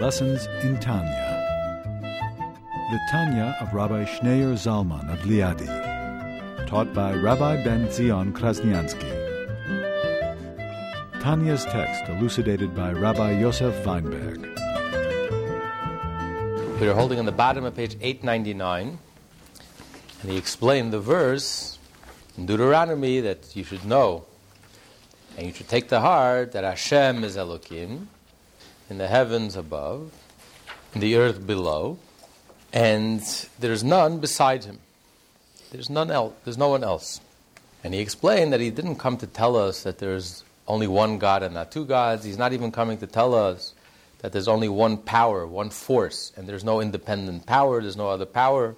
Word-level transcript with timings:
Lessons 0.00 0.46
in 0.62 0.78
Tanya. 0.78 1.42
The 2.90 3.00
Tanya 3.10 3.56
of 3.62 3.72
Rabbi 3.72 4.04
Schneur 4.04 4.52
Zalman 4.52 5.10
of 5.10 5.20
Liadi, 5.20 6.66
taught 6.66 6.92
by 6.92 7.14
Rabbi 7.14 7.64
Ben 7.64 7.90
Zion 7.90 8.34
Krasniansky. 8.34 9.10
Tanya's 11.22 11.64
text 11.64 12.10
elucidated 12.10 12.76
by 12.76 12.92
Rabbi 12.92 13.40
Yosef 13.40 13.74
Weinberg. 13.86 14.42
We 16.78 16.88
are 16.88 16.94
holding 16.94 17.18
on 17.18 17.24
the 17.24 17.32
bottom 17.32 17.64
of 17.64 17.74
page 17.74 17.96
899, 18.02 18.98
and 20.20 20.30
he 20.30 20.36
explained 20.36 20.92
the 20.92 21.00
verse 21.00 21.78
in 22.36 22.44
Deuteronomy 22.44 23.20
that 23.20 23.56
you 23.56 23.64
should 23.64 23.86
know, 23.86 24.26
and 25.38 25.46
you 25.46 25.54
should 25.54 25.68
take 25.68 25.88
to 25.88 26.00
heart 26.00 26.52
that 26.52 26.64
Hashem 26.64 27.24
is 27.24 27.38
Elohim 27.38 28.10
in 28.88 28.98
the 28.98 29.08
heavens 29.08 29.56
above, 29.56 30.12
in 30.94 31.00
the 31.00 31.16
earth 31.16 31.46
below, 31.46 31.98
and 32.72 33.20
there's 33.58 33.82
none 33.82 34.18
beside 34.18 34.64
him. 34.64 34.78
There's 35.70 35.90
none 35.90 36.10
else. 36.10 36.34
There's 36.44 36.58
no 36.58 36.68
one 36.68 36.84
else. 36.84 37.20
And 37.82 37.94
he 37.94 38.00
explained 38.00 38.52
that 38.52 38.60
he 38.60 38.70
didn't 38.70 38.96
come 38.96 39.16
to 39.18 39.26
tell 39.26 39.56
us 39.56 39.82
that 39.82 39.98
there's 39.98 40.44
only 40.68 40.86
one 40.86 41.18
God 41.18 41.42
and 41.42 41.54
not 41.54 41.70
two 41.70 41.84
gods. 41.84 42.24
He's 42.24 42.38
not 42.38 42.52
even 42.52 42.72
coming 42.72 42.98
to 42.98 43.06
tell 43.06 43.34
us 43.34 43.74
that 44.18 44.32
there's 44.32 44.48
only 44.48 44.68
one 44.68 44.96
power, 44.96 45.46
one 45.46 45.70
force, 45.70 46.32
and 46.36 46.48
there's 46.48 46.64
no 46.64 46.80
independent 46.80 47.46
power, 47.46 47.80
there's 47.80 47.96
no 47.96 48.08
other 48.08 48.26
power. 48.26 48.74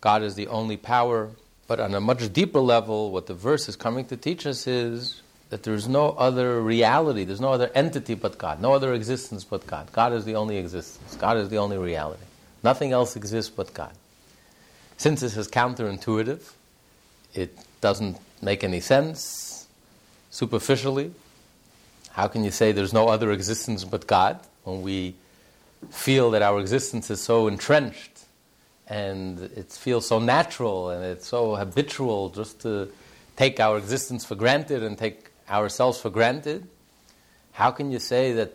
God 0.00 0.22
is 0.22 0.34
the 0.34 0.48
only 0.48 0.76
power. 0.76 1.30
But 1.66 1.80
on 1.80 1.94
a 1.94 2.00
much 2.00 2.32
deeper 2.32 2.60
level, 2.60 3.10
what 3.12 3.26
the 3.26 3.34
verse 3.34 3.68
is 3.68 3.76
coming 3.76 4.06
to 4.06 4.16
teach 4.16 4.46
us 4.46 4.66
is 4.66 5.22
that 5.50 5.62
there's 5.62 5.88
no 5.88 6.10
other 6.10 6.60
reality, 6.60 7.24
there's 7.24 7.40
no 7.40 7.52
other 7.52 7.70
entity 7.74 8.14
but 8.14 8.38
God, 8.38 8.60
no 8.60 8.74
other 8.74 8.92
existence 8.92 9.44
but 9.44 9.66
God. 9.66 9.90
God 9.92 10.12
is 10.12 10.24
the 10.24 10.34
only 10.34 10.58
existence, 10.58 11.16
God 11.16 11.36
is 11.36 11.48
the 11.48 11.58
only 11.58 11.78
reality. 11.78 12.22
Nothing 12.62 12.92
else 12.92 13.16
exists 13.16 13.50
but 13.54 13.72
God. 13.72 13.92
Since 14.96 15.20
this 15.20 15.36
is 15.36 15.48
counterintuitive, 15.48 16.52
it 17.34 17.56
doesn't 17.80 18.18
make 18.42 18.64
any 18.64 18.80
sense 18.80 19.66
superficially. 20.30 21.12
How 22.10 22.26
can 22.26 22.44
you 22.44 22.50
say 22.50 22.72
there's 22.72 22.92
no 22.92 23.08
other 23.08 23.30
existence 23.30 23.84
but 23.84 24.06
God 24.06 24.40
when 24.64 24.82
we 24.82 25.14
feel 25.90 26.32
that 26.32 26.42
our 26.42 26.60
existence 26.60 27.10
is 27.10 27.22
so 27.22 27.46
entrenched 27.46 28.24
and 28.88 29.38
it 29.40 29.70
feels 29.70 30.06
so 30.06 30.18
natural 30.18 30.90
and 30.90 31.04
it's 31.04 31.28
so 31.28 31.54
habitual 31.54 32.30
just 32.30 32.60
to 32.62 32.88
take 33.36 33.60
our 33.60 33.78
existence 33.78 34.24
for 34.24 34.34
granted 34.34 34.82
and 34.82 34.98
take 34.98 35.30
ourselves 35.50 36.00
for 36.00 36.10
granted? 36.10 36.68
How 37.52 37.70
can 37.70 37.90
you 37.90 37.98
say 37.98 38.32
that 38.34 38.54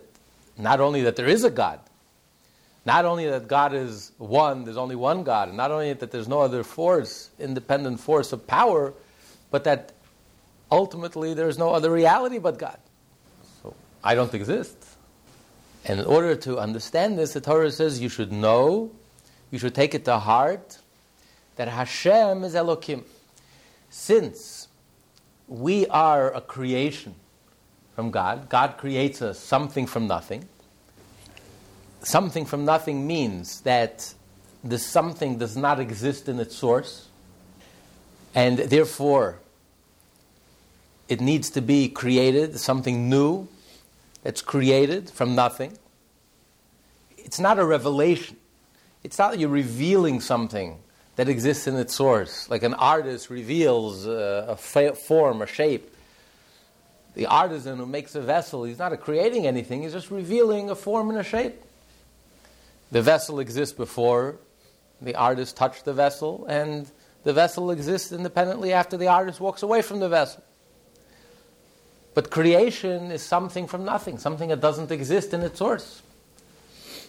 not 0.57 0.79
only 0.79 1.01
that 1.03 1.15
there 1.15 1.27
is 1.27 1.43
a 1.43 1.49
God, 1.49 1.79
not 2.85 3.05
only 3.05 3.29
that 3.29 3.47
God 3.47 3.73
is 3.73 4.11
one, 4.17 4.65
there's 4.65 4.77
only 4.77 4.95
one 4.95 5.23
God, 5.23 5.47
and 5.47 5.57
not 5.57 5.71
only 5.71 5.93
that 5.93 6.11
there's 6.11 6.27
no 6.27 6.41
other 6.41 6.63
force, 6.63 7.29
independent 7.39 7.99
force 7.99 8.33
of 8.33 8.45
power, 8.45 8.93
but 9.51 9.63
that 9.63 9.93
ultimately 10.71 11.33
there's 11.33 11.57
no 11.57 11.69
other 11.73 11.91
reality 11.91 12.39
but 12.39 12.57
God. 12.57 12.77
So 13.61 13.73
I 14.03 14.15
don't 14.15 14.33
exist. 14.33 14.77
And 15.85 15.99
in 15.99 16.05
order 16.05 16.35
to 16.35 16.59
understand 16.59 17.17
this, 17.17 17.33
the 17.33 17.41
Torah 17.41 17.71
says 17.71 17.99
you 18.01 18.09
should 18.09 18.31
know, 18.31 18.91
you 19.51 19.59
should 19.59 19.75
take 19.75 19.93
it 19.93 20.05
to 20.05 20.17
heart, 20.17 20.79
that 21.55 21.67
Hashem 21.67 22.43
is 22.43 22.55
Elohim. 22.55 23.05
Since 23.89 24.39
we 25.53 25.85
are 25.87 26.33
a 26.33 26.41
creation 26.41 27.15
from 27.95 28.11
God, 28.11 28.49
God 28.49 28.77
creates 28.77 29.21
us 29.21 29.39
something 29.39 29.85
from 29.85 30.07
nothing 30.07 30.47
something 32.03 32.45
from 32.45 32.65
nothing 32.65 33.07
means 33.07 33.61
that 33.61 34.13
the 34.63 34.77
something 34.77 35.37
does 35.37 35.57
not 35.57 35.79
exist 35.79 36.29
in 36.29 36.39
its 36.39 36.55
source, 36.55 37.07
and 38.35 38.57
therefore 38.59 39.39
it 41.07 41.19
needs 41.19 41.49
to 41.51 41.61
be 41.61 41.89
created, 41.89 42.59
something 42.59 43.09
new 43.09 43.47
that's 44.21 44.41
created 44.41 45.09
from 45.09 45.35
nothing. 45.35 45.77
It's 47.17 47.39
not 47.39 47.59
a 47.59 47.65
revelation. 47.65 48.37
It's 49.03 49.17
not 49.17 49.31
that 49.31 49.39
you're 49.39 49.49
revealing 49.49 50.21
something 50.21 50.79
that 51.15 51.29
exists 51.29 51.67
in 51.67 51.75
its 51.75 51.93
source, 51.93 52.49
like 52.49 52.63
an 52.63 52.73
artist 52.73 53.29
reveals 53.29 54.07
uh, 54.07 54.45
a 54.47 54.55
form, 54.95 55.41
a 55.41 55.47
shape. 55.47 55.95
The 57.13 57.27
artisan 57.27 57.77
who 57.77 57.85
makes 57.85 58.15
a 58.15 58.21
vessel, 58.21 58.63
he's 58.63 58.79
not 58.79 58.99
creating 58.99 59.45
anything, 59.45 59.83
he's 59.83 59.93
just 59.93 60.09
revealing 60.09 60.71
a 60.71 60.75
form 60.75 61.09
and 61.09 61.19
a 61.19 61.23
shape. 61.23 61.61
The 62.91 63.01
vessel 63.01 63.39
exists 63.39 63.75
before 63.75 64.37
the 65.01 65.15
artist 65.15 65.57
touched 65.57 65.85
the 65.85 65.93
vessel, 65.93 66.45
and 66.47 66.89
the 67.23 67.33
vessel 67.33 67.71
exists 67.71 68.11
independently 68.11 68.73
after 68.73 68.97
the 68.97 69.07
artist 69.07 69.39
walks 69.39 69.61
away 69.61 69.81
from 69.81 69.99
the 69.99 70.09
vessel. 70.09 70.43
But 72.13 72.29
creation 72.29 73.11
is 73.11 73.21
something 73.21 73.67
from 73.67 73.85
nothing, 73.85 74.17
something 74.17 74.49
that 74.49 74.61
doesn't 74.61 74.91
exist 74.91 75.33
in 75.33 75.41
its 75.41 75.59
source. 75.59 76.01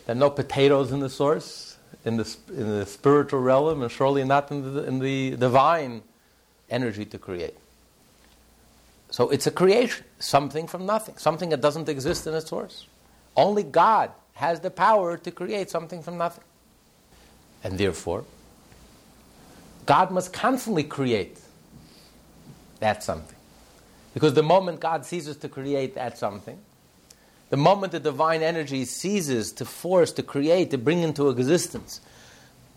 There 0.06 0.14
are 0.14 0.18
no 0.18 0.30
potatoes 0.30 0.92
in 0.92 1.00
the 1.00 1.10
source, 1.10 1.73
in 2.04 2.16
the, 2.16 2.36
in 2.48 2.78
the 2.78 2.86
spiritual 2.86 3.40
realm, 3.40 3.82
and 3.82 3.90
surely 3.90 4.24
not 4.24 4.50
in 4.50 4.74
the, 4.74 4.84
in 4.84 4.98
the 4.98 5.36
divine 5.36 6.02
energy 6.70 7.04
to 7.04 7.18
create. 7.18 7.56
So 9.10 9.30
it's 9.30 9.46
a 9.46 9.50
creation, 9.50 10.04
something 10.18 10.66
from 10.66 10.86
nothing, 10.86 11.16
something 11.18 11.50
that 11.50 11.60
doesn't 11.60 11.88
exist 11.88 12.26
in 12.26 12.34
its 12.34 12.48
source. 12.48 12.86
Only 13.36 13.62
God 13.62 14.10
has 14.34 14.60
the 14.60 14.70
power 14.70 15.16
to 15.16 15.30
create 15.30 15.70
something 15.70 16.02
from 16.02 16.18
nothing. 16.18 16.44
And 17.62 17.78
therefore, 17.78 18.24
God 19.86 20.10
must 20.10 20.32
constantly 20.32 20.82
create 20.82 21.38
that 22.80 23.02
something. 23.02 23.36
Because 24.12 24.34
the 24.34 24.42
moment 24.42 24.80
God 24.80 25.04
ceases 25.04 25.36
to 25.38 25.48
create 25.48 25.94
that 25.94 26.18
something, 26.18 26.58
the 27.54 27.58
moment 27.58 27.92
the 27.92 28.00
divine 28.00 28.42
energy 28.42 28.84
ceases 28.84 29.52
to 29.52 29.64
force, 29.64 30.10
to 30.10 30.24
create, 30.24 30.72
to 30.72 30.76
bring 30.76 31.04
into 31.04 31.28
existence, 31.28 32.00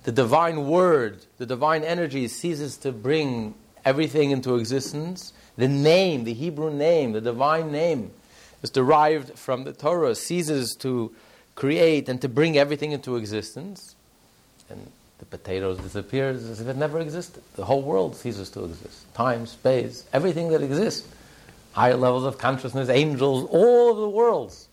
the 0.04 0.12
divine 0.12 0.68
word, 0.68 1.26
the 1.40 1.48
divine 1.48 1.84
energy 1.84 2.28
ceases 2.28 2.78
to 2.78 2.92
bring 2.92 3.56
everything 3.84 4.30
into 4.30 4.56
existence, 4.56 5.34
the 5.58 5.68
name, 5.68 6.26
the 6.26 6.34
Hebrew 6.36 6.72
name, 6.72 7.14
the 7.14 7.22
divine 7.22 7.72
name, 7.72 8.12
is 8.62 8.70
derived 8.70 9.40
from 9.40 9.64
the 9.64 9.74
Torah, 9.74 10.14
ceases 10.14 10.76
to 10.76 11.12
create 11.56 12.08
and 12.08 12.22
to 12.22 12.30
bring 12.30 12.56
everything 12.56 12.92
into 12.92 13.16
existence, 13.16 13.96
and 14.70 14.92
the 15.18 15.26
potatoes 15.26 15.80
disappears 15.80 16.44
as 16.44 16.62
if 16.62 16.68
it 16.68 16.78
never 16.78 17.00
existed. 17.00 17.42
The 17.56 17.66
whole 17.66 17.82
world 17.82 18.16
ceases 18.16 18.52
to 18.52 18.66
exist. 18.66 19.12
Time, 19.16 19.48
space, 19.48 20.06
everything 20.14 20.50
that 20.50 20.62
exists, 20.62 21.08
higher 21.72 21.96
levels 21.96 22.26
of 22.26 22.38
consciousness, 22.38 22.90
angels, 22.90 23.50
all 23.52 23.92
of 23.92 23.98
the 23.98 24.10
worlds, 24.10 24.67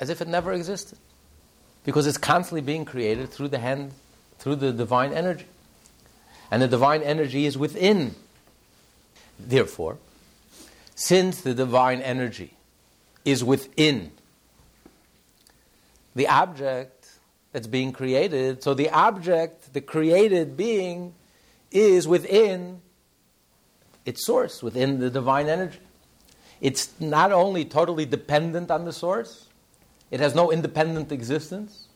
as 0.00 0.08
if 0.10 0.20
it 0.20 0.26
never 0.26 0.52
existed. 0.52 0.98
Because 1.84 2.06
it's 2.06 2.18
constantly 2.18 2.62
being 2.62 2.84
created 2.84 3.30
through 3.30 3.48
the 3.48 3.58
hand, 3.58 3.92
through 4.38 4.56
the 4.56 4.72
divine 4.72 5.12
energy. 5.12 5.46
And 6.50 6.60
the 6.60 6.68
divine 6.68 7.02
energy 7.02 7.46
is 7.46 7.56
within. 7.56 8.16
Therefore, 9.38 9.98
since 10.94 11.42
the 11.42 11.54
divine 11.54 12.00
energy 12.00 12.54
is 13.24 13.44
within 13.44 14.10
the 16.14 16.26
object 16.26 17.08
that's 17.52 17.66
being 17.66 17.92
created. 17.92 18.62
So 18.62 18.74
the 18.74 18.90
object, 18.90 19.72
the 19.72 19.80
created 19.80 20.56
being, 20.56 21.14
is 21.70 22.06
within 22.08 22.80
its 24.04 24.24
source, 24.24 24.62
within 24.62 24.98
the 24.98 25.10
divine 25.10 25.48
energy. 25.48 25.78
It's 26.60 26.90
not 27.00 27.32
only 27.32 27.64
totally 27.64 28.04
dependent 28.04 28.70
on 28.70 28.84
the 28.84 28.92
source, 28.92 29.48
it 30.10 30.20
has 30.20 30.34
no 30.34 30.50
independent 30.50 31.12
existence. 31.12 31.88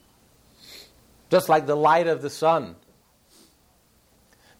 Just 1.30 1.48
like 1.48 1.66
the 1.66 1.76
light 1.76 2.06
of 2.06 2.22
the 2.22 2.30
sun. 2.30 2.76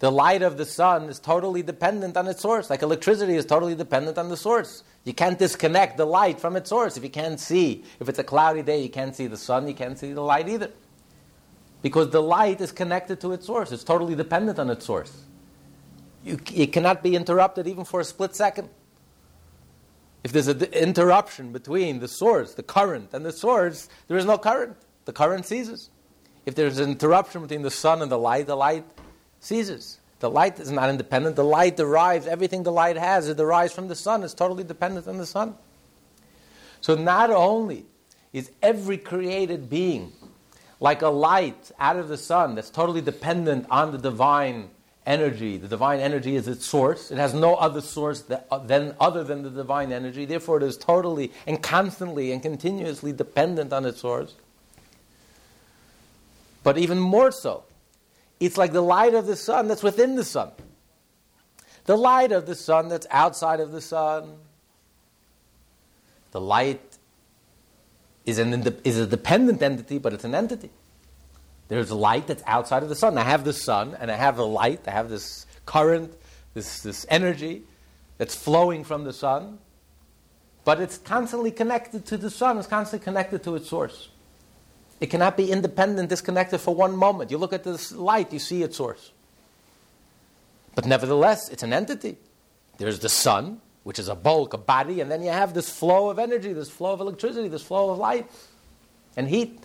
The 0.01 0.11
light 0.11 0.43
of 0.43 0.57
the 0.57 0.65
sun 0.65 1.09
is 1.09 1.19
totally 1.19 1.63
dependent 1.63 2.17
on 2.17 2.27
its 2.27 2.43
source, 2.43 2.69
like 2.69 2.83
electricity 2.83 3.37
is 3.37 3.47
totally 3.47 3.75
dependent 3.75 4.19
on 4.19 4.29
the 4.29 4.37
source. 4.37 4.83
You 5.05 5.15
can't 5.15 5.39
disconnect 5.39 5.97
the 5.97 6.05
light 6.05 6.41
from 6.41 6.57
its 6.57 6.69
source. 6.69 6.97
If 6.97 7.05
you 7.05 7.11
can't 7.11 7.39
see, 7.39 7.85
if 8.01 8.09
it's 8.09 8.19
a 8.19 8.25
cloudy 8.25 8.63
day, 8.63 8.83
you 8.83 8.89
can't 8.89 9.15
see 9.15 9.27
the 9.27 9.37
sun, 9.37 9.69
you 9.69 9.75
can't 9.75 9.99
see 9.99 10.13
the 10.13 10.21
light 10.21 10.49
either. 10.49 10.71
Because 11.81 12.11
the 12.11 12.23
light 12.23 12.61
is 12.61 12.73
connected 12.73 13.21
to 13.21 13.33
its 13.33 13.47
source, 13.47 13.71
it's 13.71 13.85
totally 13.85 14.15
dependent 14.15 14.59
on 14.59 14.71
its 14.71 14.85
source. 14.85 15.25
You, 16.25 16.41
it 16.55 16.73
cannot 16.73 17.03
be 17.03 17.15
interrupted 17.15 17.67
even 17.67 17.85
for 17.85 18.01
a 18.01 18.05
split 18.05 18.35
second. 18.35 18.71
If 20.25 20.33
there's 20.33 20.49
an 20.49 20.63
interruption 20.63 21.53
between 21.53 22.01
the 22.01 22.09
source, 22.09 22.55
the 22.55 22.63
current, 22.63 23.13
and 23.13 23.25
the 23.25 23.33
source, 23.33 23.89
there 24.09 24.17
is 24.17 24.25
no 24.25 24.39
current. 24.39 24.77
The 25.05 25.13
current 25.13 25.45
ceases. 25.45 25.91
If 26.47 26.55
there's 26.55 26.79
an 26.79 26.91
interruption 26.91 27.43
between 27.43 27.61
the 27.61 27.71
sun 27.71 28.01
and 28.01 28.11
the 28.11 28.19
light, 28.19 28.47
the 28.47 28.57
light 28.57 28.85
ceases. 29.41 29.99
The 30.21 30.31
light 30.31 30.59
is 30.59 30.71
not 30.71 30.89
independent. 30.89 31.37
The 31.37 31.45
light 31.45 31.77
derives, 31.77 32.27
everything 32.27 32.63
the 32.63 32.73
light 32.73 32.97
has, 32.97 33.29
it 33.29 33.37
derives 33.37 33.75
from 33.75 33.89
the 33.89 33.95
sun. 33.95 34.23
It's 34.23 34.33
totally 34.33 34.65
dependent 34.65 35.07
on 35.07 35.19
the 35.19 35.27
sun. 35.27 35.55
So 36.81 36.95
not 36.95 37.31
only 37.31 37.85
is 38.33 38.51
every 38.63 38.97
created 38.97 39.69
being, 39.69 40.13
like 40.81 41.03
a 41.03 41.09
light 41.09 41.71
out 41.79 41.97
of 41.97 42.09
the 42.09 42.17
sun 42.17 42.55
that's 42.55 42.71
totally 42.71 43.03
dependent 43.03 43.67
on 43.71 43.93
the 43.93 43.99
divine 43.99 44.71
energy. 45.07 45.57
The 45.57 45.69
divine 45.69 46.01
energy 46.01 46.37
is 46.37 46.49
its 46.49 46.67
source. 46.67 47.11
It 47.11 47.19
has 47.19 47.35
no 47.35 47.55
other 47.55 47.81
source 47.81 48.25
uh, 48.31 48.59
than, 48.59 48.95
other 48.99 49.23
than 49.25 49.43
the 49.43 49.51
divine 49.51 49.93
energy. 49.93 50.25
Therefore, 50.25 50.59
it 50.59 50.63
is 50.63 50.77
totally 50.77 51.33
and 51.47 51.63
constantly 51.63 52.33
and 52.33 52.43
continuously 52.43 53.13
dependent 53.13 53.73
on 53.73 53.85
its 53.85 54.01
source. 54.01 54.35
But 56.63 56.79
even 56.79 56.99
more 56.99 57.31
so, 57.31 57.65
it's 58.41 58.57
like 58.57 58.73
the 58.73 58.81
light 58.81 59.15
of 59.15 59.27
the 59.27 59.37
sun 59.37 59.69
that's 59.69 59.83
within 59.83 60.17
the 60.17 60.25
sun. 60.25 60.51
The 61.85 61.97
light 61.97 62.33
of 62.33 62.47
the 62.47 62.55
sun 62.55 62.89
that's 62.89 63.07
outside 63.11 63.61
of 63.61 63.73
the 63.73 63.83
sun. 63.83 64.37
The 66.31 66.41
light 66.41 66.81
is, 68.25 68.39
an, 68.39 68.75
is 68.85 68.99
a 68.99 69.07
dependent 69.07 69.63
entity, 69.63 69.99
but 69.99 70.15
it's 70.15 70.25
an 70.25 70.35
entity. 70.35 70.71
There's 71.75 71.91
light 71.91 72.29
that's 72.29 72.45
outside 72.47 72.85
of 72.85 72.89
the 72.89 72.95
sun. 72.95 73.19
I 73.19 73.25
have 73.25 73.43
the 73.43 73.53
sun, 73.53 73.97
and 73.99 74.09
I 74.09 74.15
have 74.15 74.37
the 74.37 74.47
light. 74.47 74.87
I 74.87 74.93
have 74.93 75.09
this 75.09 75.45
current, 75.67 76.15
this, 76.55 76.85
this 76.85 77.05
energy 77.09 77.65
that's 78.17 78.37
flowing 78.37 78.85
from 78.85 79.03
the 79.03 79.13
sun. 79.13 79.59
But 80.65 80.81
it's 80.81 80.99
constantly 80.99 81.51
connected 81.51 82.07
to 82.07 82.17
the 82.17 82.31
sun, 82.31 82.59
it's 82.59 82.69
constantly 82.69 83.03
connected 83.03 83.43
to 83.43 83.57
its 83.57 83.69
source. 83.69 84.09
It 85.01 85.11
cannot 85.11 85.37
be 85.37 85.51
independent, 85.51 86.11
disconnected 86.11 86.61
for 86.61 86.73
one 86.73 86.97
moment. 86.97 87.33
You 87.33 87.39
look 87.39 87.53
at 87.53 87.65
this 87.65 87.91
light, 87.91 88.33
you 88.33 88.39
see 88.39 88.63
its 88.63 88.77
source. 88.77 89.11
But 90.77 90.87
nevertheless, 90.87 91.49
it's 91.49 91.65
an 91.65 91.73
entity. 91.73 92.19
There's 92.79 93.01
the 93.01 93.09
sun, 93.09 93.61
which 93.83 93.99
is 93.99 94.07
a 94.07 94.15
bulk, 94.15 94.55
a 94.55 94.59
body, 94.59 95.01
and 95.01 95.11
then 95.11 95.25
you 95.25 95.31
have 95.31 95.55
this 95.55 95.71
flow 95.71 96.09
of 96.09 96.21
energy, 96.21 96.53
this 96.53 96.71
flow 96.71 96.93
of 96.93 97.01
electricity, 97.01 97.49
this 97.49 97.65
flow 97.65 97.91
of 97.91 97.99
light 97.99 98.31
and 99.17 99.29
heat 99.29 99.59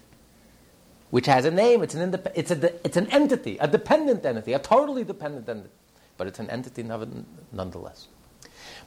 which 1.09 1.25
has 1.25 1.45
a 1.45 1.51
name. 1.51 1.83
It's 1.83 1.95
an, 1.95 2.11
indep- 2.11 2.31
it's, 2.35 2.51
a, 2.51 2.85
it's 2.85 2.97
an 2.97 3.07
entity, 3.07 3.57
a 3.59 3.67
dependent 3.67 4.25
entity, 4.25 4.53
a 4.53 4.59
totally 4.59 5.03
dependent 5.03 5.49
entity. 5.49 5.73
But 6.17 6.27
it's 6.27 6.39
an 6.39 6.49
entity 6.49 6.83
nonetheless. 6.83 8.07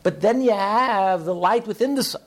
But 0.03 0.21
then 0.21 0.43
you 0.43 0.53
have 0.53 1.25
the 1.25 1.35
light 1.35 1.67
within 1.67 1.95
the 1.95 2.05
sun. 2.05 2.23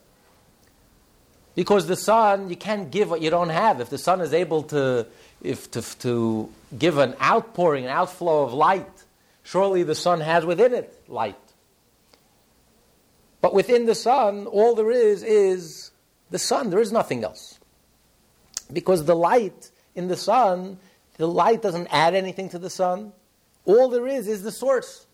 Because 1.54 1.88
the 1.88 1.96
sun, 1.96 2.50
you 2.50 2.58
can't 2.58 2.92
give 2.92 3.10
what 3.10 3.22
you 3.22 3.30
don't 3.30 3.50
have. 3.50 3.80
If 3.80 3.90
the 3.90 3.98
sun 3.98 4.20
is 4.20 4.34
able 4.34 4.64
to, 4.64 5.08
if 5.42 5.72
to, 5.72 5.82
to 6.00 6.50
give 6.78 6.98
an 6.98 7.16
outpouring, 7.22 7.86
an 7.86 7.92
outflow 7.92 8.44
of 8.44 8.54
light, 8.54 9.04
surely 9.44 9.84
the 9.84 9.96
sun 9.96 10.20
has 10.20 10.46
within 10.46 10.74
it 10.74 11.02
light. 11.08 11.38
But 13.42 13.54
within 13.54 13.86
the 13.86 13.96
sun, 13.96 14.48
all 14.48 14.76
there 14.76 14.92
is 14.92 15.24
is 15.24 15.92
the 16.32 16.40
sun. 16.40 16.72
There 16.72 16.82
is 16.82 16.92
nothing 16.92 17.24
else. 17.24 17.60
Because 18.74 19.06
the 19.06 19.16
light 19.16 19.70
in 19.96 20.08
the 20.08 20.18
sun, 20.18 20.78
the 21.18 21.28
light 21.28 21.62
doesn't 21.62 21.88
add 21.92 22.14
anything 22.14 22.50
to 22.50 22.60
the 22.60 22.70
sun. 22.70 23.14
All 23.66 23.90
there 23.90 24.08
is 24.08 24.28
is 24.28 24.44
the 24.44 24.52
source. 24.52 25.08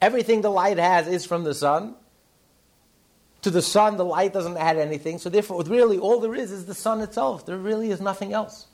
Everything 0.00 0.42
the 0.42 0.50
light 0.50 0.78
has 0.78 1.08
is 1.08 1.24
from 1.24 1.44
the 1.44 1.54
sun. 1.54 1.94
To 3.42 3.50
the 3.50 3.62
sun, 3.62 3.96
the 3.96 4.04
light 4.04 4.32
doesn't 4.32 4.56
add 4.56 4.78
anything. 4.78 5.18
So, 5.18 5.28
therefore, 5.28 5.62
really, 5.64 5.98
all 5.98 6.20
there 6.20 6.34
is 6.34 6.52
is 6.52 6.66
the 6.66 6.74
sun 6.74 7.00
itself. 7.00 7.44
There 7.46 7.58
really 7.58 7.90
is 7.90 8.00
nothing 8.00 8.32
else. 8.32 8.66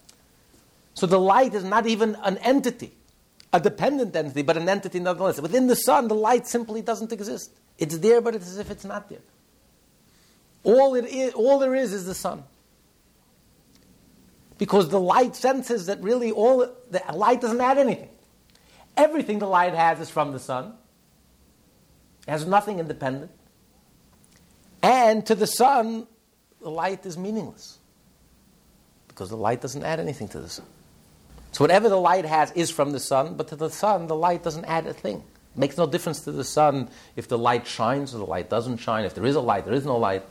So, 0.95 1.07
the 1.07 1.19
light 1.19 1.55
is 1.55 1.65
not 1.65 1.87
even 1.87 2.17
an 2.23 2.37
entity, 2.39 2.93
a 3.53 3.61
dependent 3.61 4.15
entity, 4.15 4.43
but 4.43 4.57
an 4.57 4.69
entity 4.69 5.01
nonetheless. 5.01 5.41
Within 5.41 5.67
the 5.67 5.77
sun, 5.77 6.09
the 6.09 6.15
light 6.15 6.47
simply 6.47 6.83
doesn't 6.83 7.13
exist. 7.13 7.51
It's 7.79 7.99
there, 7.99 8.21
but 8.21 8.35
it's 8.35 8.49
as 8.49 8.59
if 8.59 8.71
it's 8.71 8.85
not 8.85 9.09
there. 9.09 9.23
All, 10.63 10.95
it 10.95 11.07
is, 11.07 11.33
all 11.35 11.59
there 11.59 11.75
is 11.75 11.93
is 11.93 12.07
the 12.07 12.15
sun 12.15 12.45
because 14.61 14.91
the 14.91 15.01
light 15.01 15.35
senses 15.35 15.87
that 15.87 16.03
really 16.03 16.31
all 16.31 16.59
the 16.91 17.03
light 17.15 17.41
doesn't 17.41 17.63
add 17.63 17.79
anything. 17.79 18.11
Everything 18.95 19.39
the 19.39 19.47
light 19.47 19.73
has 19.73 20.01
is 20.01 20.11
from 20.11 20.33
the 20.33 20.39
sun. 20.39 20.75
It 22.29 22.31
has 22.31 22.45
nothing 22.47 22.79
independent. 22.79 23.31
And 24.83 25.25
to 25.25 25.35
the 25.35 25.47
sun, 25.47 26.07
the 26.61 26.69
light 26.69 27.07
is 27.07 27.17
meaningless. 27.17 27.79
Because 29.09 29.31
the 29.31 29.37
light 29.37 29.63
doesn't 29.63 29.83
add 29.83 29.99
anything 29.99 30.29
to 30.29 30.41
the 30.41 30.51
sun. 30.51 30.67
So 31.53 31.65
whatever 31.65 31.89
the 31.89 31.97
light 31.97 32.27
has 32.27 32.51
is 32.51 32.71
from 32.71 32.91
the 32.93 33.01
sun, 33.01 33.37
but 33.37 33.49
to 33.49 33.57
the 33.57 33.71
sun, 33.71 34.09
the 34.09 34.15
light 34.15 34.43
doesn't 34.43 34.67
add 34.67 34.87
a 34.87 34.93
thing. 34.93 35.25
It 35.55 35.59
makes 35.59 35.79
no 35.79 35.87
difference 35.87 36.21
to 36.25 36.33
the 36.33 36.45
sun 36.45 36.91
if 37.17 37.29
the 37.29 37.39
light 37.39 37.67
shines 37.67 38.15
or 38.15 38.19
the 38.19 38.27
light 38.27 38.51
doesn't 38.51 38.77
shine. 38.77 39.07
If 39.07 39.15
there 39.15 39.25
is 39.25 39.37
a 39.37 39.41
light, 39.41 39.65
there 39.65 39.73
is 39.73 39.87
no 39.87 39.97
light. 39.97 40.23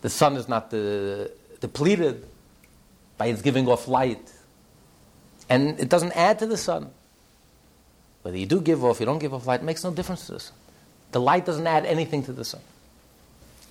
The 0.00 0.08
sun 0.08 0.36
is 0.36 0.48
not 0.48 0.70
the, 0.70 1.30
depleted 1.60 2.26
by 3.22 3.28
its 3.28 3.40
giving 3.40 3.68
off 3.68 3.86
light. 3.86 4.32
And 5.48 5.78
it 5.78 5.88
doesn't 5.88 6.10
add 6.16 6.40
to 6.40 6.46
the 6.46 6.56
sun. 6.56 6.90
Whether 8.22 8.36
you 8.36 8.46
do 8.46 8.60
give 8.60 8.84
off, 8.84 8.98
you 8.98 9.06
don't 9.06 9.20
give 9.20 9.32
off 9.32 9.46
light, 9.46 9.62
makes 9.62 9.84
no 9.84 9.92
difference 9.92 10.26
to 10.26 10.32
the 10.32 10.40
sun. 10.40 10.56
The 11.12 11.20
light 11.20 11.46
doesn't 11.46 11.64
add 11.64 11.86
anything 11.86 12.24
to 12.24 12.32
the 12.32 12.44
sun. 12.44 12.62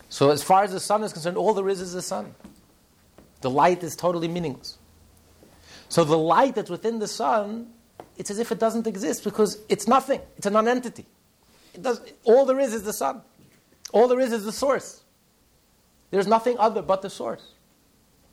So, 0.08 0.32
as 0.32 0.42
far 0.42 0.64
as 0.64 0.72
the 0.72 0.80
sun 0.80 1.04
is 1.04 1.12
concerned, 1.12 1.36
all 1.36 1.54
there 1.54 1.68
is 1.68 1.82
is 1.82 1.92
the 1.92 2.02
sun. 2.02 2.34
The 3.42 3.50
light 3.50 3.84
is 3.84 3.94
totally 3.98 4.30
meaningless. 4.30 4.78
So, 5.90 6.06
the 6.06 6.18
light 6.18 6.56
that's 6.56 6.70
within 6.70 7.00
the 7.00 7.10
sun, 7.10 7.74
it's 8.18 8.32
as 8.32 8.40
if 8.40 8.54
it 8.54 8.60
doesn't 8.60 8.88
exist 8.88 9.26
because 9.26 9.60
it's 9.68 9.86
nothing. 9.86 10.22
It's 10.38 10.46
a 10.46 10.50
non-entity. 10.50 11.06
It 11.74 11.82
does, 11.82 12.00
all 12.24 12.46
there 12.46 12.60
is 12.60 12.74
is 12.74 12.84
the 12.84 12.94
sun. 12.94 13.22
All 13.92 14.08
there 14.08 14.22
is 14.22 14.32
is 14.32 14.46
the 14.46 14.54
source. 14.54 15.04
There's 16.10 16.28
nothing 16.28 16.58
other 16.58 16.82
but 16.82 17.02
the 17.02 17.10
source. 17.10 17.46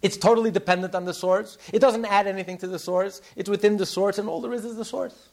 It's 0.01 0.17
totally 0.17 0.51
dependent 0.51 0.95
on 0.95 1.05
the 1.05 1.15
source. 1.15 1.59
It 1.73 1.81
doesn't 1.81 2.05
add 2.05 2.27
anything 2.27 2.59
to 2.59 2.69
the 2.69 2.79
source. 2.79 3.21
It's 3.35 3.51
within 3.51 3.77
the 3.77 3.87
source, 3.87 4.19
and 4.19 4.29
all 4.29 4.41
there 4.41 4.53
is 4.53 4.65
is 4.65 4.77
the 4.77 4.85
source. 4.85 5.29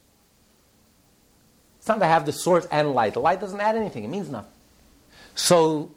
It's 1.77 1.87
not 1.87 1.99
to 1.99 2.05
have 2.05 2.25
the 2.25 2.31
source 2.31 2.67
and 2.71 2.93
light. 2.93 3.13
The 3.13 3.19
light 3.19 3.39
doesn't 3.39 3.59
add 3.59 3.75
anything, 3.75 4.03
it 4.03 4.07
means 4.07 4.29
nothing. 4.29 4.51
So, 5.35 5.91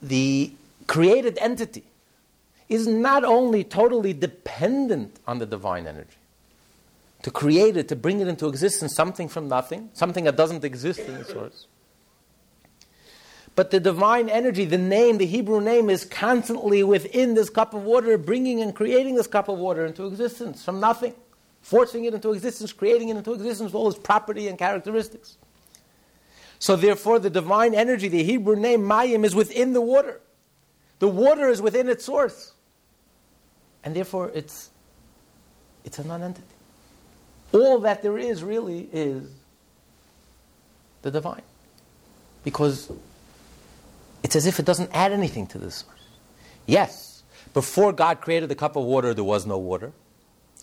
the 0.00 0.52
created 0.86 1.38
entity 1.40 1.84
is 2.68 2.86
not 2.86 3.24
only 3.24 3.64
totally 3.64 4.12
dependent 4.12 5.18
on 5.26 5.38
the 5.38 5.46
divine 5.46 5.86
energy. 5.86 6.10
To 7.22 7.32
create 7.32 7.76
it, 7.76 7.88
to 7.88 7.96
bring 7.96 8.20
it 8.20 8.28
into 8.28 8.46
existence, 8.46 8.94
something 8.94 9.28
from 9.28 9.48
nothing, 9.48 9.90
something 9.92 10.22
that 10.24 10.36
doesn't 10.36 10.64
exist 10.64 11.00
in 11.00 11.18
the 11.18 11.24
source 11.24 11.66
but 13.58 13.72
the 13.72 13.80
divine 13.80 14.28
energy, 14.28 14.66
the 14.66 14.78
name, 14.78 15.18
the 15.18 15.26
Hebrew 15.26 15.60
name, 15.60 15.90
is 15.90 16.04
constantly 16.04 16.84
within 16.84 17.34
this 17.34 17.50
cup 17.50 17.74
of 17.74 17.82
water, 17.82 18.16
bringing 18.16 18.60
and 18.62 18.72
creating 18.72 19.16
this 19.16 19.26
cup 19.26 19.48
of 19.48 19.58
water 19.58 19.84
into 19.84 20.06
existence 20.06 20.64
from 20.64 20.78
nothing, 20.78 21.12
forcing 21.60 22.04
it 22.04 22.14
into 22.14 22.32
existence, 22.32 22.72
creating 22.72 23.08
it 23.08 23.16
into 23.16 23.32
existence 23.32 23.72
with 23.72 23.74
all 23.74 23.88
its 23.88 23.98
property 23.98 24.46
and 24.46 24.60
characteristics. 24.60 25.38
So, 26.60 26.76
therefore, 26.76 27.18
the 27.18 27.30
divine 27.30 27.74
energy, 27.74 28.06
the 28.06 28.22
Hebrew 28.22 28.54
name 28.54 28.82
Mayim, 28.82 29.24
is 29.24 29.34
within 29.34 29.72
the 29.72 29.82
water. 29.82 30.20
The 31.00 31.08
water 31.08 31.48
is 31.48 31.60
within 31.60 31.88
its 31.88 32.04
source. 32.04 32.52
And 33.82 33.92
therefore, 33.92 34.30
it's, 34.36 34.70
it's 35.84 35.98
a 35.98 36.04
non 36.04 36.22
entity. 36.22 36.46
All 37.50 37.80
that 37.80 38.04
there 38.04 38.18
is 38.18 38.44
really 38.44 38.88
is 38.92 39.28
the 41.02 41.10
divine. 41.10 41.42
Because 42.44 42.88
it's 44.22 44.36
as 44.36 44.46
if 44.46 44.58
it 44.58 44.66
doesn't 44.66 44.90
add 44.92 45.12
anything 45.12 45.46
to 45.48 45.58
source. 45.58 45.84
Yes, 46.66 47.22
before 47.54 47.92
God 47.92 48.20
created 48.20 48.48
the 48.48 48.54
cup 48.54 48.76
of 48.76 48.84
water, 48.84 49.14
there 49.14 49.24
was 49.24 49.46
no 49.46 49.58
water, 49.58 49.92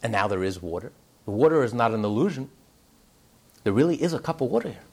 and 0.04 0.12
now 0.12 0.28
there 0.28 0.44
is 0.44 0.62
water. 0.62 0.92
The 1.26 1.32
water 1.32 1.64
is 1.64 1.74
not 1.74 1.92
an 1.92 2.06
illusion. 2.06 2.50
There 3.64 3.74
really 3.74 4.02
is 4.02 4.14
a 4.14 4.20
cup 4.20 4.42
of 4.42 4.50
water 4.52 4.70
here. 4.70 4.84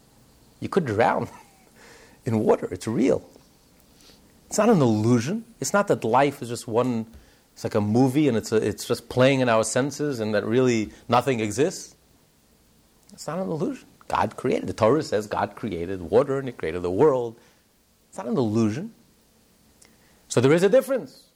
You 0.60 0.68
could 0.68 0.86
drown 0.86 1.28
in 2.24 2.38
water, 2.38 2.68
it's 2.70 2.86
real. 2.86 3.28
It's 4.46 4.58
not 4.58 4.68
an 4.68 4.80
illusion. 4.80 5.44
It's 5.60 5.72
not 5.72 5.88
that 5.88 6.04
life 6.04 6.42
is 6.42 6.48
just 6.48 6.68
one, 6.68 7.06
it's 7.54 7.64
like 7.64 7.74
a 7.74 7.80
movie 7.80 8.28
and 8.28 8.36
it's, 8.36 8.52
a, 8.52 8.56
it's 8.56 8.86
just 8.86 9.08
playing 9.08 9.40
in 9.40 9.48
our 9.48 9.64
senses 9.64 10.20
and 10.20 10.34
that 10.34 10.44
really 10.44 10.92
nothing 11.08 11.40
exists. 11.40 11.94
It's 13.12 13.26
not 13.26 13.38
an 13.38 13.48
illusion. 13.48 13.86
God 14.08 14.36
created. 14.36 14.66
The 14.68 14.74
Torah 14.74 15.02
says 15.02 15.26
God 15.26 15.56
created 15.56 16.02
water 16.02 16.38
and 16.38 16.48
He 16.48 16.52
created 16.52 16.82
the 16.82 16.90
world 16.90 17.38
it's 18.12 18.18
not 18.18 18.26
an 18.26 18.36
illusion. 18.36 18.92
So 20.28 20.42
there 20.42 20.52
is 20.52 20.62
a 20.62 20.68
difference. 20.68 21.28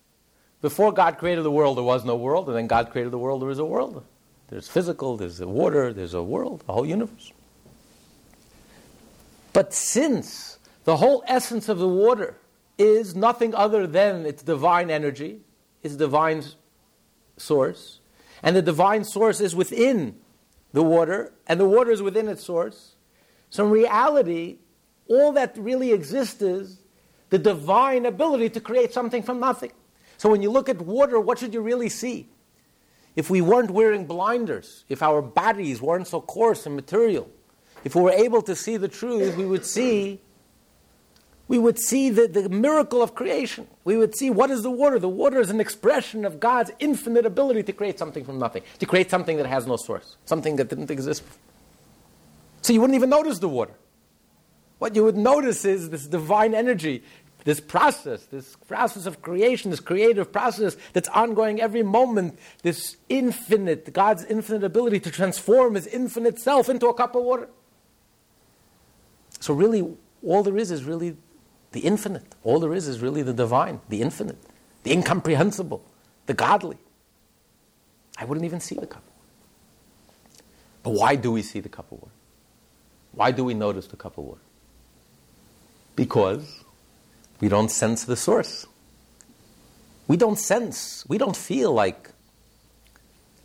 Before 0.61 0.93
God 0.93 1.17
created 1.17 1.43
the 1.43 1.51
world, 1.51 1.79
there 1.79 1.85
was 1.85 2.05
no 2.05 2.17
world, 2.17 2.49
and 2.49 2.57
then 2.57 2.67
God 2.67 2.91
created 2.91 3.13
the 3.13 3.19
world, 3.19 3.41
there 3.41 3.49
is 3.49 3.59
a 3.59 3.65
world. 3.65 4.05
There's 4.49 4.69
physical, 4.69 5.17
there's 5.17 5.39
the 5.39 5.49
water, 5.49 5.95
there's 5.95 6.13
a 6.13 6.23
world, 6.23 6.65
a 6.69 6.75
whole 6.75 6.85
universe. 6.85 7.33
But 9.55 9.73
since 9.73 10.59
the 10.85 10.99
whole 10.99 11.25
essence 11.27 11.71
of 11.71 11.79
the 11.79 11.89
water 11.89 12.37
is 12.77 13.17
nothing 13.17 13.55
other 13.55 13.87
than 13.87 14.27
its 14.27 14.43
divine 14.43 14.91
energy, 14.91 15.41
its 15.83 15.97
divine 15.97 16.45
source, 17.39 18.01
and 18.43 18.55
the 18.55 18.61
divine 18.61 19.05
source 19.05 19.41
is 19.41 19.57
within 19.57 20.17
the 20.75 20.83
water, 20.83 21.33
and 21.47 21.59
the 21.59 21.67
water 21.67 21.91
is 21.91 22.03
within 22.03 22.29
its 22.29 22.45
source, 22.45 22.97
so 23.49 23.65
in 23.65 23.71
reality, 23.71 24.59
all 25.09 25.33
that 25.33 25.57
really 25.57 25.93
exists 25.93 26.43
is 26.43 26.79
the 27.31 27.39
divine 27.39 28.07
ability 28.07 28.51
to 28.51 28.61
create 28.61 28.93
something 28.93 29.23
from 29.23 29.41
nothing. 29.41 29.73
So 30.19 30.31
when 30.31 30.43
you 30.43 30.51
look 30.51 30.69
at 30.69 30.81
water, 30.81 31.21
what 31.21 31.39
should 31.39 31.53
you 31.53 31.61
really 31.61 31.89
see? 31.89 32.29
If 33.15 33.31
we 33.31 33.41
weren't 33.41 33.71
wearing 33.71 34.07
blinders, 34.07 34.85
if 34.89 35.03
our 35.03 35.23
bodies 35.23 35.81
weren't 35.81 36.07
so 36.07 36.21
coarse 36.21 36.67
and 36.67 36.77
material, 36.77 37.29
if 37.85 37.95
we 37.95 38.03
were 38.03 38.11
able 38.11 38.43
to 38.43 38.55
see 38.55 38.77
the 38.77 38.89
truth, 38.89 39.37
we 39.37 39.47
would 39.47 39.65
see 39.65 40.21
we 41.49 41.59
would 41.59 41.79
see 41.79 42.11
the, 42.11 42.27
the 42.27 42.49
miracle 42.49 43.03
of 43.03 43.15
creation. 43.15 43.69
We 43.85 43.97
would 43.97 44.17
see 44.17 44.31
what 44.31 44.51
is 44.51 44.65
the 44.65 44.71
water? 44.71 44.99
The 44.99 45.09
water 45.09 45.39
is 45.39 45.49
an 45.49 45.61
expression 45.61 46.25
of 46.25 46.41
God's 46.41 46.73
infinite 46.81 47.25
ability 47.25 47.63
to 47.65 47.73
create 47.73 47.99
something 47.99 48.25
from 48.25 48.39
nothing, 48.39 48.65
to 48.81 48.87
create 48.87 49.11
something 49.11 49.37
that 49.37 49.47
has 49.47 49.67
no 49.67 49.77
source, 49.77 50.17
something 50.25 50.57
that 50.57 50.69
didn't 50.69 50.91
exist. 50.91 51.23
So 52.63 52.73
you 52.73 52.81
wouldn't 52.81 52.97
even 52.97 53.11
notice 53.11 53.39
the 53.39 53.49
water. 53.49 53.75
What 54.79 54.95
you 54.95 55.05
would 55.05 55.17
notice 55.17 55.65
is 55.65 55.91
this 55.91 56.07
divine 56.07 56.55
energy, 56.55 57.03
this 57.45 57.61
process, 57.61 58.25
this 58.27 58.57
process 58.69 59.07
of 59.07 59.23
creation, 59.23 59.71
this 59.71 59.81
creative 59.81 60.33
process 60.33 60.77
that's 60.93 61.09
ongoing 61.11 61.61
every 61.61 61.83
moment, 61.83 62.39
this 62.63 62.97
infinite, 63.09 63.93
God's 63.93 64.25
infinite 64.25 64.65
ability 64.65 65.01
to 65.01 65.11
transform 65.11 65.77
his 65.77 65.87
infinite 65.87 66.39
self 66.39 66.69
into 66.69 66.89
a 66.89 66.95
cup 66.95 67.15
of 67.15 67.23
water. 67.23 67.49
So, 69.41 69.55
really, 69.55 69.97
all 70.23 70.43
there 70.43 70.59
is 70.59 70.71
is 70.71 70.85
really 70.85 71.17
the 71.73 71.81
infinite. 71.81 72.35
All 72.43 72.59
there 72.59 72.75
is 72.75 72.89
is 72.89 73.01
really 73.01 73.23
the 73.23 73.33
divine, 73.33 73.81
the 73.89 74.03
infinite, 74.03 74.39
the 74.83 74.93
incomprehensible, 74.93 75.85
the 76.27 76.35
godly. 76.35 76.79
I 78.19 78.25
wouldn't 78.25 78.45
even 78.45 78.61
see 78.61 78.75
the 78.75 78.87
cup. 78.87 79.03
Of 79.03 79.05
water. 79.05 80.43
But 80.83 80.91
why 80.91 81.17
do 81.17 81.33
we 81.33 81.43
see 81.43 81.61
the 81.61 81.69
cup 81.69 81.93
of 81.93 81.99
water? 82.01 82.15
Why 83.13 83.31
do 83.31 83.45
we 83.45 83.55
notice 83.55 83.87
the 83.87 83.97
cup 83.97 84.19
of 84.19 84.25
water? 84.25 84.41
Because 85.97 86.65
we 87.41 87.49
don't 87.49 87.71
sense 87.71 88.05
the 88.05 88.17
source. 88.17 88.67
We 90.09 90.17
don't 90.17 90.39
sense, 90.39 91.05
we 91.09 91.19
don't 91.19 91.37
feel 91.37 91.73
like 91.73 92.11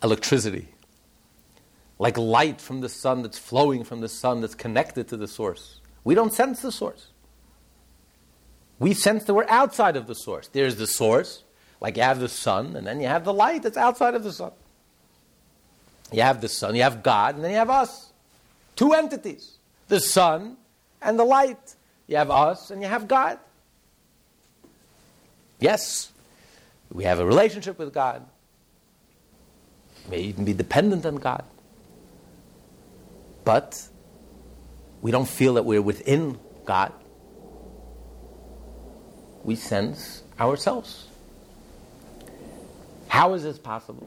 electricity, 0.02 0.68
like 1.98 2.16
light 2.16 2.60
from 2.60 2.80
the 2.80 2.88
sun 2.88 3.22
that's 3.22 3.38
flowing 3.38 3.82
from 3.82 4.00
the 4.00 4.08
sun 4.08 4.40
that's 4.40 4.54
connected 4.54 5.08
to 5.08 5.16
the 5.16 5.26
source. 5.26 5.80
We 6.04 6.14
don't 6.14 6.32
sense 6.32 6.62
the 6.62 6.70
source. 6.70 7.08
We 8.78 8.94
sense 8.94 9.24
that 9.24 9.34
we're 9.34 9.48
outside 9.48 9.96
of 9.96 10.06
the 10.06 10.14
source. 10.14 10.48
There's 10.48 10.76
the 10.76 10.86
source, 10.86 11.44
like 11.80 11.96
you 11.96 12.02
have 12.02 12.20
the 12.20 12.28
sun, 12.28 12.76
and 12.76 12.86
then 12.86 13.00
you 13.00 13.06
have 13.08 13.24
the 13.24 13.32
light 13.32 13.62
that's 13.62 13.76
outside 13.76 14.14
of 14.14 14.22
the 14.22 14.32
sun. 14.32 14.52
You 16.12 16.22
have 16.22 16.40
the 16.40 16.48
sun, 16.48 16.74
you 16.74 16.82
have 16.82 17.02
God, 17.02 17.36
and 17.36 17.44
then 17.44 17.52
you 17.52 17.56
have 17.56 17.70
us. 17.70 18.12
Two 18.76 18.92
entities 18.92 19.58
the 19.88 20.00
sun 20.00 20.56
and 21.00 21.18
the 21.18 21.24
light. 21.24 21.74
You 22.12 22.18
have 22.18 22.30
us 22.30 22.70
and 22.70 22.82
you 22.82 22.88
have 22.88 23.08
God. 23.08 23.38
Yes, 25.58 26.12
we 26.92 27.04
have 27.04 27.18
a 27.20 27.24
relationship 27.24 27.78
with 27.78 27.94
God. 27.94 28.26
We 30.04 30.10
may 30.10 30.22
even 30.24 30.44
be 30.44 30.52
dependent 30.52 31.06
on 31.06 31.16
God. 31.16 31.42
But 33.44 33.88
we 35.00 35.10
don't 35.10 35.26
feel 35.26 35.54
that 35.54 35.64
we're 35.64 35.80
within 35.80 36.38
God. 36.66 36.92
We 39.42 39.56
sense 39.56 40.22
ourselves. 40.38 41.06
How 43.08 43.32
is 43.32 43.42
this 43.42 43.58
possible? 43.58 44.06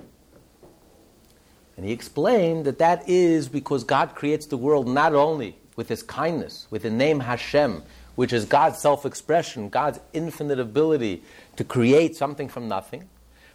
And 1.76 1.84
he 1.84 1.92
explained 1.92 2.66
that 2.66 2.78
that 2.78 3.10
is 3.10 3.50
because 3.50 3.84
God 3.84 4.14
creates 4.14 4.46
the 4.46 4.58
world 4.58 4.88
not 4.88 5.16
only 5.16 5.58
with 5.76 5.90
his 5.90 6.04
kindness, 6.04 6.68
with 6.70 6.84
the 6.84 6.90
name 6.90 7.20
Hashem, 7.20 7.84
which 8.16 8.32
is 8.32 8.46
God's 8.46 8.80
self 8.80 9.06
expression, 9.06 9.70
God's 9.70 10.00
infinite 10.14 10.60
ability 10.60 11.24
to 11.58 11.64
create 11.64 12.16
something 12.16 12.48
from 12.48 12.68
nothing. 12.68 13.10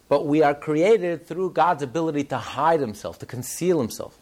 But 0.08 0.26
we 0.26 0.42
are 0.42 0.54
created 0.54 1.26
through 1.26 1.52
God's 1.52 1.82
ability 1.82 2.24
to 2.24 2.38
hide 2.38 2.80
himself, 2.80 3.18
to 3.20 3.26
conceal 3.26 3.80
himself. 3.80 4.18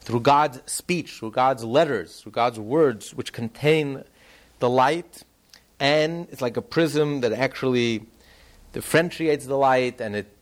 Through 0.00 0.20
God's 0.20 0.60
speech, 0.66 1.12
through 1.18 1.30
God's 1.30 1.64
letters, 1.64 2.20
through 2.20 2.32
God's 2.32 2.58
words, 2.58 3.14
which 3.14 3.32
contain 3.32 4.04
the 4.58 4.68
light. 4.68 5.22
And 5.80 6.28
it's 6.30 6.42
like 6.42 6.56
a 6.56 6.62
prism 6.62 7.20
that 7.20 7.32
actually 7.32 8.06
differentiates 8.72 9.46
the 9.46 9.56
light 9.56 10.00
and 10.00 10.14
it 10.14 10.32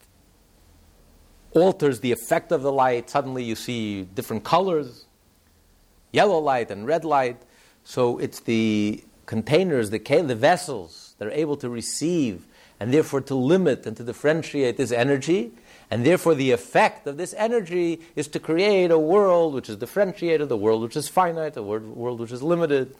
alters 1.51 2.01
the 2.01 2.11
effect 2.11 2.51
of 2.51 2.61
the 2.61 2.71
light. 2.71 3.09
Suddenly 3.09 3.43
you 3.43 3.55
see 3.55 4.03
different 4.03 4.43
colors 4.43 5.04
yellow 6.15 6.39
light 6.39 6.71
and 6.71 6.87
red 6.87 7.05
light. 7.05 7.41
So 7.83 8.17
it's 8.17 8.39
the 8.39 9.03
containers, 9.25 9.89
the, 9.89 9.99
the 9.99 10.35
vessels 10.35 11.15
that 11.17 11.27
are 11.27 11.31
able 11.31 11.57
to 11.57 11.69
receive 11.69 12.47
and 12.79 12.93
therefore 12.93 13.21
to 13.21 13.35
limit 13.35 13.85
and 13.85 13.95
to 13.97 14.03
differentiate 14.03 14.77
this 14.77 14.91
energy. 14.91 15.51
And 15.91 16.05
therefore, 16.05 16.33
the 16.33 16.51
effect 16.51 17.05
of 17.05 17.17
this 17.17 17.33
energy 17.37 18.01
is 18.15 18.27
to 18.29 18.39
create 18.39 18.89
a 18.89 18.97
world 18.97 19.53
which 19.53 19.69
is 19.69 19.77
differentiated, 19.77 20.51
a 20.51 20.57
world 20.57 20.81
which 20.81 20.95
is 20.95 21.07
finite, 21.07 21.55
a 21.57 21.61
world 21.63 22.19
which 22.19 22.31
is 22.31 22.41
limited, 22.41 22.95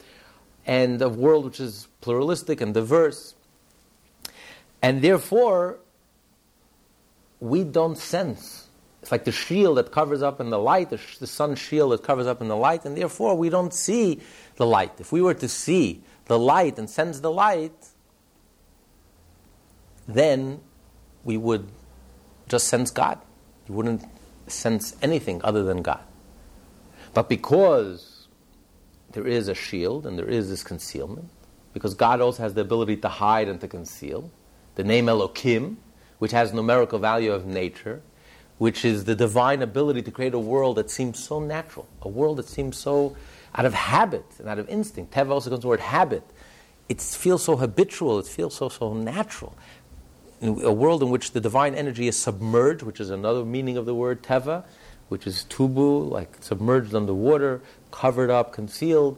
and 0.67 1.01
a 1.01 1.09
world 1.09 1.45
which 1.45 1.59
is 1.59 1.87
pluralistic 2.01 2.61
and 2.61 2.73
diverse. 2.73 3.33
And 4.81 5.01
therefore, 5.01 5.79
we 7.39 7.63
don't 7.63 7.97
sense 7.97 8.64
it's 9.05 9.11
like 9.11 9.23
the 9.23 9.31
shield 9.31 9.77
that 9.77 9.91
covers 9.91 10.23
up 10.23 10.41
in 10.41 10.49
the 10.49 10.57
light, 10.57 10.89
the, 10.89 10.97
sh- 10.97 11.17
the 11.17 11.27
sun 11.27 11.53
shield 11.53 11.91
that 11.91 12.01
covers 12.01 12.25
up 12.25 12.41
in 12.41 12.47
the 12.47 12.55
light, 12.55 12.85
and 12.85 12.97
therefore 12.97 13.35
we 13.35 13.49
don't 13.49 13.71
see 13.71 14.19
the 14.55 14.65
light. 14.65 14.93
If 14.99 15.11
we 15.11 15.21
were 15.21 15.35
to 15.35 15.47
see 15.47 16.01
the 16.25 16.39
light 16.39 16.79
and 16.79 16.89
sense 16.89 17.19
the 17.19 17.29
light, 17.29 17.89
then 20.07 20.59
we 21.23 21.37
would 21.37 21.69
just 22.49 22.67
sense 22.67 22.89
God. 22.89 23.19
We 23.67 23.75
wouldn't 23.75 24.03
sense 24.47 24.95
anything 25.03 25.39
other 25.43 25.61
than 25.61 25.83
God. 25.83 26.01
But 27.13 27.29
because 27.29 28.27
there 29.11 29.27
is 29.27 29.49
a 29.49 29.53
shield 29.53 30.07
and 30.07 30.17
there 30.17 30.27
is 30.27 30.49
this 30.49 30.63
concealment, 30.63 31.29
because 31.73 31.93
God 31.93 32.21
also 32.21 32.41
has 32.41 32.55
the 32.55 32.61
ability 32.61 32.97
to 32.97 33.09
hide 33.09 33.49
and 33.49 33.61
to 33.61 33.67
conceal, 33.67 34.31
the 34.73 34.83
name 34.83 35.05
Elokim, 35.05 35.75
which 36.17 36.31
has 36.31 36.53
numerical 36.53 36.97
value 36.97 37.31
of 37.31 37.45
nature, 37.45 38.01
which 38.57 38.85
is 38.85 39.05
the 39.05 39.15
divine 39.15 39.61
ability 39.61 40.01
to 40.01 40.11
create 40.11 40.33
a 40.33 40.39
world 40.39 40.77
that 40.77 40.89
seems 40.89 41.21
so 41.21 41.39
natural, 41.39 41.87
a 42.01 42.09
world 42.09 42.37
that 42.37 42.47
seems 42.47 42.77
so 42.77 43.15
out 43.53 43.65
of 43.65 43.73
habit 43.73 44.25
and 44.39 44.47
out 44.47 44.59
of 44.59 44.67
instinct. 44.69 45.13
Teva 45.13 45.31
also 45.31 45.49
comes 45.49 45.61
the 45.61 45.67
word 45.67 45.79
habit. 45.79 46.23
It 46.87 47.01
feels 47.01 47.43
so 47.43 47.57
habitual, 47.57 48.19
it 48.19 48.27
feels 48.27 48.55
so, 48.55 48.69
so 48.69 48.93
natural. 48.93 49.57
In 50.41 50.61
a 50.63 50.71
world 50.71 51.01
in 51.01 51.09
which 51.09 51.31
the 51.31 51.41
divine 51.41 51.73
energy 51.75 52.07
is 52.07 52.17
submerged, 52.17 52.83
which 52.83 52.99
is 52.99 53.09
another 53.09 53.43
meaning 53.43 53.77
of 53.77 53.85
the 53.85 53.95
word 53.95 54.21
teva, 54.21 54.63
which 55.07 55.25
is 55.25 55.45
tubu, 55.49 56.09
like 56.09 56.37
submerged 56.41 56.93
under 56.93 57.13
water, 57.13 57.61
covered 57.91 58.29
up, 58.29 58.51
concealed. 58.51 59.17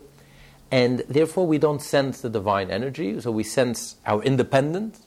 And 0.70 1.00
therefore, 1.08 1.48
we 1.48 1.58
don't 1.58 1.82
sense 1.82 2.22
the 2.22 2.30
divine 2.30 2.70
energy, 2.70 3.20
so 3.22 3.32
we 3.32 3.44
sense 3.44 3.96
our 4.06 4.22
independence, 4.22 5.07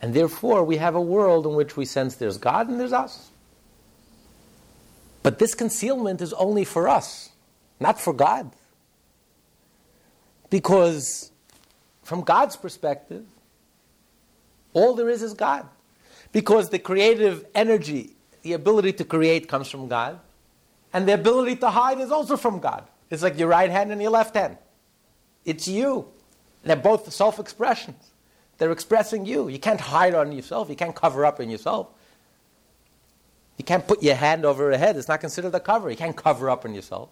and 0.00 0.12
therefore, 0.12 0.64
we 0.64 0.76
have 0.76 0.94
a 0.94 1.00
world 1.00 1.46
in 1.46 1.54
which 1.54 1.76
we 1.76 1.84
sense 1.84 2.16
there's 2.16 2.38
God 2.38 2.68
and 2.68 2.78
there's 2.78 2.92
us. 2.92 3.30
But 5.22 5.38
this 5.38 5.54
concealment 5.54 6.20
is 6.20 6.32
only 6.34 6.64
for 6.64 6.88
us, 6.88 7.30
not 7.80 8.00
for 8.00 8.12
God. 8.12 8.52
Because 10.50 11.32
from 12.02 12.20
God's 12.22 12.56
perspective, 12.56 13.24
all 14.72 14.94
there 14.94 15.08
is 15.08 15.22
is 15.22 15.34
God. 15.34 15.66
Because 16.30 16.68
the 16.68 16.78
creative 16.78 17.46
energy, 17.54 18.14
the 18.42 18.52
ability 18.52 18.92
to 18.94 19.04
create 19.04 19.48
comes 19.48 19.68
from 19.68 19.88
God, 19.88 20.20
and 20.92 21.08
the 21.08 21.14
ability 21.14 21.56
to 21.56 21.70
hide 21.70 21.98
is 21.98 22.12
also 22.12 22.36
from 22.36 22.60
God. 22.60 22.84
It's 23.10 23.22
like 23.22 23.38
your 23.38 23.48
right 23.48 23.70
hand 23.70 23.90
and 23.90 24.00
your 24.00 24.10
left 24.10 24.36
hand. 24.36 24.58
It's 25.44 25.66
you. 25.66 26.06
They're 26.62 26.76
both 26.76 27.12
self 27.12 27.38
expressions. 27.38 28.10
They're 28.58 28.72
expressing 28.72 29.26
you. 29.26 29.48
You 29.48 29.58
can't 29.58 29.80
hide 29.80 30.14
on 30.14 30.32
yourself. 30.32 30.70
You 30.70 30.76
can't 30.76 30.94
cover 30.94 31.26
up 31.26 31.40
in 31.40 31.50
yourself. 31.50 31.88
You 33.58 33.64
can't 33.64 33.86
put 33.86 34.02
your 34.02 34.14
hand 34.14 34.44
over 34.44 34.70
your 34.70 34.78
head. 34.78 34.96
It's 34.96 35.08
not 35.08 35.20
considered 35.20 35.54
a 35.54 35.60
cover. 35.60 35.90
You 35.90 35.96
can't 35.96 36.16
cover 36.16 36.50
up 36.50 36.64
in 36.64 36.74
yourself. 36.74 37.08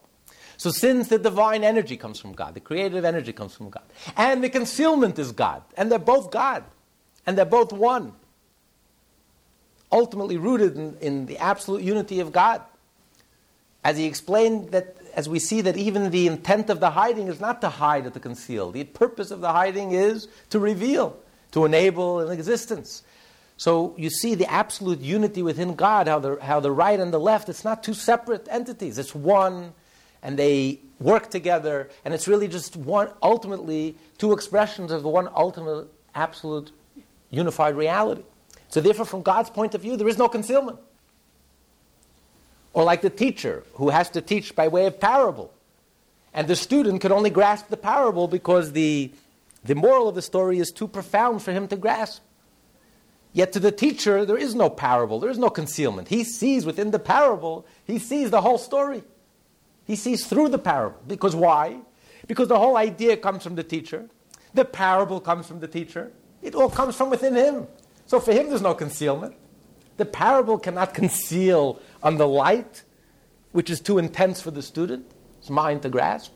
So, 0.57 0.71
since 0.71 1.09
the 1.09 1.19
divine 1.19 1.65
energy 1.65 1.97
comes 1.97 2.21
from 2.21 2.33
God, 2.33 2.55
the 2.55 2.61
creative 2.61 3.05
energy 3.05 3.33
comes 3.33 3.55
from 3.55 3.71
God, 3.71 3.83
and 4.17 4.43
the 4.43 4.49
concealment 4.49 5.19
is 5.19 5.33
God, 5.33 5.63
and 5.77 5.91
they're 5.91 5.99
both 5.99 6.31
God, 6.31 6.63
and 7.27 7.37
they're 7.37 7.45
both 7.45 7.73
one, 7.73 8.13
ultimately 9.91 10.37
rooted 10.37 10.77
in, 10.77 10.97
in 11.01 11.27
the 11.27 11.39
absolute 11.39 11.83
unity 11.83 12.21
of 12.21 12.31
God. 12.31 12.63
As 13.83 13.99
he 13.99 14.05
explained 14.05 14.71
that, 14.71 14.97
as 15.15 15.29
we 15.29 15.39
see 15.39 15.61
that 15.63 15.77
even 15.77 16.11
the 16.11 16.29
intent 16.29 16.71
of 16.71 16.81
the 16.81 16.91
hiding 16.91 17.27
is 17.27 17.41
not 17.41 17.61
to 17.61 17.69
hide 17.69 18.07
or 18.07 18.11
to 18.11 18.21
conceal, 18.21 18.71
the 18.71 18.85
purpose 18.85 19.31
of 19.31 19.41
the 19.41 19.53
hiding 19.53 19.91
is 19.91 20.29
to 20.51 20.59
reveal 20.61 21.19
to 21.55 21.65
enable 21.65 22.19
an 22.19 22.33
existence. 22.33 23.05
So 23.57 23.95
you 23.97 24.11
see 24.11 24.35
the 24.35 24.51
absolute 24.51 25.01
unity 25.01 25.41
within 25.41 25.77
God, 25.77 26.09
how 26.09 26.19
the, 26.19 26.37
how 26.43 26.59
the 26.59 26.73
right 26.73 26.99
and 26.99 27.13
the 27.13 27.21
left, 27.21 27.49
it's 27.49 27.65
not 27.65 27.85
two 27.85 27.95
separate 27.95 28.49
entities, 28.51 28.99
it's 28.99 29.15
one, 29.15 29.73
and 30.21 30.37
they 30.37 30.81
work 30.99 31.31
together, 31.31 31.89
and 32.05 32.13
it's 32.13 32.27
really 32.27 32.49
just 32.49 32.77
one, 32.77 33.09
ultimately, 33.23 33.97
two 34.19 34.33
expressions 34.33 34.91
of 34.91 35.05
the 35.05 35.09
one 35.09 35.29
ultimate 35.37 35.87
absolute 36.17 36.73
unified 37.31 37.77
reality. 37.77 38.23
So, 38.69 38.81
therefore, 38.81 39.07
from 39.07 39.23
God's 39.23 39.51
point 39.51 39.77
of 39.77 39.83
view, 39.83 39.97
there 39.97 40.09
is 40.09 40.19
no 40.19 40.29
concealment. 40.29 40.81
Or 42.73 42.83
like 42.83 43.03
the 43.03 43.11
teacher 43.11 43.63
who 43.75 43.91
has 43.91 44.11
to 44.11 44.21
teach 44.21 44.57
by 44.57 44.67
way 44.67 44.87
of 44.87 44.99
parable. 44.99 45.55
And 46.33 46.49
the 46.49 46.57
student 46.57 47.01
can 47.01 47.13
only 47.13 47.31
grasp 47.31 47.69
the 47.69 47.77
parable 47.77 48.27
because 48.27 48.73
the, 48.73 49.13
the 49.65 49.75
moral 49.75 50.09
of 50.09 50.15
the 50.15 50.23
story 50.23 50.59
is 50.59 50.71
too 50.71 50.87
profound 50.87 51.43
for 51.43 51.53
him 51.53 51.67
to 51.69 51.77
grasp. 51.77 52.23
Yet 53.33 53.53
to 53.53 53.61
the 53.61 53.73
teacher, 53.73 54.25
there 54.25 54.37
is 54.37 54.55
no 54.55 54.71
parable, 54.71 55.19
there 55.19 55.31
is 55.31 55.39
no 55.39 55.51
concealment. 55.51 56.09
He 56.09 56.23
sees 56.23 56.65
within 56.65 56.93
the 56.93 56.99
parable, 56.99 57.67
he 57.85 57.99
sees 57.99 58.31
the 58.31 58.41
whole 58.41 58.59
story. 58.59 59.03
He 59.87 59.97
sees 59.97 60.27
through 60.27 60.51
the 60.51 60.59
parable. 60.59 61.01
Because 61.07 61.35
why? 61.35 61.81
Because 62.27 62.49
the 62.49 62.59
whole 62.59 62.77
idea 62.77 63.17
comes 63.17 63.43
from 63.43 63.55
the 63.55 63.65
teacher, 63.65 64.09
the 64.55 64.65
parable 64.65 65.21
comes 65.21 65.47
from 65.47 65.61
the 65.61 65.69
teacher, 65.69 66.13
it 66.43 66.55
all 66.55 66.71
comes 66.71 66.95
from 66.95 67.11
within 67.11 67.35
him. 67.35 67.67
So 68.07 68.21
for 68.21 68.33
him, 68.33 68.49
there's 68.49 68.63
no 68.63 68.75
concealment. 68.75 69.35
The 69.97 70.05
parable 70.05 70.59
cannot 70.59 70.95
conceal 70.95 71.81
on 72.03 72.19
the 72.19 72.29
light, 72.29 72.83
which 73.53 73.71
is 73.71 73.81
too 73.81 73.99
intense 73.99 74.41
for 74.41 74.51
the 74.51 74.63
student, 74.63 75.07
mind 75.49 75.83
to 75.83 75.89
grasp. 75.89 76.33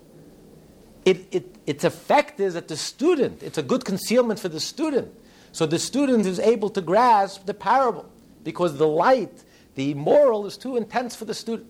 It, 1.05 1.27
it, 1.31 1.58
its 1.69 1.85
effect 1.85 2.41
is 2.41 2.55
that 2.55 2.67
the 2.69 2.79
student, 2.79 3.43
it's 3.43 3.59
a 3.59 3.63
good 3.63 3.85
concealment 3.85 4.41
for 4.41 4.49
the 4.49 4.59
student. 4.59 5.13
So 5.53 5.67
the 5.67 5.79
student 5.79 6.25
is 6.25 6.41
able 6.41 6.71
to 6.71 6.81
grasp 6.81 7.45
the 7.45 7.53
parable 7.53 8.11
because 8.43 8.79
the 8.79 8.89
light, 8.89 9.45
the 9.75 9.93
moral, 9.93 10.47
is 10.47 10.57
too 10.57 10.79
intense 10.79 11.15
for 11.15 11.27
the 11.27 11.35
student. 11.35 11.69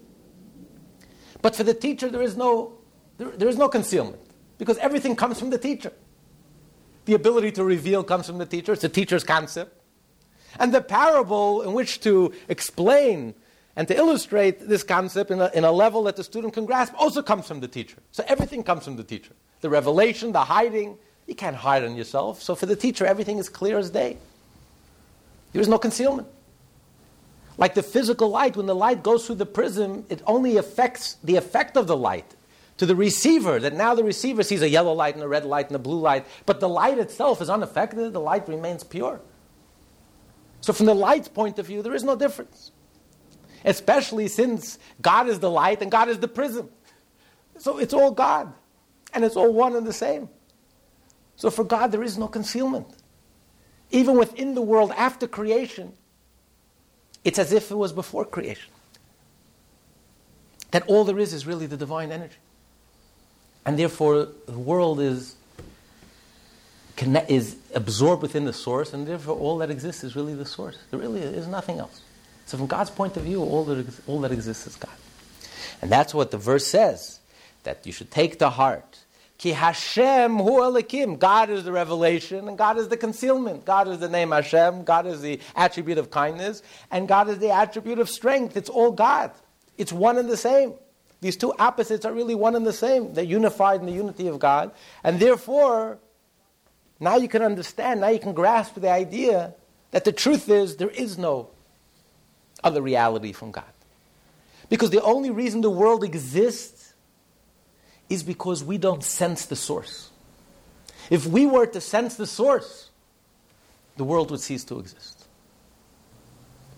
But 1.43 1.57
for 1.57 1.65
the 1.65 1.75
teacher, 1.75 2.09
there 2.09 2.23
is 2.23 2.37
no, 2.37 2.79
there, 3.17 3.31
there 3.31 3.49
is 3.49 3.59
no 3.59 3.69
concealment 3.69 4.23
because 4.57 4.79
everything 4.79 5.17
comes 5.17 5.37
from 5.37 5.51
the 5.51 5.59
teacher. 5.59 5.93
The 7.07 7.15
ability 7.15 7.51
to 7.53 7.65
reveal 7.65 8.05
comes 8.05 8.29
from 8.29 8.39
the 8.39 8.47
teacher, 8.47 8.75
it's 8.75 8.83
the 8.83 8.89
teacher's 8.89 9.25
concept. 9.25 9.83
And 10.61 10.73
the 10.73 10.81
parable 10.81 11.63
in 11.63 11.73
which 11.73 11.99
to 12.03 12.33
explain 12.49 13.35
and 13.75 13.89
to 13.89 13.97
illustrate 13.97 14.61
this 14.69 14.85
concept 14.85 15.33
in 15.33 15.41
a, 15.41 15.51
in 15.55 15.65
a 15.65 15.73
level 15.73 16.05
that 16.05 16.15
the 16.15 16.23
student 16.23 16.55
can 16.55 16.67
grasp 16.67 16.95
also 16.97 17.21
comes 17.21 17.49
from 17.49 17.59
the 17.59 17.69
teacher. 17.69 17.97
So 18.13 18.23
everything 18.29 18.63
comes 18.63 18.85
from 18.85 18.95
the 18.95 19.03
teacher. 19.03 19.35
The 19.61 19.71
revelation, 19.71 20.33
the 20.33 20.45
hiding, 20.45 20.99
you 21.27 21.35
can't 21.35 21.57
hide 21.57 21.85
on 21.85 21.97
yourself. 21.97 22.43
So 22.43 22.55
for 22.55 22.67
the 22.67 22.77
teacher, 22.77 23.05
everything 23.05 23.39
is 23.39 23.49
clear 23.49 23.79
as 23.79 23.91
day. 23.91 24.19
There 25.53 25.63
is 25.63 25.69
no 25.69 25.79
concealment. 25.79 26.29
Like 27.57 27.75
the 27.75 27.83
physical 27.83 28.29
light, 28.31 28.57
when 28.57 28.67
the 28.67 28.75
light 28.75 29.03
goes 29.03 29.27
through 29.27 29.37
the 29.37 29.47
prism, 29.47 30.07
it 30.09 30.23
only 30.27 30.57
affects 30.57 31.17
the 31.25 31.37
effect 31.37 31.77
of 31.77 31.87
the 31.87 31.97
light 31.97 32.37
to 32.79 32.87
the 32.87 32.95
receiver, 32.95 33.59
that 33.59 33.75
now 33.75 33.95
the 33.95 34.05
receiver 34.05 34.45
sees 34.45 34.63
a 34.63 34.69
yellow 34.69 34.93
light 34.93 35.15
and 35.15 35.23
a 35.23 35.29
red 35.29 35.45
light 35.45 35.67
and 35.67 35.77
a 35.77 35.81
blue 35.81 35.99
light, 35.99 36.25
but 36.47 36.61
the 36.61 36.69
light 36.69 36.99
itself 36.99 37.43
is 37.43 37.51
unaffected, 37.51 38.13
the 38.13 38.21
light 38.21 38.49
remains 38.49 38.85
pure. 38.85 39.21
So, 40.61 40.73
from 40.73 40.87
the 40.87 40.95
light's 40.95 41.29
point 41.29 41.59
of 41.59 41.67
view, 41.67 41.83
there 41.83 41.95
is 41.95 42.05
no 42.05 42.17
difference. 42.17 42.71
Especially 43.65 44.29
since 44.29 44.79
God 45.03 45.29
is 45.29 45.41
the 45.41 45.51
light 45.51 45.83
and 45.83 45.91
God 45.91 46.09
is 46.09 46.21
the 46.21 46.29
prism. 46.29 46.69
So, 47.59 47.79
it's 47.79 47.93
all 47.93 48.13
God, 48.13 48.53
and 49.15 49.25
it's 49.25 49.37
all 49.37 49.53
one 49.53 49.75
and 49.75 49.87
the 49.87 49.93
same. 49.93 50.29
So, 51.37 51.51
for 51.51 51.65
God, 51.65 51.93
there 51.93 52.03
is 52.03 52.19
no 52.19 52.29
concealment. 52.29 52.89
Even 53.91 54.19
within 54.19 54.55
the 54.55 54.63
world 54.63 54.93
after 54.97 55.27
creation, 55.27 55.93
it's 57.25 57.39
as 57.39 57.53
if 57.53 57.71
it 57.71 57.77
was 57.77 57.93
before 57.93 58.25
creation. 58.25 58.73
That 60.73 60.87
all 60.87 61.05
there 61.05 61.19
is 61.19 61.33
is 61.33 61.47
really 61.47 61.67
the 61.67 61.77
divine 61.77 62.13
energy. 62.13 62.37
And 63.65 63.79
therefore, 63.79 64.29
the 64.47 64.59
world 64.59 65.01
is, 65.01 65.37
is 67.29 67.57
absorbed 67.75 68.23
within 68.23 68.45
the 68.45 68.53
source, 68.53 68.93
and 68.93 69.07
therefore, 69.07 69.37
all 69.37 69.59
that 69.59 69.71
exists 69.71 70.05
is 70.05 70.17
really 70.17 70.35
the 70.35 70.47
source. 70.47 70.77
There 70.91 70.99
really 70.99 71.21
is 71.21 71.47
nothing 71.47 71.79
else. 71.79 72.03
So, 72.47 72.57
from 72.57 72.67
God's 72.67 72.91
point 72.91 73.17
of 73.17 73.25
view, 73.25 73.43
all 73.43 73.65
that, 73.65 73.87
all 74.07 74.21
that 74.23 74.33
exists 74.33 74.67
is 74.67 74.77
God. 74.77 74.95
And 75.81 75.91
that's 75.91 76.15
what 76.15 76.31
the 76.31 76.39
verse 76.39 76.67
says 76.67 77.21
that 77.63 77.87
you 77.87 77.93
should 77.93 78.11
take 78.11 78.39
to 78.39 78.51
heart. 78.51 79.01
Ki 79.39 79.53
Hashem 79.53 80.37
hu 80.37 80.61
Elikim. 80.61 81.19
God 81.19 81.49
is 81.49 81.65
the 81.65 81.73
revelation, 81.73 82.49
and 82.49 82.59
God 82.59 82.77
is 82.77 82.89
the 82.89 82.97
concealment. 82.97 83.65
God 83.65 83.87
is 83.87 84.01
the 84.01 84.09
name 84.09 84.33
Hashem. 84.33 84.83
God 84.83 85.07
is 85.07 85.23
the 85.23 85.41
attribute 85.55 85.97
of 85.97 86.11
kindness, 86.11 86.63
and 86.91 87.07
God 87.07 87.29
is 87.29 87.39
the 87.39 87.51
attribute 87.51 88.01
of 88.01 88.11
strength. 88.11 88.57
It's 88.57 88.69
all 88.69 88.91
God. 88.91 89.31
It's 89.77 89.93
one 89.93 90.19
and 90.19 90.29
the 90.29 90.37
same. 90.37 90.75
These 91.21 91.37
two 91.37 91.53
opposites 91.59 92.05
are 92.05 92.13
really 92.13 92.35
one 92.35 92.57
and 92.57 92.67
the 92.67 92.73
same. 92.73 93.15
They're 93.15 93.25
unified 93.25 93.81
in 93.81 93.87
the 93.87 93.93
unity 93.93 94.27
of 94.27 94.41
God. 94.41 94.73
And 95.03 95.21
therefore, 95.21 95.99
now 97.01 97.17
you 97.17 97.29
can 97.29 97.43
understand, 97.43 98.01
now 98.01 98.09
you 98.09 98.19
can 98.19 98.33
grasp 98.33 98.75
the 98.75 98.91
idea 98.91 99.55
that 99.93 100.05
the 100.05 100.13
truth 100.13 100.49
is 100.49 100.77
there 100.77 100.91
is 100.91 101.17
no 101.17 101.51
other 102.63 102.83
reality 102.83 103.33
from 103.33 103.53
God. 103.53 103.65
Because 104.69 104.91
the 104.91 105.03
only 105.03 105.31
reason 105.31 105.61
the 105.61 105.71
world 105.71 106.05
exists 106.05 106.88
is 108.09 108.23
because 108.23 108.65
we 108.65 108.79
don't 108.79 109.05
sense 109.05 109.47
the 109.47 109.57
source. 109.57 110.11
If 111.11 111.27
we 111.27 111.47
were 111.47 111.67
to 111.67 111.81
sense 111.81 112.17
the 112.17 112.27
source, 112.27 112.91
the 113.97 114.05
world 114.05 114.31
would 114.31 114.41
cease 114.41 114.65
to 114.65 114.79
exist. 114.79 115.27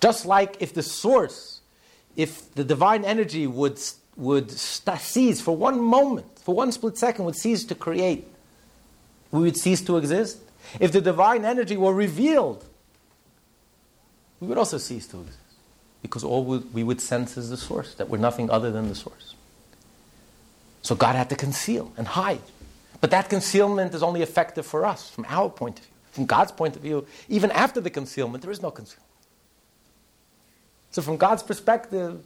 Just 0.00 0.24
like 0.26 0.56
if 0.60 0.72
the 0.72 0.82
source, 0.82 1.60
if 2.16 2.52
the 2.54 2.64
divine 2.64 3.04
energy 3.04 3.46
would 3.46 3.78
would 4.16 4.50
st- 4.50 5.00
cease 5.00 5.40
for 5.40 5.56
one 5.56 5.80
moment, 5.80 6.26
for 6.40 6.54
one 6.54 6.72
split 6.72 6.98
second, 6.98 7.24
would 7.24 7.36
cease 7.36 7.64
to 7.64 7.74
create, 7.74 8.26
we 9.30 9.42
would 9.42 9.56
cease 9.56 9.80
to 9.82 9.96
exist. 9.96 10.38
If 10.78 10.92
the 10.92 11.00
divine 11.00 11.44
energy 11.44 11.76
were 11.76 11.94
revealed, 11.94 12.64
we 14.40 14.48
would 14.48 14.58
also 14.58 14.78
cease 14.78 15.06
to 15.08 15.20
exist. 15.20 15.38
Because 16.02 16.24
all 16.24 16.44
we 16.44 16.82
would 16.82 17.00
sense 17.00 17.36
is 17.36 17.50
the 17.50 17.56
source, 17.56 17.94
that 17.94 18.08
we're 18.08 18.18
nothing 18.18 18.50
other 18.50 18.70
than 18.70 18.88
the 18.88 18.94
source. 18.94 19.34
So 20.82 20.94
God 20.94 21.16
had 21.16 21.28
to 21.30 21.36
conceal 21.36 21.92
and 21.96 22.06
hide. 22.06 22.42
But 23.00 23.10
that 23.10 23.28
concealment 23.28 23.94
is 23.94 24.02
only 24.02 24.22
effective 24.22 24.66
for 24.66 24.84
us, 24.84 25.08
from 25.08 25.26
our 25.28 25.48
point 25.48 25.78
of 25.78 25.84
view. 25.84 25.94
From 26.12 26.26
God's 26.26 26.50
point 26.50 26.74
of 26.74 26.82
view, 26.82 27.06
even 27.28 27.52
after 27.52 27.80
the 27.80 27.88
concealment, 27.88 28.42
there 28.42 28.50
is 28.50 28.60
no 28.60 28.70
concealment. 28.70 29.06
So, 30.90 31.02
from 31.02 31.16
God's 31.16 31.44
perspective, 31.44 32.20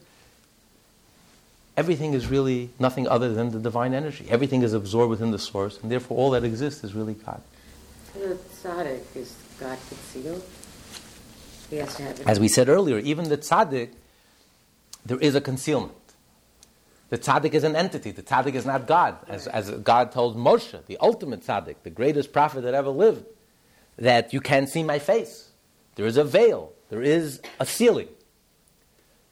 everything 1.76 2.14
is 2.14 2.26
really 2.26 2.70
nothing 2.78 3.06
other 3.06 3.34
than 3.34 3.50
the 3.50 3.58
divine 3.58 3.92
energy. 3.92 4.26
Everything 4.30 4.62
is 4.62 4.72
absorbed 4.72 5.10
within 5.10 5.32
the 5.32 5.38
source, 5.38 5.78
and 5.82 5.90
therefore 5.90 6.16
all 6.16 6.30
that 6.30 6.44
exists 6.44 6.82
is 6.82 6.94
really 6.94 7.12
God. 7.12 7.42
The 8.14 8.38
tzaddik 8.62 9.02
is 9.14 9.36
God 9.60 9.78
concealed. 9.88 10.42
He 11.68 11.76
has 11.76 11.94
to 11.96 12.02
have 12.04 12.20
it. 12.20 12.26
As 12.26 12.40
we 12.40 12.48
said 12.48 12.70
earlier, 12.70 12.98
even 12.98 13.28
the 13.28 13.36
tzaddik, 13.36 13.90
there 15.04 15.18
is 15.18 15.34
a 15.34 15.40
concealment. 15.42 15.92
The 17.14 17.20
tzaddik 17.20 17.54
is 17.54 17.62
an 17.62 17.76
entity. 17.76 18.10
The 18.10 18.24
tzaddik 18.24 18.54
is 18.54 18.66
not 18.66 18.88
God. 18.88 19.16
As, 19.28 19.46
as 19.46 19.70
God 19.70 20.10
told 20.10 20.36
Moshe, 20.36 20.84
the 20.86 20.98
ultimate 21.00 21.42
tzaddik, 21.42 21.76
the 21.84 21.90
greatest 21.90 22.32
prophet 22.32 22.62
that 22.62 22.74
ever 22.74 22.90
lived, 22.90 23.24
that 23.96 24.32
you 24.32 24.40
can't 24.40 24.68
see 24.68 24.82
my 24.82 24.98
face. 24.98 25.50
There 25.94 26.06
is 26.06 26.16
a 26.16 26.24
veil. 26.24 26.72
There 26.88 27.02
is 27.02 27.40
a 27.60 27.66
ceiling. 27.66 28.08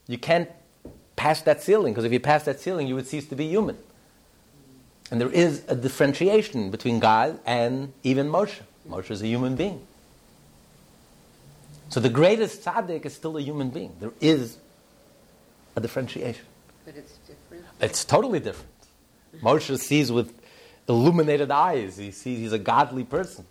You 0.07 0.17
can't 0.17 0.49
pass 1.17 1.43
that 1.43 1.61
ceiling, 1.61 1.93
because 1.93 2.05
if 2.05 2.13
you 2.13 2.21
pass 2.21 2.45
that 2.45 2.61
ceiling, 2.61 2.87
you 2.87 2.95
would 2.95 3.09
cease 3.09 3.27
to 3.31 3.35
be 3.35 3.49
human. 3.49 3.77
And 5.11 5.21
there 5.21 5.33
is 5.33 5.65
a 5.67 5.75
differentiation 5.75 6.71
between 6.71 7.01
God 7.01 7.41
and 7.45 7.93
even 8.05 8.29
Moshe. 8.29 8.61
Moshe 8.89 9.11
is 9.11 9.23
a 9.23 9.27
human 9.27 9.57
being. 9.57 9.85
So 11.89 11.99
the 11.99 12.11
greatest 12.11 12.65
tzaddik 12.65 13.05
is 13.07 13.13
still 13.13 13.37
a 13.37 13.43
human 13.43 13.71
being. 13.71 13.97
There 13.99 14.13
is 14.21 14.59
a 15.75 15.81
differentiation. 15.81 16.47
But 16.85 16.97
it's. 16.97 17.22
It's 17.83 18.05
totally 18.05 18.39
different. 18.39 18.71
Moshe 19.43 19.77
sees 19.79 20.13
with 20.13 20.33
illuminated 20.89 21.51
eyes. 21.51 21.97
He 21.97 22.13
sees 22.13 22.39
he's 22.39 22.53
a 22.53 22.59
godly 22.59 23.05
person. 23.05 23.45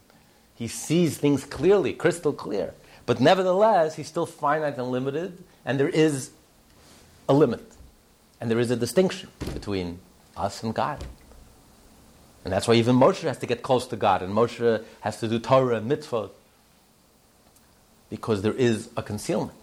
He 0.55 0.67
sees 0.67 1.17
things 1.17 1.43
clearly, 1.43 1.93
crystal 1.93 2.33
clear. 2.33 2.73
But 3.05 3.19
nevertheless, 3.19 3.95
he's 3.95 4.07
still 4.07 4.25
finite 4.25 4.77
and 4.77 4.89
limited, 4.89 5.43
and 5.65 5.79
there 5.79 5.89
is 5.89 6.31
a 7.27 7.33
limit. 7.33 7.63
And 8.39 8.49
there 8.49 8.59
is 8.59 8.71
a 8.71 8.75
distinction 8.75 9.29
between 9.53 9.99
us 10.37 10.63
and 10.63 10.73
God. 10.73 11.03
And 12.43 12.53
that's 12.53 12.67
why 12.67 12.75
even 12.75 12.95
Moshe 12.95 13.21
has 13.21 13.37
to 13.39 13.45
get 13.45 13.63
close 13.63 13.85
to 13.87 13.95
God, 13.95 14.21
and 14.21 14.33
Moshe 14.33 14.83
has 15.01 15.19
to 15.19 15.27
do 15.27 15.39
Torah 15.39 15.77
and 15.77 15.91
mitzvot. 15.91 16.31
Because 18.09 18.41
there 18.41 18.53
is 18.53 18.89
a 18.95 19.03
concealment. 19.03 19.57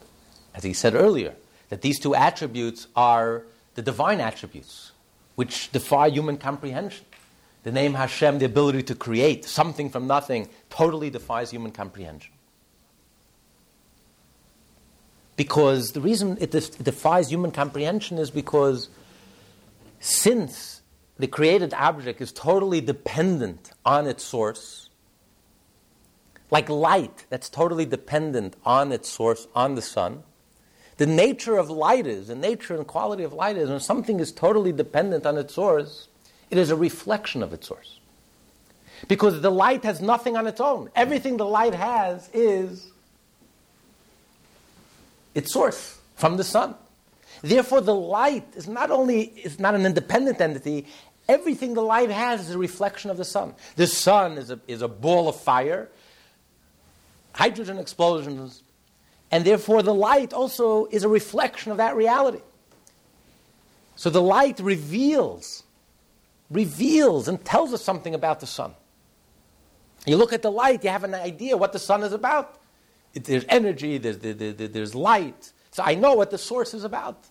As 0.54 0.64
he 0.64 0.72
said 0.72 0.94
earlier, 0.94 1.34
that 1.70 1.82
these 1.82 1.98
two 1.98 2.14
attributes 2.14 2.86
are 2.96 3.44
the 3.78 3.82
divine 3.82 4.18
attributes, 4.20 4.90
which 5.36 5.70
defy 5.70 6.08
human 6.08 6.36
comprehension. 6.36 7.06
The 7.62 7.70
name 7.70 7.94
Hashem, 7.94 8.40
the 8.40 8.44
ability 8.44 8.82
to 8.82 8.96
create 8.96 9.44
something 9.44 9.88
from 9.88 10.08
nothing, 10.08 10.48
totally 10.68 11.10
defies 11.10 11.52
human 11.52 11.70
comprehension. 11.70 12.32
Because 15.36 15.92
the 15.92 16.00
reason 16.00 16.38
it, 16.40 16.52
it 16.56 16.76
defies 16.82 17.30
human 17.30 17.52
comprehension 17.52 18.18
is 18.18 18.32
because 18.32 18.88
since 20.00 20.82
the 21.16 21.28
created 21.28 21.72
object 21.72 22.20
is 22.20 22.32
totally 22.32 22.80
dependent 22.80 23.70
on 23.86 24.08
its 24.08 24.24
source, 24.24 24.90
like 26.50 26.68
light 26.68 27.26
that's 27.30 27.48
totally 27.48 27.86
dependent 27.86 28.56
on 28.64 28.90
its 28.90 29.08
source, 29.08 29.46
on 29.54 29.76
the 29.76 29.82
sun, 29.82 30.24
the 30.98 31.06
nature 31.06 31.56
of 31.56 31.70
light 31.70 32.06
is, 32.06 32.26
the 32.26 32.34
nature 32.34 32.74
and 32.76 32.86
quality 32.86 33.22
of 33.22 33.32
light 33.32 33.56
is, 33.56 33.70
when 33.70 33.80
something 33.80 34.20
is 34.20 34.32
totally 34.32 34.72
dependent 34.72 35.24
on 35.24 35.38
its 35.38 35.54
source, 35.54 36.08
it 36.50 36.58
is 36.58 36.70
a 36.70 36.76
reflection 36.76 37.42
of 37.42 37.52
its 37.52 37.68
source. 37.68 38.00
Because 39.06 39.40
the 39.40 39.50
light 39.50 39.84
has 39.84 40.00
nothing 40.00 40.36
on 40.36 40.48
its 40.48 40.60
own. 40.60 40.90
Everything 40.96 41.36
the 41.36 41.46
light 41.46 41.72
has 41.72 42.28
is 42.34 42.90
its 45.36 45.52
source 45.52 46.00
from 46.16 46.36
the 46.36 46.42
sun. 46.42 46.74
Therefore, 47.42 47.80
the 47.80 47.94
light 47.94 48.48
is 48.56 48.66
not 48.66 48.90
only 48.90 49.22
is 49.22 49.60
not 49.60 49.76
an 49.76 49.86
independent 49.86 50.40
entity, 50.40 50.86
everything 51.28 51.74
the 51.74 51.82
light 51.82 52.10
has 52.10 52.48
is 52.48 52.56
a 52.56 52.58
reflection 52.58 53.08
of 53.08 53.16
the 53.16 53.24
sun. 53.24 53.54
The 53.76 53.86
sun 53.86 54.36
is 54.36 54.50
a, 54.50 54.58
is 54.66 54.82
a 54.82 54.88
ball 54.88 55.28
of 55.28 55.36
fire, 55.36 55.88
hydrogen 57.34 57.78
explosions, 57.78 58.64
and 59.30 59.44
therefore 59.44 59.82
the 59.82 59.94
light 59.94 60.32
also 60.32 60.86
is 60.86 61.04
a 61.04 61.08
reflection 61.08 61.70
of 61.70 61.78
that 61.78 61.96
reality. 61.96 62.40
So 63.96 64.10
the 64.10 64.22
light 64.22 64.60
reveals, 64.60 65.64
reveals 66.50 67.28
and 67.28 67.44
tells 67.44 67.72
us 67.72 67.82
something 67.82 68.14
about 68.14 68.40
the 68.40 68.46
sun. 68.46 68.74
You 70.06 70.16
look 70.16 70.32
at 70.32 70.42
the 70.42 70.52
light, 70.52 70.84
you 70.84 70.90
have 70.90 71.04
an 71.04 71.14
idea 71.14 71.56
what 71.56 71.72
the 71.72 71.78
sun 71.78 72.02
is 72.02 72.12
about. 72.12 72.60
There's 73.12 73.44
energy, 73.48 73.98
there's, 73.98 74.18
there, 74.18 74.34
there, 74.34 74.52
there's 74.52 74.94
light. 74.94 75.52
So 75.72 75.82
I 75.84 75.94
know 75.94 76.14
what 76.14 76.30
the 76.30 76.38
source 76.38 76.74
is 76.74 76.84
about. 76.84 77.26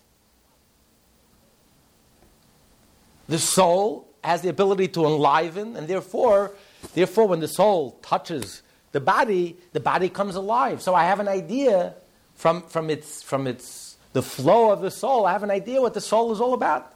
The 3.28 3.38
soul 3.38 4.08
has 4.22 4.42
the 4.42 4.48
ability 4.48 4.88
to 4.88 5.04
enliven, 5.04 5.76
and 5.76 5.88
therefore, 5.88 6.52
therefore, 6.94 7.26
when 7.28 7.40
the 7.40 7.48
soul 7.48 7.98
touches 8.02 8.62
the 8.92 9.00
body, 9.00 9.56
the 9.72 9.80
body 9.80 10.08
comes 10.08 10.34
alive. 10.34 10.82
So 10.82 10.94
I 10.94 11.04
have 11.04 11.20
an 11.20 11.28
idea 11.28 11.94
from, 12.34 12.62
from, 12.62 12.90
its, 12.90 13.22
from 13.22 13.46
its, 13.46 13.96
the 14.12 14.22
flow 14.22 14.70
of 14.70 14.80
the 14.80 14.90
soul, 14.90 15.26
I 15.26 15.32
have 15.32 15.42
an 15.42 15.50
idea 15.50 15.80
what 15.80 15.94
the 15.94 16.00
soul 16.00 16.32
is 16.32 16.40
all 16.40 16.54
about. 16.54 16.94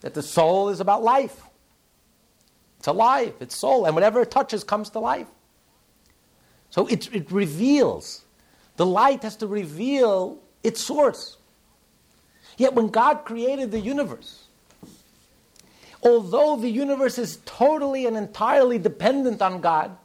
That 0.00 0.14
the 0.14 0.22
soul 0.22 0.70
is 0.70 0.80
about 0.80 1.02
life. 1.02 1.42
It's 2.78 2.86
alive, 2.86 3.34
it's 3.40 3.56
soul, 3.56 3.84
and 3.84 3.94
whatever 3.94 4.22
it 4.22 4.30
touches 4.30 4.64
comes 4.64 4.88
to 4.90 5.00
life. 5.00 5.26
So 6.70 6.86
it, 6.86 7.14
it 7.14 7.30
reveals. 7.30 8.24
The 8.76 8.86
light 8.86 9.22
has 9.22 9.36
to 9.36 9.46
reveal 9.46 10.38
its 10.62 10.80
source. 10.80 11.36
Yet 12.56 12.74
when 12.74 12.88
God 12.88 13.24
created 13.24 13.70
the 13.70 13.80
universe, 13.80 14.44
although 16.02 16.56
the 16.56 16.70
universe 16.70 17.18
is 17.18 17.38
totally 17.44 18.06
and 18.06 18.16
entirely 18.16 18.78
dependent 18.78 19.42
on 19.42 19.60
God, 19.60 19.96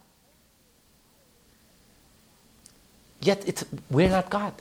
Yet 3.26 3.44
it's, 3.48 3.66
we're 3.90 4.10
not 4.10 4.30
God. 4.30 4.54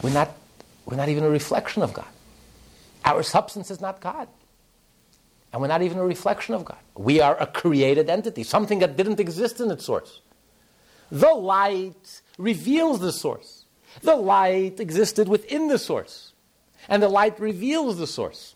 We're 0.00 0.12
not, 0.12 0.30
we're 0.86 0.96
not 0.96 1.08
even 1.08 1.24
a 1.24 1.28
reflection 1.28 1.82
of 1.82 1.92
God. 1.92 2.06
Our 3.04 3.24
substance 3.24 3.68
is 3.68 3.80
not 3.80 4.00
God. 4.00 4.28
And 5.52 5.60
we're 5.60 5.68
not 5.68 5.82
even 5.82 5.98
a 5.98 6.04
reflection 6.04 6.54
of 6.54 6.64
God. 6.64 6.78
We 6.96 7.20
are 7.20 7.36
a 7.40 7.48
created 7.48 8.08
entity, 8.08 8.44
something 8.44 8.78
that 8.78 8.96
didn't 8.96 9.18
exist 9.18 9.60
in 9.60 9.72
its 9.72 9.84
source. 9.84 10.20
The 11.10 11.34
light 11.34 12.22
reveals 12.38 13.00
the 13.00 13.12
source. 13.12 13.64
The 14.02 14.14
light 14.14 14.78
existed 14.78 15.28
within 15.28 15.66
the 15.66 15.78
source. 15.78 16.32
And 16.88 17.02
the 17.02 17.08
light 17.08 17.40
reveals 17.40 17.98
the 17.98 18.06
source. 18.06 18.54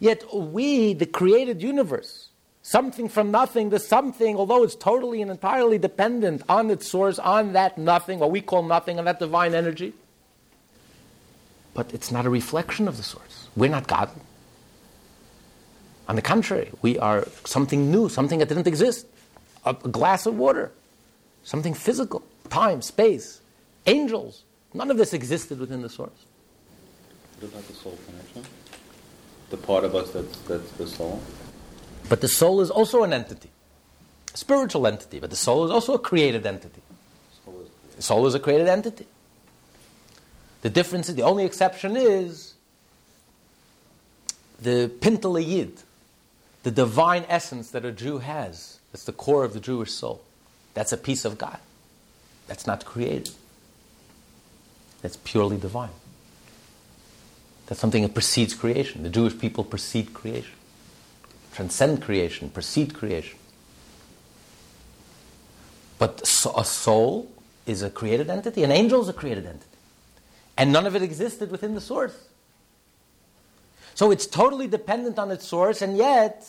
Yet 0.00 0.24
we, 0.34 0.94
the 0.94 1.06
created 1.06 1.62
universe, 1.62 2.23
something 2.64 3.08
from 3.10 3.30
nothing, 3.30 3.68
the 3.68 3.78
something, 3.78 4.36
although 4.36 4.64
it's 4.64 4.74
totally 4.74 5.20
and 5.22 5.30
entirely 5.30 5.78
dependent 5.78 6.42
on 6.48 6.70
its 6.70 6.88
source, 6.88 7.18
on 7.18 7.52
that 7.52 7.76
nothing, 7.78 8.18
what 8.18 8.30
we 8.30 8.40
call 8.40 8.62
nothing, 8.62 8.98
on 8.98 9.04
that 9.04 9.20
divine 9.20 9.54
energy. 9.54 9.92
But 11.74 11.92
it's 11.92 12.10
not 12.10 12.24
a 12.24 12.30
reflection 12.30 12.88
of 12.88 12.96
the 12.96 13.02
source. 13.02 13.48
We're 13.54 13.70
not 13.70 13.86
God. 13.86 14.10
On 16.08 16.16
the 16.16 16.22
contrary, 16.22 16.70
we 16.80 16.98
are 16.98 17.28
something 17.44 17.90
new, 17.90 18.08
something 18.08 18.38
that 18.38 18.48
didn't 18.48 18.66
exist. 18.66 19.06
A, 19.66 19.70
a 19.70 19.88
glass 19.88 20.24
of 20.24 20.36
water, 20.36 20.72
something 21.42 21.74
physical, 21.74 22.22
time, 22.48 22.80
space, 22.80 23.40
angels. 23.86 24.44
None 24.72 24.90
of 24.90 24.96
this 24.96 25.12
existed 25.12 25.58
within 25.58 25.82
the 25.82 25.90
source. 25.90 26.24
What 27.40 27.52
about 27.52 27.68
the 27.68 27.74
soul 27.74 27.98
connection? 28.06 28.42
The 29.50 29.56
part 29.58 29.84
of 29.84 29.94
us 29.94 30.10
that's, 30.12 30.38
that's 30.40 30.70
the 30.72 30.86
soul? 30.86 31.22
But 32.08 32.20
the 32.20 32.28
soul 32.28 32.60
is 32.60 32.70
also 32.70 33.02
an 33.02 33.12
entity, 33.12 33.50
a 34.32 34.36
spiritual 34.36 34.86
entity, 34.86 35.20
but 35.20 35.30
the 35.30 35.36
soul 35.36 35.64
is 35.64 35.70
also 35.70 35.94
a 35.94 35.98
created 35.98 36.46
entity. 36.46 36.82
The 37.96 38.02
soul 38.02 38.26
is 38.26 38.34
a 38.34 38.40
created 38.40 38.68
entity. 38.68 39.06
The 40.62 40.70
difference 40.70 41.08
is, 41.08 41.14
the 41.14 41.22
only 41.22 41.44
exception 41.44 41.96
is 41.96 42.54
the 44.60 44.90
Pintele 45.00 45.46
Yid, 45.46 45.82
the 46.62 46.70
divine 46.70 47.24
essence 47.28 47.70
that 47.70 47.84
a 47.84 47.92
Jew 47.92 48.18
has. 48.18 48.78
That's 48.92 49.04
the 49.04 49.12
core 49.12 49.44
of 49.44 49.52
the 49.52 49.60
Jewish 49.60 49.90
soul. 49.90 50.22
That's 50.74 50.92
a 50.92 50.96
piece 50.96 51.24
of 51.24 51.38
God. 51.38 51.58
That's 52.46 52.66
not 52.66 52.84
created. 52.84 53.30
That's 55.02 55.16
purely 55.18 55.56
divine. 55.56 55.90
That's 57.66 57.80
something 57.80 58.02
that 58.02 58.14
precedes 58.14 58.54
creation. 58.54 59.02
The 59.02 59.10
Jewish 59.10 59.38
people 59.38 59.64
precede 59.64 60.12
creation 60.14 60.54
transcend 61.54 62.02
creation, 62.02 62.50
precede 62.50 62.94
creation. 62.94 63.38
But 65.98 66.22
a 66.22 66.64
soul 66.64 67.30
is 67.64 67.82
a 67.82 67.90
created 67.90 68.28
entity, 68.28 68.64
an 68.64 68.72
angel 68.72 69.00
is 69.00 69.08
a 69.08 69.12
created 69.12 69.46
entity. 69.46 69.66
And 70.56 70.72
none 70.72 70.86
of 70.86 70.94
it 70.94 71.02
existed 71.02 71.50
within 71.50 71.74
the 71.74 71.80
source. 71.80 72.16
So 73.94 74.10
it's 74.10 74.26
totally 74.26 74.66
dependent 74.66 75.18
on 75.18 75.30
its 75.30 75.46
source, 75.46 75.80
and 75.80 75.96
yet 75.96 76.44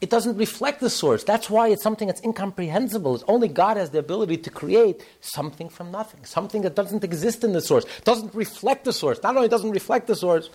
it 0.00 0.10
doesn't 0.10 0.36
reflect 0.36 0.80
the 0.80 0.90
source. 0.90 1.24
That's 1.24 1.50
why 1.50 1.68
it's 1.68 1.82
something 1.82 2.06
that's 2.06 2.22
incomprehensible. 2.22 3.16
It's 3.16 3.24
only 3.26 3.48
God 3.48 3.76
has 3.76 3.90
the 3.90 3.98
ability 3.98 4.38
to 4.38 4.50
create 4.50 5.04
something 5.20 5.68
from 5.68 5.90
nothing, 5.90 6.24
something 6.24 6.62
that 6.62 6.76
doesn't 6.76 7.02
exist 7.02 7.42
in 7.42 7.52
the 7.52 7.60
source, 7.60 7.84
doesn't 8.04 8.34
reflect 8.34 8.84
the 8.84 8.92
source. 8.92 9.20
Not 9.22 9.36
only 9.36 9.48
doesn't 9.48 9.70
reflect 9.70 10.06
the 10.06 10.16
source, 10.16 10.48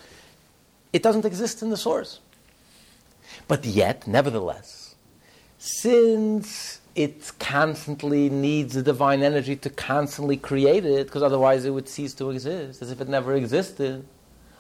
it 0.94 1.04
doesn't 1.04 1.26
exist 1.26 1.62
in 1.62 1.70
the 1.70 1.78
source. 1.78 2.20
But 3.48 3.66
yet, 3.66 4.08
nevertheless, 4.08 4.96
since 5.58 6.82
it 6.96 7.32
constantly 7.40 8.30
needs 8.30 8.74
the 8.74 8.82
divine 8.82 9.22
energy 9.22 9.56
to 9.56 9.70
constantly 9.70 10.36
create 10.36 10.84
it, 10.84 11.06
because 11.06 11.22
otherwise 11.22 11.64
it 11.64 11.70
would 11.70 11.88
cease 11.88 12.14
to 12.16 12.32
exist, 12.32 12.82
as 12.82 12.90
if 12.90 13.00
it 13.00 13.08
never 13.08 13.36
existed. 13.36 14.04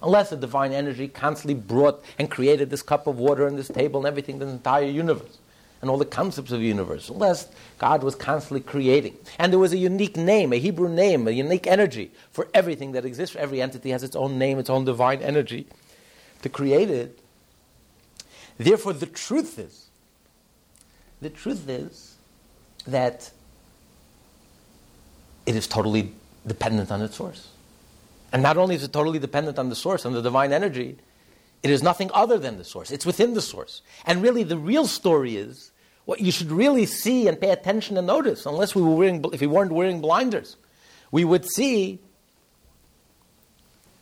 Unless 0.03 0.29
the 0.29 0.37
divine 0.37 0.71
energy 0.71 1.07
constantly 1.07 1.55
brought 1.55 2.03
and 2.19 2.29
created 2.29 2.69
this 2.69 2.83
cup 2.83 3.07
of 3.07 3.17
water 3.17 3.47
and 3.47 3.57
this 3.57 3.67
table 3.67 3.99
and 3.99 4.07
everything, 4.07 4.37
the 4.37 4.47
entire 4.47 4.85
universe, 4.85 5.39
and 5.81 5.89
all 5.89 5.97
the 5.97 6.05
concepts 6.05 6.51
of 6.51 6.59
the 6.59 6.67
universe. 6.67 7.09
Unless 7.09 7.47
God 7.79 8.03
was 8.03 8.13
constantly 8.13 8.61
creating. 8.61 9.17
And 9.39 9.51
there 9.51 9.59
was 9.59 9.73
a 9.73 9.77
unique 9.77 10.15
name, 10.15 10.53
a 10.53 10.57
Hebrew 10.57 10.89
name, 10.89 11.27
a 11.27 11.31
unique 11.31 11.65
energy 11.65 12.11
for 12.29 12.47
everything 12.53 12.91
that 12.91 13.05
exists. 13.05 13.35
Every 13.35 13.59
entity 13.61 13.89
has 13.89 14.03
its 14.03 14.15
own 14.15 14.37
name, 14.37 14.59
its 14.59 14.69
own 14.69 14.85
divine 14.85 15.21
energy 15.23 15.65
to 16.43 16.49
create 16.49 16.91
it. 16.91 17.19
Therefore, 18.57 18.93
the 18.93 19.05
truth 19.05 19.59
is, 19.59 19.87
the 21.21 21.29
truth 21.29 21.67
is 21.69 22.15
that 22.85 23.31
it 25.45 25.55
is 25.55 25.67
totally 25.67 26.13
dependent 26.45 26.91
on 26.91 27.01
its 27.01 27.15
source. 27.15 27.49
And 28.31 28.43
not 28.43 28.57
only 28.57 28.75
is 28.75 28.83
it 28.83 28.91
totally 28.91 29.19
dependent 29.19 29.57
on 29.57 29.69
the 29.69 29.75
source, 29.75 30.05
on 30.05 30.13
the 30.13 30.21
divine 30.21 30.51
energy, 30.51 30.97
it 31.63 31.71
is 31.71 31.81
nothing 31.81 32.11
other 32.13 32.37
than 32.37 32.57
the 32.57 32.63
source. 32.63 32.91
It's 32.91 33.05
within 33.05 33.33
the 33.33 33.41
source. 33.41 33.81
And 34.05 34.21
really, 34.21 34.43
the 34.43 34.57
real 34.57 34.85
story 34.85 35.37
is 35.37 35.71
what 36.05 36.21
you 36.21 36.31
should 36.31 36.51
really 36.51 36.85
see 36.85 37.27
and 37.27 37.39
pay 37.39 37.49
attention 37.49 37.97
and 37.97 38.07
notice, 38.07 38.45
unless 38.45 38.75
we 38.75 38.81
were 38.81 38.95
wearing, 38.95 39.23
if 39.33 39.41
we 39.41 39.47
weren't 39.47 39.71
wearing 39.71 40.01
blinders. 40.01 40.57
We 41.11 41.25
would 41.25 41.45
see 41.45 41.99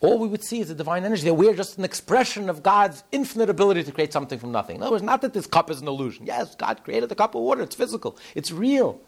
all 0.05 0.19
we 0.19 0.27
would 0.27 0.43
see 0.43 0.59
is 0.59 0.67
the 0.67 0.75
divine 0.75 1.05
energy. 1.05 1.23
That 1.23 1.33
we 1.33 1.49
are 1.49 1.53
just 1.53 1.77
an 1.77 1.83
expression 1.83 2.49
of 2.49 2.63
God's 2.63 3.03
infinite 3.11 3.49
ability 3.49 3.83
to 3.83 3.91
create 3.91 4.13
something 4.13 4.39
from 4.39 4.51
nothing. 4.51 4.77
In 4.77 4.83
other 4.83 4.91
words, 4.91 5.03
not 5.03 5.21
that 5.21 5.33
this 5.33 5.47
cup 5.47 5.69
is 5.69 5.81
an 5.81 5.87
illusion. 5.87 6.25
Yes, 6.25 6.55
God 6.55 6.83
created 6.83 7.09
the 7.09 7.15
cup 7.15 7.35
of 7.35 7.41
water. 7.41 7.61
It's 7.61 7.75
physical. 7.75 8.17
It's 8.35 8.51
real. 8.51 9.01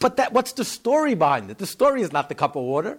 But 0.00 0.16
that, 0.16 0.32
what's 0.32 0.52
the 0.52 0.64
story 0.64 1.14
behind 1.14 1.50
it? 1.50 1.58
The 1.58 1.66
story 1.66 2.02
is 2.02 2.12
not 2.12 2.28
the 2.28 2.34
cup 2.34 2.56
of 2.56 2.64
water. 2.64 2.98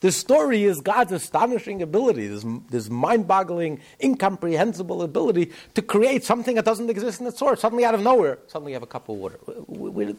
The 0.00 0.12
story 0.12 0.64
is 0.64 0.80
God's 0.80 1.12
astonishing 1.12 1.80
ability, 1.80 2.28
this, 2.28 2.44
this 2.70 2.90
mind 2.90 3.26
boggling, 3.26 3.80
incomprehensible 4.02 5.00
ability 5.02 5.52
to 5.74 5.82
create 5.82 6.22
something 6.22 6.54
that 6.56 6.66
doesn't 6.66 6.90
exist 6.90 7.20
in 7.20 7.26
its 7.26 7.38
source. 7.38 7.60
Suddenly, 7.60 7.84
out 7.84 7.94
of 7.94 8.02
nowhere, 8.02 8.38
suddenly 8.46 8.72
you 8.72 8.76
have 8.76 8.82
a 8.82 8.86
cup 8.86 9.08
of 9.08 9.16
water. 9.16 9.38
We're 9.66 10.14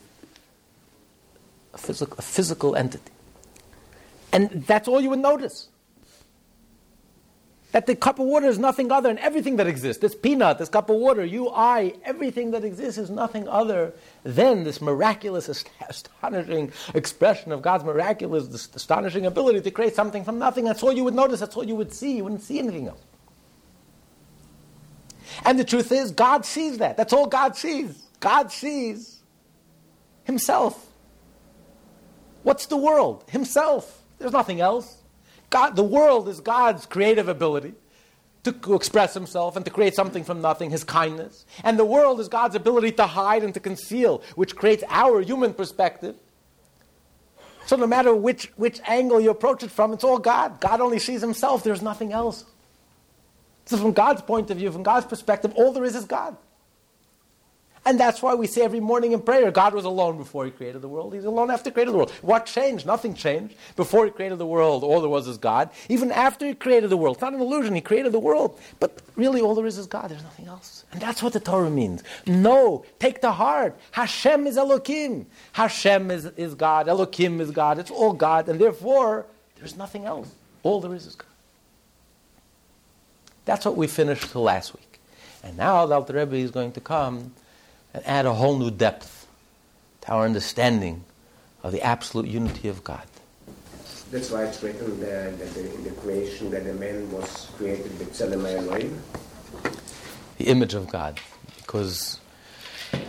a 1.74 1.78
physical, 1.78 2.18
a 2.18 2.22
physical 2.24 2.76
entity. 2.76 3.12
And 4.34 4.50
that's 4.66 4.88
all 4.88 5.00
you 5.00 5.12
would 5.12 5.20
notice. 5.20 5.70
That 7.74 7.86
the 7.86 7.96
cup 7.96 8.20
of 8.20 8.26
water 8.26 8.48
is 8.48 8.58
nothing 8.58 8.92
other 8.92 9.10
than 9.10 9.20
everything 9.20 9.58
that 9.58 9.68
exists. 9.68 10.02
This 10.02 10.16
peanut, 10.16 10.58
this 10.58 10.70
cup 10.70 10.90
of 10.90 10.96
water, 10.96 11.26
you, 11.26 11.50
I, 11.50 11.94
everything 12.06 12.52
that 12.52 12.64
exists 12.64 12.98
is 12.98 13.10
nothing 13.10 13.48
other 13.48 13.94
than 14.24 14.64
this 14.64 14.82
miraculous, 14.82 15.50
astonishing 15.90 16.72
expression 16.94 17.52
of 17.52 17.62
God's 17.62 17.84
miraculous, 17.84 18.70
astonishing 18.74 19.26
ability 19.26 19.62
to 19.62 19.72
create 19.72 19.96
something 19.96 20.24
from 20.24 20.40
nothing. 20.40 20.64
That's 20.64 20.82
all 20.82 20.94
you 20.94 21.04
would 21.04 21.14
notice, 21.14 21.42
that's 21.42 21.58
all 21.58 21.66
you 21.66 21.76
would 21.76 21.94
see. 21.94 22.16
You 22.18 22.24
wouldn't 22.24 22.42
see 22.42 22.58
anything 22.58 22.88
else. 22.88 23.02
And 25.46 25.60
the 25.60 25.66
truth 25.66 25.92
is, 25.92 26.12
God 26.12 26.46
sees 26.46 26.78
that. 26.78 26.96
That's 26.98 27.12
all 27.12 27.28
God 27.28 27.56
sees. 27.58 28.08
God 28.20 28.52
sees 28.52 29.20
Himself. 30.24 30.88
What's 32.44 32.68
the 32.68 32.78
world? 32.78 33.26
Himself. 33.30 34.04
There's 34.20 34.32
nothing 34.32 34.62
else. 34.62 35.02
God, 35.50 35.76
the 35.76 35.84
world 35.84 36.28
is 36.28 36.40
God's 36.40 36.86
creative 36.86 37.28
ability 37.28 37.74
to 38.44 38.76
express 38.76 39.14
himself 39.14 39.56
and 39.56 39.66
to 39.66 39.72
create 39.72 39.94
something 39.94 40.24
from 40.24 40.42
nothing, 40.42 40.70
his 40.70 40.84
kindness. 40.84 41.46
And 41.64 41.78
the 41.78 41.86
world 41.86 42.20
is 42.20 42.28
God's 42.28 42.56
ability 42.56 42.94
to 42.94 43.06
hide 43.06 43.44
and 43.44 43.54
to 43.54 43.60
conceal, 43.60 44.22
which 44.36 44.56
creates 44.56 44.84
our 44.88 45.22
human 45.22 45.54
perspective. 45.54 46.16
So 47.66 47.76
no 47.76 47.88
matter 47.88 48.16
which, 48.16 48.46
which 48.56 48.80
angle 48.88 49.20
you 49.20 49.30
approach 49.30 49.64
it 49.64 49.72
from, 49.72 49.92
it's 49.92 50.04
all 50.04 50.20
God. 50.20 50.62
God 50.62 50.80
only 50.80 51.00
sees 51.00 51.22
himself, 51.22 51.64
there's 51.64 51.82
nothing 51.82 52.14
else. 52.14 52.46
So 53.66 53.76
from 53.76 53.92
God's 53.92 54.22
point 54.22 54.50
of 54.50 54.58
view, 54.58 54.72
from 54.72 54.84
God's 54.84 55.06
perspective, 55.06 55.52
all 55.56 55.74
there 55.74 55.84
is 55.84 55.96
is 55.96 56.06
God. 56.06 56.38
And 57.88 57.98
that's 57.98 58.22
why 58.22 58.36
we 58.36 58.48
say 58.48 58.64
every 58.64 58.82
morning 58.82 59.14
in 59.14 59.22
prayer, 59.22 59.50
God 59.50 59.74
was 59.74 59.86
alone 59.86 60.18
before 60.18 60.44
He 60.44 60.52
created 60.52 60.82
the 60.82 60.90
world. 60.90 61.14
He's 61.14 61.24
alone 61.24 61.50
after 61.50 61.70
He 61.70 61.74
created 61.74 61.94
the 61.94 61.98
world. 61.98 62.12
What 62.22 62.46
changed? 62.46 62.86
Nothing 62.86 63.14
changed. 63.14 63.56
Before 63.78 64.04
He 64.04 64.12
created 64.12 64.40
the 64.40 64.46
world, 64.46 64.84
all 64.84 65.00
there 65.00 65.10
was 65.10 65.26
is 65.26 65.38
God. 65.38 65.70
Even 65.88 66.12
after 66.12 66.46
He 66.46 66.54
created 66.54 66.90
the 66.90 66.98
world, 66.98 67.16
it's 67.16 67.22
not 67.22 67.34
an 67.34 67.40
illusion, 67.40 67.74
He 67.74 67.80
created 67.80 68.12
the 68.12 68.20
world. 68.20 68.60
But 68.82 69.02
really, 69.16 69.40
all 69.40 69.56
there 69.56 69.66
is 69.66 69.78
is 69.78 69.88
God. 69.88 70.10
There's 70.10 70.22
nothing 70.22 70.48
else. 70.48 70.84
And 70.92 71.00
that's 71.00 71.24
what 71.24 71.32
the 71.32 71.40
Torah 71.40 71.70
means. 71.70 72.04
No, 72.26 72.84
take 73.00 73.22
to 73.22 73.32
heart. 73.32 73.80
Hashem 73.92 74.48
is 74.48 74.58
Elohim. 74.58 75.26
Hashem 75.54 76.12
is, 76.12 76.26
is 76.36 76.56
God. 76.56 76.90
Elohim 76.90 77.40
is 77.40 77.52
God. 77.52 77.80
It's 77.80 77.90
all 77.90 78.12
God. 78.12 78.50
And 78.50 78.60
therefore, 78.60 79.28
there's 79.56 79.78
nothing 79.78 80.04
else. 80.04 80.30
All 80.62 80.82
there 80.82 80.94
is 80.94 81.06
is 81.06 81.16
God. 81.16 81.26
That's 83.46 83.64
what 83.64 83.78
we 83.78 83.88
finished 83.88 84.36
last 84.36 84.74
week. 84.74 85.00
And 85.42 85.56
now 85.56 85.86
the 85.86 85.96
Alter 85.96 86.12
Rebbe 86.12 86.36
is 86.36 86.52
going 86.52 86.74
to 86.74 86.82
come 86.82 87.32
and 87.98 88.06
add 88.06 88.28
a 88.28 88.34
whole 88.34 88.60
new 88.60 88.70
depth 88.70 89.26
to 90.02 90.12
our 90.12 90.24
understanding 90.24 91.04
of 91.64 91.72
the 91.72 91.82
absolute 91.82 92.28
unity 92.28 92.68
of 92.68 92.84
God. 92.84 93.02
That's 94.12 94.30
why 94.30 94.44
it's 94.44 94.62
written 94.62 95.00
there 95.00 95.32
that 95.32 95.54
the, 95.56 95.74
in 95.74 95.84
the 95.84 95.90
creation 95.90 96.52
that 96.52 96.64
the 96.64 96.76
man 96.76 97.12
was 97.12 97.50
created 97.58 97.98
with 97.98 98.22
Elohim. 98.22 99.02
The 100.38 100.46
image 100.46 100.76
of 100.76 100.88
God, 100.88 101.20
because 101.58 102.20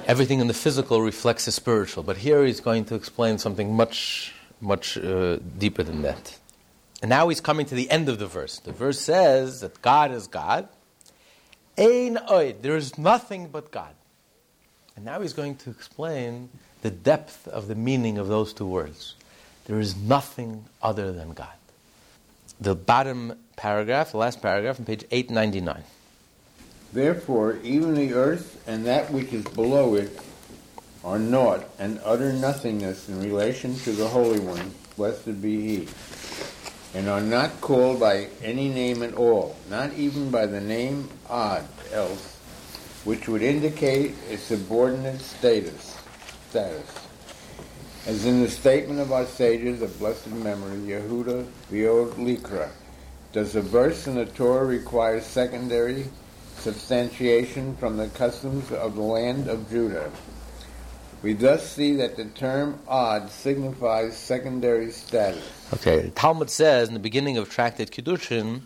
everything 0.07 0.41
in 0.41 0.47
the 0.47 0.55
physical 0.55 1.03
reflects 1.03 1.45
the 1.45 1.53
spiritual. 1.53 2.03
But 2.03 2.17
here 2.17 2.43
he's 2.47 2.61
going 2.61 2.87
to 2.87 2.95
explain 2.95 3.37
something 3.37 3.77
much, 3.77 4.33
much 4.63 4.97
uh, 4.97 5.37
deeper 5.59 5.83
than 5.83 6.01
that. 6.01 6.39
And 7.03 7.11
now 7.11 7.29
he's 7.29 7.43
coming 7.43 7.67
to 7.67 7.75
the 7.75 7.91
end 7.91 8.09
of 8.09 8.19
the 8.19 8.27
verse. 8.27 8.59
The 8.59 8.73
verse 8.73 8.99
says 8.99 9.61
that 9.61 9.83
God 9.83 10.13
is 10.13 10.27
God. 10.27 10.67
Ein 11.77 12.17
oid, 12.31 12.63
there 12.63 12.77
is 12.77 12.97
nothing 12.97 13.49
but 13.49 13.71
God. 13.71 13.95
And 14.99 15.05
now 15.05 15.21
he's 15.21 15.33
going 15.33 15.55
to 15.59 15.71
explain 15.71 16.49
the 16.83 16.91
depth 16.91 17.47
of 17.47 17.69
the 17.69 17.77
meaning 17.77 18.19
of 18.19 18.27
those 18.27 18.53
two 18.53 18.67
words. 18.67 19.15
There 19.67 19.79
is 19.79 19.95
nothing 19.95 20.65
other 20.83 21.13
than 21.13 21.35
God. 21.35 21.55
The 22.61 22.75
bottom 22.75 23.35
paragraph, 23.55 24.11
the 24.11 24.17
last 24.17 24.43
paragraph 24.43 24.81
on 24.81 24.87
page 24.87 25.05
899. 25.13 25.85
Therefore, 26.93 27.59
even 27.63 27.95
the 27.95 28.15
earth 28.15 28.61
and 28.67 28.87
that 28.87 29.13
which 29.13 29.33
is 29.33 29.45
below 29.45 29.95
it 29.95 30.19
are 31.05 31.21
naught 31.21 31.65
and 31.79 32.01
utter 32.05 32.33
nothingness 32.33 33.09
in 33.09 33.23
relation 33.23 33.77
to 33.77 33.93
the 33.93 34.09
Holy 34.09 34.41
One, 34.41 34.75
blessed 34.97 35.41
be 35.41 35.61
He, 35.77 35.89
and 36.93 37.09
are 37.09 37.21
not 37.21 37.61
called 37.61 38.01
by 38.01 38.31
any 38.43 38.69
name 38.69 39.05
at 39.05 39.15
all, 39.15 39.55
not 39.71 39.93
even 39.93 40.33
by 40.33 40.47
the 40.47 40.61
name 40.61 41.09
Ad 41.31 41.63
else 41.93 42.38
which 43.09 43.27
would 43.27 43.41
indicate 43.41 44.15
a 44.31 44.37
subordinate 44.37 45.19
status. 45.19 45.97
status. 46.51 46.91
As 48.07 48.27
in 48.27 48.43
the 48.43 48.51
statement 48.51 49.01
of 49.01 49.13
our 49.13 49.25
sages 49.25 49.81
of 49.81 49.99
blessed 49.99 50.27
memory, 50.27 50.77
Yehuda 50.81 51.47
V'od 51.73 52.13
Likra, 52.17 52.69
does 53.33 53.57
a 53.57 53.63
verse 53.63 54.07
in 54.07 54.17
the 54.17 54.27
Torah 54.27 54.67
require 54.67 55.23
secondary 55.23 56.05
substantiation 56.59 57.75
from 57.77 57.97
the 57.97 58.09
customs 58.09 58.71
of 58.73 58.95
the 58.95 59.01
land 59.01 59.49
of 59.49 59.71
Judah? 59.71 60.11
We 61.23 61.33
thus 61.33 61.67
see 61.67 61.97
that 61.97 62.19
the 62.19 62.27
term 62.27 62.79
odd 62.87 63.31
signifies 63.31 64.19
secondary 64.19 64.91
status. 64.91 65.51
Okay, 65.73 66.13
Talmud 66.15 66.51
says 66.51 66.89
in 66.89 66.95
the 66.95 67.01
beginning 67.01 67.39
of 67.39 67.49
Tractate 67.49 67.91
Kiddushin 67.91 68.65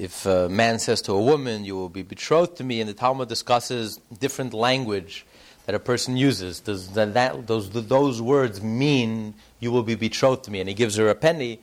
if 0.00 0.24
a 0.24 0.48
man 0.48 0.78
says 0.78 1.02
to 1.02 1.12
a 1.12 1.20
woman, 1.20 1.62
You 1.66 1.76
will 1.76 1.90
be 1.90 2.02
betrothed 2.02 2.56
to 2.56 2.64
me, 2.64 2.80
and 2.80 2.88
the 2.88 2.94
Talmud 2.94 3.28
discusses 3.28 4.00
different 4.18 4.54
language 4.54 5.26
that 5.66 5.74
a 5.74 5.78
person 5.78 6.16
uses, 6.16 6.58
does 6.60 6.88
that, 6.94 7.12
that, 7.12 7.46
those, 7.46 7.68
those 7.70 8.22
words 8.22 8.62
mean 8.62 9.34
you 9.60 9.70
will 9.70 9.82
be 9.82 9.94
betrothed 9.94 10.44
to 10.44 10.50
me? 10.50 10.60
And 10.60 10.70
he 10.70 10.74
gives 10.74 10.96
her 10.96 11.10
a 11.10 11.14
penny 11.14 11.60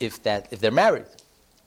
if, 0.00 0.20
that, 0.24 0.48
if 0.50 0.58
they're 0.58 0.72
married, 0.72 1.06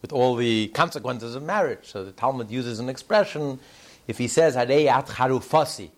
with 0.01 0.12
all 0.12 0.36
the 0.36 0.67
consequences 0.67 1.36
of 1.36 1.43
marriage. 1.43 1.86
So 1.86 2.03
the 2.03 2.12
Talmud 2.12 2.51
uses 2.51 2.79
an 2.79 2.89
expression, 2.89 3.58
if 4.05 4.17
he 4.17 4.27
says, 4.27 4.58
Hareyat 4.58 5.08
harufasi, 5.08 5.89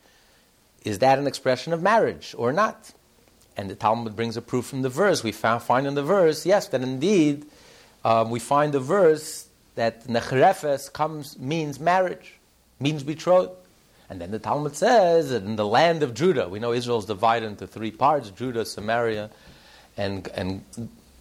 is 0.86 1.00
that 1.00 1.18
an 1.18 1.26
expression 1.26 1.74
of 1.74 1.82
marriage 1.82 2.36
or 2.38 2.54
not? 2.54 2.94
And 3.58 3.72
the 3.72 3.76
Talmud 3.76 4.16
brings 4.16 4.38
a 4.38 4.42
proof 4.42 4.68
from 4.68 4.84
the 4.84 4.90
verse. 4.90 5.24
We 5.24 5.32
find 5.32 5.88
in 5.88 5.96
the 5.96 6.04
verse, 6.04 6.46
yes, 6.46 6.68
that 6.68 6.84
indeed 6.84 7.48
um, 8.06 8.30
we 8.30 8.40
find 8.40 8.72
the 8.72 8.80
verse 8.80 9.48
that 9.76 10.08
nechrefes 10.08 10.92
comes 10.92 11.38
means 11.40 11.80
marriage, 11.80 12.34
means 12.80 13.04
betrothed. 13.04 13.54
And 14.10 14.20
then 14.20 14.32
the 14.32 14.40
Talmud 14.40 14.76
says 14.76 15.30
that 15.30 15.44
in 15.44 15.56
the 15.56 15.66
land 15.66 16.04
of 16.04 16.14
Judah, 16.14 16.50
we 16.50 16.60
know 16.60 16.74
Israel 16.74 17.00
is 17.00 17.06
divided 17.06 17.46
into 17.46 17.66
three 17.66 17.92
parts: 17.92 18.30
Judah, 18.30 18.66
Samaria, 18.66 19.30
and 19.96 20.28
and 20.36 20.66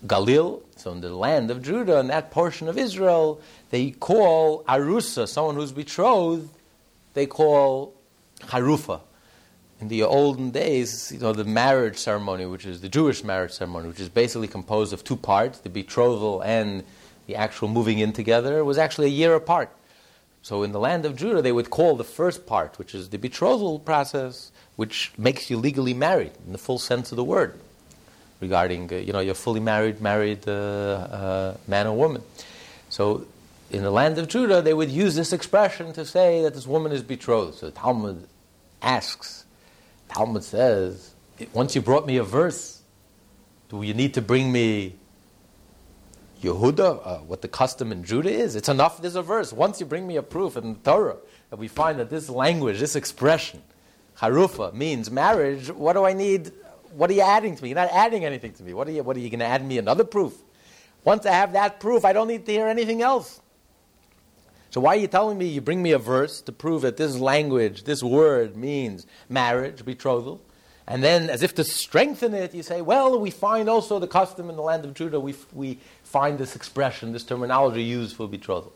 Galil. 0.06 0.62
So 0.76 0.92
in 0.92 1.00
the 1.00 1.14
land 1.14 1.50
of 1.50 1.62
Judah, 1.62 1.98
in 1.98 2.08
that 2.08 2.30
portion 2.30 2.66
of 2.66 2.76
Israel, 2.76 3.40
they 3.70 3.90
call 3.92 4.64
arusa, 4.64 5.28
someone 5.28 5.54
who's 5.54 5.72
betrothed, 5.72 6.48
they 7.14 7.26
call 7.26 7.94
harufa. 8.40 9.00
In 9.80 9.88
the 9.88 10.02
olden 10.02 10.50
days, 10.50 11.10
you 11.12 11.20
know, 11.20 11.32
the 11.32 11.44
marriage 11.44 11.96
ceremony, 11.96 12.44
which 12.44 12.66
is 12.66 12.80
the 12.80 12.88
Jewish 12.88 13.24
marriage 13.24 13.52
ceremony, 13.52 13.88
which 13.88 14.00
is 14.00 14.08
basically 14.08 14.48
composed 14.48 14.92
of 14.92 15.04
two 15.04 15.16
parts, 15.16 15.60
the 15.60 15.70
betrothal 15.70 16.42
and 16.42 16.84
the 17.30 17.36
actual 17.36 17.68
moving 17.68 18.00
in 18.00 18.12
together, 18.12 18.64
was 18.64 18.76
actually 18.76 19.06
a 19.06 19.16
year 19.22 19.34
apart. 19.34 19.70
So 20.42 20.64
in 20.64 20.72
the 20.72 20.80
land 20.80 21.06
of 21.06 21.14
Judah, 21.14 21.42
they 21.42 21.52
would 21.52 21.70
call 21.70 21.96
the 21.96 22.04
first 22.04 22.44
part, 22.44 22.78
which 22.78 22.92
is 22.94 23.10
the 23.10 23.18
betrothal 23.18 23.78
process, 23.78 24.50
which 24.74 25.12
makes 25.16 25.50
you 25.50 25.56
legally 25.56 25.94
married 25.94 26.32
in 26.44 26.52
the 26.52 26.58
full 26.58 26.78
sense 26.78 27.12
of 27.12 27.16
the 27.16 27.24
word, 27.24 27.54
regarding 28.40 28.92
uh, 28.92 28.96
you 28.96 29.12
know 29.12 29.20
you're 29.20 29.42
fully 29.46 29.60
married, 29.60 30.00
married 30.00 30.48
uh, 30.48 30.52
uh, 30.52 31.56
man 31.68 31.86
or 31.86 31.96
woman. 31.96 32.22
So 32.88 33.26
in 33.70 33.82
the 33.82 33.92
land 33.92 34.18
of 34.18 34.26
Judah, 34.26 34.60
they 34.60 34.74
would 34.74 34.90
use 34.90 35.14
this 35.14 35.32
expression 35.32 35.92
to 35.92 36.04
say 36.04 36.42
that 36.42 36.54
this 36.54 36.66
woman 36.66 36.90
is 36.90 37.02
betrothed. 37.02 37.58
So 37.58 37.70
Talmud 37.70 38.26
asks, 38.82 39.44
Talmud 40.08 40.42
says, 40.42 41.14
once 41.52 41.76
you 41.76 41.82
brought 41.82 42.06
me 42.06 42.16
a 42.16 42.24
verse, 42.24 42.82
do 43.68 43.82
you 43.82 43.94
need 43.94 44.14
to 44.14 44.22
bring 44.22 44.50
me 44.50 44.96
Yehuda, 46.42 47.00
uh, 47.04 47.18
what 47.18 47.42
the 47.42 47.48
custom 47.48 47.92
in 47.92 48.04
Judah 48.04 48.30
is. 48.30 48.56
It's 48.56 48.68
enough 48.68 49.00
there's 49.00 49.16
a 49.16 49.22
verse. 49.22 49.52
Once 49.52 49.80
you 49.80 49.86
bring 49.86 50.06
me 50.06 50.16
a 50.16 50.22
proof 50.22 50.56
in 50.56 50.74
the 50.74 50.78
Torah 50.80 51.16
that 51.50 51.58
we 51.58 51.68
find 51.68 51.98
that 51.98 52.10
this 52.10 52.28
language, 52.28 52.78
this 52.80 52.96
expression, 52.96 53.62
harufa, 54.18 54.72
means 54.72 55.10
marriage, 55.10 55.70
what 55.70 55.94
do 55.94 56.04
I 56.04 56.12
need? 56.12 56.52
What 56.96 57.10
are 57.10 57.12
you 57.12 57.22
adding 57.22 57.56
to 57.56 57.62
me? 57.62 57.70
You're 57.70 57.76
not 57.76 57.90
adding 57.92 58.24
anything 58.24 58.52
to 58.54 58.62
me. 58.62 58.72
What 58.72 58.88
are 58.88 58.92
you, 58.92 59.02
what 59.02 59.16
are 59.16 59.20
you 59.20 59.30
going 59.30 59.40
to 59.40 59.46
add 59.46 59.64
me 59.64 59.78
another 59.78 60.04
proof? 60.04 60.34
Once 61.04 61.26
I 61.26 61.32
have 61.32 61.52
that 61.52 61.80
proof, 61.80 62.04
I 62.04 62.12
don't 62.12 62.28
need 62.28 62.46
to 62.46 62.52
hear 62.52 62.66
anything 62.66 63.02
else. 63.02 63.40
So 64.70 64.80
why 64.80 64.94
are 64.94 65.00
you 65.00 65.08
telling 65.08 65.36
me 65.36 65.46
you 65.46 65.60
bring 65.60 65.82
me 65.82 65.92
a 65.92 65.98
verse 65.98 66.40
to 66.42 66.52
prove 66.52 66.82
that 66.82 66.96
this 66.96 67.16
language, 67.16 67.84
this 67.84 68.02
word 68.02 68.56
means 68.56 69.06
marriage, 69.28 69.84
betrothal? 69.84 70.40
And 70.86 71.04
then, 71.04 71.30
as 71.30 71.44
if 71.44 71.54
to 71.54 71.62
strengthen 71.62 72.34
it, 72.34 72.52
you 72.52 72.64
say, 72.64 72.82
well, 72.82 73.16
we 73.18 73.30
find 73.30 73.68
also 73.68 74.00
the 74.00 74.08
custom 74.08 74.50
in 74.50 74.56
the 74.56 74.62
land 74.62 74.84
of 74.84 74.94
Judah, 74.94 75.20
we, 75.20 75.36
we 75.52 75.78
find 76.10 76.38
this 76.38 76.56
expression, 76.56 77.12
this 77.12 77.22
terminology 77.22 77.84
used 77.84 78.16
for 78.16 78.26
betrothal. 78.26 78.72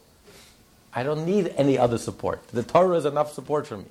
I 0.94 1.02
don't 1.02 1.26
need 1.26 1.52
any 1.56 1.76
other 1.76 1.98
support. 1.98 2.46
The 2.48 2.62
Torah 2.62 2.96
is 2.96 3.04
enough 3.04 3.32
support 3.32 3.66
for 3.66 3.78
me. 3.78 3.86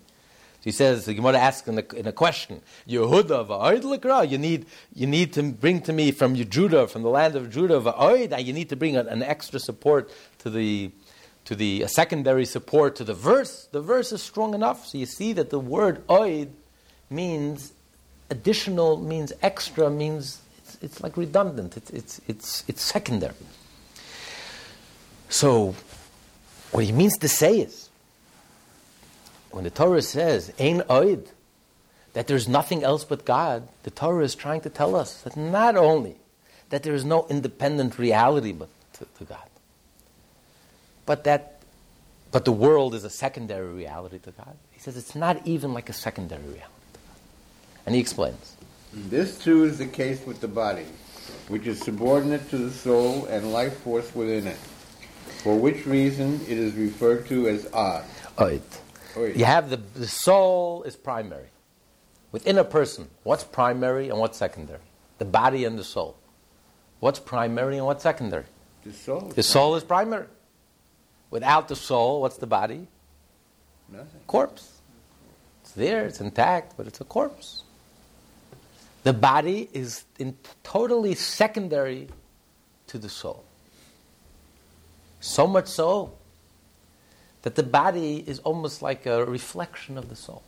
He 0.64 0.72
says, 0.72 1.04
the 1.04 1.14
Gemara 1.14 1.38
asks 1.38 1.68
in 1.68 1.78
a, 1.78 1.94
in 1.94 2.08
a 2.08 2.14
question, 2.14 2.62
Yehuda 2.88 4.30
you 4.32 4.38
need 4.38 4.66
you 4.96 5.08
need 5.08 5.34
to 5.34 5.44
bring 5.52 5.82
to 5.82 5.92
me 5.92 6.14
from 6.14 6.36
Judah, 6.36 6.88
from 6.88 7.02
the 7.02 7.10
land 7.10 7.36
of 7.36 7.52
Judah, 7.52 7.82
va'oid, 7.82 8.46
you 8.46 8.54
need 8.54 8.70
to 8.70 8.78
bring 8.78 8.96
an, 8.96 9.10
an 9.10 9.22
extra 9.22 9.60
support 9.60 10.10
to 10.40 10.50
the 10.50 10.92
to 11.44 11.54
the 11.56 11.82
a 11.82 11.90
secondary 11.90 12.46
support 12.46 12.96
to 12.96 13.04
the 13.04 13.14
verse, 13.14 13.68
the 13.74 13.82
verse 13.82 14.14
is 14.14 14.24
strong 14.24 14.54
enough. 14.54 14.88
So 14.88 14.98
you 14.98 15.06
see 15.06 15.34
that 15.34 15.50
the 15.50 15.60
word 15.60 16.08
oid 16.08 16.52
means 17.10 17.74
additional, 18.30 18.98
means 19.02 19.34
extra, 19.42 19.90
means 19.90 20.43
it's, 20.84 21.02
like 21.02 21.18
redundant. 21.18 21.78
It's, 21.78 21.90
it's, 21.90 22.22
it's, 22.28 22.64
it's 22.68 22.82
secondary. 22.82 23.34
So 25.30 25.76
what 26.72 26.84
he 26.84 26.92
means 26.92 27.18
to 27.18 27.28
say 27.28 27.60
is, 27.60 27.90
when 29.52 29.64
the 29.64 29.70
Torah 29.70 30.02
says, 30.02 30.52
Ein 30.60 30.82
oid, 30.90 31.28
that 32.14 32.28
there's 32.28 32.48
nothing 32.48 32.84
else 32.84 33.04
but 33.04 33.26
God, 33.26 33.68
the 33.84 33.92
Torah 33.92 34.24
is 34.24 34.36
trying 34.36 34.62
to 34.62 34.70
tell 34.70 34.96
us 34.96 35.22
that 35.22 35.36
not 35.36 35.76
only 35.76 36.16
that 36.70 36.84
there 36.84 36.94
is 36.94 37.06
no 37.06 37.26
independent 37.30 37.98
reality 37.98 38.52
but 38.52 38.70
to, 38.94 39.06
to 39.18 39.24
God, 39.26 39.50
but 41.06 41.24
that 41.24 41.54
but 42.32 42.46
the 42.46 42.52
world 42.52 42.96
is 42.96 43.04
a 43.04 43.12
secondary 43.12 43.72
reality 43.72 44.18
to 44.18 44.32
God. 44.32 44.56
He 44.72 44.80
says 44.80 44.98
it's 44.98 45.14
not 45.14 45.46
even 45.46 45.72
like 45.72 45.88
a 45.88 45.94
secondary 45.94 46.42
reality. 46.42 46.66
And 47.86 47.94
he 47.94 48.02
explains. 48.02 48.53
This 48.94 49.40
too 49.40 49.64
is 49.64 49.80
the 49.80 49.88
case 49.88 50.24
with 50.26 50.40
the 50.40 50.48
body, 50.48 50.86
which 51.48 51.66
is 51.66 51.82
subordinate 51.82 52.48
to 52.52 52.58
the 52.58 52.72
soul 52.72 53.26
and 53.26 53.52
life 53.52 53.78
force 53.80 54.14
within 54.14 54.46
it, 54.46 54.58
for 55.42 55.58
which 55.58 55.88
reason 55.88 56.40
it 56.44 56.58
is 56.58 56.76
referred 56.76 57.26
to 57.28 57.48
as 57.48 57.68
odd. 57.74 58.06
Oid. 58.38 58.62
Oid. 59.16 59.36
You 59.36 59.46
have 59.46 59.72
the, 59.72 59.78
the 59.78 60.08
soul 60.08 60.84
is 60.84 60.96
primary. 60.96 61.48
Within 62.32 62.58
a 62.60 62.64
person, 62.64 63.10
what's 63.24 63.44
primary 63.44 64.10
and 64.10 64.20
what's 64.20 64.38
secondary? 64.38 64.80
The 65.18 65.26
body 65.26 65.66
and 65.66 65.78
the 65.78 65.84
soul. 65.84 66.18
What's 67.00 67.20
primary 67.20 67.78
and 67.78 67.86
what's 67.88 68.04
secondary? 68.04 68.46
The 68.84 68.94
soul. 68.94 69.32
The 69.36 69.44
soul 69.44 69.76
is 69.76 69.84
primary. 69.84 70.28
Without 71.32 71.68
the 71.68 71.76
soul, 71.76 72.22
what's 72.22 72.38
the 72.38 72.48
body? 72.48 72.88
Nothing. 73.90 74.22
Corpse. 74.28 74.82
It's 75.62 75.72
there, 75.72 76.06
it's 76.06 76.22
intact, 76.22 76.76
but 76.78 76.86
it's 76.86 77.02
a 77.02 77.06
corpse. 77.06 77.63
The 79.04 79.14
body 79.14 79.70
is 79.74 80.06
in 80.18 80.38
totally 80.64 81.14
secondary 81.16 82.08
to 82.88 82.98
the 82.98 83.10
soul. 83.10 83.44
So 85.20 85.46
much 85.46 85.68
so 85.68 86.14
that 87.42 87.56
the 87.56 87.64
body 87.64 88.24
is 88.26 88.40
almost 88.40 88.82
like 88.82 89.06
a 89.06 89.26
reflection 89.26 89.98
of 89.98 90.10
the 90.10 90.16
soul. 90.16 90.44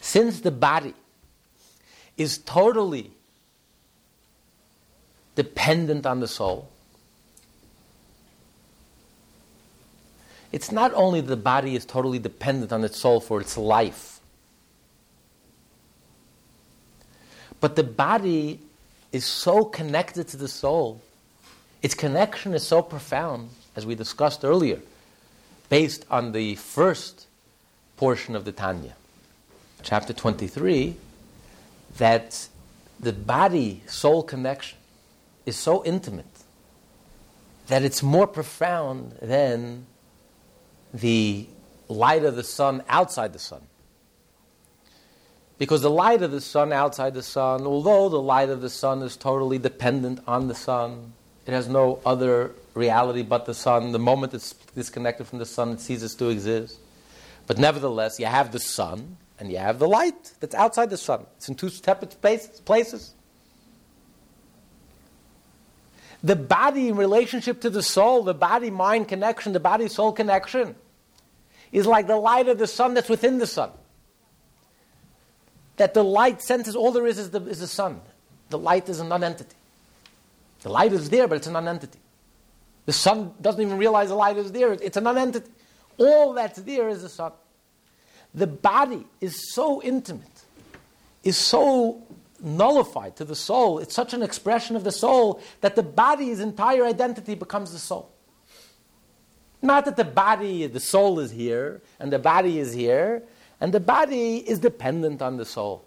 Since 0.00 0.40
the 0.40 0.52
body 0.52 0.94
is 2.16 2.38
totally 2.38 3.10
dependent 5.34 6.06
on 6.06 6.20
the 6.20 6.28
soul, 6.28 6.68
it's 10.52 10.70
not 10.72 10.92
only 10.94 11.20
the 11.20 11.36
body 11.36 11.74
is 11.74 11.84
totally 11.84 12.18
dependent 12.18 12.72
on 12.72 12.84
its 12.84 12.98
soul 12.98 13.20
for 13.20 13.40
its 13.40 13.58
life, 13.58 14.17
but 17.60 17.76
the 17.76 17.82
body 17.84 18.60
is 19.12 19.24
so 19.24 19.64
connected 19.64 20.28
to 20.28 20.36
the 20.36 20.48
soul. 20.48 21.00
Its 21.82 21.94
connection 21.94 22.54
is 22.54 22.66
so 22.66 22.82
profound, 22.82 23.50
as 23.76 23.86
we 23.86 23.94
discussed 23.94 24.44
earlier, 24.44 24.80
based 25.68 26.04
on 26.10 26.32
the 26.32 26.54
first 26.56 27.26
portion 27.96 28.36
of 28.36 28.44
the 28.44 28.52
Tanya, 28.52 28.94
chapter 29.82 30.12
23, 30.12 30.96
that 31.96 32.48
the 33.00 33.12
body 33.12 33.82
soul 33.86 34.22
connection 34.22 34.78
is 35.46 35.56
so 35.56 35.84
intimate 35.84 36.26
that 37.68 37.82
it's 37.82 38.02
more 38.02 38.26
profound 38.26 39.12
than 39.22 39.86
the 40.92 41.46
light 41.88 42.24
of 42.24 42.34
the 42.34 42.42
sun 42.42 42.82
outside 42.88 43.32
the 43.32 43.38
sun. 43.38 43.60
Because 45.58 45.82
the 45.82 45.90
light 45.90 46.22
of 46.22 46.30
the 46.30 46.40
sun 46.40 46.72
outside 46.72 47.14
the 47.14 47.22
sun, 47.22 47.66
although 47.66 48.08
the 48.08 48.22
light 48.22 48.48
of 48.48 48.60
the 48.60 48.70
sun 48.70 49.02
is 49.02 49.16
totally 49.16 49.58
dependent 49.58 50.20
on 50.26 50.46
the 50.46 50.54
sun, 50.54 51.12
it 51.46 51.50
has 51.50 51.68
no 51.68 52.00
other 52.06 52.52
reality 52.74 53.22
but 53.22 53.44
the 53.44 53.54
sun. 53.54 53.90
The 53.90 53.98
moment 53.98 54.34
it's 54.34 54.52
disconnected 54.74 55.26
from 55.26 55.40
the 55.40 55.46
sun, 55.46 55.72
it 55.72 55.80
ceases 55.80 56.14
to 56.16 56.28
exist. 56.28 56.78
But 57.48 57.58
nevertheless, 57.58 58.20
you 58.20 58.26
have 58.26 58.52
the 58.52 58.60
sun 58.60 59.16
and 59.40 59.50
you 59.50 59.58
have 59.58 59.78
the 59.78 59.88
light 59.88 60.32
that's 60.38 60.54
outside 60.54 60.90
the 60.90 60.96
sun. 60.96 61.26
It's 61.36 61.48
in 61.48 61.56
two 61.56 61.70
separate 61.70 62.16
places. 62.20 63.14
The 66.22 66.36
body 66.36 66.88
in 66.88 66.96
relationship 66.96 67.60
to 67.62 67.70
the 67.70 67.82
soul, 67.82 68.22
the 68.22 68.34
body 68.34 68.70
mind 68.70 69.08
connection, 69.08 69.52
the 69.52 69.60
body 69.60 69.88
soul 69.88 70.12
connection, 70.12 70.74
is 71.72 71.86
like 71.86 72.06
the 72.06 72.16
light 72.16 72.48
of 72.48 72.58
the 72.58 72.66
sun 72.66 72.94
that's 72.94 73.08
within 73.08 73.38
the 73.38 73.46
sun. 73.46 73.70
That 75.78 75.94
the 75.94 76.04
light 76.04 76.42
senses, 76.42 76.76
all 76.76 76.92
there 76.92 77.06
is 77.06 77.18
is 77.18 77.30
the, 77.30 77.42
is 77.46 77.60
the 77.60 77.66
sun. 77.66 78.00
The 78.50 78.58
light 78.58 78.88
is 78.88 79.00
a 79.00 79.04
non 79.04 79.24
entity. 79.24 79.56
The 80.62 80.70
light 80.70 80.92
is 80.92 81.10
there, 81.10 81.26
but 81.26 81.36
it's 81.36 81.46
a 81.46 81.52
non 81.52 81.66
entity. 81.66 81.98
The 82.86 82.92
sun 82.92 83.34
doesn't 83.40 83.60
even 83.60 83.78
realize 83.78 84.08
the 84.08 84.14
light 84.14 84.36
is 84.36 84.52
there, 84.52 84.72
it's 84.72 84.96
a 84.96 85.00
non 85.00 85.18
entity. 85.18 85.50
All 85.98 86.32
that's 86.32 86.60
there 86.62 86.88
is 86.88 87.02
the 87.02 87.08
sun. 87.08 87.32
The 88.34 88.46
body 88.46 89.06
is 89.20 89.52
so 89.52 89.82
intimate, 89.82 90.44
is 91.24 91.36
so 91.36 92.02
nullified 92.40 93.16
to 93.16 93.24
the 93.24 93.34
soul. 93.34 93.78
It's 93.78 93.94
such 93.94 94.14
an 94.14 94.22
expression 94.22 94.76
of 94.76 94.84
the 94.84 94.92
soul 94.92 95.40
that 95.60 95.76
the 95.76 95.82
body's 95.82 96.40
entire 96.40 96.84
identity 96.84 97.34
becomes 97.34 97.72
the 97.72 97.78
soul. 97.78 98.10
Not 99.60 99.86
that 99.86 99.96
the 99.96 100.04
body, 100.04 100.66
the 100.66 100.80
soul 100.80 101.18
is 101.18 101.32
here, 101.32 101.82
and 101.98 102.12
the 102.12 102.18
body 102.18 102.58
is 102.58 102.72
here, 102.72 103.24
and 103.60 103.72
the 103.72 103.80
body 103.80 104.38
is 104.38 104.58
dependent 104.58 105.22
on 105.22 105.36
the 105.36 105.44
soul. 105.44 105.84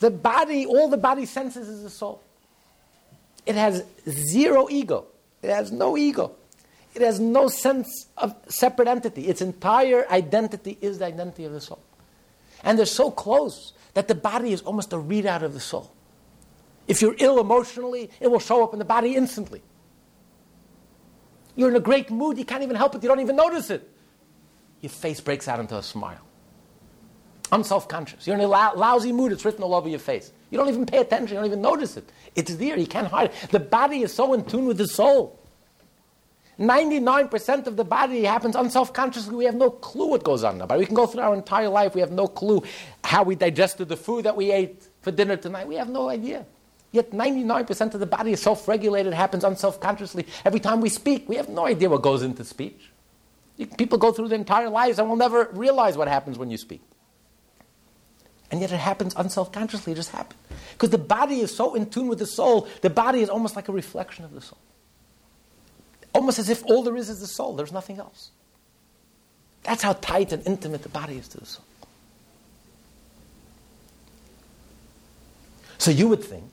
The 0.00 0.10
body, 0.10 0.66
all 0.66 0.88
the 0.88 0.98
body 0.98 1.24
senses 1.24 1.68
is 1.68 1.82
the 1.82 1.90
soul. 1.90 2.22
It 3.46 3.54
has 3.54 3.84
zero 4.08 4.68
ego. 4.68 5.06
It 5.42 5.50
has 5.50 5.72
no 5.72 5.96
ego. 5.96 6.32
It 6.94 7.02
has 7.02 7.20
no 7.20 7.48
sense 7.48 8.06
of 8.16 8.34
separate 8.48 8.88
entity. 8.88 9.28
Its 9.28 9.40
entire 9.40 10.06
identity 10.10 10.76
is 10.80 10.98
the 10.98 11.06
identity 11.06 11.44
of 11.44 11.52
the 11.52 11.60
soul. 11.60 11.80
And 12.64 12.78
they're 12.78 12.86
so 12.86 13.10
close 13.10 13.72
that 13.94 14.08
the 14.08 14.14
body 14.14 14.52
is 14.52 14.60
almost 14.62 14.92
a 14.92 14.96
readout 14.96 15.42
of 15.42 15.54
the 15.54 15.60
soul. 15.60 15.92
If 16.86 17.02
you're 17.02 17.16
ill 17.18 17.40
emotionally, 17.40 18.10
it 18.20 18.28
will 18.28 18.40
show 18.40 18.62
up 18.62 18.72
in 18.72 18.78
the 18.78 18.84
body 18.84 19.14
instantly. 19.14 19.62
You're 21.54 21.70
in 21.70 21.76
a 21.76 21.80
great 21.80 22.10
mood, 22.10 22.36
you 22.38 22.44
can't 22.44 22.62
even 22.62 22.76
help 22.76 22.94
it, 22.94 23.02
you 23.02 23.08
don't 23.08 23.20
even 23.20 23.36
notice 23.36 23.70
it. 23.70 23.90
Your 24.82 24.90
face 24.90 25.20
breaks 25.20 25.48
out 25.48 25.58
into 25.58 25.76
a 25.76 25.82
smile. 25.82 26.25
Unself 27.52 27.88
conscious. 27.88 28.26
You're 28.26 28.36
in 28.36 28.42
a 28.42 28.48
lousy 28.48 29.12
mood, 29.12 29.32
it's 29.32 29.44
written 29.44 29.62
all 29.62 29.74
over 29.74 29.88
your 29.88 29.98
face. 29.98 30.32
You 30.50 30.58
don't 30.58 30.68
even 30.68 30.86
pay 30.86 30.98
attention, 30.98 31.28
you 31.28 31.34
don't 31.36 31.46
even 31.46 31.62
notice 31.62 31.96
it. 31.96 32.08
It's 32.34 32.54
there, 32.56 32.78
you 32.78 32.86
can't 32.86 33.08
hide 33.08 33.30
it. 33.30 33.50
The 33.50 33.60
body 33.60 34.02
is 34.02 34.12
so 34.12 34.32
in 34.34 34.44
tune 34.44 34.66
with 34.66 34.78
the 34.78 34.88
soul. 34.88 35.38
99% 36.58 37.66
of 37.66 37.76
the 37.76 37.84
body 37.84 38.24
happens 38.24 38.56
unself 38.56 38.92
consciously. 38.92 39.36
We 39.36 39.44
have 39.44 39.54
no 39.54 39.70
clue 39.70 40.08
what 40.08 40.24
goes 40.24 40.42
on 40.42 40.54
in 40.54 40.58
the 40.58 40.66
body. 40.66 40.80
We 40.80 40.86
can 40.86 40.94
go 40.94 41.06
through 41.06 41.20
our 41.20 41.34
entire 41.34 41.68
life, 41.68 41.94
we 41.94 42.00
have 42.00 42.12
no 42.12 42.26
clue 42.26 42.62
how 43.04 43.22
we 43.22 43.34
digested 43.34 43.88
the 43.88 43.96
food 43.96 44.24
that 44.24 44.36
we 44.36 44.50
ate 44.50 44.88
for 45.02 45.10
dinner 45.10 45.36
tonight. 45.36 45.68
We 45.68 45.76
have 45.76 45.88
no 45.88 46.08
idea. 46.08 46.46
Yet 46.92 47.10
99% 47.10 47.94
of 47.94 48.00
the 48.00 48.06
body 48.06 48.32
is 48.32 48.40
self 48.40 48.66
regulated, 48.66 49.12
happens 49.12 49.44
unself 49.44 49.80
consciously. 49.80 50.26
Every 50.44 50.60
time 50.60 50.80
we 50.80 50.88
speak, 50.88 51.28
we 51.28 51.36
have 51.36 51.48
no 51.48 51.66
idea 51.66 51.90
what 51.90 52.02
goes 52.02 52.22
into 52.22 52.42
speech. 52.44 52.90
People 53.76 53.98
go 53.98 54.12
through 54.12 54.28
their 54.28 54.38
entire 54.38 54.70
lives 54.70 54.98
and 54.98 55.08
will 55.08 55.16
never 55.16 55.50
realize 55.52 55.96
what 55.96 56.08
happens 56.08 56.38
when 56.38 56.50
you 56.50 56.56
speak. 56.56 56.80
And 58.50 58.60
yet 58.60 58.70
it 58.70 58.78
happens 58.78 59.14
unself 59.16 59.50
consciously, 59.52 59.92
it 59.92 59.96
just 59.96 60.10
happens. 60.10 60.40
Because 60.72 60.90
the 60.90 60.98
body 60.98 61.40
is 61.40 61.54
so 61.54 61.74
in 61.74 61.90
tune 61.90 62.06
with 62.06 62.18
the 62.18 62.26
soul, 62.26 62.68
the 62.80 62.90
body 62.90 63.20
is 63.20 63.28
almost 63.28 63.56
like 63.56 63.68
a 63.68 63.72
reflection 63.72 64.24
of 64.24 64.32
the 64.32 64.40
soul. 64.40 64.58
Almost 66.12 66.38
as 66.38 66.48
if 66.48 66.64
all 66.64 66.82
there 66.82 66.96
is 66.96 67.10
is 67.10 67.20
the 67.20 67.26
soul, 67.26 67.56
there's 67.56 67.72
nothing 67.72 67.98
else. 67.98 68.30
That's 69.64 69.82
how 69.82 69.94
tight 69.94 70.32
and 70.32 70.46
intimate 70.46 70.82
the 70.82 70.88
body 70.88 71.16
is 71.16 71.28
to 71.28 71.38
the 71.38 71.46
soul. 71.46 71.64
So 75.78 75.90
you 75.90 76.08
would 76.08 76.22
think 76.22 76.52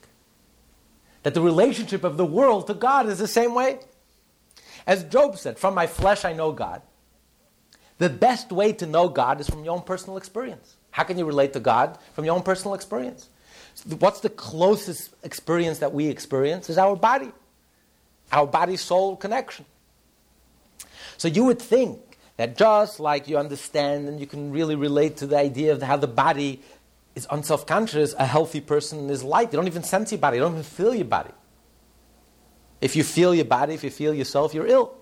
that 1.22 1.34
the 1.34 1.40
relationship 1.40 2.04
of 2.04 2.16
the 2.16 2.26
world 2.26 2.66
to 2.66 2.74
God 2.74 3.08
is 3.08 3.18
the 3.18 3.28
same 3.28 3.54
way. 3.54 3.78
As 4.86 5.04
Job 5.04 5.38
said, 5.38 5.58
From 5.58 5.74
my 5.74 5.86
flesh 5.86 6.24
I 6.24 6.32
know 6.32 6.52
God. 6.52 6.82
The 7.98 8.10
best 8.10 8.50
way 8.50 8.72
to 8.74 8.86
know 8.86 9.08
God 9.08 9.40
is 9.40 9.48
from 9.48 9.64
your 9.64 9.74
own 9.74 9.82
personal 9.82 10.16
experience. 10.16 10.76
How 10.94 11.02
can 11.02 11.18
you 11.18 11.24
relate 11.24 11.52
to 11.54 11.60
God? 11.60 11.98
From 12.12 12.24
your 12.24 12.36
own 12.36 12.44
personal 12.44 12.74
experience. 12.74 13.28
What's 13.98 14.20
the 14.20 14.30
closest 14.30 15.12
experience 15.24 15.80
that 15.80 15.92
we 15.92 16.06
experience? 16.06 16.70
Is 16.70 16.78
our 16.78 16.94
body, 16.94 17.32
our 18.30 18.46
body 18.46 18.76
soul 18.76 19.16
connection. 19.16 19.64
So 21.16 21.26
you 21.26 21.42
would 21.46 21.60
think 21.60 21.98
that 22.36 22.56
just 22.56 23.00
like 23.00 23.26
you 23.26 23.38
understand 23.38 24.06
and 24.06 24.20
you 24.20 24.26
can 24.28 24.52
really 24.52 24.76
relate 24.76 25.16
to 25.16 25.26
the 25.26 25.36
idea 25.36 25.72
of 25.72 25.82
how 25.82 25.96
the 25.96 26.06
body 26.06 26.62
is 27.16 27.26
unself 27.28 27.66
conscious, 27.66 28.14
a 28.16 28.24
healthy 28.24 28.60
person 28.60 29.10
is 29.10 29.24
light. 29.24 29.52
You 29.52 29.56
don't 29.56 29.66
even 29.66 29.82
sense 29.82 30.12
your 30.12 30.20
body, 30.20 30.36
you 30.36 30.44
don't 30.44 30.52
even 30.52 30.62
feel 30.62 30.94
your 30.94 31.06
body. 31.06 31.32
If 32.80 32.94
you 32.94 33.02
feel 33.02 33.34
your 33.34 33.46
body, 33.46 33.74
if 33.74 33.82
you 33.82 33.90
feel 33.90 34.14
yourself, 34.14 34.54
you're 34.54 34.68
ill. 34.68 34.94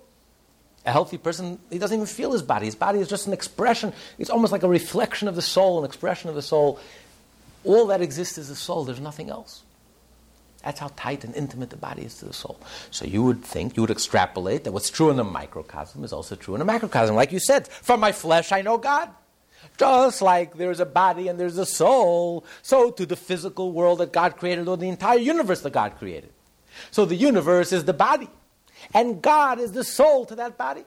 A 0.85 0.91
healthy 0.91 1.17
person, 1.17 1.59
he 1.69 1.79
doesn't 1.79 1.95
even 1.95 2.07
feel 2.07 2.33
his 2.33 2.43
body. 2.43 2.65
His 2.65 2.75
body 2.75 2.99
is 2.99 3.07
just 3.07 3.27
an 3.27 3.33
expression. 3.33 3.93
It's 4.17 4.29
almost 4.29 4.51
like 4.51 4.63
a 4.63 4.67
reflection 4.67 5.27
of 5.27 5.35
the 5.35 5.41
soul, 5.41 5.79
an 5.79 5.85
expression 5.85 6.29
of 6.29 6.35
the 6.35 6.41
soul. 6.41 6.79
All 7.63 7.87
that 7.87 8.01
exists 8.01 8.37
is 8.37 8.49
the 8.49 8.55
soul. 8.55 8.83
There's 8.83 8.99
nothing 8.99 9.29
else. 9.29 9.63
That's 10.63 10.79
how 10.79 10.91
tight 10.95 11.23
and 11.23 11.35
intimate 11.35 11.69
the 11.69 11.77
body 11.77 12.03
is 12.03 12.15
to 12.19 12.25
the 12.25 12.33
soul. 12.33 12.59
So 12.91 13.05
you 13.05 13.23
would 13.23 13.43
think, 13.43 13.75
you 13.75 13.83
would 13.83 13.91
extrapolate 13.91 14.63
that 14.63 14.71
what's 14.71 14.89
true 14.89 15.09
in 15.09 15.17
the 15.17 15.23
microcosm 15.23 16.03
is 16.03 16.13
also 16.13 16.35
true 16.35 16.55
in 16.55 16.61
a 16.61 16.65
macrocosm. 16.65 17.15
Like 17.15 17.31
you 17.31 17.39
said, 17.39 17.67
from 17.67 17.99
my 17.99 18.11
flesh 18.11 18.51
I 18.51 18.61
know 18.61 18.77
God. 18.77 19.09
Just 19.77 20.21
like 20.21 20.55
there's 20.57 20.79
a 20.79 20.85
body 20.85 21.27
and 21.27 21.39
there's 21.39 21.57
a 21.57 21.65
soul, 21.65 22.45
so 22.61 22.91
to 22.91 23.05
the 23.05 23.15
physical 23.15 23.71
world 23.71 23.99
that 23.99 24.13
God 24.13 24.37
created, 24.37 24.67
or 24.67 24.77
the 24.77 24.89
entire 24.89 25.17
universe 25.17 25.61
that 25.61 25.73
God 25.73 25.97
created. 25.97 26.31
So 26.91 27.05
the 27.05 27.15
universe 27.15 27.71
is 27.71 27.85
the 27.85 27.93
body, 27.93 28.29
and 28.93 29.21
God 29.21 29.59
is 29.59 29.71
the 29.71 29.83
soul 29.83 30.25
to 30.25 30.35
that 30.35 30.57
body, 30.57 30.85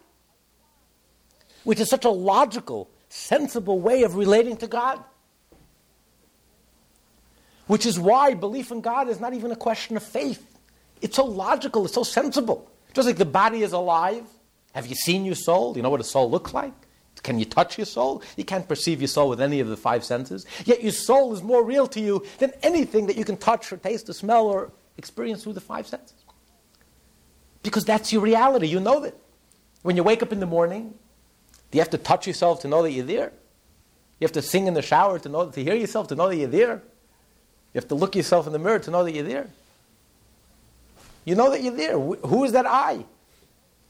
which 1.65 1.81
is 1.81 1.89
such 1.89 2.05
a 2.05 2.11
logical, 2.11 2.91
sensible 3.09 3.81
way 3.81 4.03
of 4.03 4.17
relating 4.17 4.57
to 4.59 4.67
God. 4.67 5.03
Which 7.67 7.85
is 7.85 7.99
why 7.99 8.35
belief 8.35 8.71
in 8.71 8.81
God 8.81 9.09
is 9.09 9.19
not 9.19 9.35
even 9.35 9.51
a 9.51 9.57
question 9.57 9.97
of 9.97 10.03
faith. 10.03 10.59
It's 11.03 11.17
so 11.17 11.25
logical, 11.25 11.85
it's 11.85 11.95
so 11.95 12.05
sensible. 12.05 12.71
Just 12.95 13.07
like 13.07 13.17
the 13.17 13.25
body 13.25 13.63
is 13.63 13.73
alive. 13.73 14.25
Have 14.73 14.87
you 14.87 14.95
seen 14.95 15.25
your 15.25 15.35
soul? 15.35 15.77
You 15.77 15.83
know 15.83 15.91
what 15.91 16.01
a 16.01 16.05
soul 16.05 16.31
looks 16.31 16.55
like? 16.55 16.73
Can 17.23 17.39
you 17.39 17.45
touch 17.45 17.77
your 17.77 17.87
soul? 17.87 18.23
You 18.37 18.45
can't 18.45 18.69
perceive 18.69 19.01
your 19.01 19.09
soul 19.09 19.29
with 19.29 19.41
any 19.41 19.59
of 19.59 19.69
the 19.69 19.77
five 19.77 20.05
senses. 20.05 20.47
Yet 20.65 20.83
your 20.83 20.93
soul 20.93 21.35
is 21.35 21.43
more 21.43 21.65
real 21.65 21.89
to 21.89 22.01
you 22.01 22.25
than 22.39 22.53
anything 22.63 23.07
that 23.07 23.17
you 23.17 23.25
can 23.25 23.37
touch 23.37 23.73
or 23.73 23.79
taste 23.79 24.09
or 24.09 24.13
smell 24.13 24.47
or 24.47 24.71
experience 24.97 25.43
through 25.43 25.55
the 25.55 25.61
five 25.61 25.87
senses. 25.87 26.15
Because 27.67 27.85
that's 27.85 28.13
your 28.13 28.23
reality. 28.23 28.69
You 28.69 28.81
know 28.81 29.01
that. 29.01 29.15
When 29.83 29.97
you 29.97 30.03
wake 30.03 30.23
up 30.23 30.33
in 30.33 30.41
the 30.41 30.47
morning, 30.47 30.95
do 31.71 31.79
you 31.79 31.81
have 31.81 31.91
to 31.91 31.99
touch 31.99 32.27
yourself 32.27 32.61
to 32.61 32.69
know 32.69 32.83
that 32.83 32.93
you're 32.93 33.05
there? 33.05 33.33
You 34.21 34.25
have 34.25 34.33
to 34.33 34.43
sing 34.43 34.67
in 34.67 34.75
the 34.75 34.83
shower 34.83 35.19
to 35.19 35.29
know 35.29 35.51
to 35.51 35.63
hear 35.63 35.75
yourself 35.75 36.09
to 36.09 36.15
know 36.15 36.29
that 36.29 36.37
you're 36.37 36.49
there. 36.49 36.83
You 37.75 37.81
have 37.81 37.89
to 37.89 37.95
look 37.95 38.17
yourself 38.17 38.47
in 38.47 38.53
the 38.53 38.59
mirror 38.59 38.79
to 38.79 38.91
know 38.91 39.05
that 39.05 39.13
you're 39.13 39.25
there. 39.25 39.51
You 41.25 41.35
know 41.35 41.51
that 41.51 41.63
you're 41.63 41.77
there. 41.77 41.99
Who 41.99 42.45
is 42.45 42.53
that 42.53 42.67
I? 42.67 43.05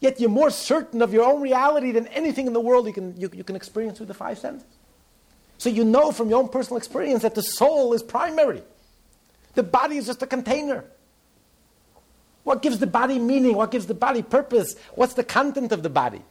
Yet 0.01 0.21
you're 0.21 0.31
more 0.31 0.51
certain 0.51 1.03
of 1.03 1.13
your 1.13 1.25
own 1.25 1.41
reality 1.41 1.93
than 1.93 2.07
anything 2.09 2.47
in 2.47 2.53
the 2.53 2.61
world 2.61 2.87
you 2.87 2.93
can, 2.93 3.15
you, 3.21 3.31
you 3.33 3.45
can 3.45 3.57
experience 3.57 3.99
through 3.99 4.07
the 4.07 4.15
five 4.15 4.39
senses. 4.39 4.67
So 5.59 5.69
you 5.69 5.85
know 5.85 6.13
from 6.13 6.29
your 6.29 6.39
own 6.39 6.49
personal 6.49 6.79
experience 6.79 7.23
that 7.23 7.35
the 7.35 7.43
soul 7.43 7.93
is 7.93 8.03
primary. 8.03 8.63
The 9.55 9.63
body 9.63 9.97
is 9.97 10.07
just 10.07 10.23
a 10.23 10.27
container. 10.27 10.85
What 12.47 12.63
gives 12.63 12.79
the 12.79 12.87
body 12.87 13.19
meaning? 13.19 13.57
What 13.57 13.73
gives 13.73 13.87
the 13.87 13.95
body 13.95 14.23
purpose? 14.23 14.77
What's 14.95 15.15
the 15.15 15.25
content 15.25 15.73
of 15.73 15.83
the 15.83 15.91
body? 15.91 16.23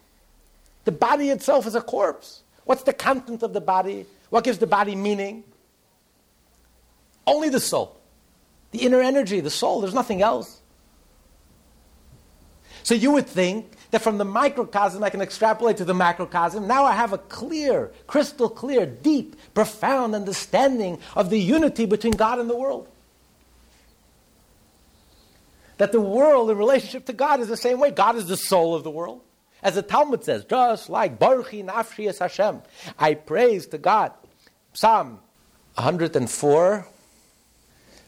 The 0.86 0.93
body 0.93 1.30
itself 1.30 1.68
is 1.68 1.76
a 1.76 1.82
corpse. 1.82 2.41
What's 2.63 2.84
the 2.84 2.93
content 2.93 3.43
of 3.43 3.51
the 3.51 3.59
body? 3.59 4.05
What 4.30 4.45
gives 4.45 4.57
the 4.57 4.66
body 4.66 4.95
meaning? 4.95 5.43
Only 7.28 7.49
the 7.49 7.59
soul. 7.59 7.99
The 8.72 8.80
inner 8.80 9.01
energy, 9.01 9.41
the 9.41 9.49
soul, 9.49 9.82
there's 9.82 9.93
nothing 9.93 10.22
else. 10.22 10.61
So 12.84 12.95
you 12.95 13.11
would 13.11 13.28
think 13.28 13.74
that 13.91 14.01
from 14.01 14.18
the 14.18 14.24
microcosm 14.24 15.03
I 15.03 15.09
can 15.09 15.20
extrapolate 15.20 15.76
to 15.78 15.86
the 15.86 15.93
macrocosm. 15.93 16.66
Now 16.66 16.86
I 16.86 16.93
have 16.93 17.11
a 17.11 17.18
clear, 17.18 17.91
crystal 18.07 18.47
clear, 18.47 18.86
deep, 18.86 19.36
profound 19.53 20.16
understanding 20.16 20.97
of 21.13 21.30
the 21.30 21.39
unity 21.41 21.86
between 21.86 22.13
God 22.13 22.39
and 22.39 22.49
the 22.49 22.55
world. 22.55 22.88
That 25.78 25.91
the 25.91 26.01
world 26.01 26.49
in 26.49 26.57
relationship 26.57 27.05
to 27.07 27.13
God 27.13 27.39
is 27.39 27.47
the 27.47 27.57
same 27.57 27.80
way. 27.80 27.91
God 27.91 28.15
is 28.15 28.28
the 28.28 28.38
soul 28.38 28.76
of 28.76 28.84
the 28.84 28.91
world. 28.91 29.21
As 29.61 29.76
the 29.76 29.82
Talmud 29.82 30.23
says, 30.23 30.45
just 30.45 30.89
like 30.89 31.17
Baruchi 31.17 31.65
Nafshi 31.65 32.07
es 32.07 32.19
Hashem, 32.19 32.61
I 32.99 33.15
praise 33.15 33.67
to 33.67 33.78
God. 33.78 34.11
Psalm 34.73 35.19
104, 35.76 36.88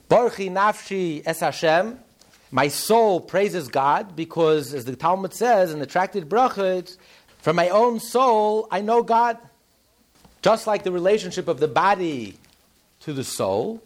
Baruchi 0.10 0.52
nafshi 0.52 1.22
es 1.26 1.40
Hashem. 1.42 2.00
My 2.52 2.70
soul 2.70 3.20
praises 3.20 3.68
God 3.68 4.16
because, 4.16 4.74
as 4.74 4.86
the 4.86 4.96
Talmud 4.96 5.34
says 5.34 5.74
in 5.74 5.80
the 5.80 5.86
Tractate 5.86 6.26
Brachot, 6.26 6.96
from 7.40 7.56
my 7.56 7.70
own 7.70 8.00
soul 8.00 8.68
I 8.72 8.82
know 8.82 9.04
God. 9.04 9.38
Just 10.42 10.68
like 10.68 10.84
the 10.84 10.92
relationship 10.92 11.48
of 11.48 11.60
the 11.60 11.68
body 11.68 12.38
to 13.02 13.12
the 13.12 13.24
soul, 13.24 13.82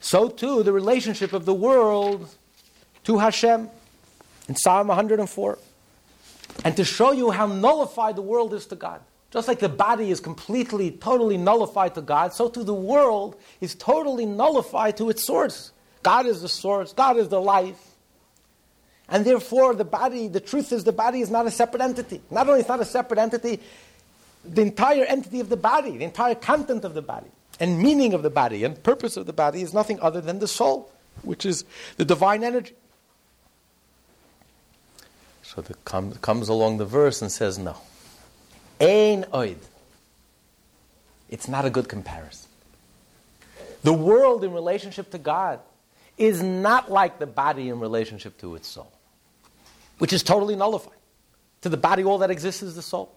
so 0.00 0.28
too 0.28 0.62
the 0.62 0.72
relationship 0.72 1.32
of 1.32 1.44
the 1.44 1.54
world 1.54 2.28
to 3.04 3.18
Hashem 3.18 3.68
in 4.48 4.56
Psalm 4.56 4.88
104. 4.88 5.58
And 6.64 6.76
to 6.76 6.84
show 6.84 7.12
you 7.12 7.30
how 7.30 7.46
nullified 7.46 8.16
the 8.16 8.22
world 8.22 8.52
is 8.54 8.66
to 8.66 8.76
God. 8.76 9.00
Just 9.30 9.48
like 9.48 9.60
the 9.60 9.68
body 9.68 10.10
is 10.10 10.20
completely, 10.20 10.90
totally 10.90 11.38
nullified 11.38 11.94
to 11.94 12.02
God, 12.02 12.34
so 12.34 12.50
too 12.50 12.64
the 12.64 12.74
world 12.74 13.34
is 13.62 13.74
totally 13.74 14.26
nullified 14.26 14.98
to 14.98 15.08
its 15.08 15.24
source. 15.24 15.72
God 16.02 16.26
is 16.26 16.42
the 16.42 16.48
source, 16.48 16.92
God 16.92 17.16
is 17.16 17.28
the 17.28 17.40
life. 17.40 17.80
And 19.08 19.24
therefore, 19.24 19.74
the 19.74 19.84
body, 19.84 20.28
the 20.28 20.40
truth 20.40 20.72
is, 20.72 20.84
the 20.84 20.92
body 20.92 21.20
is 21.20 21.30
not 21.30 21.46
a 21.46 21.50
separate 21.50 21.82
entity. 21.82 22.20
Not 22.30 22.48
only 22.48 22.60
is 22.60 22.68
not 22.68 22.80
a 22.80 22.84
separate 22.84 23.18
entity, 23.18 23.60
the 24.44 24.62
entire 24.62 25.04
entity 25.04 25.40
of 25.40 25.48
the 25.48 25.56
body, 25.56 25.96
the 25.96 26.04
entire 26.04 26.34
content 26.34 26.84
of 26.84 26.94
the 26.94 27.02
body, 27.02 27.30
and 27.58 27.78
meaning 27.78 28.12
of 28.14 28.22
the 28.22 28.30
body, 28.30 28.64
and 28.64 28.82
purpose 28.82 29.16
of 29.16 29.26
the 29.26 29.32
body 29.32 29.62
is 29.62 29.72
nothing 29.72 29.98
other 30.00 30.20
than 30.20 30.40
the 30.40 30.48
soul, 30.48 30.90
which 31.22 31.46
is 31.46 31.64
the 31.96 32.04
divine 32.04 32.44
energy. 32.44 32.74
So 35.54 35.62
it 35.68 35.84
comes, 35.84 36.16
comes 36.18 36.48
along 36.48 36.78
the 36.78 36.86
verse 36.86 37.20
and 37.20 37.30
says, 37.30 37.58
no. 37.58 37.76
Ein 38.80 39.24
oid. 39.34 39.58
It's 41.28 41.46
not 41.46 41.66
a 41.66 41.70
good 41.70 41.90
comparison. 41.90 42.48
The 43.82 43.92
world 43.92 44.44
in 44.44 44.52
relationship 44.54 45.10
to 45.10 45.18
God 45.18 45.60
is 46.16 46.42
not 46.42 46.90
like 46.90 47.18
the 47.18 47.26
body 47.26 47.68
in 47.68 47.80
relationship 47.80 48.38
to 48.38 48.54
its 48.54 48.66
soul, 48.66 48.90
which 49.98 50.14
is 50.14 50.22
totally 50.22 50.56
nullified. 50.56 50.96
To 51.62 51.68
the 51.68 51.76
body, 51.76 52.02
all 52.02 52.18
that 52.18 52.30
exists 52.30 52.62
is 52.62 52.74
the 52.74 52.82
soul. 52.82 53.14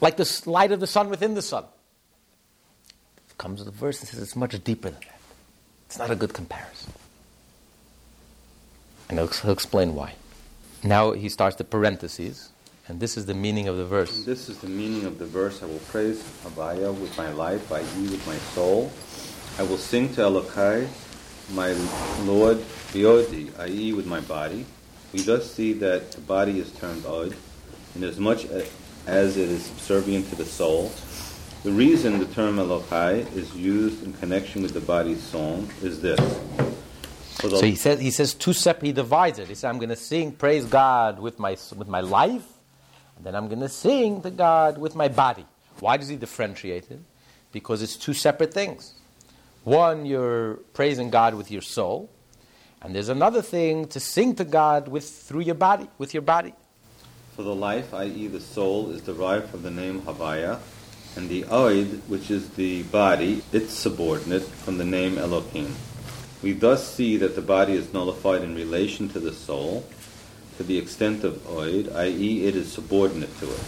Like 0.00 0.16
the 0.16 0.42
light 0.46 0.72
of 0.72 0.80
the 0.80 0.86
sun 0.86 1.10
within 1.10 1.34
the 1.34 1.42
sun. 1.42 1.64
Comes 3.38 3.64
the 3.64 3.70
verse 3.70 4.00
and 4.00 4.08
says 4.08 4.20
it's 4.20 4.34
much 4.34 4.52
deeper 4.64 4.90
than 4.90 5.00
that. 5.00 5.20
It's 5.86 5.98
not 5.98 6.10
a 6.10 6.16
good 6.16 6.34
comparison. 6.34 6.92
And 9.08 9.18
he'll, 9.18 9.28
he'll 9.28 9.52
explain 9.52 9.94
why. 9.94 10.14
Now 10.84 11.12
he 11.12 11.28
starts 11.28 11.56
the 11.56 11.64
parentheses. 11.64 12.50
And 12.88 13.00
this 13.00 13.18
is 13.18 13.26
the 13.26 13.34
meaning 13.34 13.68
of 13.68 13.76
the 13.76 13.84
verse. 13.84 14.16
And 14.16 14.24
this 14.24 14.48
is 14.48 14.58
the 14.58 14.68
meaning 14.68 15.04
of 15.04 15.18
the 15.18 15.26
verse. 15.26 15.62
I 15.62 15.66
will 15.66 15.78
praise 15.90 16.22
Havaya 16.42 16.98
with 16.98 17.16
my 17.18 17.30
life, 17.32 17.70
I 17.70 17.80
e 17.80 18.08
with 18.08 18.26
my 18.26 18.36
soul. 18.54 18.90
I 19.58 19.62
will 19.64 19.76
sing 19.76 20.14
to 20.14 20.22
Elokai, 20.22 20.88
my 21.52 21.72
Lord, 22.24 22.56
Biodi, 22.92 23.50
i.e. 23.58 23.92
with 23.92 24.06
my 24.06 24.20
body. 24.20 24.64
We 25.12 25.20
thus 25.20 25.52
see 25.52 25.74
that 25.74 26.12
the 26.12 26.22
body 26.22 26.60
is 26.60 26.72
termed 26.72 27.04
Od, 27.04 27.36
inasmuch 27.94 28.46
as 29.06 29.36
it 29.36 29.50
is 29.50 29.64
subservient 29.64 30.30
to 30.30 30.36
the 30.36 30.46
soul. 30.46 30.90
The 31.64 31.72
reason 31.72 32.20
the 32.20 32.26
term 32.26 32.56
Elokai 32.56 33.30
is 33.36 33.54
used 33.54 34.02
in 34.02 34.14
connection 34.14 34.62
with 34.62 34.72
the 34.72 34.80
body's 34.80 35.22
song 35.22 35.68
is 35.82 36.00
this. 36.00 36.20
So 37.40 37.60
he 37.60 37.76
says, 37.76 38.00
he 38.00 38.10
says 38.10 38.34
two 38.34 38.52
separate, 38.52 38.86
he 38.86 38.92
divides 38.92 39.38
it. 39.38 39.46
He 39.46 39.54
says, 39.54 39.64
I'm 39.64 39.78
going 39.78 39.90
to 39.90 39.96
sing 39.96 40.32
praise 40.32 40.64
God 40.64 41.20
with 41.20 41.38
my, 41.38 41.56
with 41.76 41.86
my 41.86 42.00
life, 42.00 42.46
and 43.16 43.24
then 43.24 43.36
I'm 43.36 43.46
going 43.46 43.60
to 43.60 43.68
sing 43.68 44.22
to 44.22 44.30
God 44.30 44.76
with 44.76 44.96
my 44.96 45.06
body. 45.06 45.46
Why 45.78 45.96
does 45.96 46.08
he 46.08 46.16
differentiate 46.16 46.90
it? 46.90 46.98
Because 47.52 47.80
it's 47.80 47.96
two 47.96 48.12
separate 48.12 48.52
things. 48.52 48.94
One, 49.62 50.04
you're 50.04 50.54
praising 50.72 51.10
God 51.10 51.34
with 51.34 51.50
your 51.50 51.62
soul, 51.62 52.10
and 52.82 52.92
there's 52.92 53.08
another 53.08 53.42
thing 53.42 53.86
to 53.88 54.00
sing 54.00 54.34
to 54.36 54.44
God 54.44 54.88
with 54.88 55.08
through 55.08 55.42
your 55.42 55.54
body, 55.54 55.88
with 55.98 56.14
your 56.14 56.22
body. 56.22 56.54
For 57.36 57.42
the 57.44 57.54
life, 57.54 57.94
i.e., 57.94 58.26
the 58.26 58.40
soul, 58.40 58.90
is 58.90 59.00
derived 59.02 59.50
from 59.50 59.62
the 59.62 59.70
name 59.70 60.02
Havaya, 60.02 60.58
and 61.14 61.28
the 61.28 61.44
Oid, 61.44 62.00
which 62.08 62.32
is 62.32 62.50
the 62.50 62.82
body, 62.84 63.42
its 63.52 63.74
subordinate, 63.74 64.42
from 64.42 64.78
the 64.78 64.84
name 64.84 65.18
Elohim. 65.18 65.74
We 66.42 66.52
thus 66.52 66.94
see 66.94 67.16
that 67.18 67.34
the 67.34 67.42
body 67.42 67.74
is 67.74 67.92
nullified 67.92 68.42
in 68.42 68.54
relation 68.54 69.08
to 69.10 69.20
the 69.20 69.32
soul, 69.32 69.84
to 70.56 70.62
the 70.62 70.78
extent 70.78 71.24
of 71.24 71.34
oid, 71.48 71.94
i.e., 71.94 72.46
it 72.46 72.54
is 72.54 72.72
subordinate 72.72 73.36
to 73.40 73.50
it. 73.50 73.60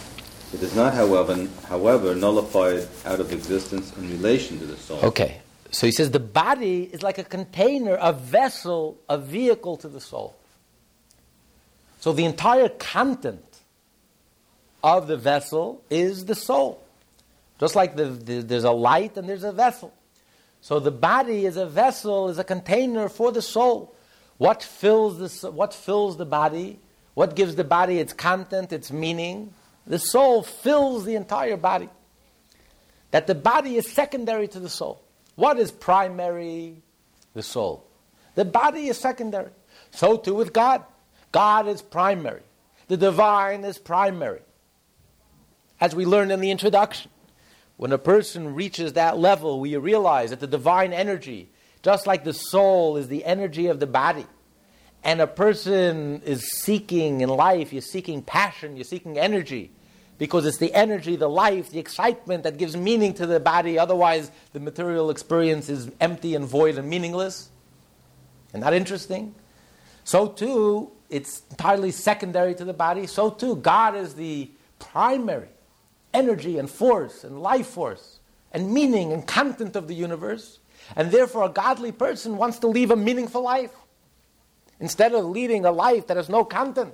It 0.53 0.61
is 0.61 0.75
not, 0.75 0.93
however, 0.93 1.47
however, 1.67 2.15
nullified 2.15 2.87
out 3.05 3.19
of 3.19 3.31
existence 3.31 3.95
in 3.97 4.09
relation 4.09 4.59
to 4.59 4.65
the 4.65 4.77
soul. 4.77 4.99
Okay, 5.03 5.41
so 5.71 5.85
he 5.85 5.91
says 5.91 6.11
the 6.11 6.19
body 6.19 6.83
is 6.83 7.01
like 7.01 7.17
a 7.17 7.23
container, 7.23 7.95
a 7.95 8.11
vessel, 8.11 8.99
a 9.09 9.17
vehicle 9.17 9.77
to 9.77 9.87
the 9.87 10.01
soul. 10.01 10.35
So 11.99 12.11
the 12.13 12.25
entire 12.25 12.67
content 12.67 13.59
of 14.83 15.07
the 15.07 15.17
vessel 15.17 15.83
is 15.89 16.25
the 16.25 16.35
soul. 16.35 16.83
Just 17.59 17.75
like 17.75 17.95
the, 17.95 18.05
the, 18.05 18.41
there's 18.41 18.63
a 18.63 18.71
light 18.71 19.17
and 19.17 19.29
there's 19.29 19.43
a 19.43 19.51
vessel. 19.51 19.93
So 20.61 20.79
the 20.79 20.91
body 20.91 21.45
is 21.45 21.57
a 21.57 21.65
vessel, 21.65 22.29
is 22.29 22.37
a 22.37 22.43
container 22.43 23.09
for 23.09 23.31
the 23.31 23.41
soul. 23.41 23.95
What 24.37 24.63
fills 24.63 25.41
the, 25.41 25.51
what 25.51 25.73
fills 25.73 26.17
the 26.17 26.25
body? 26.25 26.79
What 27.15 27.35
gives 27.35 27.55
the 27.55 27.63
body 27.63 27.99
its 27.99 28.13
content, 28.13 28.71
its 28.71 28.91
meaning? 28.91 29.53
The 29.85 29.99
soul 29.99 30.43
fills 30.43 31.03
the 31.05 31.15
entire 31.15 31.57
body. 31.57 31.89
That 33.09 33.27
the 33.27 33.35
body 33.35 33.75
is 33.75 33.91
secondary 33.91 34.47
to 34.49 34.59
the 34.59 34.69
soul. 34.69 35.03
What 35.35 35.59
is 35.59 35.71
primary? 35.71 36.81
The 37.33 37.43
soul. 37.43 37.85
The 38.35 38.45
body 38.45 38.87
is 38.87 38.97
secondary. 38.97 39.49
So 39.91 40.17
too 40.17 40.35
with 40.35 40.53
God. 40.53 40.83
God 41.31 41.67
is 41.67 41.81
primary. 41.81 42.43
The 42.87 42.97
divine 42.97 43.63
is 43.63 43.77
primary. 43.77 44.41
As 45.79 45.95
we 45.95 46.05
learned 46.05 46.31
in 46.31 46.39
the 46.39 46.51
introduction, 46.51 47.09
when 47.81 47.91
a 47.91 47.97
person 47.97 48.53
reaches 48.53 48.93
that 48.93 49.17
level, 49.17 49.59
we 49.59 49.75
realize 49.75 50.29
that 50.29 50.39
the 50.39 50.45
divine 50.45 50.93
energy, 50.93 51.49
just 51.81 52.05
like 52.05 52.23
the 52.23 52.31
soul 52.31 52.95
is 52.95 53.07
the 53.07 53.25
energy 53.25 53.65
of 53.65 53.79
the 53.79 53.87
body, 53.87 54.27
and 55.03 55.19
a 55.19 55.25
person 55.25 56.21
is 56.23 56.47
seeking 56.47 57.21
in 57.21 57.29
life, 57.29 57.73
you're 57.73 57.81
seeking 57.81 58.21
passion, 58.21 58.77
you're 58.77 58.83
seeking 58.83 59.17
energy, 59.17 59.71
because 60.19 60.45
it's 60.45 60.59
the 60.59 60.71
energy, 60.75 61.15
the 61.15 61.27
life, 61.27 61.71
the 61.71 61.79
excitement 61.79 62.43
that 62.43 62.57
gives 62.57 62.77
meaning 62.77 63.15
to 63.15 63.25
the 63.25 63.39
body. 63.39 63.79
Otherwise, 63.79 64.29
the 64.53 64.59
material 64.59 65.09
experience 65.09 65.67
is 65.67 65.89
empty 65.99 66.35
and 66.35 66.45
void 66.45 66.77
and 66.77 66.87
meaningless 66.87 67.49
and 68.53 68.61
not 68.61 68.75
interesting. 68.75 69.33
So, 70.03 70.27
too, 70.27 70.91
it's 71.09 71.41
entirely 71.49 71.89
secondary 71.89 72.53
to 72.53 72.63
the 72.63 72.73
body. 72.73 73.07
So, 73.07 73.31
too, 73.31 73.55
God 73.55 73.95
is 73.95 74.13
the 74.13 74.51
primary 74.77 75.49
energy 76.13 76.57
and 76.57 76.69
force 76.69 77.23
and 77.23 77.41
life 77.41 77.67
force 77.67 78.19
and 78.51 78.73
meaning 78.73 79.13
and 79.13 79.25
content 79.25 79.75
of 79.75 79.87
the 79.87 79.95
universe. 79.95 80.59
And 80.95 81.11
therefore, 81.11 81.45
a 81.45 81.49
godly 81.49 81.91
person 81.91 82.37
wants 82.37 82.59
to 82.59 82.67
live 82.67 82.91
a 82.91 82.95
meaningful 82.95 83.41
life. 83.41 83.71
Instead 84.79 85.13
of 85.13 85.25
leading 85.25 85.63
a 85.63 85.71
life 85.71 86.07
that 86.07 86.17
has 86.17 86.27
no 86.27 86.43
content, 86.43 86.93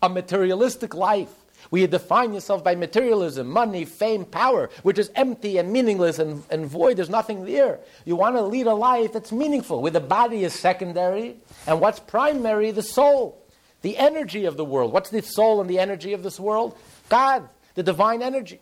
a 0.00 0.08
materialistic 0.08 0.94
life, 0.94 1.32
where 1.70 1.82
you 1.82 1.88
define 1.88 2.32
yourself 2.32 2.62
by 2.62 2.74
materialism, 2.74 3.48
money, 3.48 3.84
fame, 3.84 4.24
power, 4.24 4.70
which 4.82 4.98
is 4.98 5.10
empty 5.16 5.58
and 5.58 5.72
meaningless 5.72 6.18
and, 6.18 6.44
and 6.50 6.66
void, 6.66 6.96
there's 6.96 7.10
nothing 7.10 7.44
there. 7.44 7.80
You 8.04 8.14
want 8.14 8.36
to 8.36 8.42
lead 8.42 8.66
a 8.66 8.74
life 8.74 9.12
that's 9.12 9.32
meaningful, 9.32 9.82
where 9.82 9.90
the 9.90 10.00
body 10.00 10.44
is 10.44 10.52
secondary, 10.52 11.36
and 11.66 11.80
what's 11.80 11.98
primary, 11.98 12.70
the 12.70 12.82
soul, 12.82 13.42
the 13.82 13.96
energy 13.96 14.44
of 14.44 14.56
the 14.56 14.64
world. 14.64 14.92
What's 14.92 15.10
the 15.10 15.22
soul 15.22 15.60
and 15.60 15.68
the 15.68 15.80
energy 15.80 16.12
of 16.12 16.22
this 16.22 16.38
world? 16.38 16.78
God 17.08 17.48
the 17.76 17.84
divine 17.84 18.22
energy. 18.22 18.60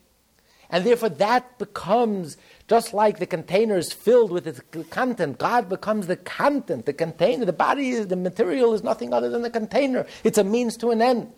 And 0.71 0.85
therefore, 0.85 1.11
that 1.11 1.59
becomes 1.59 2.37
just 2.69 2.93
like 2.93 3.19
the 3.19 3.27
container 3.27 3.77
is 3.77 3.93
filled 3.93 4.33
with 4.33 4.47
its 4.47 4.61
content. 4.91 5.39
God 5.39 5.69
becomes 5.69 6.07
the 6.07 6.17
content, 6.17 6.87
the 6.87 6.93
container. 6.93 7.45
The 7.45 7.53
body, 7.53 7.91
is, 7.91 8.09
the 8.09 8.17
material 8.17 8.75
is 8.75 8.83
nothing 8.83 9.13
other 9.13 9.31
than 9.31 9.43
the 9.43 9.51
container. 9.51 10.07
It's 10.25 10.39
a 10.39 10.45
means 10.45 10.77
to 10.79 10.91
an 10.91 11.01
end. 11.01 11.33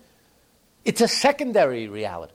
It's 0.85 1.01
a 1.01 1.09
secondary 1.09 1.89
reality. 1.89 2.33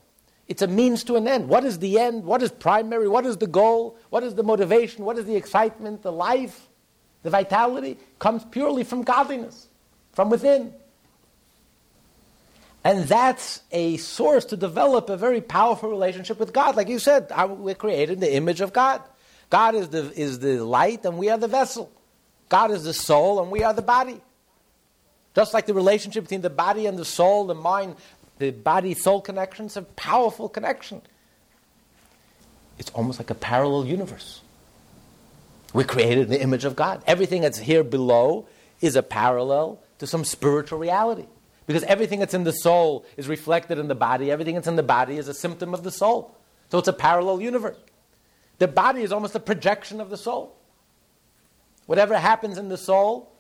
It's 0.48 0.62
a 0.62 0.68
means 0.68 1.06
to 1.06 1.16
an 1.16 1.28
end. 1.28 1.48
What 1.48 1.64
is 1.64 1.80
the 1.80 1.98
end? 1.98 2.26
What 2.26 2.44
is 2.44 2.52
primary? 2.52 3.08
What 3.08 3.26
is 3.26 3.38
the 3.38 3.48
goal? 3.48 3.98
What 4.10 4.24
is 4.24 4.36
the 4.36 4.44
motivation? 4.44 5.06
What 5.06 5.18
is 5.18 5.26
the 5.26 5.36
excitement? 5.36 6.04
The 6.04 6.12
life? 6.12 6.68
The 7.24 7.30
vitality 7.30 7.98
comes 8.20 8.44
purely 8.46 8.84
from 8.84 9.04
godliness, 9.04 9.70
from 10.12 10.30
within. 10.30 10.74
And 12.84 13.04
that's 13.04 13.62
a 13.72 13.98
source 13.98 14.46
to 14.46 14.58
develop 14.58 15.10
a 15.10 15.18
very 15.18 15.42
powerful 15.42 15.90
relationship 15.90 16.40
with 16.40 16.52
God. 16.52 16.76
Like 16.76 16.88
you 16.88 17.00
said, 17.00 17.32
we're 17.48 17.76
created 17.76 18.14
in 18.14 18.20
the 18.20 18.34
image 18.34 18.62
of 18.62 18.74
God. 18.74 19.02
God 19.50 19.76
is 19.76 19.90
the, 19.90 20.12
is 20.20 20.40
the 20.40 20.64
light 20.64 21.06
and 21.06 21.18
we 21.18 21.30
are 21.30 21.38
the 21.38 21.48
vessel. 21.48 21.92
God 22.50 22.72
is 22.72 22.84
the 22.84 22.94
soul 22.94 23.42
and 23.42 23.52
we 23.52 23.64
are 23.64 23.74
the 23.74 23.82
body. 23.82 24.20
Just 25.36 25.54
like 25.54 25.68
the 25.68 25.74
relationship 25.74 26.24
between 26.24 26.42
the 26.42 26.50
body 26.50 26.88
and 26.88 26.98
the 26.98 27.06
soul, 27.06 27.46
the 27.46 27.56
mind, 27.56 27.96
the 28.40 28.52
body 28.52 28.94
soul 28.96 29.22
connection 29.22 29.68
is 29.68 29.78
a 29.78 29.84
powerful 29.84 30.50
connection. 30.50 31.02
It's 32.80 32.90
almost 32.92 33.20
like 33.20 33.30
a 33.30 33.36
parallel 33.36 33.86
universe. 33.86 34.42
We're 35.74 35.86
created 35.86 36.26
in 36.26 36.30
the 36.30 36.42
image 36.42 36.66
of 36.66 36.76
God. 36.76 37.04
Everything 37.06 37.42
that's 37.42 37.60
here 37.60 37.84
below 37.84 38.48
is 38.82 38.96
a 38.96 39.04
parallel 39.04 39.80
to 40.00 40.08
some 40.08 40.26
spiritual 40.26 40.80
reality. 40.80 41.28
Because 41.68 41.84
everything 41.84 42.20
that's 42.20 42.34
in 42.34 42.44
the 42.44 42.52
soul 42.52 43.06
is 43.18 43.28
reflected 43.28 43.78
in 43.78 43.88
the 43.88 43.96
body. 43.96 44.32
Everything 44.32 44.56
that's 44.56 44.68
in 44.68 44.76
the 44.76 44.84
body 44.84 45.18
is 45.18 45.28
a 45.28 45.34
symptom 45.34 45.74
of 45.74 45.84
the 45.84 45.92
soul. 45.92 46.36
So 46.70 46.80
it's 46.80 46.88
a 46.88 46.94
parallel 46.94 47.42
universe. 47.42 47.78
The 48.58 48.68
body 48.68 49.02
is 49.02 49.12
almost 49.12 49.36
a 49.36 49.40
projection 49.40 50.02
of 50.02 50.10
the 50.10 50.18
soul. 50.18 50.56
Whatever 51.86 52.18
happens 52.18 52.58
in 52.58 52.70
the 52.70 52.78
soul 52.78 53.32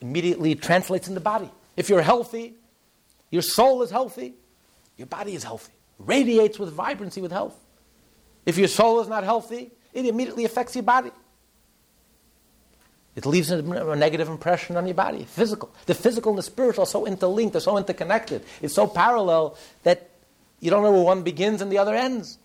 immediately 0.00 0.54
translates 0.54 1.08
in 1.08 1.14
the 1.14 1.20
body. 1.20 1.50
If 1.76 1.88
you're 1.88 2.02
healthy, 2.02 2.54
your 3.30 3.42
soul 3.42 3.82
is 3.82 3.90
healthy, 3.90 4.34
your 4.96 5.06
body 5.06 5.34
is 5.34 5.44
healthy, 5.44 5.72
radiates 5.98 6.58
with 6.58 6.72
vibrancy, 6.72 7.20
with 7.20 7.32
health. 7.32 7.56
If 8.46 8.58
your 8.58 8.68
soul 8.68 9.00
is 9.00 9.08
not 9.08 9.24
healthy, 9.24 9.72
it 9.92 10.06
immediately 10.06 10.44
affects 10.44 10.74
your 10.74 10.84
body. 10.84 11.10
It 13.18 13.26
leaves 13.26 13.50
a, 13.50 13.58
a, 13.58 13.96
negative 13.96 14.28
impression 14.28 14.76
on 14.76 14.86
your 14.86 14.94
body, 14.94 15.24
physical. 15.24 15.74
The 15.86 15.94
physical 15.94 16.30
and 16.30 16.38
the 16.38 16.42
spiritual 16.44 16.84
are 16.84 16.86
so 16.86 17.04
interlinked, 17.04 17.52
they're 17.52 17.60
so 17.60 17.76
interconnected. 17.76 18.44
It's 18.62 18.74
so 18.74 18.86
parallel 18.86 19.58
that 19.82 20.08
you 20.60 20.70
don't 20.70 20.84
know 20.84 20.92
where 20.92 21.02
one 21.02 21.24
begins 21.24 21.60
and 21.60 21.72
the 21.72 21.78
other 21.78 21.96
ends. 21.96 22.38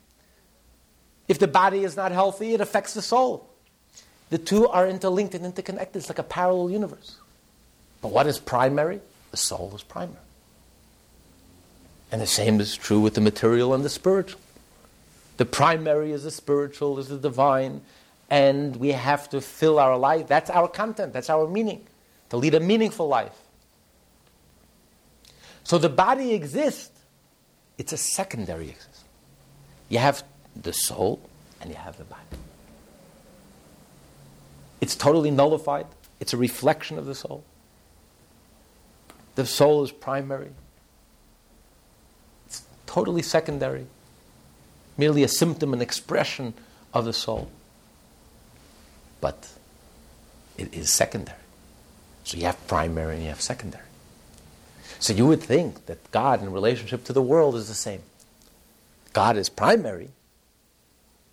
If 1.28 1.38
the 1.38 1.46
body 1.46 1.84
is 1.84 1.96
not 1.96 2.10
healthy, 2.10 2.54
it 2.54 2.60
affects 2.60 2.92
the 2.92 3.02
soul. 3.02 3.48
The 4.30 4.38
two 4.38 4.66
are 4.66 4.88
interlinked 4.88 5.36
and 5.36 5.46
interconnected. 5.46 6.00
It's 6.00 6.08
like 6.08 6.18
a 6.18 6.24
parallel 6.24 6.72
universe. 6.72 7.18
But 8.02 8.08
what 8.08 8.26
is 8.26 8.40
primary? 8.40 9.00
The 9.30 9.36
soul 9.36 9.70
is 9.76 9.84
primary. 9.84 10.18
And 12.10 12.20
the 12.20 12.26
same 12.26 12.60
is 12.60 12.76
true 12.76 12.98
with 12.98 13.14
the 13.14 13.20
material 13.20 13.74
and 13.74 13.84
the 13.84 13.88
spiritual. 13.88 14.40
The 15.36 15.44
primary 15.44 16.10
is 16.10 16.24
the 16.24 16.32
spiritual, 16.32 16.98
is 16.98 17.06
the 17.06 17.16
divine, 17.16 17.82
and 18.30 18.76
we 18.76 18.90
have 18.90 19.28
to 19.30 19.40
fill 19.40 19.78
our 19.78 19.96
life. 19.96 20.26
That's 20.26 20.50
our 20.50 20.68
content, 20.68 21.12
that's 21.12 21.30
our 21.30 21.48
meaning, 21.48 21.86
to 22.30 22.36
lead 22.36 22.54
a 22.54 22.60
meaningful 22.60 23.08
life. 23.08 23.36
So 25.64 25.78
the 25.78 25.88
body 25.88 26.34
exists, 26.34 26.90
it's 27.78 27.92
a 27.92 27.96
secondary 27.96 28.68
existence. 28.70 29.04
You 29.88 29.98
have 29.98 30.22
the 30.54 30.72
soul 30.72 31.20
and 31.60 31.70
you 31.70 31.76
have 31.76 31.96
the 31.96 32.04
body. 32.04 32.22
It's 34.80 34.94
totally 34.94 35.30
nullified, 35.30 35.86
it's 36.20 36.32
a 36.32 36.36
reflection 36.36 36.98
of 36.98 37.06
the 37.06 37.14
soul. 37.14 37.44
The 39.34 39.46
soul 39.46 39.82
is 39.82 39.90
primary, 39.90 40.50
it's 42.46 42.64
totally 42.86 43.22
secondary, 43.22 43.86
merely 44.96 45.22
a 45.22 45.28
symptom, 45.28 45.72
an 45.72 45.80
expression 45.80 46.54
of 46.92 47.04
the 47.04 47.12
soul 47.12 47.50
but 49.24 49.48
it 50.58 50.74
is 50.74 50.92
secondary. 50.92 51.38
So 52.24 52.36
you 52.36 52.44
have 52.44 52.58
primary 52.68 53.14
and 53.14 53.22
you 53.22 53.30
have 53.30 53.40
secondary. 53.40 53.88
So 54.98 55.14
you 55.14 55.26
would 55.26 55.42
think 55.42 55.86
that 55.86 56.10
God 56.10 56.42
in 56.42 56.52
relationship 56.52 57.04
to 57.04 57.14
the 57.14 57.22
world 57.22 57.54
is 57.54 57.66
the 57.66 57.72
same. 57.72 58.02
God 59.14 59.38
is 59.38 59.48
primary 59.48 60.10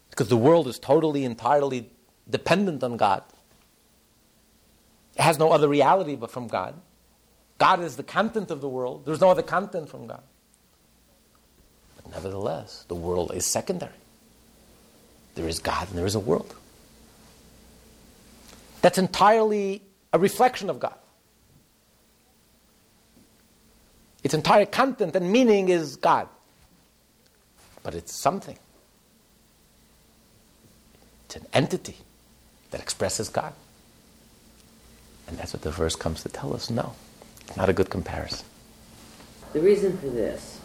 because 0.09 0.29
the 0.29 0.37
world 0.37 0.69
is 0.69 0.79
totally, 0.79 1.25
entirely 1.25 1.89
dependent 2.29 2.81
on 2.81 2.95
God. 2.95 3.23
It 5.17 5.23
has 5.23 5.37
no 5.37 5.51
other 5.51 5.67
reality 5.67 6.15
but 6.15 6.31
from 6.31 6.47
God. 6.47 6.75
God 7.57 7.81
is 7.81 7.97
the 7.97 8.03
content 8.03 8.51
of 8.51 8.61
the 8.61 8.69
world. 8.69 9.05
There's 9.05 9.19
no 9.19 9.31
other 9.31 9.43
content 9.43 9.89
from 9.89 10.07
God. 10.07 10.23
But 11.97 12.09
nevertheless, 12.09 12.85
the 12.87 12.95
world 12.95 13.33
is 13.35 13.45
secondary. 13.45 13.99
There 15.35 15.49
is 15.49 15.59
God 15.59 15.89
and 15.89 15.97
there 15.97 16.05
is 16.05 16.15
a 16.15 16.21
world 16.21 16.55
that's 18.81 18.97
entirely 18.97 19.81
a 20.13 20.19
reflection 20.19 20.69
of 20.69 20.79
God. 20.79 20.95
Its 24.23 24.33
entire 24.33 24.65
content 24.65 25.15
and 25.15 25.31
meaning 25.31 25.69
is 25.69 25.95
God. 25.95 26.27
But 27.83 27.95
it's 27.95 28.13
something. 28.13 28.57
It's 31.25 31.35
an 31.37 31.47
entity 31.53 31.97
that 32.69 32.81
expresses 32.81 33.29
God. 33.29 33.53
And 35.27 35.37
that's 35.37 35.53
what 35.53 35.61
the 35.61 35.71
verse 35.71 35.95
comes 35.95 36.23
to 36.23 36.29
tell 36.29 36.53
us. 36.53 36.69
No, 36.69 36.93
not 37.57 37.69
a 37.69 37.73
good 37.73 37.89
comparison. 37.89 38.45
The 39.53 39.61
reason 39.61 39.97
for 39.97 40.07
this, 40.07 40.59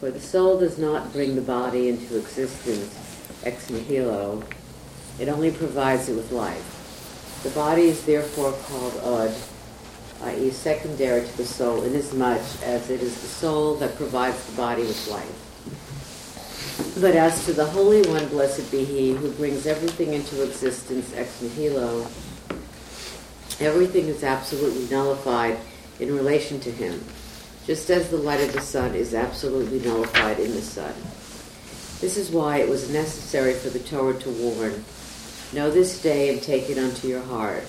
for 0.00 0.10
the 0.10 0.20
soul 0.20 0.58
does 0.58 0.78
not 0.78 1.12
bring 1.12 1.34
the 1.36 1.42
body 1.42 1.88
into 1.88 2.18
existence 2.18 2.98
ex 3.44 3.70
nihilo, 3.70 4.42
it 5.18 5.28
only 5.28 5.50
provides 5.50 6.08
it 6.08 6.14
with 6.14 6.32
life. 6.32 6.81
The 7.42 7.50
body 7.50 7.82
is 7.82 8.04
therefore 8.04 8.52
called 8.52 8.96
od, 9.02 9.34
i.e. 10.22 10.50
secondary 10.50 11.26
to 11.26 11.36
the 11.36 11.44
soul, 11.44 11.82
inasmuch 11.82 12.40
as 12.62 12.90
it 12.90 13.02
is 13.02 13.20
the 13.20 13.26
soul 13.26 13.74
that 13.76 13.96
provides 13.96 14.44
the 14.46 14.56
body 14.56 14.82
with 14.82 15.08
life. 15.08 16.98
But 17.00 17.16
as 17.16 17.44
to 17.46 17.52
the 17.52 17.66
Holy 17.66 18.02
One, 18.02 18.28
blessed 18.28 18.70
be 18.70 18.84
He, 18.84 19.12
who 19.12 19.30
brings 19.32 19.66
everything 19.66 20.12
into 20.12 20.42
existence 20.42 21.12
ex 21.14 21.42
nihilo, 21.42 22.06
everything 23.60 24.06
is 24.06 24.22
absolutely 24.22 24.88
nullified 24.88 25.58
in 25.98 26.14
relation 26.14 26.60
to 26.60 26.70
Him. 26.70 27.04
just 27.66 27.90
as 27.90 28.10
the 28.10 28.16
light 28.16 28.40
of 28.40 28.52
the 28.52 28.60
sun 28.60 28.94
is 28.94 29.14
absolutely 29.14 29.78
nullified 29.80 30.40
in 30.40 30.52
the 30.52 30.62
sun. 30.62 30.92
This 32.00 32.16
is 32.16 32.30
why 32.30 32.58
it 32.58 32.68
was 32.68 32.90
necessary 32.90 33.54
for 33.54 33.70
the 33.70 33.78
Torah 33.78 34.18
to 34.18 34.30
warn, 34.30 34.84
Know 35.52 35.70
this 35.70 36.00
day 36.00 36.32
and 36.32 36.42
take 36.42 36.70
it 36.70 36.78
unto 36.78 37.06
your 37.06 37.20
heart, 37.20 37.64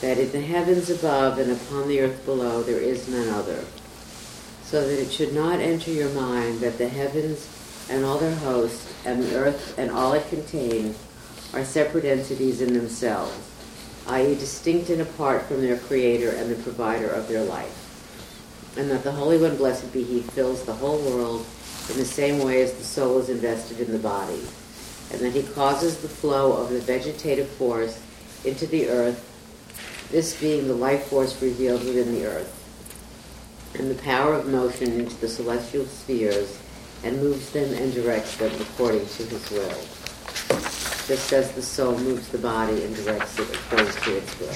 that 0.00 0.18
in 0.18 0.32
the 0.32 0.40
heavens 0.40 0.90
above 0.90 1.38
and 1.38 1.52
upon 1.52 1.86
the 1.86 2.00
earth 2.00 2.24
below 2.24 2.64
there 2.64 2.80
is 2.80 3.06
none 3.08 3.28
other, 3.28 3.64
so 4.64 4.80
that 4.80 5.00
it 5.00 5.12
should 5.12 5.32
not 5.32 5.60
enter 5.60 5.92
your 5.92 6.08
mind 6.10 6.58
that 6.58 6.78
the 6.78 6.88
heavens 6.88 7.48
and 7.88 8.04
all 8.04 8.18
their 8.18 8.34
hosts 8.34 8.92
and 9.04 9.22
the 9.22 9.36
earth 9.36 9.78
and 9.78 9.92
all 9.92 10.14
it 10.14 10.28
contains 10.30 10.98
are 11.54 11.64
separate 11.64 12.04
entities 12.04 12.60
in 12.60 12.72
themselves, 12.72 13.38
i.e., 14.08 14.34
distinct 14.34 14.90
and 14.90 15.00
apart 15.00 15.42
from 15.42 15.60
their 15.60 15.78
Creator 15.78 16.30
and 16.30 16.50
the 16.50 16.60
provider 16.62 17.08
of 17.08 17.28
their 17.28 17.44
life. 17.44 18.74
And 18.76 18.90
that 18.90 19.04
the 19.04 19.12
Holy 19.12 19.38
One, 19.38 19.56
blessed 19.56 19.92
be 19.92 20.02
He, 20.02 20.22
fills 20.22 20.64
the 20.64 20.74
whole 20.74 20.98
world 20.98 21.46
in 21.88 21.98
the 21.98 22.04
same 22.04 22.44
way 22.44 22.62
as 22.62 22.72
the 22.72 22.84
soul 22.84 23.18
is 23.18 23.28
invested 23.28 23.78
in 23.78 23.92
the 23.92 23.98
body, 23.98 24.40
and 25.12 25.20
that 25.20 25.32
He 25.32 25.42
causes 25.42 25.98
the 25.98 26.08
flow 26.08 26.52
of 26.52 26.70
the 26.70 26.80
vegetative 26.80 27.48
force 27.48 28.00
into 28.44 28.66
the 28.66 28.88
earth, 28.88 29.26
this 30.10 30.40
being 30.40 30.66
the 30.66 30.74
life 30.74 31.04
force 31.04 31.40
revealed 31.42 31.84
within 31.84 32.14
the 32.14 32.26
earth, 32.26 32.56
and 33.78 33.90
the 33.90 34.02
power 34.02 34.34
of 34.34 34.46
motion 34.46 34.92
into 34.92 35.16
the 35.20 35.28
celestial 35.28 35.84
spheres, 35.86 36.58
and 37.04 37.20
moves 37.20 37.50
them 37.50 37.72
and 37.74 37.94
directs 37.94 38.36
them 38.36 38.52
according 38.60 39.06
to 39.06 39.24
His 39.24 39.50
will 39.50 39.74
just 41.10 41.32
as 41.32 41.50
the 41.52 41.62
soul 41.62 41.98
moves 41.98 42.28
the 42.28 42.38
body 42.38 42.84
and 42.84 42.94
directs 42.94 43.36
it 43.36 43.48
according 43.52 43.92
to 43.92 44.16
its 44.16 44.38
will. 44.38 44.46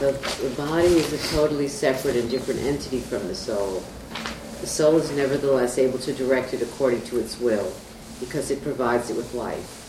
The, 0.00 0.12
the 0.48 0.54
body 0.56 0.86
is 0.86 1.12
a 1.12 1.36
totally 1.36 1.68
separate 1.68 2.16
and 2.16 2.30
different 2.30 2.60
entity 2.60 3.00
from 3.00 3.28
the 3.28 3.34
soul. 3.34 3.84
The 4.62 4.68
soul 4.68 4.98
is 4.98 5.10
nevertheless 5.10 5.76
able 5.76 5.98
to 5.98 6.12
direct 6.12 6.54
it 6.54 6.62
according 6.62 7.02
to 7.06 7.18
its 7.18 7.40
will 7.40 7.72
because 8.20 8.52
it 8.52 8.62
provides 8.62 9.10
it 9.10 9.16
with 9.16 9.34
life. 9.34 9.80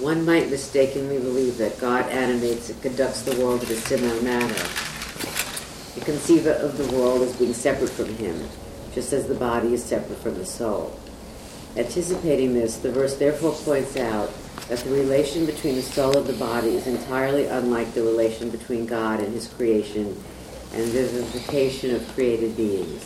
One 0.00 0.24
might 0.24 0.48
mistakenly 0.48 1.18
believe 1.18 1.58
that 1.58 1.78
God 1.78 2.08
animates 2.08 2.70
and 2.70 2.80
conducts 2.80 3.20
the 3.20 3.38
world 3.38 3.64
in 3.64 3.70
a 3.70 3.74
similar 3.74 4.18
manner. 4.22 4.54
The 5.94 6.06
conceiver 6.06 6.52
of 6.52 6.78
the 6.78 6.90
world 6.96 7.20
as 7.20 7.36
being 7.36 7.52
separate 7.52 7.90
from 7.90 8.08
Him, 8.16 8.48
just 8.94 9.12
as 9.12 9.28
the 9.28 9.34
body 9.34 9.74
is 9.74 9.84
separate 9.84 10.18
from 10.20 10.38
the 10.38 10.46
soul. 10.46 10.98
Anticipating 11.76 12.54
this, 12.54 12.78
the 12.78 12.90
verse 12.90 13.16
therefore 13.18 13.52
points 13.52 13.94
out 13.98 14.32
that 14.68 14.78
the 14.78 14.90
relation 14.90 15.44
between 15.44 15.74
the 15.74 15.82
soul 15.82 16.16
and 16.16 16.26
the 16.26 16.32
body 16.32 16.76
is 16.76 16.86
entirely 16.86 17.44
unlike 17.44 17.92
the 17.92 18.02
relation 18.02 18.48
between 18.48 18.86
God 18.86 19.20
and 19.20 19.34
his 19.34 19.48
creation 19.48 20.16
and 20.74 20.90
the 20.92 21.06
vivification 21.06 21.94
of 21.94 22.08
created 22.14 22.56
beings. 22.56 23.04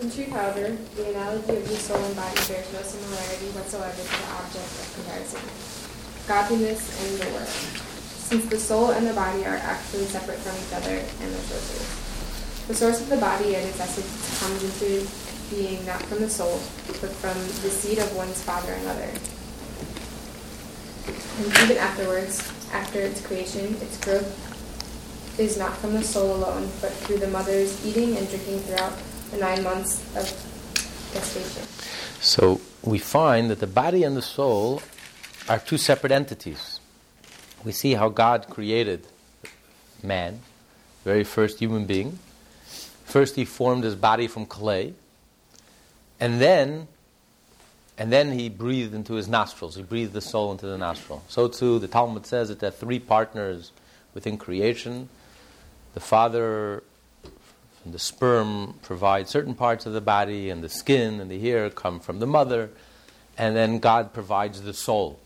In 0.00 0.10
truth, 0.10 0.30
however, 0.30 0.76
the 0.96 1.10
analogy 1.10 1.56
of 1.56 1.68
the 1.68 1.76
soul 1.76 2.02
and 2.02 2.16
body 2.16 2.34
bears 2.48 2.72
no 2.72 2.82
similarity 2.82 3.46
whatsoever 3.54 3.94
to 3.94 4.02
the 4.02 4.28
object 4.36 4.66
of 4.66 4.86
comparison, 4.98 5.40
godliness 6.26 6.82
and 7.00 7.20
the 7.20 7.30
world, 7.32 7.48
since 7.48 8.44
the 8.46 8.58
soul 8.58 8.90
and 8.90 9.06
the 9.06 9.14
body 9.14 9.46
are 9.46 9.56
actually 9.62 10.04
separate 10.04 10.38
from 10.38 10.58
each 10.58 10.74
other 10.74 10.98
and 10.98 11.28
their 11.32 11.46
sources. 11.46 12.66
The 12.66 12.74
source 12.74 13.00
of 13.00 13.08
the 13.08 13.16
body 13.16 13.54
and 13.54 13.68
its 13.68 13.78
essence 13.80 14.40
comes 14.40 14.64
into 14.64 15.06
being 15.54 15.84
not 15.86 16.02
from 16.02 16.20
the 16.20 16.30
soul, 16.30 16.58
but 17.00 17.10
from 17.22 17.38
the 17.62 17.70
seed 17.70 17.98
of 17.98 18.16
one's 18.16 18.42
father 18.42 18.72
and 18.72 18.84
mother. 18.84 19.10
And 21.38 21.46
even 21.64 21.76
afterwards, 21.76 22.42
after 22.72 23.00
its 23.00 23.24
creation, 23.24 23.74
its 23.80 23.98
growth 23.98 24.43
is 25.38 25.56
not 25.58 25.76
from 25.76 25.94
the 25.94 26.02
soul 26.02 26.36
alone, 26.36 26.70
but 26.80 26.92
through 26.92 27.18
the 27.18 27.28
mother's 27.28 27.84
eating 27.84 28.16
and 28.16 28.28
drinking 28.28 28.60
throughout 28.60 28.92
the 29.30 29.38
nine 29.38 29.62
months 29.62 30.00
of 30.16 30.24
gestation. 31.12 31.62
So 32.20 32.60
we 32.82 32.98
find 32.98 33.50
that 33.50 33.60
the 33.60 33.66
body 33.66 34.04
and 34.04 34.16
the 34.16 34.22
soul 34.22 34.82
are 35.48 35.58
two 35.58 35.78
separate 35.78 36.12
entities. 36.12 36.80
We 37.64 37.72
see 37.72 37.94
how 37.94 38.08
God 38.08 38.46
created 38.48 39.06
man, 40.02 40.40
very 41.04 41.24
first 41.24 41.58
human 41.58 41.86
being. 41.86 42.18
First, 43.04 43.36
he 43.36 43.44
formed 43.44 43.84
his 43.84 43.94
body 43.94 44.26
from 44.26 44.46
clay, 44.46 44.94
and 46.20 46.40
then, 46.40 46.88
and 47.98 48.12
then 48.12 48.32
he 48.32 48.48
breathed 48.48 48.94
into 48.94 49.14
his 49.14 49.28
nostrils. 49.28 49.76
He 49.76 49.82
breathed 49.82 50.12
the 50.12 50.20
soul 50.20 50.52
into 50.52 50.66
the 50.66 50.78
nostril. 50.78 51.22
So 51.28 51.48
too, 51.48 51.78
the 51.78 51.88
Talmud 51.88 52.26
says 52.26 52.48
that 52.48 52.60
there 52.60 52.68
are 52.68 52.72
three 52.72 52.98
partners 52.98 53.72
within 54.14 54.36
creation. 54.38 55.08
The 55.94 56.00
father 56.00 56.82
and 57.84 57.94
the 57.94 57.98
sperm 57.98 58.74
provide 58.82 59.28
certain 59.28 59.54
parts 59.54 59.86
of 59.86 59.92
the 59.92 60.00
body, 60.00 60.50
and 60.50 60.62
the 60.62 60.68
skin 60.68 61.20
and 61.20 61.30
the 61.30 61.38
hair 61.38 61.70
come 61.70 62.00
from 62.00 62.18
the 62.18 62.26
mother, 62.26 62.70
and 63.38 63.54
then 63.54 63.78
God 63.78 64.12
provides 64.12 64.62
the 64.62 64.74
soul. 64.74 65.18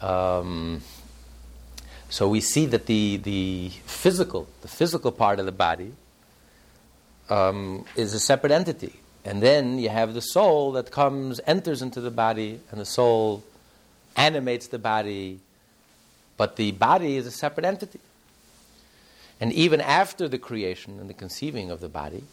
Um, 0.00 0.82
so 2.08 2.28
we 2.28 2.40
see 2.40 2.66
that 2.66 2.86
the, 2.86 3.18
the 3.18 3.70
physical, 3.86 4.48
the 4.62 4.68
physical 4.68 5.12
part 5.12 5.38
of 5.38 5.46
the 5.46 5.52
body, 5.52 5.92
um, 7.28 7.84
is 7.96 8.14
a 8.14 8.20
separate 8.20 8.52
entity. 8.52 8.94
And 9.24 9.42
then 9.42 9.78
you 9.78 9.90
have 9.90 10.14
the 10.14 10.22
soul 10.22 10.72
that 10.72 10.90
comes, 10.90 11.40
enters 11.46 11.82
into 11.82 12.00
the 12.00 12.10
body, 12.10 12.60
and 12.70 12.80
the 12.80 12.86
soul 12.86 13.44
animates 14.16 14.68
the 14.68 14.78
body, 14.78 15.40
but 16.36 16.56
the 16.56 16.72
body 16.72 17.16
is 17.16 17.26
a 17.26 17.30
separate 17.30 17.66
entity. 17.66 18.00
And 19.40 19.52
even 19.52 19.80
after 19.80 20.28
the 20.28 20.38
creation 20.38 20.98
and 21.00 21.08
the 21.08 21.14
conceiving 21.14 21.70
of 21.70 21.80
the 21.80 21.88
body, 21.88 22.24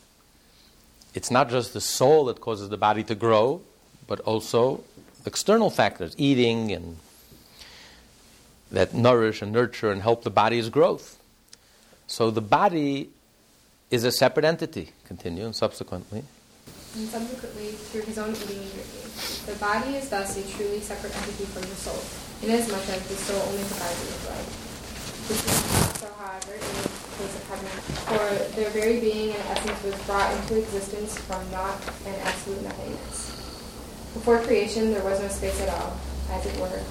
it's 1.14 1.32
not 1.32 1.50
just 1.50 1.74
the 1.74 1.82
soul 1.82 2.26
that 2.26 2.42
causes 2.42 2.70
the 2.70 2.78
body 2.78 3.04
to 3.04 3.16
grow, 3.16 3.62
but 4.08 4.20
also 4.22 4.84
external 5.26 5.70
factors, 5.70 6.14
eating 6.18 6.72
and 6.72 6.98
that 8.72 8.94
nourish 8.94 9.42
and 9.42 9.52
nurture 9.52 9.92
and 9.92 10.02
help 10.02 10.24
the 10.24 10.30
body's 10.30 10.70
growth. 10.70 11.18
So 12.08 12.30
the 12.30 12.42
body 12.42 13.10
is 13.90 14.04
a 14.04 14.12
separate 14.12 14.46
entity. 14.46 14.92
Continue 15.06 15.46
and 15.46 15.56
subsequently 15.56 16.24
and 16.98 17.08
subsequently 17.10 17.72
through 17.94 18.02
his 18.02 18.18
own 18.18 18.32
eating 18.32 18.58
and 18.58 18.72
drinking. 18.74 19.06
The 19.46 19.56
body 19.60 19.96
is 19.96 20.10
thus 20.10 20.38
a 20.38 20.58
truly 20.58 20.80
separate 20.80 21.16
entity 21.16 21.46
from 21.46 21.62
the 21.62 21.76
soul, 21.76 22.02
inasmuch 22.42 22.90
as 22.90 23.08
the 23.08 23.16
soul 23.16 23.42
only 23.42 23.64
provides 23.64 24.02
it 24.02 24.10
with 24.10 24.26
life. 24.30 25.28
This 25.28 25.46
is 25.46 26.00
so, 26.02 26.08
however, 26.18 26.97
for 27.18 28.56
their 28.56 28.70
very 28.70 29.00
being 29.00 29.32
and 29.32 29.42
essence 29.50 29.84
was 29.84 29.96
brought 30.06 30.32
into 30.38 30.60
existence 30.60 31.18
from 31.18 31.50
naught 31.52 31.82
and 32.06 32.16
absolute 32.18 32.62
nothingness. 32.64 33.32
Before 34.14 34.40
creation, 34.40 34.92
there 34.92 35.04
was 35.04 35.20
no 35.20 35.28
space 35.28 35.60
at 35.62 35.70
all, 35.70 35.98
as 36.32 36.46
it 36.46 36.60
were, 36.60 36.82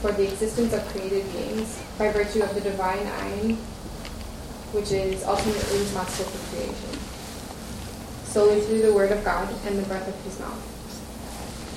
for 0.00 0.12
the 0.12 0.24
existence 0.24 0.72
of 0.72 0.86
created 0.88 1.30
beings, 1.32 1.82
by 1.98 2.10
virtue 2.12 2.42
of 2.42 2.54
the 2.54 2.60
divine 2.60 2.98
Ayin, 2.98 3.56
which 4.72 4.92
is 4.92 5.24
ultimately 5.24 5.78
responsible 5.78 6.30
for 6.30 6.56
creation 6.56 7.06
solely 8.36 8.60
through 8.60 8.82
the 8.82 8.92
word 8.92 9.10
of 9.12 9.24
God 9.24 9.48
and 9.64 9.78
the 9.78 9.82
breath 9.84 10.06
of 10.06 10.14
his 10.22 10.38
mouth. 10.38 10.60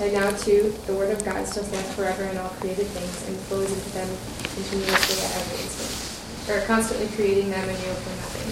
And 0.01 0.11
now, 0.11 0.29
too, 0.31 0.75
the 0.87 0.93
word 0.93 1.09
of 1.09 1.23
God 1.23 1.47
still 1.47 1.63
stands 1.63 1.95
forever 1.95 2.25
in 2.25 2.37
all 2.37 2.49
created 2.59 2.85
things 2.87 3.29
and 3.29 3.37
flows 3.47 3.71
into 3.71 3.89
them 3.95 4.09
continuously 4.43 5.23
at 5.23 5.39
every 5.39 5.63
instant, 5.63 6.08
or 6.49 6.61
constantly 6.65 7.07
creating 7.15 7.49
them 7.49 7.63
anew 7.63 7.93
from 8.01 8.15
nothing. 8.17 8.49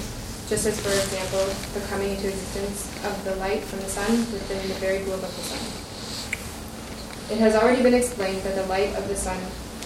Just 0.48 0.66
as, 0.66 0.80
for 0.80 0.94
example, 0.94 1.44
the 1.74 1.82
coming 1.90 2.12
into 2.16 2.30
existence 2.30 2.88
of 3.04 3.24
the 3.26 3.36
light 3.36 3.64
from 3.64 3.80
the 3.80 3.90
sun 3.90 4.12
within 4.32 4.62
the 4.70 4.76
very 4.76 5.04
globe 5.04 5.24
of 5.24 5.36
the 5.36 5.44
sun. 5.44 5.60
It 7.30 7.40
has 7.42 7.56
already 7.56 7.84
been 7.84 7.94
explained 7.94 8.42
that 8.44 8.56
the 8.56 8.66
light 8.68 8.96
of 8.96 9.08
the 9.10 9.16
sun, 9.16 9.36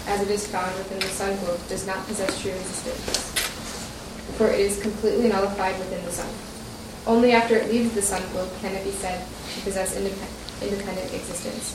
as 0.06 0.20
it 0.22 0.30
is 0.30 0.46
found 0.46 0.70
within 0.78 1.00
the 1.00 1.10
sun 1.10 1.34
globe, 1.42 1.58
does 1.68 1.86
not 1.86 2.06
possess 2.06 2.40
true 2.40 2.52
existence, 2.52 3.34
for 4.38 4.46
it 4.46 4.60
is 4.60 4.80
completely 4.80 5.28
nullified 5.28 5.76
within 5.80 6.04
the 6.04 6.12
sun. 6.12 6.30
Only 7.04 7.32
after 7.32 7.56
it 7.56 7.68
leaves 7.68 7.94
the 7.94 8.02
sun 8.02 8.22
globe 8.30 8.52
can 8.60 8.72
it 8.76 8.84
be 8.84 8.92
said 8.92 9.26
to 9.54 9.60
possess 9.62 9.96
independent 9.96 11.12
existence. 11.12 11.74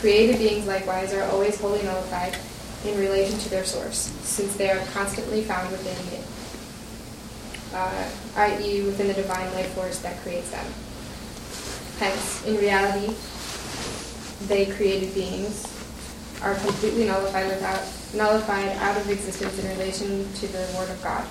Created 0.00 0.38
beings, 0.38 0.66
likewise, 0.66 1.14
are 1.14 1.22
always 1.30 1.60
wholly 1.60 1.82
nullified 1.84 2.36
in 2.84 2.98
relation 2.98 3.38
to 3.38 3.48
their 3.48 3.64
source, 3.64 4.12
since 4.22 4.56
they 4.56 4.70
are 4.70 4.84
constantly 4.92 5.42
found 5.42 5.70
within 5.70 6.18
it, 6.18 6.26
uh, 7.74 8.08
i.e., 8.36 8.82
within 8.82 9.08
the 9.08 9.14
divine 9.14 9.52
life 9.54 9.72
force 9.74 9.98
that 10.00 10.20
creates 10.22 10.50
them. 10.50 10.66
Hence, 11.98 12.46
in 12.46 12.56
reality, 12.56 13.14
they 14.46 14.66
created 14.66 15.12
beings 15.14 15.66
are 16.42 16.54
completely 16.54 17.04
nullified 17.04 17.48
without 17.48 17.82
nullified 18.14 18.68
out 18.78 18.96
of 18.96 19.10
existence 19.10 19.58
in 19.58 19.68
relation 19.76 20.32
to 20.34 20.46
the 20.46 20.66
word 20.78 20.88
of 20.88 21.02
God 21.02 21.26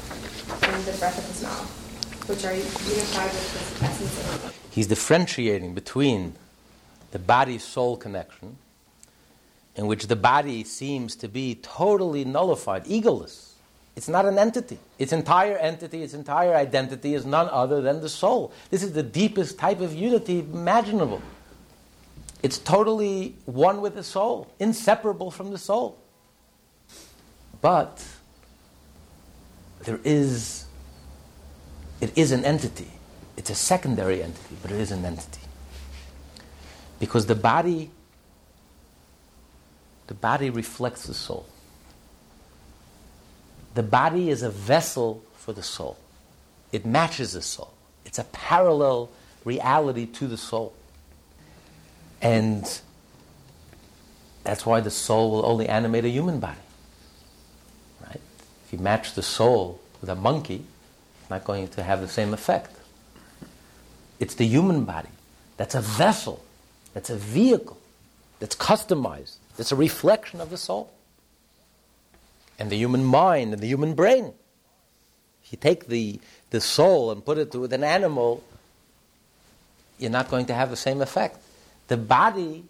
and 0.63 0.83
the 0.83 0.91
breath 0.99 1.17
of 1.17 1.25
his 1.25 1.41
mouth 1.41 1.87
which 2.27 2.43
are 2.43 2.53
unified 2.53 3.31
with 3.31 3.79
his 3.79 3.83
essence. 3.83 4.53
He's 4.69 4.87
differentiating 4.87 5.73
between 5.73 6.35
the 7.11 7.19
body 7.19 7.57
soul 7.57 7.95
connection, 7.95 8.57
in 9.77 9.85
which 9.85 10.07
the 10.07 10.15
body 10.15 10.63
seems 10.63 11.15
to 11.15 11.27
be 11.27 11.55
totally 11.55 12.25
nullified, 12.25 12.83
egoless, 12.85 13.53
It's 13.95 14.07
not 14.07 14.25
an 14.25 14.37
entity. 14.37 14.79
Its 14.97 15.13
entire 15.13 15.57
entity, 15.57 16.03
its 16.03 16.13
entire 16.13 16.55
identity 16.55 17.13
is 17.13 17.25
none 17.25 17.47
other 17.49 17.81
than 17.81 18.01
the 18.01 18.09
soul. 18.09 18.51
This 18.69 18.83
is 18.83 18.93
the 18.93 19.03
deepest 19.03 19.57
type 19.57 19.79
of 19.79 19.93
unity 19.93 20.39
imaginable. 20.39 21.21
It's 22.43 22.59
totally 22.59 23.35
one 23.45 23.81
with 23.81 23.95
the 23.95 24.03
soul, 24.03 24.51
inseparable 24.59 25.31
from 25.31 25.51
the 25.51 25.57
soul. 25.57 25.97
But 27.61 28.05
there 29.83 29.99
is, 30.03 30.65
it 32.01 32.15
is 32.15 32.31
an 32.31 32.45
entity. 32.45 32.91
It's 33.35 33.49
a 33.49 33.55
secondary 33.55 34.21
entity, 34.21 34.57
but 34.61 34.71
it 34.71 34.79
is 34.79 34.91
an 34.91 35.05
entity. 35.05 35.41
Because 36.99 37.25
the 37.25 37.35
body, 37.35 37.89
the 40.07 40.13
body 40.13 40.49
reflects 40.49 41.05
the 41.05 41.13
soul. 41.13 41.45
The 43.75 43.83
body 43.83 44.29
is 44.29 44.41
a 44.41 44.49
vessel 44.49 45.23
for 45.35 45.53
the 45.53 45.63
soul. 45.63 45.97
It 46.71 46.85
matches 46.85 47.33
the 47.33 47.41
soul. 47.41 47.73
It's 48.05 48.17
a 48.17 48.23
parallel 48.25 49.09
reality 49.45 50.05
to 50.05 50.27
the 50.27 50.37
soul. 50.37 50.73
And 52.21 52.65
that's 54.43 54.65
why 54.65 54.79
the 54.79 54.89
soul 54.89 55.31
will 55.31 55.45
only 55.45 55.67
animate 55.67 56.05
a 56.05 56.09
human 56.09 56.39
body. 56.39 56.57
Right? 58.01 58.21
If 58.65 58.73
you 58.73 58.79
match 58.79 59.13
the 59.13 59.21
soul 59.21 59.79
with 60.01 60.09
a 60.09 60.15
monkey, 60.15 60.65
it's 61.21 61.29
not 61.29 61.43
going 61.43 61.67
to 61.67 61.83
have 61.83 62.01
the 62.01 62.07
same 62.07 62.33
effect. 62.33 62.75
It's 64.19 64.35
the 64.35 64.45
human 64.45 64.85
body. 64.85 65.09
That's 65.57 65.75
a 65.75 65.81
vessel. 65.81 66.43
That's 66.93 67.09
a 67.09 67.15
vehicle. 67.15 67.77
That's 68.39 68.55
customized. 68.55 69.35
That's 69.57 69.71
a 69.71 69.75
reflection 69.75 70.39
of 70.39 70.49
the 70.49 70.57
soul. 70.57 70.93
And 72.57 72.69
the 72.69 72.77
human 72.77 73.03
mind 73.03 73.53
and 73.53 73.61
the 73.61 73.67
human 73.67 73.93
brain. 73.93 74.33
If 75.43 75.51
you 75.51 75.57
take 75.57 75.87
the, 75.87 76.19
the 76.49 76.61
soul 76.61 77.11
and 77.11 77.25
put 77.25 77.37
it 77.37 77.53
with 77.55 77.73
an 77.73 77.83
animal, 77.83 78.43
you're 79.97 80.11
not 80.11 80.29
going 80.29 80.45
to 80.47 80.53
have 80.53 80.69
the 80.69 80.75
same 80.75 81.01
effect. 81.01 81.39
The 81.87 81.97
body 81.97 82.65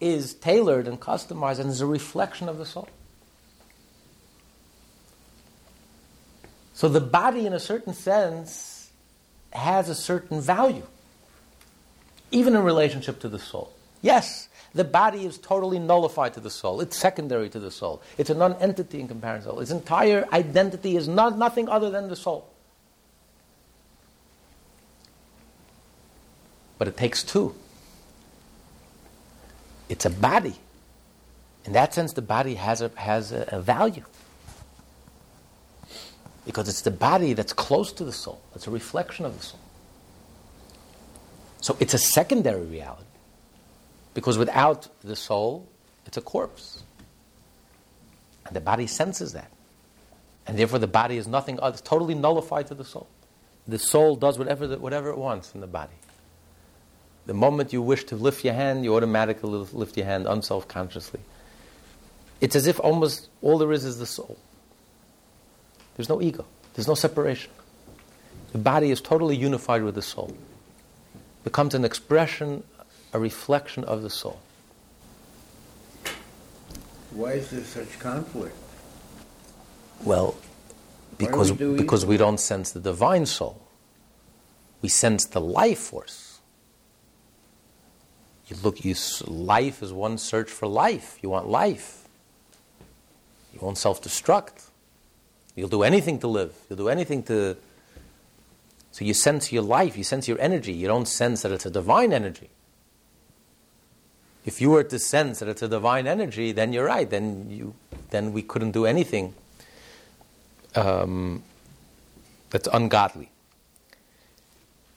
is 0.00 0.34
tailored 0.34 0.88
and 0.88 1.00
customized 1.00 1.58
and 1.58 1.70
is 1.70 1.80
a 1.80 1.86
reflection 1.86 2.48
of 2.48 2.58
the 2.58 2.66
soul. 2.66 2.88
So 6.74 6.88
the 6.88 7.00
body, 7.00 7.46
in 7.46 7.52
a 7.52 7.60
certain 7.60 7.94
sense, 7.94 8.90
has 9.52 9.88
a 9.88 9.94
certain 9.94 10.40
value, 10.40 10.86
even 12.30 12.56
in 12.56 12.62
relationship 12.62 13.20
to 13.20 13.28
the 13.28 13.38
soul. 13.38 13.72
Yes, 14.00 14.48
the 14.74 14.84
body 14.84 15.26
is 15.26 15.38
totally 15.38 15.78
nullified 15.78 16.34
to 16.34 16.40
the 16.40 16.50
soul. 16.50 16.80
It's 16.80 16.96
secondary 16.96 17.50
to 17.50 17.60
the 17.60 17.70
soul. 17.70 18.02
It's 18.16 18.30
a 18.30 18.34
non-entity 18.34 19.00
in 19.00 19.08
comparison. 19.08 19.60
Its 19.60 19.70
entire 19.70 20.26
identity 20.32 20.96
is 20.96 21.08
not 21.08 21.36
nothing 21.36 21.68
other 21.68 21.90
than 21.90 22.08
the 22.08 22.16
soul. 22.16 22.48
But 26.78 26.88
it 26.88 26.96
takes 26.96 27.22
two. 27.22 27.54
It's 29.88 30.06
a 30.06 30.10
body. 30.10 30.54
In 31.64 31.74
that 31.74 31.94
sense, 31.94 32.14
the 32.14 32.22
body 32.22 32.54
has 32.54 32.80
a, 32.80 32.90
has 32.96 33.30
a, 33.30 33.46
a 33.52 33.60
value. 33.60 34.04
Because 36.44 36.68
it's 36.68 36.80
the 36.80 36.90
body 36.90 37.34
that's 37.34 37.52
close 37.52 37.92
to 37.92 38.04
the 38.04 38.12
soul, 38.12 38.40
it's 38.54 38.66
a 38.66 38.70
reflection 38.70 39.26
of 39.26 39.38
the 39.38 39.44
soul. 39.44 39.60
So 41.60 41.76
it's 41.78 41.94
a 41.94 41.98
secondary 41.98 42.64
reality. 42.66 43.04
Because 44.14 44.38
without 44.38 44.88
the 45.02 45.16
soul, 45.16 45.68
it's 46.06 46.16
a 46.16 46.20
corpse. 46.20 46.82
And 48.46 48.54
the 48.54 48.60
body 48.60 48.86
senses 48.86 49.32
that. 49.32 49.50
And 50.46 50.58
therefore, 50.58 50.78
the 50.78 50.88
body 50.88 51.16
is 51.16 51.26
nothing 51.26 51.60
other, 51.60 51.78
totally 51.78 52.14
nullified 52.14 52.66
to 52.68 52.74
the 52.74 52.84
soul. 52.84 53.08
The 53.66 53.78
soul 53.78 54.16
does 54.16 54.38
whatever, 54.38 54.66
the, 54.66 54.78
whatever 54.78 55.10
it 55.10 55.18
wants 55.18 55.54
in 55.54 55.60
the 55.60 55.66
body. 55.66 55.92
The 57.26 57.34
moment 57.34 57.72
you 57.72 57.80
wish 57.80 58.04
to 58.04 58.16
lift 58.16 58.44
your 58.44 58.54
hand, 58.54 58.84
you 58.84 58.96
automatically 58.96 59.48
lift 59.72 59.96
your 59.96 60.06
hand 60.06 60.26
unself 60.26 60.66
consciously. 60.66 61.20
It's 62.40 62.56
as 62.56 62.66
if 62.66 62.80
almost 62.80 63.28
all 63.40 63.58
there 63.58 63.70
is 63.70 63.84
is 63.84 63.98
the 63.98 64.06
soul. 64.06 64.36
There's 65.96 66.08
no 66.08 66.20
ego, 66.20 66.44
there's 66.74 66.88
no 66.88 66.94
separation. 66.94 67.52
The 68.50 68.58
body 68.58 68.90
is 68.90 69.00
totally 69.00 69.36
unified 69.36 69.84
with 69.84 69.94
the 69.94 70.02
soul, 70.02 70.36
becomes 71.44 71.74
an 71.74 71.84
expression, 71.84 72.64
a 73.12 73.18
reflection 73.18 73.84
of 73.84 74.02
the 74.02 74.10
soul. 74.10 74.40
Why 77.10 77.32
is 77.32 77.50
there 77.50 77.64
such 77.64 77.98
conflict? 77.98 78.56
Well, 80.04 80.34
because, 81.18 81.52
we 81.52 81.76
because 81.76 82.06
we 82.06 82.16
don't 82.16 82.40
sense 82.40 82.72
the 82.72 82.80
divine 82.80 83.26
soul. 83.26 83.60
We 84.80 84.88
sense 84.88 85.26
the 85.26 85.40
life 85.40 85.78
force. 85.78 86.40
You 88.48 88.56
look, 88.62 88.84
you, 88.84 88.94
life 89.26 89.82
is 89.82 89.92
one 89.92 90.18
search 90.18 90.50
for 90.50 90.66
life. 90.66 91.18
You 91.22 91.30
want 91.30 91.48
life. 91.48 92.08
You 93.52 93.60
won't 93.60 93.78
self 93.78 94.02
destruct. 94.02 94.68
You'll 95.54 95.68
do 95.68 95.82
anything 95.82 96.18
to 96.20 96.26
live. 96.26 96.54
You'll 96.68 96.78
do 96.78 96.88
anything 96.88 97.22
to. 97.24 97.56
So 98.90 99.04
you 99.04 99.14
sense 99.14 99.52
your 99.52 99.62
life, 99.62 99.96
you 99.96 100.04
sense 100.04 100.28
your 100.28 100.40
energy. 100.40 100.72
You 100.72 100.86
don't 100.86 101.06
sense 101.06 101.42
that 101.42 101.52
it's 101.52 101.66
a 101.66 101.70
divine 101.70 102.12
energy. 102.12 102.50
If 104.44 104.60
you 104.60 104.70
were 104.70 104.82
to 104.84 104.98
sense 104.98 105.38
that 105.38 105.48
it's 105.48 105.62
a 105.62 105.68
divine 105.68 106.06
energy, 106.06 106.52
then 106.52 106.72
you're 106.72 106.86
right. 106.86 107.08
Then, 107.08 107.48
you, 107.50 107.74
then 108.10 108.32
we 108.32 108.42
couldn't 108.42 108.72
do 108.72 108.86
anything 108.86 109.34
um, 110.74 111.42
that's 112.50 112.68
ungodly. 112.72 113.30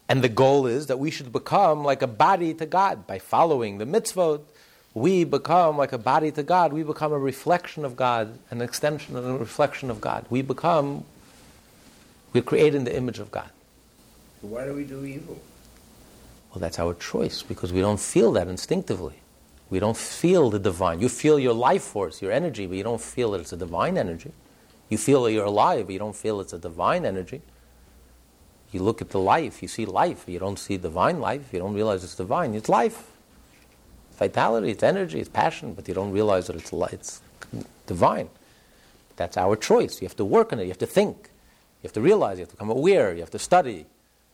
And 0.07 0.23
the 0.23 0.29
goal 0.29 0.67
is 0.67 0.87
that 0.87 0.99
we 0.99 1.11
should 1.11 1.31
become 1.31 1.83
like 1.83 2.01
a 2.01 2.07
body 2.07 2.53
to 2.55 2.65
God. 2.65 3.07
By 3.07 3.19
following 3.19 3.77
the 3.77 3.85
mitzvot, 3.85 4.41
we 4.93 5.23
become 5.23 5.77
like 5.77 5.93
a 5.93 5.97
body 5.97 6.31
to 6.31 6.43
God. 6.43 6.73
We 6.73 6.83
become 6.83 7.11
a 7.11 7.19
reflection 7.19 7.85
of 7.85 7.95
God, 7.95 8.37
an 8.49 8.61
extension 8.61 9.15
and 9.15 9.25
a 9.25 9.37
reflection 9.37 9.89
of 9.89 9.99
God. 10.01 10.25
We 10.29 10.41
become, 10.41 11.05
we're 12.33 12.43
created 12.43 12.75
in 12.75 12.83
the 12.85 12.95
image 12.95 13.19
of 13.19 13.31
God. 13.31 13.49
Why 14.41 14.65
do 14.65 14.73
we 14.73 14.83
do 14.83 15.03
evil? 15.03 15.39
Well, 16.51 16.59
that's 16.59 16.79
our 16.79 16.93
choice 16.93 17.41
because 17.41 17.73
we 17.73 17.81
don't 17.81 17.99
feel 17.99 18.31
that 18.33 18.47
instinctively. 18.47 19.15
We 19.69 19.79
don't 19.79 19.97
feel 19.97 20.49
the 20.49 20.59
divine. 20.59 21.01
You 21.01 21.09
feel 21.09 21.39
your 21.39 21.53
life 21.53 21.83
force, 21.83 22.21
your 22.21 22.31
energy, 22.31 22.67
but 22.67 22.77
you 22.77 22.83
don't 22.83 23.01
feel 23.01 23.31
that 23.31 23.41
it's 23.41 23.53
a 23.53 23.57
divine 23.57 23.97
energy. 23.97 24.31
You 24.89 24.97
feel 24.97 25.23
that 25.23 25.31
you're 25.31 25.45
alive, 25.45 25.87
but 25.87 25.93
you 25.93 25.99
don't 25.99 26.15
feel 26.15 26.39
it's 26.39 26.53
a 26.53 26.59
divine 26.59 27.05
energy. 27.05 27.41
You 28.71 28.83
look 28.83 29.01
at 29.01 29.09
the 29.09 29.19
life, 29.19 29.61
you 29.61 29.67
see 29.67 29.85
life, 29.85 30.25
you 30.27 30.37
don't 30.37 30.59
see 30.59 30.77
divine 30.77 31.19
life, 31.19 31.51
you 31.51 31.59
don't 31.59 31.73
realize 31.73 32.03
it's 32.03 32.15
divine. 32.15 32.53
It's 32.53 32.69
life. 32.69 33.11
Vitality, 34.17 34.71
it's 34.71 34.83
energy, 34.83 35.19
it's 35.19 35.29
passion, 35.29 35.73
but 35.73 35.87
you 35.87 35.93
don't 35.93 36.11
realize 36.11 36.47
that 36.47 36.55
it's, 36.55 36.71
it's 36.71 37.21
divine. 37.85 38.29
That's 39.15 39.37
our 39.37 39.55
choice. 39.55 40.01
You 40.01 40.07
have 40.07 40.15
to 40.17 40.25
work 40.25 40.53
on 40.53 40.59
it, 40.59 40.63
you 40.63 40.69
have 40.69 40.77
to 40.79 40.85
think, 40.85 41.29
you 41.81 41.87
have 41.87 41.93
to 41.93 42.01
realize, 42.01 42.37
you 42.37 42.43
have 42.43 42.49
to 42.49 42.55
become 42.55 42.69
aware, 42.69 43.13
you 43.13 43.21
have 43.21 43.31
to 43.31 43.39
study. 43.39 43.85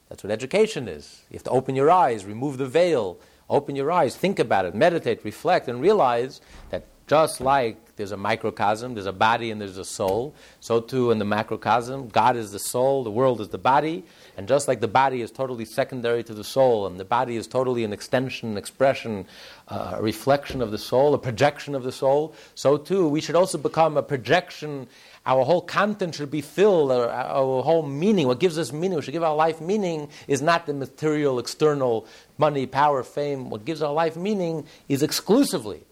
That's 0.10 0.24
what 0.24 0.32
education 0.32 0.88
is. 0.88 1.22
You 1.30 1.36
have 1.36 1.44
to 1.44 1.52
open 1.52 1.76
your 1.76 1.90
eyes, 1.90 2.26
remove 2.26 2.58
the 2.58 2.68
veil, 2.68 3.18
open 3.52 3.76
your 3.76 3.92
eyes, 3.92 4.16
think 4.16 4.40
about 4.40 4.66
it, 4.66 4.74
meditate, 4.74 5.24
reflect, 5.24 5.68
and 5.68 5.82
realize 5.82 6.42
that 6.70 6.86
just 7.06 7.42
like 7.42 7.98
there's 7.98 8.14
a 8.14 8.18
microcosm, 8.18 8.94
there's 8.94 9.06
a 9.06 9.12
body 9.12 9.52
and 9.52 9.60
there's 9.60 9.78
a 9.78 9.84
soul, 9.84 10.34
so 10.62 10.80
too 10.80 11.12
in 11.12 11.20
the 11.20 11.26
macrocosm, 11.26 12.08
God 12.08 12.38
is 12.38 12.54
the 12.54 12.60
soul, 12.60 13.04
the 13.04 13.12
world 13.12 13.42
is 13.42 13.50
the 13.50 13.58
body, 13.58 14.06
and 14.38 14.48
just 14.48 14.70
like 14.70 14.80
the 14.80 14.88
body 14.88 15.22
is 15.22 15.30
totally 15.30 15.66
secondary 15.66 16.24
to 16.24 16.34
the 16.34 16.44
soul, 16.44 16.88
and 16.88 16.98
the 16.98 17.06
body 17.06 17.36
is 17.36 17.48
totally 17.48 17.84
an 17.84 17.92
extension, 17.92 18.58
expression, 18.58 19.26
uh, 19.68 19.96
a 19.98 20.02
reflection 20.02 20.62
of 20.62 20.72
the 20.72 20.78
soul, 20.78 21.14
a 21.14 21.20
projection 21.20 21.76
of 21.76 21.84
the 21.84 21.92
soul, 21.92 22.34
so 22.56 22.78
too 22.78 23.10
we 23.10 23.20
should 23.20 23.36
also 23.36 23.58
become 23.58 23.98
a 23.98 24.04
projection. 24.04 24.88
Our 25.24 25.44
whole 25.44 25.62
content 25.62 26.16
should 26.16 26.32
be 26.32 26.42
filled, 26.42 26.92
our, 26.92 27.10
our 27.10 27.62
whole 27.62 27.86
meaning, 27.86 28.26
what 28.26 28.40
gives 28.40 28.58
us 28.58 28.72
meaning, 28.72 28.96
what 28.96 29.04
should 29.04 29.12
give 29.12 29.22
our 29.22 29.36
life 29.36 29.62
meaning, 29.62 30.10
is 30.28 30.42
not 30.42 30.66
the 30.66 30.74
material, 30.74 31.38
external 31.38 32.08
money, 32.42 32.66
power, 32.66 33.04
fame. 33.04 33.50
What 33.50 33.64
gives 33.64 33.82
our 33.82 33.94
life 33.94 34.18
meaning 34.18 34.66
is 34.90 35.02
exclusively 35.02 35.84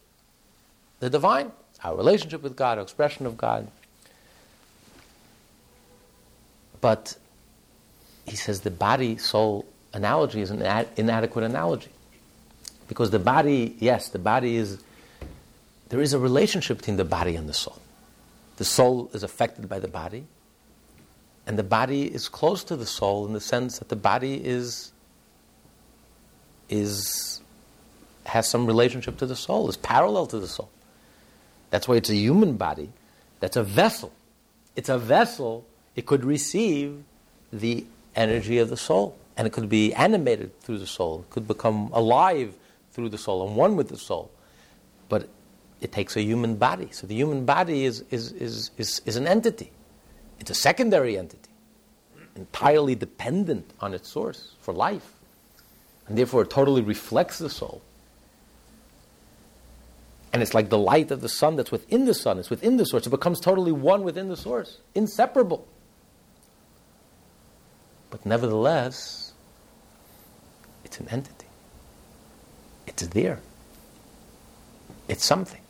the 1.00 1.10
divine, 1.10 1.54
our 1.84 1.95
relationship 1.95 2.41
with 2.41 2.58
God, 2.58 2.78
our 2.78 2.84
expression 2.84 3.26
of 3.26 3.38
God. 3.38 3.68
But 6.82 7.16
he 8.26 8.36
says 8.36 8.62
the 8.62 8.72
body 8.72 9.18
soul 9.18 9.66
analogy 9.93 10.41
is 10.41 10.52
an 10.52 10.62
ad- 10.62 10.89
inadequate 10.97 11.45
analogy. 11.45 11.91
Because 12.88 13.12
the 13.12 13.20
body, 13.20 13.76
yes, 13.80 14.10
the 14.10 14.20
body 14.20 14.56
is, 14.56 14.82
there 15.89 16.02
is 16.02 16.14
a 16.14 16.20
relationship 16.20 16.80
between 16.80 16.97
the 16.97 17.06
body 17.06 17.36
and 17.36 17.47
the 17.47 17.54
soul. 17.54 17.80
The 18.58 18.66
soul 18.66 19.10
is 19.14 19.24
affected 19.24 19.70
by 19.70 19.80
the 19.80 19.88
body, 19.88 20.26
and 21.47 21.58
the 21.58 21.64
body 21.64 22.14
is 22.14 22.28
close 22.28 22.64
to 22.66 22.76
the 22.76 22.86
soul 22.86 23.26
in 23.26 23.34
the 23.34 23.39
sense 23.39 23.80
that 23.80 23.89
the 23.89 23.95
body 23.95 24.43
is, 24.43 24.91
is, 26.70 27.41
has 28.26 28.49
some 28.49 28.65
relationship 28.65 29.17
to 29.17 29.26
the 29.26 29.36
soul, 29.36 29.70
is 29.70 29.78
parallel 29.78 30.28
to 30.28 30.39
the 30.39 30.47
soul. 30.47 30.70
That's 31.70 31.88
why 31.88 31.95
it's 31.95 32.09
a 32.09 32.15
human 32.15 32.57
body 32.57 32.89
that's 33.39 33.55
a 33.55 33.63
vessel. 33.63 34.11
it's 34.76 34.89
a 34.89 34.97
vessel, 34.97 35.65
it 35.95 36.05
could 36.05 36.24
receive 36.24 37.03
the 37.51 37.86
energy 38.15 38.59
of 38.59 38.70
the 38.70 38.78
soul. 38.78 39.17
And 39.36 39.47
it 39.47 39.53
could 39.53 39.70
be 39.70 39.93
animated 39.93 40.59
through 40.61 40.80
the 40.80 40.88
soul. 40.88 41.22
It 41.22 41.30
could 41.30 41.47
become 41.47 41.89
alive 41.93 42.53
through 42.91 43.09
the 43.09 43.17
soul 43.17 43.47
and 43.47 43.55
one 43.55 43.78
with 43.78 43.88
the 43.88 43.97
soul. 43.97 44.30
But 45.07 45.30
it 45.80 45.93
takes 45.93 46.17
a 46.17 46.22
human 46.22 46.55
body. 46.55 46.89
So 46.91 47.07
the 47.07 47.15
human 47.15 47.45
body 47.45 47.86
is, 47.86 48.03
is, 48.11 48.34
is, 48.34 48.72
is, 48.78 49.01
is 49.05 49.15
an 49.15 49.28
entity. 49.28 49.72
It's 50.39 50.51
a 50.51 50.55
secondary 50.55 51.17
entity, 51.17 51.49
entirely 52.36 52.95
dependent 52.95 53.72
on 53.80 53.93
its 53.93 54.09
source 54.09 54.55
for 54.61 54.74
life. 54.74 55.18
And 56.10 56.18
therefore 56.18 56.41
it 56.41 56.49
totally 56.49 56.82
reflects 56.82 57.38
the 57.38 57.49
soul. 57.49 57.82
And 60.34 60.41
it's 60.41 60.53
like 60.53 60.70
the 60.70 60.78
light 60.78 61.12
of 61.12 61.22
the 61.22 61.30
sun 61.30 61.55
that's 61.55 61.72
within 61.72 62.05
the 62.05 62.14
sun, 62.14 62.38
it's 62.39 62.49
within 62.49 62.78
the 62.78 62.86
source. 62.86 63.07
It 63.07 63.12
becomes 63.12 63.39
totally 63.39 63.72
one 63.72 64.03
within 64.03 64.28
the 64.28 64.38
source, 64.38 64.80
inseparable. 64.93 65.68
But 68.10 68.26
nevertheless, 68.26 69.34
it's 70.84 70.99
an 70.99 71.07
entity. 71.10 71.45
It's 72.88 73.05
there. 73.07 73.39
It's 75.07 75.24
something. 75.24 75.62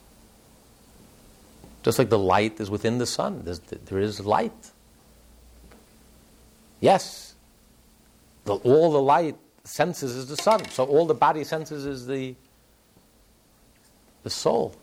Just 1.83 1.99
like 1.99 2.09
the 2.09 2.19
light 2.19 2.59
is 2.59 2.69
within 2.69 2.97
the 2.97 3.05
sun, 3.05 3.43
There's, 3.43 3.59
there 3.59 3.99
is 3.99 4.19
light. 4.25 4.71
Yes, 6.81 7.33
the, 8.45 8.55
all 8.55 8.91
the 8.91 9.01
light 9.01 9.35
senses 9.69 10.15
is 10.15 10.27
the 10.27 10.35
sun. 10.37 10.67
So 10.69 10.83
all 10.85 11.05
the 11.05 11.13
body 11.13 11.43
senses 11.43 11.85
is 11.85 12.07
the 12.07 12.35
the 14.23 14.29
soul. 14.29 14.75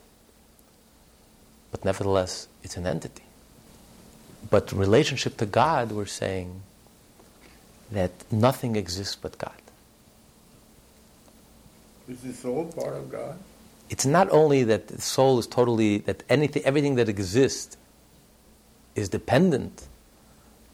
But 1.71 1.85
nevertheless, 1.85 2.47
it's 2.63 2.77
an 2.77 2.87
entity. 2.87 3.23
But 4.49 4.71
relationship 4.71 5.37
to 5.37 5.45
God, 5.45 5.91
we're 5.91 6.05
saying 6.05 6.61
that 7.91 8.11
nothing 8.31 8.75
exists 8.75 9.15
but 9.15 9.37
God. 9.37 9.61
Is 12.07 12.21
the 12.21 12.33
soul 12.33 12.65
part 12.65 12.95
of 12.95 13.11
God? 13.11 13.37
It's 13.89 14.05
not 14.05 14.29
only 14.31 14.63
that 14.63 14.87
the 14.87 15.01
soul 15.01 15.37
is 15.39 15.47
totally 15.47 15.99
that 15.99 16.23
anything 16.29 16.63
everything 16.63 16.95
that 16.95 17.09
exists 17.09 17.77
is 18.95 19.09
dependent, 19.09 19.87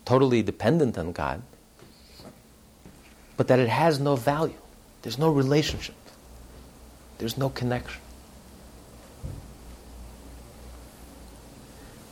totally 0.06 0.42
dependent 0.44 0.98
on 0.98 1.12
God, 1.12 1.42
but 3.38 3.48
that 3.48 3.60
it 3.60 3.70
has 3.70 4.00
no 4.00 4.16
value. 4.16 4.54
There's 5.02 5.18
no 5.18 5.30
relationship. 5.30 5.96
There's 7.18 7.38
no 7.38 7.50
connection. 7.50 8.02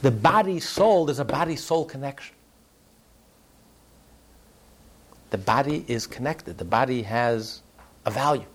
The 0.01 0.11
body 0.11 0.59
soul, 0.59 1.05
there's 1.05 1.19
a 1.19 1.25
body 1.25 1.55
soul 1.55 1.85
connection. 1.85 2.35
The 5.31 5.37
body 5.37 5.85
is 5.87 6.07
connected, 6.07 6.57
the 6.57 6.65
body 6.65 7.03
has 7.03 7.61
a 8.05 8.11
value, 8.11 8.45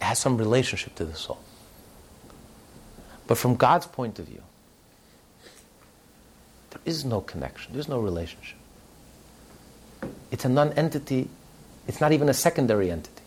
it 0.00 0.04
has 0.04 0.18
some 0.18 0.36
relationship 0.36 0.94
to 0.96 1.06
the 1.06 1.14
soul. 1.14 1.38
But 3.26 3.38
from 3.38 3.56
God's 3.56 3.86
point 3.86 4.18
of 4.18 4.26
view, 4.26 4.42
there 6.70 6.80
is 6.84 7.06
no 7.06 7.22
connection, 7.22 7.72
there's 7.72 7.88
no 7.88 8.00
relationship. 8.00 8.58
It's 10.30 10.44
a 10.44 10.48
non 10.48 10.72
entity, 10.72 11.28
it's 11.86 12.00
not 12.00 12.12
even 12.12 12.28
a 12.28 12.34
secondary 12.34 12.90
entity. 12.90 13.22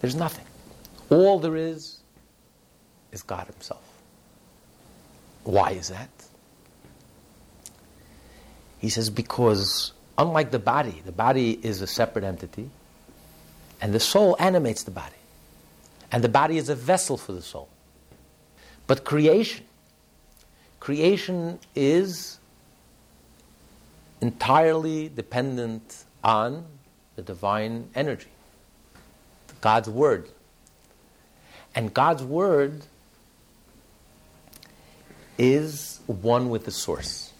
There's 0.00 0.14
nothing. 0.14 0.46
All 1.10 1.38
there 1.38 1.56
is 1.56 1.98
is 3.12 3.22
God 3.22 3.46
Himself. 3.46 3.82
Why 5.44 5.70
is 5.70 5.88
that? 5.88 6.08
He 8.78 8.90
says, 8.90 9.10
because 9.10 9.92
unlike 10.18 10.50
the 10.50 10.58
body, 10.58 11.02
the 11.04 11.12
body 11.12 11.52
is 11.62 11.80
a 11.80 11.86
separate 11.86 12.24
entity, 12.24 12.68
and 13.80 13.94
the 13.94 14.00
soul 14.00 14.36
animates 14.38 14.82
the 14.82 14.90
body. 14.90 15.14
And 16.12 16.22
the 16.22 16.28
body 16.28 16.58
is 16.58 16.68
a 16.68 16.74
vessel 16.74 17.16
for 17.16 17.32
the 17.32 17.42
soul. 17.42 17.68
But 18.86 19.04
creation, 19.04 19.64
creation 20.80 21.58
is 21.74 22.38
entirely 24.24 25.10
dependent 25.10 26.04
on 26.22 26.64
the 27.14 27.20
divine 27.20 27.90
energy, 27.94 28.30
God's 29.60 29.90
Word. 29.90 30.30
And 31.74 31.92
God's 31.92 32.22
Word 32.22 32.84
is 35.36 36.00
one 36.06 36.48
with 36.48 36.64
the 36.64 36.70
source. 36.70 37.34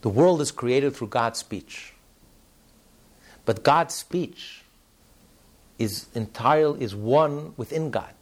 The 0.00 0.08
world 0.08 0.40
is 0.40 0.50
created 0.50 0.96
through 0.96 1.08
God's 1.08 1.38
speech. 1.38 1.92
But 3.44 3.62
God's 3.62 3.94
speech 3.94 4.62
is 5.78 6.06
entirely 6.16 6.82
is 6.82 6.92
one 6.92 7.54
within 7.56 7.92
God. 7.92 8.14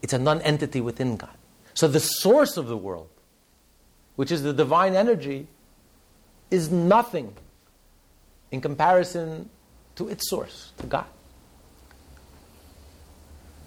It's 0.00 0.14
a 0.14 0.18
non-entity 0.18 0.80
within 0.80 1.18
God. 1.18 1.36
So 1.74 1.86
the 1.86 2.00
source 2.00 2.56
of 2.56 2.66
the 2.66 2.78
world, 2.78 3.10
which 4.16 4.32
is 4.32 4.42
the 4.42 4.54
divine 4.54 4.94
energy, 4.94 5.48
is 6.50 6.70
nothing 6.70 7.34
in 8.50 8.60
comparison 8.60 9.48
to 9.96 10.08
its 10.08 10.28
source, 10.28 10.72
to 10.78 10.86
God. 10.86 11.06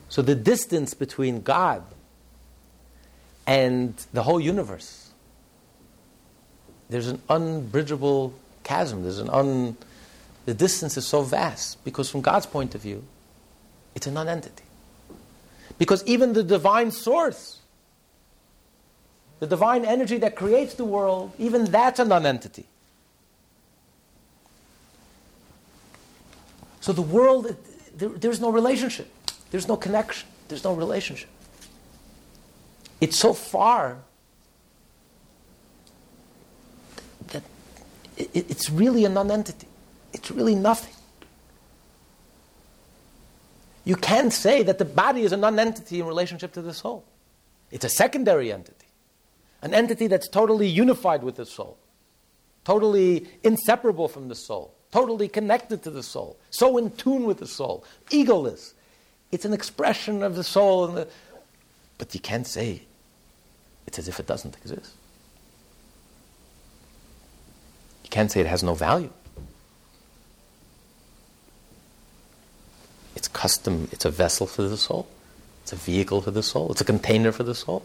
So 0.09 0.21
the 0.21 0.35
distance 0.35 0.93
between 0.93 1.41
God 1.41 1.83
and 3.47 3.93
the 4.13 4.23
whole 4.23 4.39
universe. 4.39 5.09
There's 6.89 7.07
an 7.07 7.21
unbridgeable 7.29 8.33
chasm. 8.63 9.03
There's 9.03 9.19
an 9.19 9.29
un. 9.29 9.77
The 10.45 10.53
distance 10.53 10.97
is 10.97 11.05
so 11.05 11.21
vast 11.21 11.83
because, 11.83 12.09
from 12.09 12.21
God's 12.21 12.45
point 12.45 12.75
of 12.75 12.81
view, 12.81 13.03
it's 13.95 14.07
a 14.07 14.11
non-entity. 14.11 14.63
Because 15.77 16.03
even 16.05 16.33
the 16.33 16.43
divine 16.43 16.91
source, 16.91 17.59
the 19.39 19.47
divine 19.47 19.85
energy 19.85 20.17
that 20.17 20.35
creates 20.35 20.75
the 20.75 20.85
world, 20.85 21.31
even 21.37 21.65
that's 21.65 21.99
a 21.99 22.05
non-entity. 22.05 22.65
So 26.81 26.91
the 26.91 27.01
world, 27.01 27.55
there, 27.95 28.09
there's 28.09 28.41
no 28.41 28.51
relationship. 28.51 29.09
There's 29.51 29.67
no 29.67 29.77
connection. 29.77 30.27
There's 30.47 30.63
no 30.63 30.73
relationship. 30.73 31.29
It's 32.99 33.17
so 33.17 33.33
far 33.33 33.99
that 37.27 37.43
it's 38.17 38.69
really 38.69 39.05
a 39.05 39.09
non-entity. 39.09 39.67
It's 40.13 40.29
really 40.29 40.55
nothing. 40.55 40.93
You 43.85 43.95
can't 43.95 44.33
say 44.33 44.61
that 44.63 44.77
the 44.77 44.85
body 44.85 45.21
is 45.21 45.31
a 45.31 45.37
non-entity 45.37 45.99
in 45.99 46.05
relationship 46.05 46.53
to 46.53 46.61
the 46.61 46.73
soul. 46.73 47.03
It's 47.71 47.85
a 47.85 47.89
secondary 47.89 48.51
entity, 48.51 48.87
an 49.61 49.73
entity 49.73 50.07
that's 50.07 50.27
totally 50.27 50.67
unified 50.67 51.23
with 51.23 51.35
the 51.37 51.45
soul, 51.45 51.77
totally 52.63 53.27
inseparable 53.43 54.07
from 54.07 54.27
the 54.27 54.35
soul, 54.35 54.75
totally 54.91 55.27
connected 55.27 55.83
to 55.83 55.89
the 55.89 56.03
soul, 56.03 56.37
so 56.49 56.77
in 56.77 56.91
tune 56.91 57.23
with 57.25 57.39
the 57.39 57.47
soul, 57.47 57.83
egoless. 58.09 58.73
It's 59.31 59.45
an 59.45 59.53
expression 59.53 60.23
of 60.23 60.35
the 60.35 60.43
soul, 60.43 60.87
the, 60.87 61.07
but 61.97 62.13
you 62.13 62.19
can't 62.19 62.45
say 62.45 62.83
it's 63.87 63.97
as 63.97 64.07
if 64.07 64.19
it 64.19 64.27
doesn't 64.27 64.57
exist. 64.57 64.93
You 68.03 68.09
can't 68.09 68.31
say 68.31 68.41
it 68.41 68.47
has 68.47 68.63
no 68.63 68.73
value. 68.73 69.11
It's 73.15 73.27
custom, 73.27 73.87
it's 73.91 74.05
a 74.05 74.11
vessel 74.11 74.47
for 74.47 74.63
the 74.63 74.77
soul, 74.77 75.07
it's 75.63 75.71
a 75.71 75.77
vehicle 75.77 76.21
for 76.21 76.31
the 76.31 76.43
soul, 76.43 76.71
it's 76.71 76.81
a 76.81 76.85
container 76.85 77.31
for 77.31 77.43
the 77.43 77.55
soul. 77.55 77.83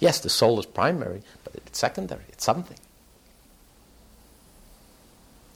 Yes, 0.00 0.18
the 0.20 0.30
soul 0.30 0.58
is 0.58 0.66
primary, 0.66 1.22
but 1.44 1.54
it's 1.54 1.78
secondary, 1.78 2.24
it's 2.30 2.44
something. 2.44 2.78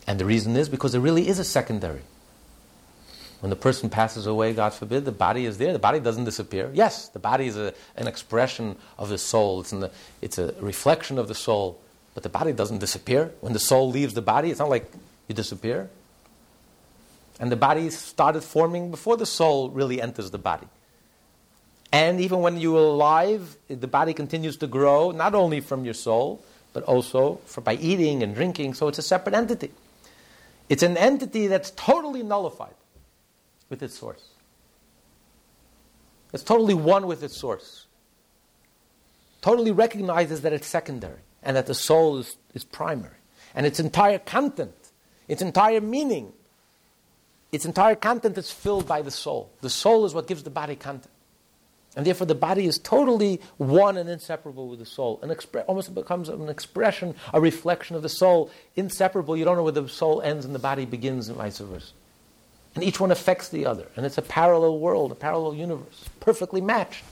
And 0.06 0.20
the 0.20 0.24
reason 0.24 0.56
is 0.56 0.68
because 0.68 0.94
it 0.94 1.00
really 1.00 1.28
is 1.28 1.38
a 1.38 1.44
secondary. 1.44 2.02
When 3.40 3.50
the 3.50 3.56
person 3.56 3.90
passes 3.90 4.26
away, 4.26 4.54
God 4.54 4.72
forbid, 4.72 5.04
the 5.04 5.12
body 5.12 5.44
is 5.44 5.58
there. 5.58 5.72
The 5.72 5.78
body 5.78 6.00
doesn't 6.00 6.24
disappear. 6.24 6.70
Yes, 6.72 7.08
the 7.08 7.18
body 7.18 7.48
is 7.48 7.56
a, 7.56 7.74
an 7.96 8.06
expression 8.06 8.76
of 8.98 9.08
the 9.08 9.18
soul, 9.18 9.60
it's, 9.60 9.70
the, 9.70 9.90
it's 10.22 10.38
a 10.38 10.54
reflection 10.60 11.18
of 11.18 11.28
the 11.28 11.34
soul, 11.34 11.78
but 12.14 12.22
the 12.22 12.28
body 12.28 12.52
doesn't 12.52 12.78
disappear. 12.78 13.32
When 13.40 13.52
the 13.52 13.58
soul 13.58 13.90
leaves 13.90 14.14
the 14.14 14.22
body, 14.22 14.50
it's 14.50 14.58
not 14.58 14.70
like 14.70 14.90
you 15.28 15.34
disappear. 15.34 15.90
And 17.38 17.52
the 17.52 17.56
body 17.56 17.90
started 17.90 18.40
forming 18.40 18.90
before 18.90 19.18
the 19.18 19.26
soul 19.26 19.68
really 19.68 20.00
enters 20.00 20.30
the 20.30 20.38
body. 20.38 20.66
And 21.92 22.20
even 22.20 22.40
when 22.40 22.58
you're 22.58 22.78
alive, 22.78 23.56
the 23.68 23.86
body 23.86 24.14
continues 24.14 24.56
to 24.58 24.66
grow, 24.66 25.10
not 25.10 25.34
only 25.34 25.60
from 25.60 25.84
your 25.84 25.94
soul, 25.94 26.42
but 26.72 26.82
also 26.84 27.40
for, 27.44 27.60
by 27.60 27.74
eating 27.74 28.22
and 28.22 28.34
drinking. 28.34 28.74
So 28.74 28.88
it's 28.88 28.98
a 28.98 29.02
separate 29.02 29.34
entity. 29.34 29.70
It's 30.68 30.82
an 30.82 30.96
entity 30.96 31.46
that's 31.46 31.70
totally 31.72 32.22
nullified 32.22 32.74
with 33.68 33.82
its 33.82 33.98
source. 33.98 34.28
It's 36.32 36.42
totally 36.42 36.74
one 36.74 37.06
with 37.06 37.22
its 37.22 37.36
source. 37.36 37.86
totally 39.40 39.70
recognizes 39.70 40.40
that 40.40 40.52
it's 40.52 40.66
secondary 40.66 41.20
and 41.42 41.56
that 41.56 41.66
the 41.66 41.74
soul 41.74 42.18
is, 42.18 42.36
is 42.52 42.64
primary. 42.64 43.14
And 43.54 43.64
its 43.64 43.78
entire 43.78 44.18
content, 44.18 44.74
its 45.28 45.40
entire 45.40 45.80
meaning, 45.80 46.32
its 47.52 47.64
entire 47.64 47.94
content 47.94 48.36
is 48.36 48.50
filled 48.50 48.88
by 48.88 49.02
the 49.02 49.10
soul. 49.10 49.52
The 49.60 49.70
soul 49.70 50.04
is 50.04 50.14
what 50.14 50.26
gives 50.26 50.42
the 50.42 50.50
body 50.50 50.74
content. 50.74 51.15
And 51.96 52.06
therefore, 52.06 52.26
the 52.26 52.34
body 52.34 52.66
is 52.66 52.78
totally 52.78 53.40
one 53.56 53.96
and 53.96 54.08
inseparable 54.08 54.68
with 54.68 54.78
the 54.78 54.86
soul. 54.86 55.18
And 55.22 55.32
expre- 55.32 55.64
almost 55.66 55.94
becomes 55.94 56.28
an 56.28 56.50
expression, 56.50 57.14
a 57.32 57.40
reflection 57.40 57.96
of 57.96 58.02
the 58.02 58.10
soul, 58.10 58.50
inseparable. 58.76 59.34
You 59.34 59.46
don't 59.46 59.56
know 59.56 59.62
where 59.62 59.72
the 59.72 59.88
soul 59.88 60.20
ends 60.20 60.44
and 60.44 60.54
the 60.54 60.58
body 60.58 60.84
begins, 60.84 61.28
and 61.28 61.38
vice 61.38 61.58
versa. 61.58 61.92
And 62.74 62.84
each 62.84 63.00
one 63.00 63.10
affects 63.10 63.48
the 63.48 63.64
other. 63.64 63.86
And 63.96 64.04
it's 64.04 64.18
a 64.18 64.22
parallel 64.22 64.78
world, 64.78 65.10
a 65.10 65.14
parallel 65.14 65.54
universe, 65.54 66.04
perfectly 66.20 66.60
matched. 66.60 67.02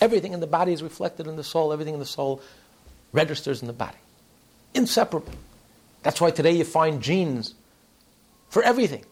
Everything 0.00 0.32
in 0.32 0.40
the 0.40 0.48
body 0.48 0.72
is 0.72 0.82
reflected 0.82 1.28
in 1.28 1.36
the 1.36 1.44
soul, 1.44 1.72
everything 1.72 1.94
in 1.94 2.00
the 2.00 2.06
soul 2.06 2.42
registers 3.12 3.60
in 3.60 3.68
the 3.68 3.72
body. 3.72 3.98
Inseparable. 4.74 5.34
That's 6.02 6.20
why 6.20 6.32
today 6.32 6.52
you 6.52 6.64
find 6.64 7.00
genes 7.00 7.54
for 8.48 8.64
everything. 8.64 9.04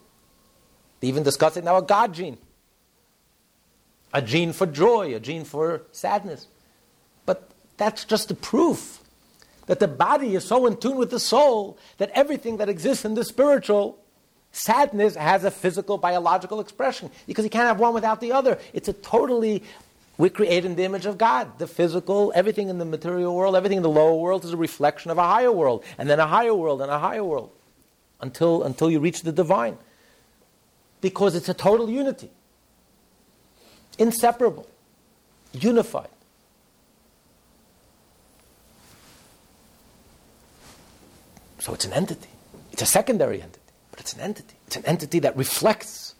They 0.99 1.07
even 1.07 1.23
discuss 1.23 1.55
it 1.55 1.63
now 1.63 1.77
a 1.77 1.81
God 1.81 2.13
gene 2.13 2.37
a 4.13 4.21
gene 4.21 4.53
for 4.53 4.65
joy, 4.65 5.15
a 5.15 5.19
gene 5.19 5.45
for 5.45 5.83
sadness. 5.91 6.47
But 7.25 7.49
that's 7.77 8.05
just 8.05 8.27
the 8.27 8.35
proof 8.35 8.99
that 9.67 9.79
the 9.79 9.87
body 9.87 10.35
is 10.35 10.43
so 10.43 10.65
in 10.65 10.77
tune 10.77 10.97
with 10.97 11.11
the 11.11 11.19
soul 11.19 11.77
that 11.97 12.09
everything 12.13 12.57
that 12.57 12.69
exists 12.69 13.05
in 13.05 13.13
the 13.13 13.23
spiritual 13.23 13.97
sadness 14.51 15.15
has 15.15 15.43
a 15.43 15.51
physical, 15.51 15.97
biological 15.97 16.59
expression 16.59 17.09
because 17.27 17.45
you 17.45 17.49
can't 17.49 17.67
have 17.67 17.79
one 17.79 17.93
without 17.93 18.19
the 18.19 18.33
other. 18.33 18.59
It's 18.73 18.89
a 18.89 18.93
totally 18.93 19.63
we 20.17 20.29
create 20.29 20.65
in 20.65 20.75
the 20.75 20.83
image 20.83 21.05
of 21.05 21.17
God. 21.17 21.57
The 21.57 21.67
physical, 21.67 22.31
everything 22.35 22.69
in 22.69 22.77
the 22.77 22.85
material 22.85 23.33
world, 23.33 23.55
everything 23.55 23.77
in 23.77 23.83
the 23.83 23.89
lower 23.89 24.15
world 24.15 24.43
is 24.43 24.51
a 24.51 24.57
reflection 24.57 25.09
of 25.09 25.17
a 25.17 25.23
higher 25.23 25.51
world, 25.51 25.83
and 25.97 26.09
then 26.09 26.19
a 26.19 26.27
higher 26.27 26.53
world, 26.53 26.81
and 26.81 26.91
a 26.91 26.99
higher 26.99 27.23
world, 27.23 27.49
until, 28.19 28.63
until 28.63 28.91
you 28.91 28.99
reach 28.99 29.21
the 29.21 29.31
divine. 29.31 29.77
Because 30.99 31.33
it's 31.33 31.49
a 31.49 31.53
total 31.53 31.89
unity 31.89 32.29
inseparable, 34.01 34.67
unified. 35.53 36.09
So 41.59 41.73
it's 41.73 41.85
an 41.85 41.93
entity. 41.93 42.29
It's 42.71 42.81
a 42.81 42.87
secondary 42.87 43.41
entity, 43.41 43.59
but 43.91 43.99
it's 43.99 44.13
an 44.13 44.21
entity. 44.21 44.55
It's 44.65 44.75
an 44.75 44.85
entity 44.85 45.19
that 45.19 45.37
reflects. 45.37 46.15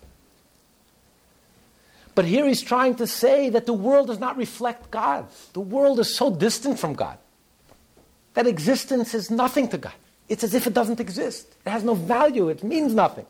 But 2.14 2.26
here 2.26 2.46
he's 2.46 2.62
trying 2.62 2.96
to 2.96 3.08
say 3.08 3.50
that 3.50 3.66
the 3.66 3.74
world 3.74 4.08
does 4.08 4.20
not 4.20 4.38
reflect 4.38 4.92
God. 4.92 5.28
The 5.54 5.62
world 5.62 6.00
is 6.00 6.16
so 6.16 6.30
distant 6.30 6.78
from 6.78 6.94
God 6.94 7.18
that 8.36 8.46
existence 8.46 9.16
is 9.16 9.32
nothing 9.32 9.68
to 9.70 9.78
God. 9.78 9.94
It's 10.30 10.44
as 10.44 10.54
if 10.54 10.68
it 10.68 10.74
doesn't 10.74 11.00
exist. 11.00 11.48
It 11.66 11.70
has 11.70 11.84
no 11.84 11.96
value. 11.96 12.50
It 12.50 12.64
means 12.64 12.94
nothing. 12.94 13.26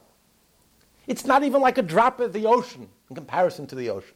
It's 1.08 1.26
not 1.26 1.43
even 1.43 1.62
like 1.62 1.78
a 1.78 1.82
drop 1.82 2.20
of 2.20 2.34
the 2.34 2.45
ocean 2.45 2.89
in 3.10 3.16
comparison 3.16 3.66
to 3.68 3.76
the 3.76 3.89
ocean 3.89 4.16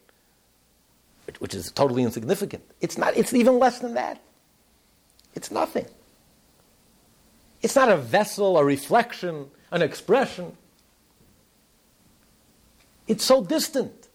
which, 1.26 1.42
which 1.42 1.54
is 1.54 1.72
totally 1.72 2.04
insignificant. 2.04 2.64
It's 2.82 2.98
not. 2.98 3.16
It's 3.18 3.34
even 3.34 3.60
less 3.60 3.80
than 3.80 3.96
that. 3.96 4.22
It's 5.34 5.52
nothing. 5.52 5.86
It's 7.62 7.76
not 7.76 7.90
a 7.90 7.98
vessel, 7.98 8.58
a 8.58 8.64
reflection, 8.64 9.48
an 9.72 9.82
expression. 9.82 10.56
It's 13.08 13.24
so 13.24 13.44
distant. 13.44 14.08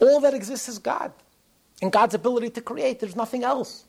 All 0.00 0.20
that 0.20 0.34
exists 0.34 0.68
is 0.68 0.78
God 0.78 1.12
and 1.82 1.90
God's 1.90 2.14
ability 2.14 2.50
to 2.50 2.60
create. 2.60 3.00
There's 3.00 3.16
nothing 3.16 3.42
else. 3.42 3.84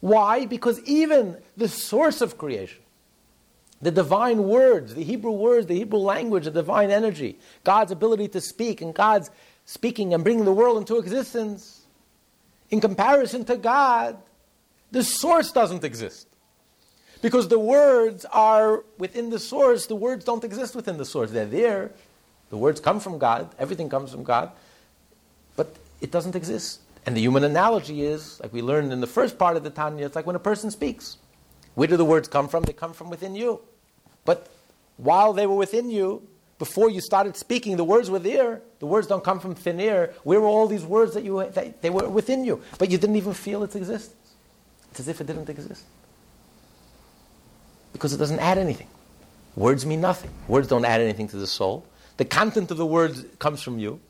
Why? 0.00 0.46
Because 0.46 0.80
even 0.80 1.36
the 1.56 1.68
source 1.68 2.20
of 2.20 2.38
creation, 2.38 2.83
the 3.84 3.90
divine 3.90 4.44
words, 4.44 4.94
the 4.94 5.04
Hebrew 5.04 5.32
words, 5.32 5.66
the 5.66 5.74
Hebrew 5.74 5.98
language, 5.98 6.44
the 6.44 6.50
divine 6.50 6.90
energy, 6.90 7.38
God's 7.64 7.92
ability 7.92 8.28
to 8.28 8.40
speak, 8.40 8.80
and 8.80 8.94
God's 8.94 9.30
speaking 9.66 10.14
and 10.14 10.24
bringing 10.24 10.46
the 10.46 10.52
world 10.52 10.78
into 10.78 10.96
existence, 10.96 11.82
in 12.70 12.80
comparison 12.80 13.44
to 13.44 13.58
God, 13.58 14.16
the 14.90 15.04
source 15.04 15.52
doesn't 15.52 15.84
exist. 15.84 16.28
Because 17.20 17.48
the 17.48 17.58
words 17.58 18.24
are 18.32 18.84
within 18.96 19.28
the 19.28 19.38
source, 19.38 19.84
the 19.84 19.96
words 19.96 20.24
don't 20.24 20.44
exist 20.44 20.74
within 20.74 20.96
the 20.96 21.04
source. 21.04 21.30
They're 21.30 21.44
there. 21.44 21.92
The 22.48 22.56
words 22.56 22.80
come 22.80 23.00
from 23.00 23.18
God, 23.18 23.54
everything 23.58 23.90
comes 23.90 24.12
from 24.12 24.22
God, 24.22 24.50
but 25.56 25.74
it 26.00 26.10
doesn't 26.10 26.36
exist. 26.36 26.80
And 27.04 27.14
the 27.14 27.20
human 27.20 27.44
analogy 27.44 28.02
is, 28.02 28.40
like 28.40 28.52
we 28.52 28.62
learned 28.62 28.92
in 28.92 29.00
the 29.00 29.06
first 29.06 29.38
part 29.38 29.58
of 29.58 29.62
the 29.62 29.70
Tanya, 29.70 30.06
it's 30.06 30.16
like 30.16 30.26
when 30.26 30.36
a 30.36 30.40
person 30.40 30.70
speaks. 30.70 31.18
Where 31.74 31.88
do 31.88 31.98
the 31.98 32.04
words 32.04 32.28
come 32.28 32.48
from? 32.48 32.62
They 32.62 32.72
come 32.72 32.94
from 32.94 33.10
within 33.10 33.34
you. 33.34 33.60
But 34.24 34.48
while 34.96 35.32
they 35.32 35.46
were 35.46 35.56
within 35.56 35.90
you, 35.90 36.26
before 36.58 36.88
you 36.88 37.00
started 37.00 37.36
speaking, 37.36 37.76
the 37.76 37.84
words 37.84 38.10
were 38.10 38.18
there. 38.18 38.62
The 38.78 38.86
words 38.86 39.06
don't 39.06 39.24
come 39.24 39.40
from 39.40 39.54
thin 39.54 39.80
air. 39.80 40.12
Where 40.22 40.40
were 40.40 40.46
all 40.46 40.66
these 40.66 40.84
words 40.84 41.14
that 41.14 41.24
you 41.24 41.50
that 41.52 41.82
they 41.82 41.90
were 41.90 42.08
within 42.08 42.44
you, 42.44 42.62
but 42.78 42.90
you 42.90 42.98
didn't 42.98 43.16
even 43.16 43.34
feel 43.34 43.62
its 43.64 43.74
existence? 43.74 44.14
It's 44.90 45.00
as 45.00 45.08
if 45.08 45.20
it 45.20 45.26
didn't 45.26 45.48
exist 45.48 45.84
because 47.94 48.12
it 48.12 48.18
doesn't 48.18 48.40
add 48.40 48.58
anything. 48.58 48.88
Words 49.56 49.86
mean 49.86 50.00
nothing. 50.02 50.30
Words 50.48 50.68
don't 50.68 50.84
add 50.84 51.00
anything 51.00 51.28
to 51.28 51.36
the 51.36 51.46
soul. 51.46 51.86
The 52.18 52.24
content 52.24 52.70
of 52.70 52.76
the 52.76 52.84
words 52.84 53.24
comes 53.38 53.62
from 53.62 53.78
you. 53.78 54.00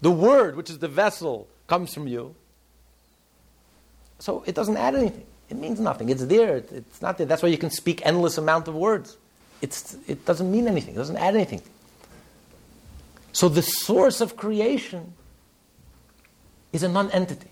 The 0.00 0.10
word, 0.10 0.56
which 0.56 0.70
is 0.70 0.78
the 0.78 0.88
vessel, 0.88 1.48
comes 1.66 1.92
from 1.92 2.06
you. 2.06 2.34
So 4.20 4.42
it 4.46 4.54
doesn't 4.54 4.76
add 4.76 4.94
anything. 4.94 5.26
It 5.48 5.56
means 5.56 5.80
nothing. 5.80 6.08
It's 6.08 6.24
there. 6.24 6.58
It's 6.58 7.02
not 7.02 7.18
there. 7.18 7.26
That's 7.26 7.42
why 7.42 7.48
you 7.48 7.58
can 7.58 7.70
speak 7.70 8.00
endless 8.06 8.38
amount 8.38 8.68
of 8.68 8.74
words. 8.74 9.16
It's, 9.60 9.96
it 10.06 10.24
doesn't 10.24 10.50
mean 10.50 10.68
anything. 10.68 10.94
It 10.94 10.98
doesn't 10.98 11.16
add 11.16 11.34
anything. 11.34 11.62
So 13.32 13.48
the 13.48 13.62
source 13.62 14.20
of 14.20 14.36
creation 14.36 15.12
is 16.72 16.82
a 16.82 16.88
non-entity. 16.88 17.50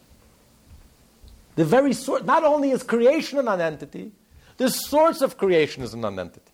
The 1.56 1.64
very 1.64 1.92
source, 1.92 2.24
not 2.24 2.44
only 2.44 2.70
is 2.70 2.82
creation 2.82 3.38
a 3.38 3.42
non-entity, 3.42 4.12
the 4.56 4.70
source 4.70 5.20
of 5.22 5.38
creation 5.38 5.82
is 5.82 5.94
a 5.94 5.96
non-entity. 5.96 6.52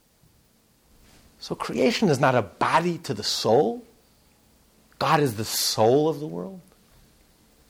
So 1.40 1.54
creation 1.54 2.08
is 2.08 2.18
not 2.18 2.34
a 2.34 2.42
body 2.42 2.98
to 2.98 3.14
the 3.14 3.22
soul. 3.22 3.84
God 4.98 5.20
is 5.20 5.36
the 5.36 5.44
soul 5.44 6.08
of 6.08 6.20
the 6.20 6.26
world. 6.26 6.60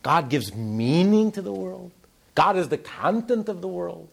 God 0.03 0.29
gives 0.29 0.55
meaning 0.55 1.33
to 1.33 1.43
the 1.43 1.53
world. 1.53 1.91
God 2.35 2.57
is 2.57 2.69
the 2.69 2.79
content 2.79 3.49
of 3.49 3.63
the 3.63 3.69
world. 3.69 4.09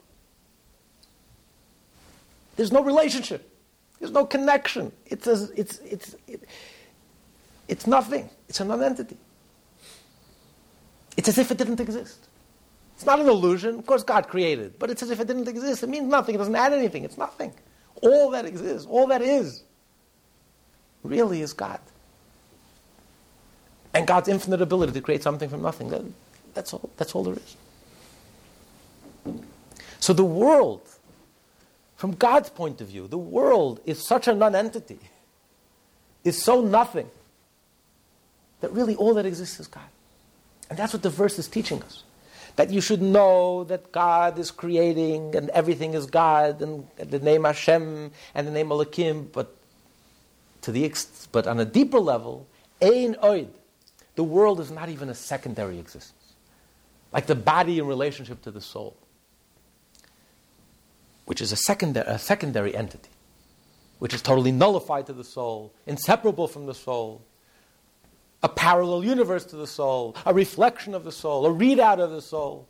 There's 2.56 2.72
no 2.72 2.84
relationship. 2.84 3.51
There's 4.02 4.12
no 4.12 4.26
connection. 4.26 4.92
It's, 5.06 5.28
a, 5.28 5.48
it's, 5.56 5.78
it's, 5.80 6.16
it, 6.28 6.42
it's 7.68 7.86
nothing. 7.86 8.30
It's 8.50 8.60
a 8.60 8.66
non-entity. 8.66 9.16
It's 11.16 11.30
as 11.30 11.38
if 11.38 11.52
it 11.52 11.60
didn't 11.60 11.80
exist. 11.80 12.28
It's 12.96 13.06
not 13.06 13.20
an 13.20 13.28
illusion. 13.28 13.78
Of 13.78 13.86
course, 13.86 14.04
God 14.04 14.28
created, 14.28 14.80
but 14.80 14.90
it's 14.90 15.04
as 15.04 15.12
if 15.12 15.20
it 15.20 15.28
didn't 15.28 15.48
exist. 15.48 15.84
It 15.84 15.90
means 15.90 16.08
nothing. 16.10 16.34
It 16.34 16.40
doesn't 16.40 16.56
add 16.56 16.74
anything. 16.74 17.04
It's 17.04 17.18
nothing. 17.18 17.54
All 18.02 18.32
that 18.32 18.46
exists, 18.46 18.88
all 18.90 19.06
that 19.08 19.22
is, 19.22 19.64
really 21.04 21.42
is 21.42 21.54
God. 21.54 21.80
And 23.94 24.08
God's 24.08 24.30
infinite 24.30 24.62
ability 24.62 24.94
to 24.94 25.02
create 25.02 25.22
something 25.22 25.48
from 25.48 25.62
nothing. 25.62 25.90
That, 25.90 26.02
that's, 26.56 26.74
all, 26.74 26.90
that's 26.98 27.14
all 27.14 27.24
there 27.24 27.36
is. 27.36 27.56
So 30.00 30.14
the 30.14 30.26
world, 30.26 30.82
from 32.02 32.14
God's 32.14 32.50
point 32.50 32.82
of 32.82 32.88
view, 32.88 33.08
the 33.08 33.16
world 33.16 33.80
is 33.86 34.04
such 34.04 34.28
a 34.28 34.34
non-entity, 34.34 34.98
is 36.24 36.42
so 36.42 36.60
nothing, 36.60 37.08
that 38.62 38.72
really 38.72 38.96
all 38.96 39.14
that 39.14 39.28
exists 39.28 39.60
is 39.60 39.68
God. 39.68 39.84
And 40.72 40.80
that's 40.80 40.94
what 40.94 41.04
the 41.04 41.12
verse 41.12 41.38
is 41.38 41.48
teaching 41.48 41.84
us. 41.84 42.02
That 42.56 42.72
you 42.72 42.82
should 42.82 43.04
know 43.04 43.66
that 43.66 43.92
God 43.92 44.40
is 44.40 44.50
creating 44.50 45.36
and 45.36 45.52
everything 45.52 45.94
is 45.94 46.08
God 46.08 46.64
and 46.64 46.88
the 46.98 47.20
name 47.20 47.44
Hashem 47.44 48.10
and 48.34 48.48
the 48.48 48.52
name 48.52 48.72
Elohim, 48.72 49.30
but 49.32 49.56
to 50.64 50.72
the 50.72 50.84
ex- 50.86 51.28
but 51.32 51.46
on 51.46 51.60
a 51.60 51.66
deeper 51.66 52.00
level, 52.00 52.48
Ein 52.82 53.14
Oid, 53.22 53.50
the 54.16 54.24
world 54.24 54.60
is 54.60 54.72
not 54.72 54.90
even 54.90 55.08
a 55.10 55.14
secondary 55.14 55.78
existence. 55.78 56.34
Like 57.14 57.28
the 57.28 57.36
body 57.36 57.78
in 57.78 57.86
relationship 57.86 58.42
to 58.42 58.50
the 58.50 58.60
soul 58.60 58.98
which 61.32 61.40
is 61.40 61.54
a 61.54 61.56
secondary, 61.56 62.06
a 62.08 62.20
secondary 62.20 62.76
entity, 62.76 63.10
which 64.00 64.14
is 64.14 64.22
totally 64.22 64.52
nullified 64.52 65.06
to 65.06 65.14
the 65.14 65.24
soul, 65.24 65.74
inseparable 65.88 66.46
from 66.46 66.66
the 66.66 66.74
soul, 66.74 67.22
a 68.44 68.50
parallel 68.50 69.02
universe 69.02 69.46
to 69.46 69.56
the 69.56 69.66
soul, 69.66 70.14
a 70.26 70.34
reflection 70.34 70.94
of 70.94 71.06
the 71.06 71.12
soul, 71.14 71.46
a 71.46 71.50
readout 71.50 72.02
of 72.02 72.12
the 72.12 72.22
soul. 72.22 72.68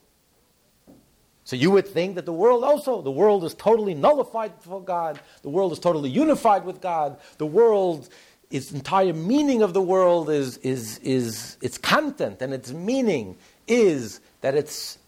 So 1.44 1.56
you 1.56 1.72
would 1.72 1.88
think 1.88 2.14
that 2.14 2.28
the 2.28 2.34
world 2.34 2.64
also, 2.64 3.02
the 3.02 3.10
world 3.10 3.44
is 3.46 3.56
totally 3.56 3.96
nullified 3.96 4.54
for 4.60 4.80
God, 4.80 5.20
the 5.42 5.50
world 5.50 5.72
is 5.72 5.80
totally 5.80 6.12
unified 6.12 6.64
with 6.64 6.82
God, 6.82 7.20
the 7.40 7.48
world 7.48 8.10
its 8.52 8.72
entire 8.72 9.14
meaning 9.14 9.64
of 9.64 9.74
the 9.74 9.82
world 9.82 10.30
is, 10.30 10.58
is, 10.58 11.00
is 11.00 11.58
its 11.62 11.80
content 11.80 12.44
and 12.44 12.54
its 12.54 12.72
meaning 12.72 13.38
is 13.68 14.20
that 14.42 14.54
it's, 14.54 15.00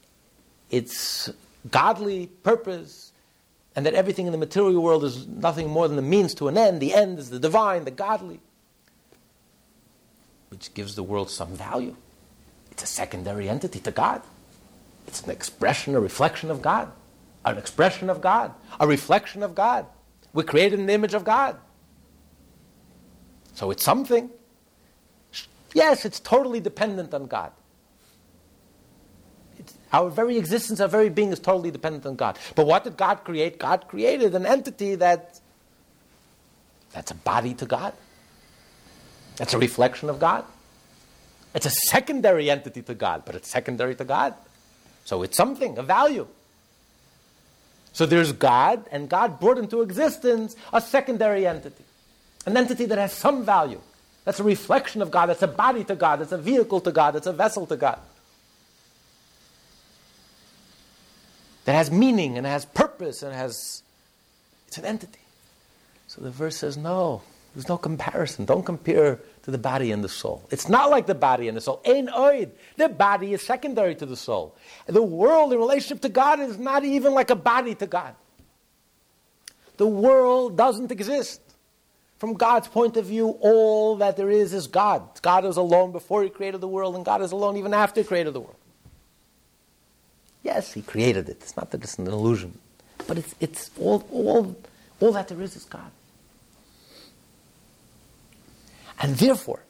it's 0.72 1.30
godly 1.70 2.26
purpose 2.41 3.12
and 3.76 3.86
that 3.86 3.94
everything 3.94 4.26
in 4.26 4.32
the 4.32 4.38
material 4.38 4.82
world 4.82 5.04
is 5.04 5.28
nothing 5.28 5.70
more 5.70 5.88
than 5.88 5.96
the 5.96 6.02
means 6.02 6.34
to 6.36 6.48
an 6.48 6.58
end. 6.58 6.80
The 6.80 6.94
end 6.94 7.20
is 7.20 7.30
the 7.30 7.40
divine, 7.40 7.86
the 7.86 7.92
godly, 7.92 8.40
which 10.50 10.74
gives 10.74 10.96
the 10.96 11.04
world 11.04 11.30
some 11.30 11.56
value. 11.56 11.96
It's 12.72 12.84
a 12.84 12.88
secondary 12.88 13.50
entity 13.50 13.80
to 13.82 13.92
God. 13.92 14.22
It's 15.08 15.22
an 15.24 15.32
expression, 15.32 15.96
a 15.96 16.00
reflection 16.00 16.50
of 16.52 16.62
God, 16.62 16.92
an 17.46 17.58
expression 17.58 18.10
of 18.10 18.22
God, 18.22 18.54
a 18.80 18.88
reflection 18.88 19.44
of 19.44 19.56
God. 19.56 19.86
We're 20.34 20.44
created 20.44 20.80
in 20.80 20.86
the 20.86 20.94
image 20.94 21.14
of 21.14 21.24
God. 21.24 21.58
So 23.54 23.70
it's 23.72 23.84
something. 23.84 24.30
Yes, 25.74 26.06
it's 26.06 26.20
totally 26.20 26.60
dependent 26.60 27.14
on 27.14 27.26
God. 27.26 27.52
Our 29.94 30.10
very 30.10 30.38
existence, 30.38 30.80
our 30.80 30.88
very 30.88 31.10
being 31.10 31.32
is 31.32 31.39
totally 31.39 31.70
dependent 31.70 32.06
on 32.08 32.16
God. 32.16 32.39
But 32.56 32.66
what 32.66 32.84
did 32.84 32.98
God 32.98 33.24
create? 33.24 33.60
God 33.60 33.88
created 33.88 34.34
an 34.34 34.46
entity 34.46 34.96
that 34.96 35.39
that's 36.94 37.12
a 37.12 37.16
body 37.16 37.54
to 37.56 37.66
God. 37.66 37.94
That's 39.38 39.54
a 39.54 39.58
reflection 39.58 40.10
of 40.10 40.20
God. 40.20 40.46
It's 41.54 41.68
a 41.68 41.72
secondary 41.89 42.50
entity 42.50 42.82
to 42.82 42.96
God, 42.96 43.24
but 43.26 43.36
it's 43.36 43.50
secondary 43.50 43.96
to 43.96 44.04
God. 44.04 44.34
So 45.06 45.22
it's 45.22 45.38
something, 45.38 45.78
a 45.78 45.84
value. 45.84 46.28
So 47.91 48.08
there's 48.08 48.32
God, 48.32 48.86
and 48.91 49.08
God 49.08 49.39
brought 49.39 49.60
into 49.60 49.82
existence 49.82 50.56
a 50.72 50.82
secondary 50.82 51.46
entity, 51.46 51.84
an 52.48 52.58
entity 52.58 52.86
that 52.86 52.98
has 52.98 53.14
some 53.14 53.46
value. 53.46 53.82
That's 54.26 54.39
a 54.39 54.44
reflection 54.44 55.02
of 55.04 55.12
God, 55.12 55.28
that's 55.28 55.44
a 55.44 55.48
body 55.48 55.84
to 55.84 55.96
God, 55.96 56.20
that's 56.20 56.32
a 56.32 56.38
vehicle 56.38 56.82
to 56.82 56.91
God, 56.91 57.12
that's 57.12 57.28
a 57.28 57.34
vessel 57.34 57.68
to 57.68 57.76
God. 57.76 58.00
That 61.66 61.74
has 61.74 61.91
meaning 61.91 62.38
and 62.38 62.45
has 62.45 62.66
purpose 62.66 63.24
and 63.24 63.34
has. 63.34 63.84
It's 64.68 64.78
an 64.78 64.86
entity. 64.86 65.20
So 66.07 66.22
the 66.22 66.32
verse 66.32 66.57
says, 66.57 66.78
no, 66.78 67.22
there's 67.55 67.70
no 67.70 67.78
comparison. 67.78 68.45
Don't 68.45 68.66
compare 68.66 69.20
to 69.43 69.51
the 69.51 69.57
body 69.57 69.91
and 69.91 70.03
the 70.03 70.09
soul. 70.09 70.43
It's 70.49 70.68
not 70.68 70.89
like 70.89 71.05
the 71.05 71.16
body 71.16 71.47
and 71.47 71.55
the 71.55 71.61
soul. 71.61 71.82
Ein 71.86 72.07
oid. 72.07 72.51
The 72.78 72.89
body 72.89 73.34
is 73.34 73.41
secondary 73.41 73.95
to 73.95 74.05
the 74.05 74.16
soul. 74.16 74.55
The 74.88 75.03
world 75.03 75.53
in 75.53 75.59
relationship 75.59 76.01
to 76.01 76.09
God 76.09 76.39
is 76.39 76.57
not 76.57 76.84
even 76.84 77.14
like 77.14 77.30
a 77.30 77.36
body 77.36 77.76
to 77.76 77.88
God. 77.88 78.16
The 79.78 79.88
world 79.88 80.57
doesn't 80.57 80.91
exist. 80.91 81.41
From 82.18 82.36
God's 82.36 82.68
point 82.68 82.95
of 82.95 83.05
view, 83.05 83.38
all 83.41 83.97
that 83.97 84.16
there 84.16 84.30
is 84.30 84.53
is 84.53 84.68
God. 84.68 85.22
God 85.22 85.45
is 85.45 85.57
alone 85.57 85.91
before 85.91 86.24
He 86.24 86.30
created 86.30 86.61
the 86.61 86.68
world, 86.68 86.95
and 86.95 87.03
God 87.03 87.22
is 87.22 87.34
alone 87.34 87.57
even 87.57 87.74
after 87.74 88.01
He 88.01 88.07
created 88.07 88.34
the 88.34 88.39
world. 88.39 88.55
Yes, 90.44 90.74
He 90.74 90.82
created 90.82 91.30
it. 91.30 91.38
It's 91.41 91.58
not 91.58 91.72
that 91.72 91.84
it's 91.84 91.98
an 91.98 92.08
illusion. 92.08 92.60
But 93.08 93.18
it's, 93.18 93.36
it's 93.39 93.72
all, 93.80 94.06
all, 94.12 94.56
all 95.00 95.12
that 95.14 95.30
there 95.30 95.41
is 95.41 95.56
is 95.56 95.66
God. 95.66 95.91
And 99.00 99.16
therefore, 99.18 99.62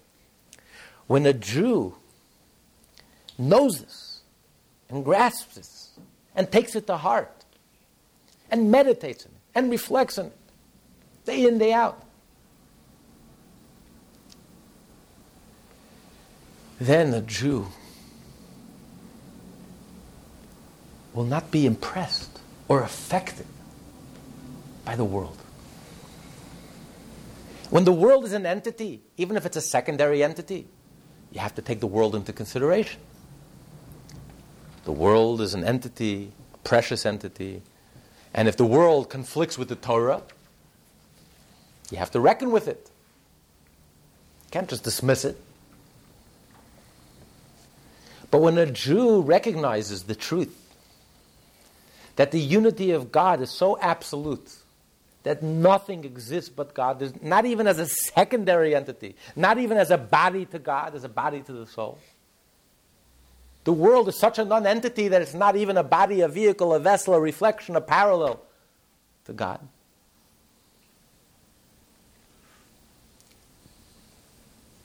when 1.08 1.26
a 1.26 1.34
Jew 1.34 1.96
knows 3.38 3.82
this 3.82 4.22
and 4.90 5.04
grasps 5.04 5.56
this 5.56 5.90
and 6.36 6.52
takes 6.52 6.76
it 6.76 6.88
to 6.88 6.98
heart 6.98 7.46
and 8.52 8.70
meditates 8.70 9.26
on 9.26 9.32
it 9.32 9.38
and 9.56 9.72
reflects 9.72 10.18
on 10.18 10.28
it 10.28 10.38
day 11.26 11.48
in, 11.48 11.58
day 11.58 11.74
out, 11.74 12.04
then 16.80 17.14
a 17.14 17.22
Jew 17.22 17.68
will 21.14 21.24
not 21.24 21.52
be 21.52 21.66
impressed 21.66 22.40
or 22.68 22.82
affected 22.82 23.46
by 24.86 24.96
the 24.96 25.04
world. 25.04 25.38
When 27.70 27.86
the 27.86 27.92
world 27.92 28.26
is 28.26 28.34
an 28.34 28.46
entity, 28.46 29.02
even 29.18 29.38
if 29.38 29.46
it's 29.46 29.58
a 29.58 29.62
secondary 29.62 30.24
entity, 30.24 30.68
you 31.32 31.40
have 31.40 31.56
to 31.56 31.62
take 31.62 31.80
the 31.80 31.88
world 31.88 32.16
into 32.16 32.34
consideration. 32.34 33.00
The 34.86 34.92
world 34.92 35.42
is 35.42 35.54
an 35.54 35.64
entity, 35.64 36.32
a 36.54 36.58
precious 36.58 37.06
entity, 37.06 37.62
and 38.34 38.48
if 38.48 38.58
the 38.58 38.66
world 38.66 39.10
conflicts 39.10 39.58
with 39.58 39.70
the 39.70 39.76
Torah, 39.76 40.22
you 41.92 41.98
have 41.98 42.12
to 42.12 42.20
reckon 42.20 42.52
with 42.52 42.68
it. 42.68 42.90
You 44.46 44.52
can't 44.52 44.70
just 44.70 44.84
dismiss 44.84 45.26
it. 45.26 45.40
But 48.30 48.40
when 48.40 48.58
a 48.58 48.66
Jew 48.66 49.22
recognizes 49.22 50.04
the 50.04 50.16
truth 50.16 50.63
that 52.16 52.32
the 52.32 52.40
unity 52.40 52.92
of 52.92 53.12
God 53.12 53.42
is 53.42 53.50
so 53.50 53.78
absolute 53.80 54.56
that 55.24 55.42
nothing 55.42 56.04
exists 56.04 56.50
but 56.50 56.74
God. 56.74 57.00
There's 57.00 57.22
not 57.22 57.46
even 57.46 57.66
as 57.66 57.80
a 57.80 57.88
secondary 57.88 58.76
entity, 58.76 59.16
not 59.36 59.58
even 59.58 59.78
as 59.78 59.90
a 59.90 59.98
body 59.98 60.46
to 60.48 60.60
God, 60.60 60.96
as 60.96 61.04
a 61.04 61.10
body 61.10 61.42
to 61.42 61.52
the 61.52 61.66
soul. 61.66 61.98
The 63.64 63.74
world 63.74 64.10
is 64.10 64.20
such 64.20 64.40
a 64.40 64.46
non-entity 64.46 65.08
that 65.08 65.22
it's 65.22 65.34
not 65.34 65.56
even 65.56 65.78
a 65.78 65.84
body, 65.84 66.22
a 66.22 66.28
vehicle, 66.28 66.74
a 66.74 66.80
vessel, 66.80 67.14
a 67.14 67.20
reflection, 67.20 67.78
a 67.78 67.82
parallel 67.82 68.42
to 69.26 69.34
God. 69.34 69.62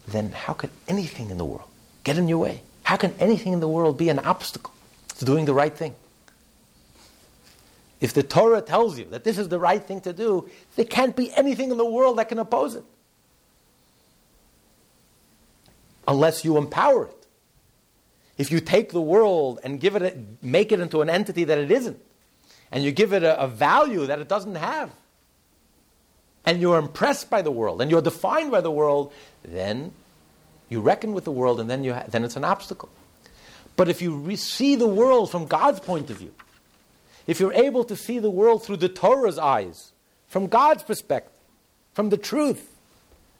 Then 0.07 0.31
how 0.31 0.53
can 0.53 0.71
anything 0.87 1.31
in 1.31 1.39
the 1.39 1.45
world 1.45 1.69
get 2.05 2.17
in 2.17 2.29
your 2.29 2.39
way? 2.39 2.63
How 2.85 2.97
can 2.97 3.13
anything 3.19 3.53
in 3.53 3.61
the 3.61 3.69
world 3.69 3.99
be 3.99 4.09
an 4.09 4.21
obstacle 4.21 4.73
to 5.19 5.25
doing 5.25 5.45
the 5.45 5.53
right 5.53 5.77
thing? 5.77 5.95
If 8.01 8.13
the 8.13 8.23
Torah 8.23 8.63
tells 8.63 8.99
you 8.99 9.07
that 9.07 9.25
this 9.25 9.39
is 9.39 9.49
the 9.49 9.59
right 9.59 9.83
thing 9.83 10.01
to 10.03 10.13
do, 10.13 10.49
there 10.77 10.85
can't 10.85 11.17
be 11.17 11.33
anything 11.35 11.71
in 11.71 11.79
the 11.79 11.85
world 11.85 12.19
that 12.19 12.29
can 12.29 12.39
oppose 12.39 12.75
it. 12.75 12.85
Unless 16.07 16.45
you 16.45 16.57
empower 16.57 17.07
it. 17.07 17.27
If 18.39 18.53
you 18.53 18.61
take 18.61 18.93
the 18.93 19.01
world 19.01 19.59
and 19.65 19.81
give 19.81 19.97
it 19.97 20.03
a, 20.03 20.17
make 20.41 20.71
it 20.71 20.79
into 20.79 21.03
an 21.03 21.11
entity 21.11 21.45
that 21.45 21.59
it 21.59 21.73
isn't, 21.73 22.01
and 22.71 22.85
you 22.85 22.93
give 22.93 23.13
it 23.13 23.25
a, 23.25 23.41
a 23.41 23.49
value 23.49 24.07
that 24.07 24.21
it 24.21 24.29
doesn't 24.29 24.55
have, 24.55 24.93
and 26.47 26.61
you're 26.61 26.79
impressed 26.79 27.29
by 27.29 27.43
the 27.43 27.51
world, 27.51 27.83
and 27.83 27.91
you're 27.91 28.01
defined 28.01 28.53
by 28.53 28.61
the 28.61 28.71
world, 28.71 29.13
then 29.43 29.93
you 30.69 30.81
reckon 30.81 31.15
with 31.15 31.25
the 31.25 31.33
world, 31.33 31.59
and 31.59 31.69
then, 31.69 31.83
you 31.83 31.95
ha- 31.95 32.05
then 32.09 32.25
it's 32.25 32.37
an 32.37 32.45
obstacle. 32.45 32.91
But 33.75 33.89
if 33.89 34.01
you 34.01 34.15
re- 34.15 34.37
see 34.37 34.77
the 34.77 34.87
world 34.87 35.31
from 35.31 35.47
God's 35.47 35.81
point 35.81 36.09
of 36.11 36.19
view, 36.19 36.33
if 37.29 37.39
you're 37.39 37.53
able 37.53 37.85
to 37.85 37.95
see 37.95 38.19
the 38.19 38.31
world 38.31 38.65
through 38.65 38.79
the 38.79 38.89
Torah's 38.89 39.39
eyes, 39.39 39.93
from 40.29 40.47
God's 40.47 40.83
perspective, 40.83 41.33
from 41.93 42.09
the 42.09 42.17
truth, 42.17 42.75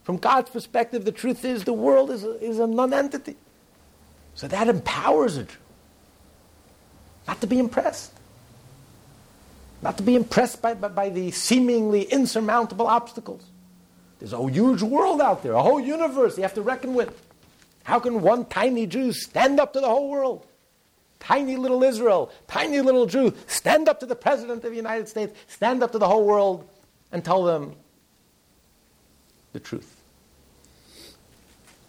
from 0.05 0.19
God's 0.19 0.51
perspective, 0.51 1.07
the 1.07 1.13
truth 1.13 1.45
is 1.45 1.65
the 1.65 1.73
world 1.73 2.11
is 2.11 2.23
a, 2.23 2.33
is 2.45 2.59
a 2.59 2.67
non-entity. 2.67 3.37
So 4.35 4.47
that 4.47 4.69
empowers 4.69 5.39
a 5.39 5.45
Jew. 5.45 5.57
Not 7.27 7.41
to 7.41 7.47
be 7.47 7.59
impressed. 7.59 8.13
Not 9.81 9.97
to 9.97 10.03
be 10.03 10.17
impressed 10.17 10.61
by, 10.61 10.75
by, 10.75 10.89
by 10.89 11.09
the 11.09 11.31
seemingly 11.31 12.03
insurmountable 12.03 12.87
obstacles. 12.87 13.45
There's 14.19 14.35
a 14.35 14.51
huge 14.51 14.83
world 14.83 15.23
out 15.23 15.43
there, 15.43 15.53
a 15.53 15.63
whole 15.63 15.81
universe 15.81 16.37
you 16.37 16.43
have 16.43 16.55
to 16.55 16.63
reckon 16.63 16.93
with. 16.95 17.21
How 17.85 18.01
can 18.01 18.21
one 18.21 18.45
tiny 18.45 18.87
Jew 18.87 19.13
stand 19.13 19.59
up 19.59 19.73
to 19.73 19.81
the 19.81 19.89
whole 19.89 20.11
world? 20.11 20.45
Tiny 21.21 21.57
little 21.57 21.83
Israel, 21.83 22.31
tiny 22.47 22.81
little 22.81 23.07
Jew, 23.07 23.35
stand 23.47 23.89
up 23.89 24.01
to 24.01 24.07
the 24.07 24.15
President 24.15 24.65
of 24.65 24.71
the 24.71 24.77
United 24.77 25.09
States, 25.09 25.37
stand 25.49 25.83
up 25.83 25.93
to 25.93 25.99
the 25.99 26.07
whole 26.07 26.25
world, 26.25 26.69
and 27.13 27.25
tell 27.25 27.45
them 27.45 27.75
the 29.53 29.61
truth. 29.61 29.97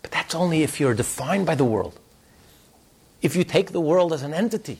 But 0.01 0.11
that's 0.11 0.33
only 0.33 0.63
if 0.63 0.79
you're 0.79 0.93
defined 0.93 1.45
by 1.45 1.55
the 1.55 1.65
world. 1.65 1.99
If 3.21 3.35
you 3.35 3.43
take 3.43 3.71
the 3.71 3.81
world 3.81 4.13
as 4.13 4.23
an 4.23 4.33
entity, 4.33 4.79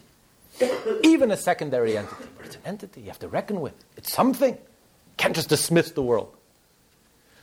even 1.04 1.32
a 1.32 1.38
secondary 1.38 1.98
entity, 1.98 2.26
but 2.38 2.46
it's 2.46 2.56
an 2.56 2.62
entity 2.66 3.02
you 3.02 3.08
have 3.08 3.20
to 3.20 3.28
reckon 3.28 3.62
with. 3.62 3.74
It's 3.98 4.12
something. 4.12 4.54
You 4.54 5.16
can't 5.18 5.36
just 5.36 5.50
dismiss 5.50 5.92
the 5.92 6.02
world. 6.02 6.36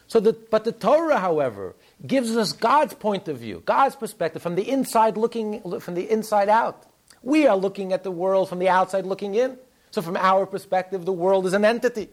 So 0.09 0.21
the, 0.21 0.33
but 0.33 0.65
the 0.65 0.73
Torah, 0.73 1.19
however, 1.19 1.75
gives 2.07 2.37
us 2.37 2.53
God's 2.53 2.95
point 2.95 3.29
of 3.29 3.39
view, 3.39 3.63
God's 3.67 3.97
perspective, 3.97 4.41
from 4.43 4.55
the 4.55 4.69
inside 4.69 5.17
looking, 5.17 5.81
from 5.81 5.95
the 5.95 6.11
inside 6.11 6.49
out. 6.49 6.85
We 7.27 7.49
are 7.49 7.57
looking 7.57 7.93
at 7.93 8.05
the 8.05 8.13
world 8.13 8.49
from 8.49 8.61
the 8.61 8.69
outside 8.69 9.05
looking 9.05 9.35
in. 9.35 9.59
So, 9.91 10.01
from 10.01 10.17
our 10.17 10.47
perspective, 10.47 11.05
the 11.05 11.13
world 11.13 11.45
is 11.45 11.55
an 11.55 11.65
entity. 11.65 12.09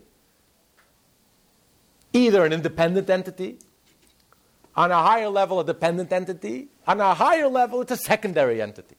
Either 2.13 2.43
an 2.43 2.51
independent 2.51 3.07
entity, 3.11 3.59
on 4.75 4.89
a 4.89 4.97
higher 4.97 5.29
level, 5.29 5.59
a 5.59 5.63
dependent 5.63 6.11
entity, 6.11 6.69
on 6.87 6.99
a 6.99 7.13
higher 7.13 7.47
level, 7.47 7.81
it's 7.81 7.91
a 7.91 7.97
secondary 7.97 8.59
entity. 8.59 8.95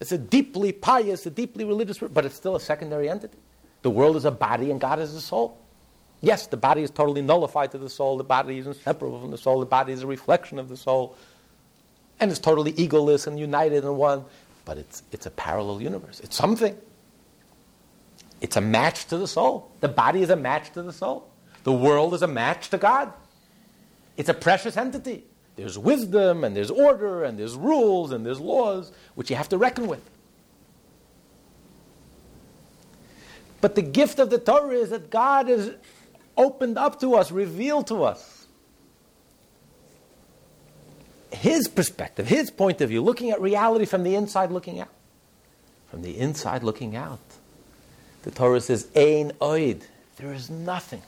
It's 0.00 0.12
a 0.12 0.16
deeply 0.16 0.72
pious, 0.72 1.26
a 1.26 1.30
deeply 1.30 1.66
religious, 1.66 1.98
but 1.98 2.24
it's 2.24 2.34
still 2.34 2.56
a 2.56 2.60
secondary 2.60 3.10
entity. 3.10 3.36
The 3.82 3.90
world 3.90 4.16
is 4.16 4.24
a 4.24 4.30
body 4.30 4.70
and 4.70 4.80
God 4.80 5.00
is 5.00 5.14
a 5.14 5.20
soul. 5.20 5.58
Yes, 6.22 6.46
the 6.46 6.56
body 6.56 6.82
is 6.82 6.90
totally 6.90 7.20
nullified 7.20 7.72
to 7.72 7.78
the 7.78 7.90
soul. 7.90 8.16
The 8.16 8.24
body 8.24 8.56
is 8.56 8.66
inseparable 8.66 9.20
from 9.20 9.32
the 9.32 9.38
soul. 9.38 9.60
The 9.60 9.66
body 9.66 9.92
is 9.92 10.02
a 10.02 10.06
reflection 10.06 10.58
of 10.58 10.70
the 10.70 10.78
soul. 10.78 11.14
And 12.18 12.30
it's 12.30 12.40
totally 12.40 12.72
egoless 12.72 13.26
and 13.26 13.38
united 13.38 13.84
in 13.84 13.96
one. 13.96 14.24
But 14.66 14.76
it's, 14.76 15.02
it's 15.12 15.24
a 15.24 15.30
parallel 15.30 15.80
universe. 15.80 16.20
It's 16.20 16.36
something. 16.36 16.76
It's 18.42 18.56
a 18.56 18.60
match 18.60 19.06
to 19.06 19.16
the 19.16 19.26
soul. 19.26 19.70
The 19.80 19.88
body 19.88 20.20
is 20.20 20.28
a 20.28 20.36
match 20.36 20.72
to 20.74 20.82
the 20.82 20.92
soul. 20.92 21.30
The 21.64 21.72
world 21.72 22.12
is 22.12 22.20
a 22.20 22.26
match 22.26 22.68
to 22.70 22.78
God. 22.78 23.12
It's 24.18 24.28
a 24.28 24.34
precious 24.34 24.76
entity. 24.76 25.24
There's 25.56 25.78
wisdom 25.78 26.44
and 26.44 26.54
there's 26.54 26.70
order 26.70 27.24
and 27.24 27.38
there's 27.38 27.54
rules 27.54 28.12
and 28.12 28.26
there's 28.26 28.40
laws 28.40 28.92
which 29.14 29.30
you 29.30 29.36
have 29.36 29.48
to 29.50 29.56
reckon 29.56 29.86
with. 29.86 30.02
But 33.62 33.74
the 33.74 33.82
gift 33.82 34.18
of 34.18 34.28
the 34.28 34.38
Torah 34.38 34.74
is 34.74 34.90
that 34.90 35.10
God 35.10 35.48
is 35.48 35.72
opened 36.36 36.76
up 36.76 37.00
to 37.00 37.14
us, 37.14 37.30
revealed 37.30 37.86
to 37.86 38.04
us. 38.04 38.35
His 41.46 41.68
perspective, 41.68 42.26
his 42.26 42.50
point 42.50 42.80
of 42.80 42.88
view, 42.88 43.00
looking 43.00 43.30
at 43.30 43.40
reality 43.40 43.84
from 43.84 44.02
the 44.02 44.16
inside 44.16 44.50
looking 44.50 44.80
out. 44.80 44.88
From 45.88 46.02
the 46.02 46.18
inside 46.18 46.64
looking 46.64 46.96
out. 46.96 47.20
The 48.22 48.32
Torah 48.32 48.60
says, 48.60 48.88
Ein 48.96 49.30
oid. 49.40 49.82
There 50.16 50.32
is 50.32 50.50
nothing. 50.50 51.02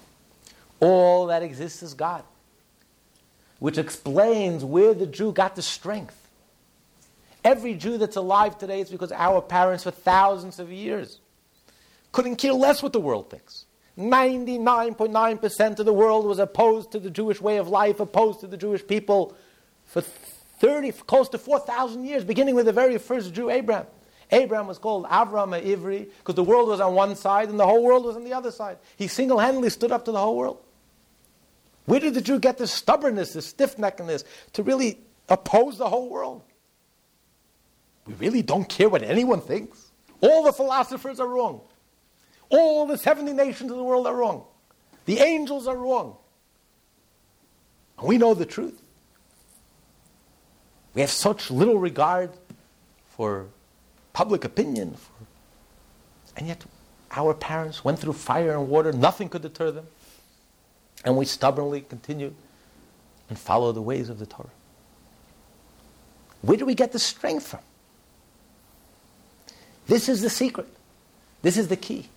All 0.79 1.27
that 1.27 1.43
exists 1.43 1.83
is 1.83 1.93
God. 1.93 2.23
Which 3.59 3.79
explains 3.79 4.65
where 4.65 4.95
the 4.95 5.09
Jew 5.09 5.33
got 5.33 5.57
the 5.57 5.63
strength. 5.63 6.29
Every 7.43 7.75
Jew 7.75 7.99
that's 7.99 8.15
alive 8.15 8.59
today 8.59 8.81
is 8.81 8.91
because 8.91 9.11
our 9.11 9.43
parents 9.43 9.83
for 9.83 9.91
thousands 9.91 10.61
of 10.61 10.71
years 10.71 11.19
couldn't 12.13 12.37
care 12.37 12.53
less 12.53 12.81
what 12.81 12.93
the 12.93 13.01
world 13.01 13.29
thinks. 13.29 13.65
99.9% 13.99 15.79
of 15.81 15.85
the 15.85 15.93
world 15.93 16.27
was 16.27 16.39
opposed 16.39 16.93
to 16.93 17.01
the 17.01 17.11
Jewish 17.11 17.41
way 17.41 17.57
of 17.57 17.67
life, 17.67 17.99
opposed 17.99 18.39
to 18.39 18.47
the 18.47 18.57
Jewish 18.57 18.87
people 18.87 19.37
for 19.89 20.03
30, 20.61 20.93
close 20.93 21.29
to 21.31 21.39
4,000 21.39 22.05
years, 22.05 22.25
beginning 22.25 22.55
with 22.55 22.67
the 22.67 22.73
very 22.73 22.99
first 22.99 23.33
Jew, 23.33 23.51
Abraham. 23.51 23.87
Abraham 24.31 24.67
was 24.67 24.79
called 24.79 25.07
Avram 25.07 25.59
Ivri 25.63 26.09
because 26.19 26.35
the 26.35 26.45
world 26.45 26.69
was 26.69 26.81
on 26.81 26.95
one 26.95 27.17
side 27.17 27.49
and 27.49 27.59
the 27.59 27.67
whole 27.67 27.83
world 27.83 28.05
was 28.05 28.17
on 28.17 28.25
the 28.25 28.35
other 28.35 28.51
side. 28.51 28.79
He 28.97 29.09
single 29.09 29.39
handedly 29.39 29.71
stood 29.71 29.91
up 29.91 30.05
to 30.05 30.13
the 30.13 30.19
whole 30.19 30.37
world. 30.37 30.59
Where 31.87 32.01
did 32.01 32.13
the 32.15 32.21
Jew 32.21 32.39
get 32.39 32.59
this 32.59 32.71
stubbornness, 32.71 33.33
this 33.33 33.47
stiff 33.47 33.79
neckness 33.79 34.25
to 34.53 34.63
really 34.63 34.99
oppose 35.31 35.79
the 35.79 35.89
whole 35.89 36.11
world? 36.11 36.43
We 38.07 38.15
really 38.15 38.43
don't 38.43 38.69
care 38.69 38.89
what 38.89 39.03
anyone 39.03 39.41
thinks. 39.41 39.91
All 40.21 40.43
the 40.43 40.53
philosophers 40.53 41.21
are 41.21 41.27
wrong. 41.27 41.63
All 42.51 42.87
the 42.87 42.99
70 42.99 43.33
nations 43.33 43.71
of 43.71 43.77
the 43.77 43.85
world 43.85 44.07
are 44.07 44.15
wrong. 44.15 44.45
The 45.07 45.21
angels 45.21 45.67
are 45.67 45.77
wrong. 45.77 46.17
And 47.99 48.07
we 48.07 48.19
know 48.19 48.35
the 48.35 48.47
truth. 48.47 48.83
We 50.99 51.03
have 51.03 51.13
such 51.13 51.49
little 51.49 51.79
regard 51.79 52.33
for 53.11 53.47
public 54.13 54.45
opinion. 54.45 54.95
For, 54.95 55.13
and 56.37 56.49
yet, 56.49 56.65
our 57.13 57.35
parents 57.35 57.85
went 57.85 58.01
through 58.01 58.15
fire 58.15 58.51
and 58.51 58.69
water, 58.69 58.93
nothing 58.93 59.29
could 59.29 59.43
deter 59.43 59.71
them. 59.71 59.87
And 61.05 61.17
we 61.17 61.25
stubbornly 61.25 61.83
continue 61.83 62.35
and 63.29 63.39
follow 63.39 63.71
the 63.71 63.81
ways 63.81 64.09
of 64.09 64.19
the 64.19 64.27
Torah. 64.27 64.51
Where 66.43 66.57
do 66.57 66.67
we 66.67 66.75
get 66.75 66.91
the 66.91 66.99
strength 66.99 67.47
from? 67.47 67.61
This 69.87 70.09
is 70.09 70.21
the 70.21 70.31
secret. 70.31 70.67
This 71.43 71.57
is 71.57 71.69
the 71.69 71.77
key. 71.77 72.09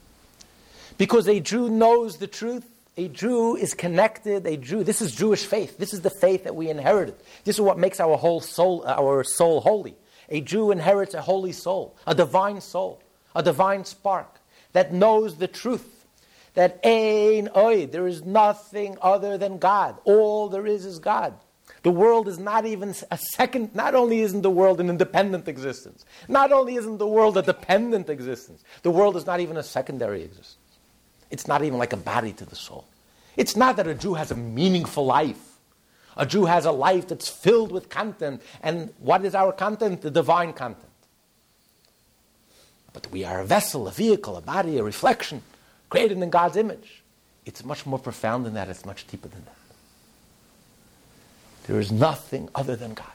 Because 0.98 1.28
a 1.28 1.40
Jew 1.40 1.70
knows 1.70 2.18
the 2.18 2.26
truth. 2.26 2.66
A 2.98 3.08
Jew 3.08 3.56
is 3.56 3.74
connected. 3.74 4.46
A 4.46 4.58
Jew, 4.58 4.84
this 4.84 5.02
is 5.02 5.16
Jewish 5.16 5.46
faith. 5.46 5.78
This 5.78 5.94
is 5.94 6.02
the 6.02 6.10
faith 6.10 6.44
that 6.44 6.56
we 6.56 6.70
inherited. 6.70 7.16
This 7.46 7.56
is 7.56 7.62
what 7.62 7.78
makes 7.78 8.00
our 8.00 8.18
whole 8.18 8.42
soul, 8.42 8.84
uh, 8.86 8.96
our 9.00 9.24
soul 9.24 9.62
holy. 9.62 9.96
A 10.30 10.42
Jew 10.42 10.72
inherits 10.72 11.14
a 11.14 11.22
holy 11.22 11.52
soul, 11.52 11.96
a 12.06 12.16
divine 12.16 12.62
soul, 12.62 13.02
a 13.36 13.44
divine 13.44 13.86
spark 13.86 14.40
that 14.74 14.94
knows 14.94 15.38
the 15.38 15.48
truth. 15.48 16.06
That 16.54 16.82
ain 16.84 17.48
oy, 17.56 17.86
there 17.86 18.08
is 18.08 18.26
nothing 18.26 18.98
other 19.02 19.38
than 19.38 19.58
God. 19.58 19.98
All 20.04 20.50
there 20.50 20.68
is 20.68 20.86
is 20.86 21.00
God. 21.00 21.34
The 21.84 21.92
world 21.92 22.28
is 22.28 22.38
not 22.38 22.66
even 22.66 22.94
a 23.10 23.18
second, 23.18 23.74
not 23.74 23.96
only 23.96 24.20
isn't 24.20 24.42
the 24.42 24.52
world 24.52 24.82
an 24.82 24.90
independent 24.90 25.48
existence, 25.48 26.06
not 26.28 26.52
only 26.52 26.76
isn't 26.76 26.98
the 26.98 27.08
world 27.08 27.38
a 27.38 27.42
dependent 27.42 28.10
existence, 28.10 28.64
the 28.84 28.92
world 28.92 29.16
is 29.16 29.26
not 29.26 29.40
even 29.40 29.56
a 29.58 29.64
secondary 29.64 30.24
existence. 30.24 30.58
It's 31.32 31.48
not 31.48 31.64
even 31.64 31.80
like 31.80 31.94
a 31.94 31.98
body 31.98 32.34
to 32.34 32.46
the 32.46 32.56
soul. 32.56 32.86
It's 33.38 33.56
not 33.56 33.78
that 33.78 33.88
a 33.88 33.96
Jew 33.96 34.14
has 34.16 34.30
a 34.32 34.36
meaningful 34.36 35.06
life. 35.06 35.40
A 36.18 36.26
Jew 36.26 36.46
has 36.46 36.66
a 36.66 36.72
life 36.72 37.08
that's 37.08 37.30
filled 37.30 37.72
with 37.72 37.90
content. 37.90 38.42
And 38.62 38.94
what 39.00 39.24
is 39.24 39.34
our 39.34 39.54
content? 39.54 40.02
The 40.02 40.12
divine 40.12 40.54
content. 40.54 40.90
But 42.94 43.10
we 43.10 43.24
are 43.24 43.40
a 43.40 43.46
vessel, 43.46 43.88
a 43.88 43.92
vehicle, 43.92 44.36
a 44.36 44.42
body, 44.42 44.78
a 44.78 44.84
reflection, 44.84 45.42
created 45.90 46.22
in 46.22 46.30
God's 46.30 46.58
image. 46.58 47.02
It's 47.46 47.64
much 47.64 47.86
more 47.86 47.98
profound 47.98 48.46
than 48.46 48.54
that, 48.54 48.70
it's 48.70 48.86
much 48.86 49.08
deeper 49.08 49.30
than 49.30 49.44
that. 49.46 49.56
There 51.68 51.80
is 51.80 51.92
nothing 51.92 52.50
other 52.54 52.76
than 52.76 52.94
God. 52.94 53.08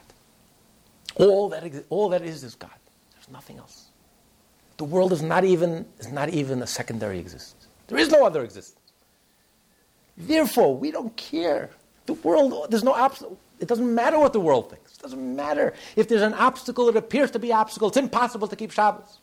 All 1.15 1.49
that, 1.49 1.85
all 1.89 2.09
that 2.09 2.23
is 2.23 2.43
is 2.43 2.55
God. 2.55 2.71
There's 3.13 3.29
nothing 3.29 3.57
else. 3.57 3.85
The 4.77 4.83
world 4.83 5.11
is 5.11 5.21
not 5.21 5.43
even, 5.43 5.85
is 5.99 6.11
not 6.11 6.29
even 6.29 6.61
a 6.61 6.67
secondary 6.67 7.19
existence. 7.19 7.56
There 7.87 7.97
is 7.97 8.09
no 8.09 8.25
other 8.25 8.43
existence. 8.43 8.81
Therefore, 10.17 10.75
we 10.75 10.91
don't 10.91 11.15
care. 11.15 11.69
The 12.05 12.13
world, 12.13 12.67
there's 12.69 12.83
no 12.83 12.93
obstacle. 12.93 13.37
It 13.59 13.67
doesn't 13.67 13.93
matter 13.93 14.19
what 14.19 14.33
the 14.33 14.39
world 14.39 14.69
thinks. 14.69 14.93
It 14.95 15.01
doesn't 15.01 15.35
matter. 15.35 15.73
If 15.95 16.07
there's 16.07 16.21
an 16.21 16.33
obstacle 16.33 16.89
it 16.89 16.95
appears 16.95 17.31
to 17.31 17.39
be 17.39 17.51
obstacle, 17.51 17.87
it's 17.87 17.97
impossible 17.97 18.47
to 18.47 18.55
keep 18.55 18.71
Shabbos. 18.71 19.19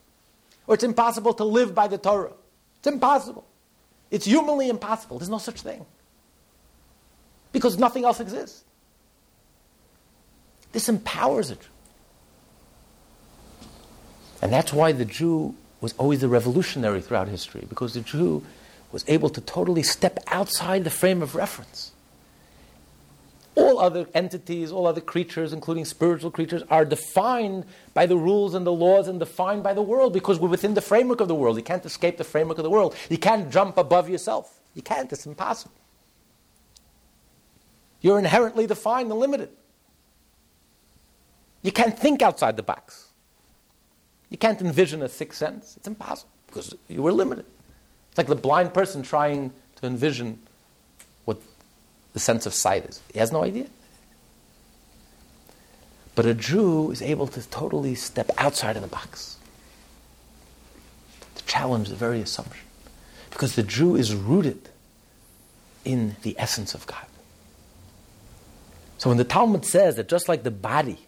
Or 0.66 0.74
it's 0.74 0.85
impossible 0.85 1.35
to 1.35 1.45
live 1.45 1.74
by 1.74 1.89
the 1.89 1.99
Torah. 1.99 2.32
It's 2.78 2.86
impossible. 2.86 3.45
It's 4.11 4.24
humanly 4.27 4.69
impossible. 4.69 5.19
There's 5.19 5.31
no 5.31 5.39
such 5.39 5.61
thing. 5.61 5.85
Because 7.53 7.78
nothing 7.78 8.05
else 8.05 8.20
exists. 8.20 8.65
This 10.73 10.89
empowers 10.89 11.51
Jew. 11.51 11.69
And 14.43 14.53
that's 14.53 14.73
why 14.73 14.93
the 14.93 15.05
Jew 15.05 15.55
was 15.85 15.94
always 15.98 16.20
the 16.20 16.28
revolutionary 16.28 17.02
throughout 17.02 17.28
history 17.28 17.66
because 17.69 17.93
the 17.93 18.01
Jew 18.01 18.43
was 18.90 19.05
able 19.06 19.28
to 19.28 19.40
totally 19.43 19.82
step 19.82 20.19
outside 20.28 20.82
the 20.82 20.89
frame 20.90 21.20
of 21.20 21.35
reference. 21.35 21.93
All 23.55 23.78
other 23.78 24.06
entities, 24.15 24.73
all 24.73 24.86
other 24.86 25.02
creatures, 25.02 25.52
including 25.52 25.85
spiritual 25.85 26.31
creatures, 26.31 26.62
are 26.70 26.86
defined 26.86 27.66
by 27.93 28.06
the 28.06 28.16
rules 28.16 28.55
and 28.55 28.66
the 28.66 28.73
laws 28.73 29.09
and 29.09 29.19
defined 29.20 29.62
by 29.62 29.74
the 29.74 29.82
world 29.82 30.15
because 30.15 30.40
we're 30.40 30.48
within 30.48 30.73
the 30.73 30.81
framework 30.81 31.20
of 31.20 31.28
the 31.28 31.35
world. 31.35 31.59
You 31.59 31.62
can't 31.62 31.85
escape 31.85 32.16
the 32.16 32.24
framework 32.24 32.56
of 32.56 32.65
the 32.65 32.70
world. 32.70 32.97
You 33.11 33.19
can't 33.19 33.52
jump 33.52 33.77
above 33.77 34.09
yourself. 34.09 34.59
You 34.73 34.81
can't, 34.81 35.12
it's 35.12 35.27
impossible. 35.27 35.74
You're 38.01 38.19
inherently 38.19 38.66
defined 38.66 39.11
and 39.11 39.20
limited. 39.20 39.51
You 41.61 41.73
can't 41.73 41.98
think 41.98 42.23
outside 42.23 42.56
the 42.56 42.62
box. 42.62 43.03
You 44.35 44.39
can't 44.39 44.61
envision 44.61 45.01
a 45.01 45.09
sixth 45.09 45.39
sense. 45.39 45.77
It's 45.77 45.86
impossible 45.86 46.32
because 46.48 46.74
you 46.89 47.02
were 47.02 47.12
limited. 47.12 47.47
It's 48.09 48.19
like 48.19 48.27
the 48.27 48.35
blind 48.35 48.74
person 48.74 49.05
trying 49.05 49.52
to 49.77 49.86
envision 49.86 50.40
what 51.24 51.39
the 52.15 52.19
sense 52.19 52.44
of 52.44 52.52
sight 52.52 52.85
is. 52.85 53.01
He 53.12 53.20
has 53.20 53.31
no 53.31 53.44
idea. 53.44 53.69
But 56.16 56.27
a 56.27 56.35
Jew 56.35 56.90
is 56.90 57.01
able 57.01 57.28
to 57.28 57.48
totally 57.48 57.94
step 57.94 58.28
outside 58.36 58.74
of 58.74 58.82
the 58.82 58.89
box, 58.89 59.36
to 61.36 61.44
challenge 61.47 61.89
the 61.89 61.94
very 61.94 62.20
assumption. 62.20 62.66
Because 63.31 63.55
the 63.55 63.62
Jew 63.62 63.94
is 63.94 64.16
rooted 64.16 64.69
in 65.85 66.16
the 66.23 66.35
essence 66.40 66.74
of 66.74 66.89
God. 66.89 67.06
So 68.98 69.11
when 69.11 69.16
the 69.16 69.23
Talmud 69.23 69.65
says 69.65 69.94
that 69.94 70.09
just 70.09 70.28
like 70.28 70.43
the 70.43 70.51
body 70.51 71.06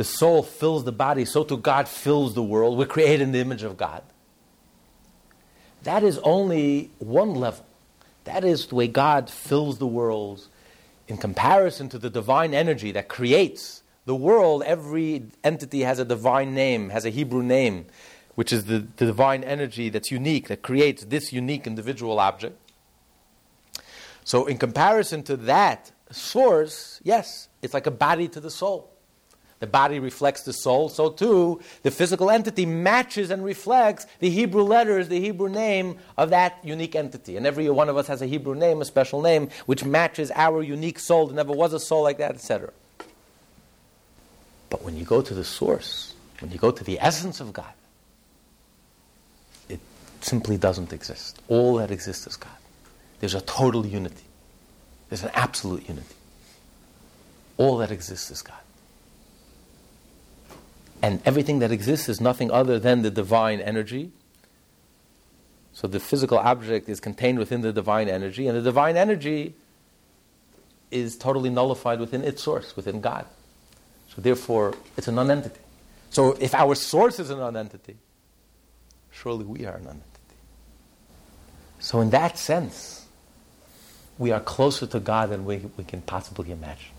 the 0.00 0.04
soul 0.04 0.42
fills 0.42 0.84
the 0.84 0.92
body, 0.92 1.26
so 1.26 1.44
too 1.44 1.58
God 1.58 1.86
fills 1.86 2.32
the 2.32 2.42
world. 2.42 2.78
We're 2.78 2.86
created 2.86 3.20
in 3.20 3.32
the 3.32 3.38
image 3.38 3.62
of 3.62 3.76
God. 3.76 4.02
That 5.82 6.02
is 6.02 6.16
only 6.20 6.90
one 7.00 7.34
level. 7.34 7.66
That 8.24 8.42
is 8.42 8.68
the 8.68 8.76
way 8.76 8.88
God 8.88 9.28
fills 9.28 9.76
the 9.76 9.86
world 9.86 10.48
in 11.06 11.18
comparison 11.18 11.90
to 11.90 11.98
the 11.98 12.08
divine 12.08 12.54
energy 12.54 12.92
that 12.92 13.08
creates 13.08 13.82
the 14.06 14.14
world. 14.16 14.62
Every 14.62 15.24
entity 15.44 15.80
has 15.80 15.98
a 15.98 16.06
divine 16.06 16.54
name, 16.54 16.88
has 16.88 17.04
a 17.04 17.10
Hebrew 17.10 17.42
name, 17.42 17.84
which 18.36 18.54
is 18.54 18.64
the, 18.64 18.78
the 18.96 19.04
divine 19.04 19.44
energy 19.44 19.90
that's 19.90 20.10
unique, 20.10 20.48
that 20.48 20.62
creates 20.62 21.04
this 21.04 21.30
unique 21.30 21.66
individual 21.66 22.18
object. 22.20 22.58
So, 24.24 24.46
in 24.46 24.56
comparison 24.56 25.24
to 25.24 25.36
that 25.36 25.92
source, 26.10 27.02
yes, 27.04 27.50
it's 27.60 27.74
like 27.74 27.86
a 27.86 27.90
body 27.90 28.28
to 28.28 28.40
the 28.40 28.50
soul. 28.50 28.90
The 29.60 29.66
body 29.66 30.00
reflects 30.00 30.42
the 30.42 30.52
soul, 30.54 30.88
so 30.88 31.10
too 31.10 31.60
the 31.82 31.90
physical 31.90 32.30
entity 32.30 32.64
matches 32.66 33.30
and 33.30 33.44
reflects 33.44 34.06
the 34.18 34.30
Hebrew 34.30 34.62
letters, 34.62 35.08
the 35.08 35.20
Hebrew 35.20 35.50
name 35.50 35.98
of 36.16 36.30
that 36.30 36.58
unique 36.64 36.96
entity. 36.96 37.36
And 37.36 37.46
every 37.46 37.68
one 37.68 37.90
of 37.90 37.96
us 37.96 38.06
has 38.08 38.22
a 38.22 38.26
Hebrew 38.26 38.54
name, 38.54 38.80
a 38.80 38.86
special 38.86 39.20
name, 39.20 39.50
which 39.66 39.84
matches 39.84 40.32
our 40.34 40.62
unique 40.62 40.98
soul. 40.98 41.26
There 41.26 41.36
never 41.36 41.52
was 41.52 41.74
a 41.74 41.80
soul 41.80 42.02
like 42.02 42.18
that, 42.18 42.34
etc. 42.34 42.72
But 44.70 44.82
when 44.82 44.96
you 44.96 45.04
go 45.04 45.20
to 45.20 45.34
the 45.34 45.44
source, 45.44 46.14
when 46.40 46.50
you 46.50 46.58
go 46.58 46.70
to 46.70 46.82
the 46.82 46.98
essence 46.98 47.40
of 47.40 47.52
God, 47.52 47.72
it 49.68 49.80
simply 50.22 50.56
doesn't 50.56 50.92
exist. 50.92 51.40
All 51.48 51.76
that 51.76 51.90
exists 51.90 52.26
is 52.26 52.36
God. 52.36 52.50
There's 53.18 53.34
a 53.34 53.42
total 53.42 53.86
unity. 53.86 54.24
There's 55.10 55.22
an 55.22 55.32
absolute 55.34 55.86
unity. 55.86 56.14
All 57.58 57.76
that 57.78 57.90
exists 57.90 58.30
is 58.30 58.40
God. 58.40 58.56
And 61.02 61.20
everything 61.24 61.60
that 61.60 61.72
exists 61.72 62.08
is 62.08 62.20
nothing 62.20 62.50
other 62.50 62.78
than 62.78 63.02
the 63.02 63.10
divine 63.10 63.60
energy. 63.60 64.12
So 65.72 65.86
the 65.86 66.00
physical 66.00 66.38
object 66.38 66.88
is 66.88 67.00
contained 67.00 67.38
within 67.38 67.62
the 67.62 67.72
divine 67.72 68.08
energy, 68.08 68.46
and 68.46 68.56
the 68.56 68.62
divine 68.62 68.96
energy 68.96 69.54
is 70.90 71.16
totally 71.16 71.48
nullified 71.50 72.00
within 72.00 72.22
its 72.22 72.42
source, 72.42 72.76
within 72.76 73.00
God. 73.00 73.24
So 74.14 74.20
therefore, 74.20 74.74
it's 74.96 75.08
a 75.08 75.12
non-entity. 75.12 75.60
So 76.10 76.36
if 76.40 76.54
our 76.54 76.74
source 76.74 77.20
is 77.20 77.30
a 77.30 77.36
non-entity, 77.36 77.96
surely 79.12 79.44
we 79.44 79.64
are 79.66 79.76
a 79.76 79.80
non-entity. 79.80 80.10
So 81.78 82.00
in 82.00 82.10
that 82.10 82.36
sense, 82.36 83.06
we 84.18 84.32
are 84.32 84.40
closer 84.40 84.86
to 84.86 85.00
God 85.00 85.30
than 85.30 85.44
we, 85.44 85.58
we 85.76 85.84
can 85.84 86.02
possibly 86.02 86.50
imagine 86.50 86.92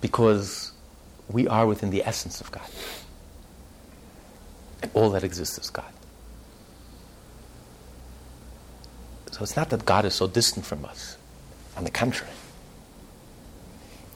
because 0.00 0.72
we 1.28 1.48
are 1.48 1.66
within 1.66 1.90
the 1.90 2.04
essence 2.04 2.40
of 2.40 2.50
God. 2.52 2.68
And 4.82 4.90
all 4.94 5.10
that 5.10 5.24
exists 5.24 5.58
is 5.58 5.70
God. 5.70 5.84
So 9.32 9.42
it's 9.42 9.56
not 9.56 9.70
that 9.70 9.84
God 9.84 10.04
is 10.04 10.14
so 10.14 10.26
distant 10.26 10.64
from 10.64 10.84
us. 10.84 11.16
On 11.76 11.84
the 11.84 11.90
contrary, 11.90 12.32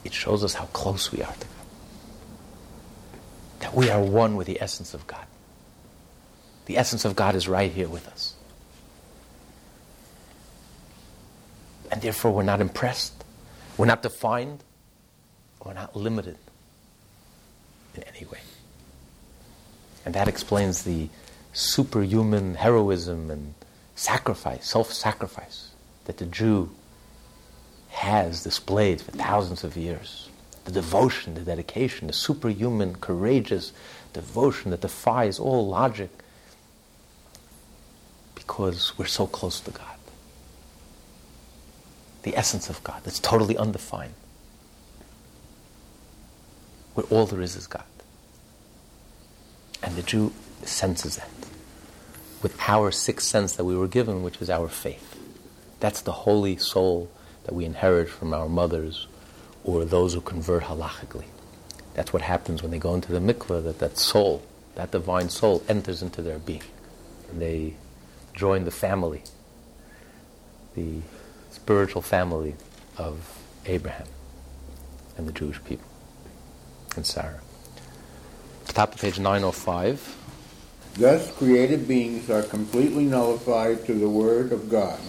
it 0.03 0.13
shows 0.13 0.43
us 0.43 0.53
how 0.53 0.65
close 0.67 1.11
we 1.11 1.21
are 1.21 1.33
to 1.33 1.39
God. 1.39 1.47
That 3.59 3.73
we 3.75 3.89
are 3.89 4.01
one 4.01 4.35
with 4.35 4.47
the 4.47 4.59
essence 4.61 4.93
of 4.93 5.05
God. 5.05 5.25
The 6.65 6.77
essence 6.77 7.05
of 7.05 7.15
God 7.15 7.35
is 7.35 7.47
right 7.47 7.71
here 7.71 7.87
with 7.87 8.07
us. 8.07 8.33
And 11.91 12.01
therefore, 12.01 12.31
we're 12.31 12.43
not 12.43 12.61
impressed, 12.61 13.23
we're 13.77 13.85
not 13.85 14.01
defined, 14.01 14.63
we're 15.63 15.73
not 15.73 15.95
limited 15.95 16.37
in 17.95 18.03
any 18.03 18.25
way. 18.25 18.39
And 20.05 20.15
that 20.15 20.27
explains 20.27 20.83
the 20.83 21.09
superhuman 21.53 22.55
heroism 22.55 23.29
and 23.29 23.53
sacrifice, 23.95 24.67
self 24.67 24.91
sacrifice 24.91 25.71
that 26.05 26.17
the 26.17 26.25
Jew 26.25 26.71
has 27.89 28.43
displayed 28.43 29.01
for 29.01 29.11
thousands 29.11 29.63
of 29.63 29.77
years. 29.77 30.29
The 30.65 30.71
devotion, 30.71 31.33
the 31.33 31.41
dedication, 31.41 32.07
the 32.07 32.13
superhuman, 32.13 32.95
courageous 32.95 33.73
devotion 34.13 34.71
that 34.71 34.81
defies 34.81 35.39
all 35.39 35.67
logic 35.67 36.09
because 38.35 38.97
we're 38.97 39.05
so 39.05 39.27
close 39.27 39.59
to 39.61 39.71
God. 39.71 39.85
The 42.23 42.35
essence 42.37 42.69
of 42.69 42.83
God 42.83 43.01
that's 43.03 43.19
totally 43.19 43.57
undefined 43.57 44.13
where 46.93 47.05
all 47.07 47.25
there 47.25 47.41
is 47.41 47.55
is 47.55 47.67
God. 47.67 47.83
And 49.83 49.95
the 49.95 50.03
Jew 50.03 50.31
senses 50.63 51.15
that 51.17 51.29
with 52.41 52.59
our 52.67 52.91
sixth 52.91 53.27
sense 53.27 53.55
that 53.55 53.65
we 53.65 53.75
were 53.75 53.87
given, 53.87 54.23
which 54.23 54.41
is 54.41 54.49
our 54.49 54.67
faith. 54.67 55.17
That's 55.79 56.01
the 56.01 56.11
holy 56.11 56.57
soul 56.57 57.09
that 57.43 57.53
we 57.53 57.65
inherit 57.65 58.09
from 58.09 58.33
our 58.33 58.49
mothers 58.49 59.07
or 59.63 59.85
those 59.85 60.13
who 60.13 60.21
convert 60.21 60.63
halachically. 60.63 61.25
That's 61.93 62.13
what 62.13 62.21
happens 62.23 62.61
when 62.61 62.71
they 62.71 62.79
go 62.79 62.95
into 62.95 63.11
the 63.11 63.19
mikveh, 63.19 63.63
that 63.63 63.79
that 63.79 63.97
soul, 63.97 64.43
that 64.75 64.91
divine 64.91 65.29
soul, 65.29 65.63
enters 65.67 66.01
into 66.01 66.21
their 66.21 66.39
being. 66.39 66.63
And 67.29 67.41
they 67.41 67.75
join 68.33 68.65
the 68.65 68.71
family, 68.71 69.23
the 70.75 71.01
spiritual 71.51 72.01
family 72.01 72.55
of 72.97 73.37
Abraham 73.65 74.07
and 75.17 75.27
the 75.27 75.31
Jewish 75.31 75.63
people 75.63 75.90
and 76.95 77.05
Sarah. 77.05 77.41
Top 78.67 78.93
of 78.93 79.01
page 79.01 79.19
905. 79.19 80.17
Thus, 80.95 81.31
created 81.35 81.87
beings 81.87 82.29
are 82.29 82.43
completely 82.43 83.05
nullified 83.05 83.85
to 83.85 83.93
the 83.93 84.09
Word 84.09 84.51
of 84.51 84.69
God 84.69 84.99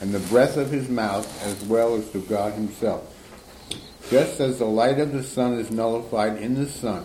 and 0.00 0.14
the 0.14 0.20
breath 0.20 0.56
of 0.56 0.70
His 0.70 0.88
mouth 0.88 1.26
as 1.44 1.62
well 1.64 1.94
as 1.94 2.08
to 2.10 2.20
God 2.20 2.52
Himself. 2.54 3.06
Just 4.08 4.40
as 4.40 4.58
the 4.58 4.66
light 4.66 4.98
of 4.98 5.12
the 5.12 5.22
sun 5.22 5.54
is 5.54 5.70
nullified 5.70 6.38
in 6.38 6.54
the 6.54 6.68
sun. 6.68 7.04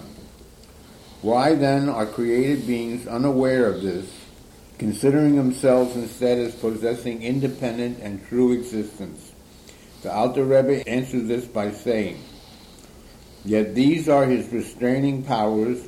Why 1.21 1.55
then 1.55 1.89
are 1.89 2.05
created 2.05 2.67
beings 2.67 3.07
unaware 3.07 3.67
of 3.67 3.81
this, 3.81 4.07
considering 4.77 5.35
themselves 5.35 5.95
instead 5.95 6.37
as 6.37 6.55
possessing 6.55 7.23
independent 7.23 7.99
and 7.99 8.25
true 8.27 8.53
existence? 8.53 9.33
The 10.03 10.11
Alter 10.11 10.45
Rebbe 10.45 10.87
answers 10.87 11.27
this 11.27 11.45
by 11.45 11.71
saying, 11.71 12.23
Yet 13.45 13.75
these 13.75 14.09
are 14.09 14.25
his 14.25 14.51
restraining 14.51 15.23
powers 15.23 15.87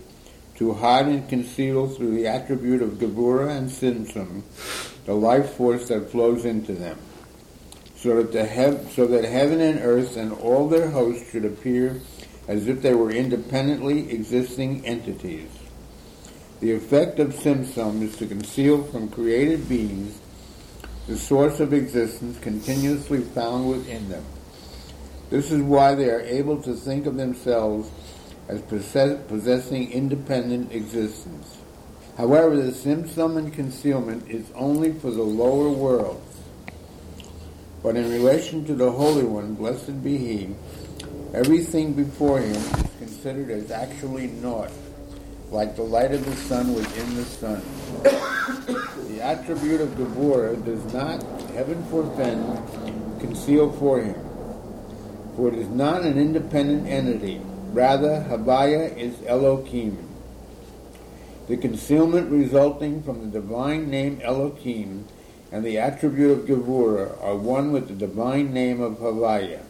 to 0.57 0.73
hide 0.73 1.07
and 1.07 1.27
conceal 1.27 1.87
through 1.87 2.15
the 2.15 2.27
attribute 2.27 2.81
of 2.81 2.99
Gevura 2.99 3.57
and 3.57 3.69
Tzimtzum 3.69 4.43
the 5.05 5.13
life 5.13 5.51
force 5.51 5.87
that 5.87 6.11
flows 6.11 6.43
into 6.43 6.73
them, 6.73 6.99
so 7.95 8.17
that, 8.17 8.33
the 8.33 8.45
hev- 8.45 8.91
so 8.93 9.07
that 9.07 9.23
heaven 9.23 9.61
and 9.61 9.79
earth 9.79 10.17
and 10.17 10.33
all 10.33 10.67
their 10.67 10.89
hosts 10.89 11.31
should 11.31 11.45
appear 11.45 12.01
as 12.47 12.67
if 12.67 12.81
they 12.81 12.93
were 12.93 13.09
independently 13.09 14.11
existing 14.11 14.85
entities. 14.85 15.49
The 16.59 16.73
effect 16.73 17.19
of 17.19 17.33
Tzimtzum 17.33 18.01
is 18.01 18.17
to 18.17 18.27
conceal 18.27 18.83
from 18.83 19.07
created 19.07 19.69
beings 19.69 20.19
the 21.07 21.17
source 21.17 21.61
of 21.61 21.71
existence 21.71 22.37
continuously 22.39 23.21
found 23.21 23.69
within 23.69 24.09
them. 24.09 24.25
This 25.29 25.51
is 25.51 25.61
why 25.61 25.93
they 25.93 26.09
are 26.09 26.21
able 26.21 26.61
to 26.61 26.73
think 26.73 27.05
of 27.05 27.17
themselves 27.17 27.89
as 28.47 28.61
possess- 28.61 29.19
possessing 29.27 29.91
independent 29.91 30.71
existence. 30.71 31.57
However, 32.17 32.55
the 32.55 32.71
tzimtzum 32.71 33.37
and 33.37 33.53
concealment 33.53 34.29
is 34.29 34.45
only 34.55 34.93
for 34.93 35.11
the 35.11 35.23
lower 35.23 35.69
worlds. 35.69 36.21
But 37.83 37.97
in 37.97 38.09
relation 38.09 38.65
to 38.65 38.73
the 38.73 38.89
Holy 38.89 39.23
One, 39.23 39.53
blessed 39.53 40.01
be 40.01 40.17
He, 40.17 40.55
everything 41.33 41.93
before 41.93 42.39
Him 42.39 42.55
is 42.55 42.89
considered 42.97 43.49
as 43.49 43.69
actually 43.69 44.27
naught, 44.27 44.71
like 45.51 45.75
the 45.75 45.83
light 45.83 46.13
of 46.13 46.25
the 46.25 46.35
sun 46.37 46.73
within 46.73 47.15
the 47.15 47.25
sun. 47.25 47.61
the 49.09 49.21
attribute 49.21 49.81
of 49.81 49.89
Gevura 49.89 50.55
does 50.63 50.93
not, 50.93 51.21
heaven 51.51 51.83
forfend, 51.85 53.19
conceal 53.19 53.71
for 53.73 54.01
Him 54.01 54.26
for 55.37 55.49
it 55.49 55.53
is 55.53 55.69
not 55.69 56.01
an 56.01 56.17
independent 56.17 56.87
entity. 56.87 57.39
Rather, 57.71 58.25
Havaya 58.27 58.97
is 58.97 59.15
Elohim. 59.27 59.95
The 61.47 61.57
concealment 61.57 62.31
resulting 62.31 63.03
from 63.03 63.19
the 63.21 63.39
divine 63.39 63.89
name 63.91 64.19
Elohim 64.23 65.05
and 65.51 65.63
the 65.63 65.77
attribute 65.77 66.31
of 66.31 66.45
Gevura 66.45 67.23
are 67.23 67.35
one 67.35 67.71
with 67.71 67.87
the 67.87 67.93
divine 67.93 68.51
name 68.51 68.81
of 68.81 68.97
Havaya, 68.97 69.61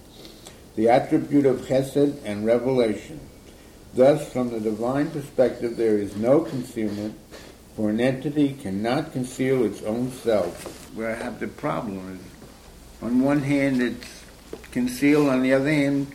the 0.78 0.88
attribute 0.88 1.46
of 1.46 1.62
Chesed 1.64 2.24
and 2.24 2.46
revelation. 2.46 3.20
Thus, 3.94 4.32
from 4.32 4.52
the 4.52 4.62
divine 4.62 5.12
perspective, 5.12 5.76
there 5.76 5.98
is 5.98 6.16
no 6.16 6.42
concealment, 6.42 7.18
for 7.76 7.90
an 7.90 8.00
entity 8.00 8.54
cannot 8.54 9.12
conceal 9.12 9.66
its 9.66 9.82
own 9.84 10.12
self. 10.12 10.96
Where 10.96 11.12
I 11.12 11.16
have 11.22 11.42
the 11.42 11.48
problem 11.48 12.16
is, 12.16 13.04
on 13.04 13.20
one 13.22 13.42
hand, 13.42 13.82
it's 13.82 14.24
concealed. 14.78 15.28
On 15.30 15.42
the 15.42 15.54
other 15.54 15.72
hand, 15.72 16.08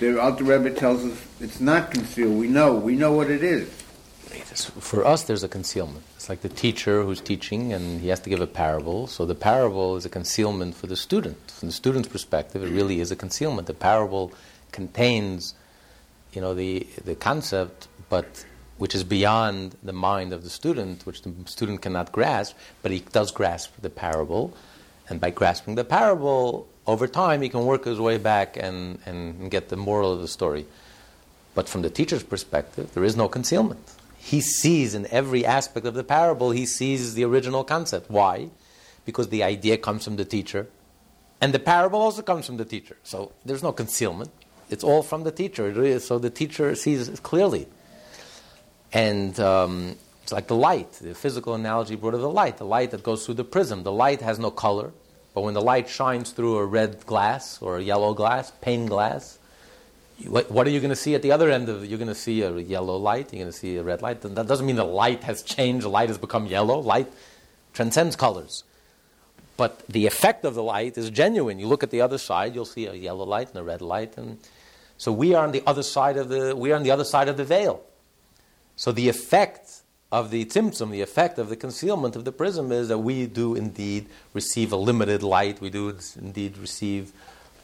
the 0.00 0.18
Alter 0.20 0.44
Rebbe 0.44 0.70
tells 0.70 1.04
us 1.04 1.18
it's 1.40 1.60
not 1.60 1.90
concealed. 1.90 2.38
We 2.38 2.48
know. 2.48 2.74
We 2.74 2.96
know 2.96 3.12
what 3.12 3.30
it 3.30 3.44
is. 3.44 3.68
For 4.80 5.04
us, 5.04 5.24
there's 5.24 5.44
a 5.44 5.48
concealment. 5.48 6.04
It's 6.16 6.28
like 6.30 6.40
the 6.40 6.48
teacher 6.48 7.02
who's 7.02 7.20
teaching 7.20 7.72
and 7.74 8.00
he 8.00 8.08
has 8.08 8.20
to 8.20 8.30
give 8.30 8.40
a 8.40 8.46
parable. 8.46 9.06
So 9.06 9.26
the 9.26 9.34
parable 9.34 9.96
is 9.96 10.06
a 10.06 10.08
concealment 10.08 10.74
for 10.74 10.86
the 10.86 10.96
student. 10.96 11.38
From 11.50 11.68
the 11.68 11.72
student's 11.72 12.08
perspective, 12.08 12.64
it 12.64 12.70
really 12.70 12.98
is 13.00 13.10
a 13.10 13.16
concealment. 13.16 13.66
The 13.66 13.74
parable 13.74 14.32
contains, 14.72 15.54
you 16.32 16.40
know, 16.40 16.54
the, 16.54 16.86
the 17.04 17.14
concept, 17.14 17.88
but 18.08 18.46
which 18.78 18.94
is 18.94 19.04
beyond 19.04 19.76
the 19.82 19.92
mind 19.92 20.32
of 20.32 20.44
the 20.44 20.50
student, 20.50 21.04
which 21.04 21.20
the 21.22 21.32
student 21.44 21.82
cannot 21.82 22.10
grasp, 22.10 22.56
but 22.82 22.90
he 22.90 23.00
does 23.00 23.30
grasp 23.32 23.70
the 23.82 23.90
parable. 23.90 24.56
And 25.10 25.20
by 25.20 25.30
grasping 25.30 25.74
the 25.74 25.84
parable, 25.84 26.68
over 26.88 27.06
time 27.06 27.42
he 27.42 27.50
can 27.50 27.66
work 27.66 27.84
his 27.84 28.00
way 28.00 28.16
back 28.16 28.56
and, 28.56 28.98
and 29.04 29.50
get 29.50 29.68
the 29.68 29.76
moral 29.76 30.10
of 30.12 30.20
the 30.20 30.26
story. 30.26 30.66
But 31.54 31.68
from 31.68 31.82
the 31.82 31.90
teacher's 31.90 32.22
perspective, 32.22 32.94
there 32.94 33.04
is 33.04 33.14
no 33.14 33.28
concealment. 33.28 33.80
He 34.16 34.40
sees 34.40 34.94
in 34.94 35.06
every 35.10 35.44
aspect 35.44 35.86
of 35.86 35.94
the 35.94 36.02
parable, 36.02 36.50
he 36.50 36.64
sees 36.66 37.14
the 37.14 37.24
original 37.24 37.62
concept. 37.62 38.10
Why? 38.10 38.48
Because 39.04 39.28
the 39.28 39.42
idea 39.42 39.76
comes 39.76 40.04
from 40.04 40.16
the 40.16 40.24
teacher, 40.24 40.66
and 41.40 41.52
the 41.52 41.58
parable 41.58 42.00
also 42.00 42.22
comes 42.22 42.46
from 42.46 42.56
the 42.56 42.64
teacher. 42.64 42.96
So 43.04 43.32
there's 43.44 43.62
no 43.62 43.72
concealment. 43.72 44.30
It's 44.70 44.82
all 44.82 45.02
from 45.02 45.24
the 45.24 45.30
teacher. 45.30 46.00
So 46.00 46.18
the 46.18 46.30
teacher 46.30 46.74
sees 46.74 47.08
it 47.08 47.22
clearly. 47.22 47.68
And 48.92 49.38
um, 49.40 49.96
it's 50.22 50.32
like 50.32 50.46
the 50.48 50.56
light, 50.56 50.92
the 50.92 51.14
physical 51.14 51.54
analogy 51.54 51.96
brought 51.96 52.14
of 52.14 52.20
the 52.20 52.30
light, 52.30 52.56
the 52.56 52.66
light 52.66 52.90
that 52.90 53.02
goes 53.02 53.24
through 53.24 53.34
the 53.36 53.44
prism. 53.44 53.82
The 53.82 53.92
light 53.92 54.20
has 54.20 54.38
no 54.38 54.50
color, 54.50 54.92
but 55.38 55.42
when 55.42 55.54
the 55.54 55.62
light 55.62 55.88
shines 55.88 56.32
through 56.32 56.58
a 56.58 56.66
red 56.66 57.06
glass 57.06 57.62
or 57.62 57.78
a 57.78 57.80
yellow 57.80 58.12
glass, 58.12 58.50
pane 58.60 58.86
glass, 58.86 59.38
what, 60.26 60.66
are 60.66 60.70
you 60.70 60.80
going 60.80 60.90
to 60.90 60.96
see 60.96 61.14
at 61.14 61.22
the 61.22 61.30
other 61.30 61.48
end 61.48 61.68
of? 61.68 61.86
You're 61.86 61.98
going 61.98 62.08
to 62.08 62.14
see 62.16 62.42
a 62.42 62.58
yellow 62.58 62.96
light, 62.96 63.32
you're 63.32 63.44
going 63.44 63.52
to 63.52 63.56
see 63.56 63.76
a 63.76 63.84
red 63.84 64.02
light. 64.02 64.20
That 64.22 64.48
doesn't 64.48 64.66
mean 64.66 64.74
the 64.74 64.82
light 64.82 65.22
has 65.22 65.44
changed, 65.44 65.84
the 65.84 65.90
light 65.90 66.08
has 66.08 66.18
become 66.18 66.46
yellow. 66.46 66.80
Light 66.80 67.06
transcends 67.72 68.16
colors. 68.16 68.64
But 69.56 69.86
the 69.86 70.06
effect 70.06 70.44
of 70.44 70.56
the 70.56 70.62
light 70.64 70.98
is 70.98 71.08
genuine. 71.08 71.60
You 71.60 71.68
look 71.68 71.84
at 71.84 71.90
the 71.90 72.00
other 72.00 72.18
side, 72.18 72.56
you'll 72.56 72.64
see 72.64 72.86
a 72.86 72.94
yellow 72.94 73.24
light 73.24 73.50
and 73.50 73.58
a 73.58 73.62
red 73.62 73.80
light. 73.80 74.16
And 74.16 74.38
so 74.96 75.12
we 75.12 75.34
are 75.34 75.44
on 75.44 75.52
the 75.52 75.62
other 75.68 75.84
side 75.84 76.16
of 76.16 76.30
the, 76.30 76.56
we 76.56 76.72
are 76.72 76.74
on 76.74 76.82
the 76.82 76.90
other 76.90 77.04
side 77.04 77.28
of 77.28 77.36
the 77.36 77.44
veil. 77.44 77.80
So 78.74 78.90
the 78.90 79.08
effect 79.08 79.77
of 80.10 80.30
the 80.30 80.44
tzimtzum, 80.44 80.90
the 80.90 81.02
effect 81.02 81.38
of 81.38 81.48
the 81.48 81.56
concealment 81.56 82.16
of 82.16 82.24
the 82.24 82.32
prism 82.32 82.72
is 82.72 82.88
that 82.88 82.98
we 82.98 83.26
do 83.26 83.54
indeed 83.54 84.06
receive 84.32 84.72
a 84.72 84.76
limited 84.76 85.22
light, 85.22 85.60
we 85.60 85.68
do 85.68 85.94
indeed 86.16 86.56
receive 86.56 87.12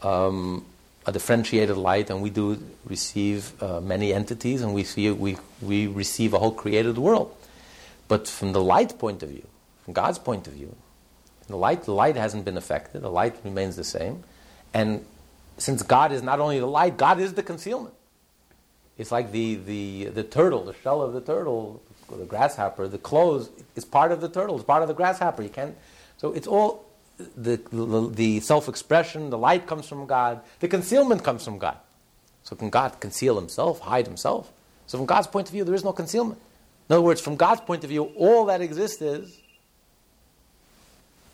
um, 0.03 0.65
a 1.07 1.13
differentiated 1.13 1.77
light, 1.77 2.11
and 2.11 2.23
we 2.23 2.31
do 2.31 2.63
receive 2.85 3.61
uh, 3.63 3.81
many 3.81 4.13
entities, 4.13 4.61
and 4.61 4.75
we, 4.75 4.85
see, 4.85 5.11
we, 5.11 5.37
we 5.63 5.87
receive 5.87 6.35
a 6.35 6.39
whole 6.39 6.53
created 6.53 6.99
world. 6.99 7.35
But 8.09 8.29
from 8.29 8.53
the 8.53 8.63
light 8.63 8.99
point 8.99 9.23
of 9.23 9.31
view, 9.31 9.47
from 9.85 9.95
God's 9.95 10.19
point 10.19 10.47
of 10.47 10.53
view, 10.53 10.75
the 11.47 11.57
light, 11.57 11.85
the 11.85 11.93
light 11.93 12.17
hasn't 12.17 12.45
been 12.45 12.57
affected, 12.57 13.03
the 13.03 13.11
light 13.11 13.37
remains 13.45 13.77
the 13.77 13.85
same. 13.85 14.23
And 14.73 15.05
since 15.57 15.83
God 15.83 16.13
is 16.13 16.23
not 16.23 16.41
only 16.41 16.59
the 16.59 16.67
light, 16.67 16.97
God 16.97 17.21
is 17.21 17.35
the 17.35 17.43
concealment. 17.43 17.95
It's 18.97 19.11
like 19.11 19.33
the, 19.33 19.57
the, 19.57 20.05
the 20.07 20.23
turtle, 20.23 20.65
the 20.65 20.75
shell 20.75 21.03
of 21.03 21.13
the 21.13 21.21
turtle 21.21 21.83
the 22.19 22.25
grasshopper, 22.25 22.89
the 22.89 22.99
clothes 22.99 23.51
is 23.77 23.85
part 23.85 24.13
of 24.13 24.21
the 24.21 24.29
turtle, 24.29 24.57
it's 24.57 24.65
part 24.65 24.83
of 24.83 24.89
the 24.89 24.95
grasshopper. 24.95 25.43
You 25.43 25.49
can't. 25.49 25.77
So 26.17 26.33
it's 26.33 26.47
all 26.47 26.87
the, 27.37 27.61
the, 27.71 28.11
the 28.11 28.41
self-expression. 28.41 29.31
The 29.31 29.39
light 29.39 29.67
comes 29.67 29.89
from 29.89 30.07
God. 30.07 30.41
The 30.61 30.69
concealment 30.69 31.23
comes 31.25 31.45
from 31.45 31.59
God. 31.59 31.77
So 32.43 32.57
can 32.57 32.71
God 32.71 33.01
conceal 33.01 33.37
Himself, 33.37 33.81
hide 33.81 34.07
Himself? 34.07 34.53
So 34.87 34.99
from 34.99 35.07
God's 35.07 35.27
point 35.27 35.49
of 35.49 35.53
view, 35.53 35.65
there 35.65 35.75
is 35.75 35.85
no 35.85 35.93
concealment. 35.93 36.41
In 36.89 36.95
other 36.95 37.03
words, 37.03 37.21
from 37.21 37.37
God's 37.37 37.63
point 37.63 37.85
of 37.85 37.91
view, 37.91 38.05
all 38.17 38.45
that 38.47 38.61
exists 38.61 39.01
is 39.01 39.41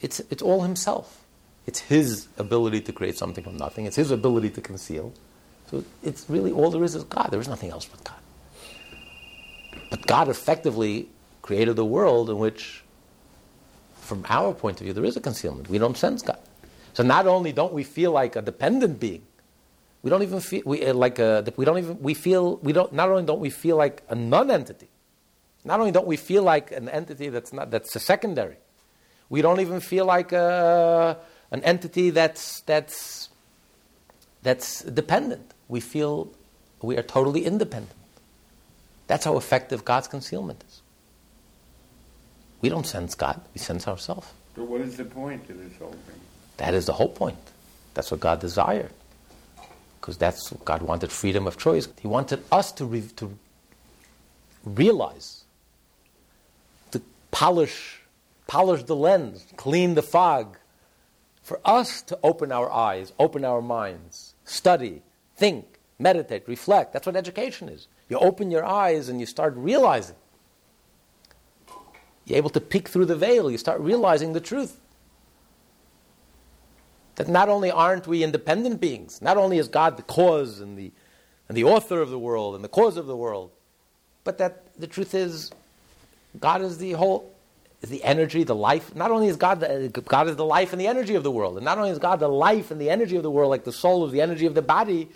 it's, 0.01 0.20
it's 0.31 0.43
all 0.43 0.62
Himself. 0.62 1.24
It's 1.66 1.81
His 1.81 2.28
ability 2.39 2.81
to 2.82 2.93
create 2.93 3.19
something 3.19 3.44
from 3.44 3.57
nothing. 3.57 3.86
It's 3.86 3.97
His 3.97 4.11
ability 4.11 4.51
to 4.51 4.61
conceal. 4.61 5.12
So 5.70 5.85
it's 6.02 6.28
really 6.28 6.52
all 6.52 6.70
there 6.70 6.82
is 6.85 6.94
is 6.94 7.05
God. 7.05 7.28
There 7.31 7.40
is 7.40 7.48
nothing 7.48 7.70
else 7.70 7.86
but 7.86 8.02
God. 8.05 8.19
God 10.10 10.26
effectively 10.28 11.08
created 11.40 11.78
a 11.78 11.84
world 11.84 12.30
in 12.30 12.38
which, 12.38 12.82
from 13.94 14.26
our 14.28 14.52
point 14.52 14.80
of 14.80 14.84
view, 14.84 14.92
there 14.92 15.04
is 15.04 15.16
a 15.16 15.20
concealment. 15.20 15.70
We 15.70 15.78
don't 15.78 15.96
sense 15.96 16.20
God. 16.20 16.40
So 16.94 17.04
not 17.04 17.28
only 17.28 17.52
don't 17.52 17.72
we 17.72 17.84
feel 17.84 18.10
like 18.10 18.34
a 18.34 18.42
dependent 18.42 18.98
being, 18.98 19.22
we 20.02 20.10
don't 20.10 20.24
even 20.24 20.40
feel 20.40 20.62
we 20.64 20.84
uh, 20.84 20.94
like 20.94 21.20
a, 21.20 21.44
we 21.56 21.64
don't 21.64 21.78
even 21.78 22.02
we 22.02 22.14
feel 22.14 22.56
we 22.56 22.72
don't 22.72 22.92
not 22.92 23.08
only 23.08 23.22
don't 23.22 23.38
we 23.38 23.50
feel 23.50 23.76
like 23.76 24.02
a 24.08 24.16
non-entity, 24.16 24.88
not 25.64 25.78
only 25.78 25.92
don't 25.92 26.08
we 26.08 26.16
feel 26.16 26.42
like 26.42 26.72
an 26.72 26.88
entity 26.88 27.28
that's 27.28 27.52
not 27.52 27.70
that's 27.70 27.94
a 27.94 28.00
secondary, 28.00 28.56
we 29.28 29.42
don't 29.42 29.60
even 29.60 29.78
feel 29.78 30.06
like 30.06 30.32
a, 30.32 31.18
an 31.52 31.62
entity 31.62 32.10
that's 32.10 32.62
that's 32.62 33.28
that's 34.42 34.82
dependent. 34.82 35.54
We 35.68 35.78
feel 35.78 36.32
we 36.82 36.96
are 36.96 37.04
totally 37.04 37.46
independent. 37.46 37.99
That's 39.10 39.24
how 39.24 39.36
effective 39.36 39.84
God's 39.84 40.06
concealment 40.06 40.62
is. 40.68 40.82
We 42.60 42.68
don't 42.68 42.86
sense 42.86 43.16
God, 43.16 43.40
we 43.52 43.58
sense 43.58 43.88
ourselves. 43.88 44.28
But 44.54 44.68
what 44.68 44.80
is 44.82 44.96
the 44.98 45.04
point 45.04 45.50
of 45.50 45.58
this 45.58 45.76
whole 45.80 45.90
thing? 45.90 46.20
That 46.58 46.74
is 46.74 46.86
the 46.86 46.92
whole 46.92 47.08
point. 47.08 47.36
That's 47.94 48.12
what 48.12 48.20
God 48.20 48.38
desired. 48.40 48.92
Because 50.00 50.16
that's 50.16 50.52
what 50.52 50.64
God 50.64 50.82
wanted 50.82 51.10
freedom 51.10 51.48
of 51.48 51.58
choice. 51.58 51.88
He 52.00 52.06
wanted 52.06 52.44
us 52.52 52.70
to, 52.70 52.84
re- 52.84 53.08
to 53.16 53.36
realize, 54.64 55.42
to 56.92 57.02
polish, 57.32 58.02
polish 58.46 58.84
the 58.84 58.94
lens, 58.94 59.44
clean 59.56 59.96
the 59.96 60.02
fog, 60.02 60.56
for 61.42 61.58
us 61.64 62.00
to 62.02 62.16
open 62.22 62.52
our 62.52 62.70
eyes, 62.70 63.12
open 63.18 63.44
our 63.44 63.60
minds, 63.60 64.34
study, 64.44 65.02
think, 65.34 65.66
meditate, 65.98 66.44
reflect. 66.46 66.92
That's 66.92 67.06
what 67.06 67.16
education 67.16 67.68
is. 67.68 67.88
You 68.10 68.18
open 68.18 68.50
your 68.50 68.64
eyes 68.64 69.08
and 69.08 69.20
you 69.20 69.24
start 69.24 69.54
realizing. 69.56 70.16
You're 72.26 72.38
able 72.38 72.50
to 72.50 72.60
peek 72.60 72.88
through 72.88 73.06
the 73.06 73.16
veil. 73.16 73.50
You 73.50 73.56
start 73.56 73.80
realizing 73.80 74.32
the 74.32 74.40
truth. 74.40 74.80
That 77.14 77.28
not 77.28 77.48
only 77.48 77.70
aren't 77.70 78.06
we 78.06 78.24
independent 78.24 78.80
beings, 78.80 79.22
not 79.22 79.36
only 79.36 79.58
is 79.58 79.68
God 79.68 79.96
the 79.96 80.02
cause 80.02 80.60
and 80.60 80.76
the, 80.76 80.90
and 81.48 81.56
the 81.56 81.64
author 81.64 82.00
of 82.00 82.10
the 82.10 82.18
world 82.18 82.56
and 82.56 82.64
the 82.64 82.68
cause 82.68 82.96
of 82.96 83.06
the 83.06 83.16
world, 83.16 83.52
but 84.24 84.38
that 84.38 84.74
the 84.78 84.86
truth 84.86 85.14
is 85.14 85.50
God 86.38 86.62
is 86.62 86.78
the 86.78 86.92
whole, 86.92 87.32
is 87.80 87.90
the 87.90 88.02
energy, 88.02 88.42
the 88.42 88.54
life. 88.54 88.94
Not 88.94 89.10
only 89.10 89.28
is 89.28 89.36
God 89.36 89.60
the, 89.60 89.88
God 90.06 90.28
is 90.28 90.36
the 90.36 90.44
life 90.44 90.72
and 90.72 90.80
the 90.80 90.86
energy 90.86 91.14
of 91.14 91.22
the 91.22 91.30
world, 91.30 91.56
and 91.56 91.64
not 91.64 91.78
only 91.78 91.90
is 91.90 91.98
God 91.98 92.20
the 92.20 92.28
life 92.28 92.70
and 92.70 92.80
the 92.80 92.90
energy 92.90 93.16
of 93.16 93.22
the 93.22 93.30
world, 93.30 93.50
like 93.50 93.64
the 93.64 93.72
soul 93.72 94.04
is 94.06 94.12
the 94.12 94.20
energy 94.20 94.46
of 94.46 94.54
the 94.54 94.62
body, 94.62 95.08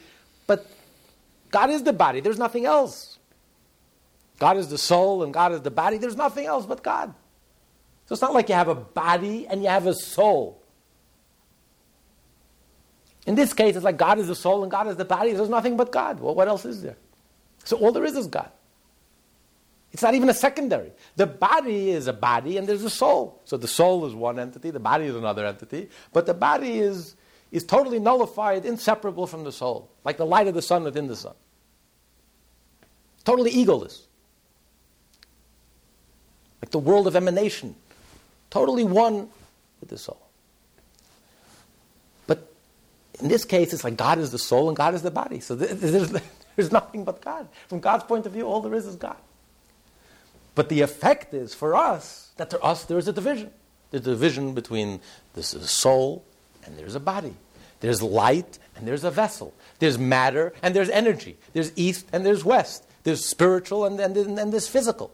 God 1.54 1.70
is 1.70 1.84
the 1.84 1.92
body. 1.92 2.18
There's 2.18 2.36
nothing 2.36 2.66
else. 2.66 3.20
God 4.40 4.56
is 4.56 4.66
the 4.70 4.76
soul 4.76 5.22
and 5.22 5.32
God 5.32 5.52
is 5.52 5.60
the 5.60 5.70
body. 5.70 5.98
There's 5.98 6.16
nothing 6.16 6.46
else 6.46 6.66
but 6.66 6.82
God. 6.82 7.14
So 8.06 8.14
it's 8.14 8.22
not 8.22 8.34
like 8.34 8.48
you 8.48 8.56
have 8.56 8.66
a 8.66 8.74
body 8.74 9.46
and 9.46 9.62
you 9.62 9.68
have 9.68 9.86
a 9.86 9.94
soul. 9.94 10.60
In 13.24 13.36
this 13.36 13.52
case, 13.52 13.76
it's 13.76 13.84
like 13.84 13.96
God 13.96 14.18
is 14.18 14.26
the 14.26 14.34
soul 14.34 14.64
and 14.64 14.70
God 14.70 14.88
is 14.88 14.96
the 14.96 15.04
body. 15.04 15.32
There's 15.32 15.48
nothing 15.48 15.76
but 15.76 15.92
God. 15.92 16.18
Well, 16.18 16.34
what 16.34 16.48
else 16.48 16.64
is 16.64 16.82
there? 16.82 16.96
So 17.62 17.76
all 17.76 17.92
there 17.92 18.04
is 18.04 18.16
is 18.16 18.26
God. 18.26 18.50
It's 19.92 20.02
not 20.02 20.14
even 20.14 20.28
a 20.28 20.34
secondary. 20.34 20.90
The 21.14 21.28
body 21.28 21.90
is 21.92 22.08
a 22.08 22.12
body 22.12 22.56
and 22.56 22.68
there's 22.68 22.82
a 22.82 22.90
soul. 22.90 23.42
So 23.44 23.56
the 23.56 23.68
soul 23.68 24.06
is 24.06 24.12
one 24.12 24.40
entity, 24.40 24.72
the 24.72 24.80
body 24.80 25.04
is 25.04 25.14
another 25.14 25.46
entity, 25.46 25.88
but 26.12 26.26
the 26.26 26.34
body 26.34 26.80
is, 26.80 27.14
is 27.52 27.62
totally 27.62 28.00
nullified, 28.00 28.66
inseparable 28.66 29.28
from 29.28 29.44
the 29.44 29.52
soul, 29.52 29.92
like 30.04 30.16
the 30.16 30.26
light 30.26 30.48
of 30.48 30.54
the 30.54 30.62
sun 30.62 30.82
within 30.82 31.06
the 31.06 31.14
sun. 31.14 31.34
Totally 33.24 33.52
egoless. 33.52 34.02
Like 36.62 36.70
the 36.70 36.78
world 36.78 37.06
of 37.06 37.16
emanation. 37.16 37.74
Totally 38.50 38.84
one 38.84 39.28
with 39.80 39.88
the 39.88 39.98
soul. 39.98 40.20
But 42.26 42.50
in 43.20 43.28
this 43.28 43.44
case, 43.44 43.72
it's 43.72 43.84
like 43.84 43.96
God 43.96 44.18
is 44.18 44.30
the 44.30 44.38
soul 44.38 44.68
and 44.68 44.76
God 44.76 44.94
is 44.94 45.02
the 45.02 45.10
body. 45.10 45.40
So 45.40 45.54
there's, 45.54 46.10
there's 46.56 46.72
nothing 46.72 47.04
but 47.04 47.20
God. 47.20 47.48
From 47.68 47.80
God's 47.80 48.04
point 48.04 48.26
of 48.26 48.32
view, 48.32 48.46
all 48.46 48.60
there 48.60 48.74
is 48.74 48.86
is 48.86 48.96
God. 48.96 49.16
But 50.54 50.68
the 50.68 50.82
effect 50.82 51.34
is 51.34 51.54
for 51.54 51.74
us 51.74 52.30
that 52.36 52.50
to 52.50 52.60
us 52.60 52.84
there 52.84 52.98
is 52.98 53.08
a 53.08 53.12
division. 53.12 53.50
There's 53.90 54.06
a 54.06 54.10
division 54.10 54.54
between 54.54 55.00
this 55.34 55.54
is 55.54 55.64
a 55.64 55.68
soul 55.68 56.24
and 56.64 56.78
there's 56.78 56.94
a 56.94 57.00
body. 57.00 57.34
There's 57.80 58.02
light 58.02 58.58
and 58.76 58.86
there's 58.86 59.04
a 59.04 59.10
vessel. 59.10 59.52
There's 59.78 59.98
matter 59.98 60.52
and 60.62 60.74
there's 60.74 60.88
energy. 60.88 61.36
There's 61.52 61.72
east 61.76 62.06
and 62.12 62.24
there's 62.24 62.44
west. 62.44 62.84
There's 63.04 63.24
spiritual 63.24 63.84
and, 63.84 64.00
and, 64.00 64.16
and 64.16 64.52
there's 64.52 64.66
physical. 64.66 65.12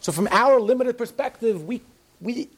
So, 0.00 0.10
from 0.10 0.28
our 0.30 0.58
limited 0.58 0.96
perspective, 0.96 1.64
we, 1.66 1.82
we, 2.20 2.48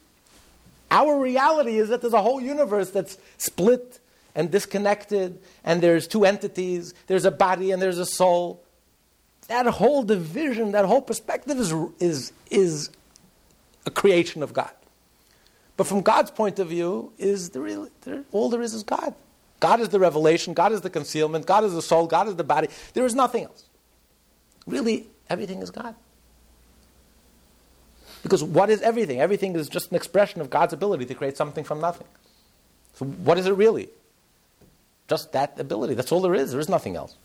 our 0.89 1.19
reality 1.19 1.77
is 1.77 1.89
that 1.89 2.01
there's 2.01 2.13
a 2.13 2.21
whole 2.21 2.41
universe 2.41 2.89
that's 2.89 3.17
split 3.37 3.99
and 4.35 4.49
disconnected, 4.49 5.39
and 5.63 5.81
there's 5.81 6.07
two 6.07 6.25
entities 6.25 6.93
there's 7.07 7.25
a 7.25 7.31
body 7.31 7.71
and 7.71 7.81
there's 7.81 7.99
a 7.99 8.05
soul. 8.05 8.63
That 9.49 9.67
whole 9.67 10.03
division, 10.03 10.71
that 10.71 10.85
whole 10.85 11.01
perspective 11.01 11.59
is, 11.59 11.73
is, 11.99 12.31
is 12.49 12.89
a 13.85 13.91
creation 13.91 14.41
of 14.41 14.53
God. 14.53 14.71
But 15.75 15.87
from 15.87 16.01
God's 16.01 16.31
point 16.31 16.59
of 16.59 16.69
view, 16.69 17.11
is 17.17 17.49
the 17.49 17.59
real, 17.59 17.89
all 18.31 18.49
there 18.49 18.61
is 18.61 18.73
is 18.73 18.83
God. 18.83 19.13
God 19.59 19.81
is 19.81 19.89
the 19.89 19.99
revelation, 19.99 20.53
God 20.53 20.71
is 20.71 20.81
the 20.81 20.89
concealment, 20.89 21.45
God 21.45 21.65
is 21.65 21.73
the 21.73 21.81
soul, 21.81 22.07
God 22.07 22.27
is 22.27 22.35
the 22.35 22.43
body. 22.43 22.69
There 22.93 23.05
is 23.05 23.15
nothing 23.15 23.43
else. 23.45 23.65
Really, 24.65 25.07
everything 25.29 25.61
is 25.61 25.71
God. 25.71 25.95
Because 28.23 28.43
what 28.43 28.69
is 28.69 28.81
everything? 28.81 29.19
Everything 29.19 29.55
is 29.55 29.67
just 29.67 29.91
an 29.91 29.97
expression 29.97 30.39
of 30.39 30.49
God's 30.49 30.73
ability 30.73 31.05
to 31.05 31.13
create 31.13 31.35
something 31.35 31.65
from 31.65 31.81
nothing. 31.81 32.07
So, 32.95 33.05
what 33.05 33.37
is 33.37 33.45
it 33.45 33.53
really? 33.53 33.89
Just 35.09 35.33
that 35.33 35.59
ability. 35.59 35.93
That's 35.95 36.11
all 36.11 36.21
there 36.21 36.33
is. 36.33 36.51
There 36.51 36.59
is 36.59 36.69
nothing 36.69 36.95
else. 36.95 37.15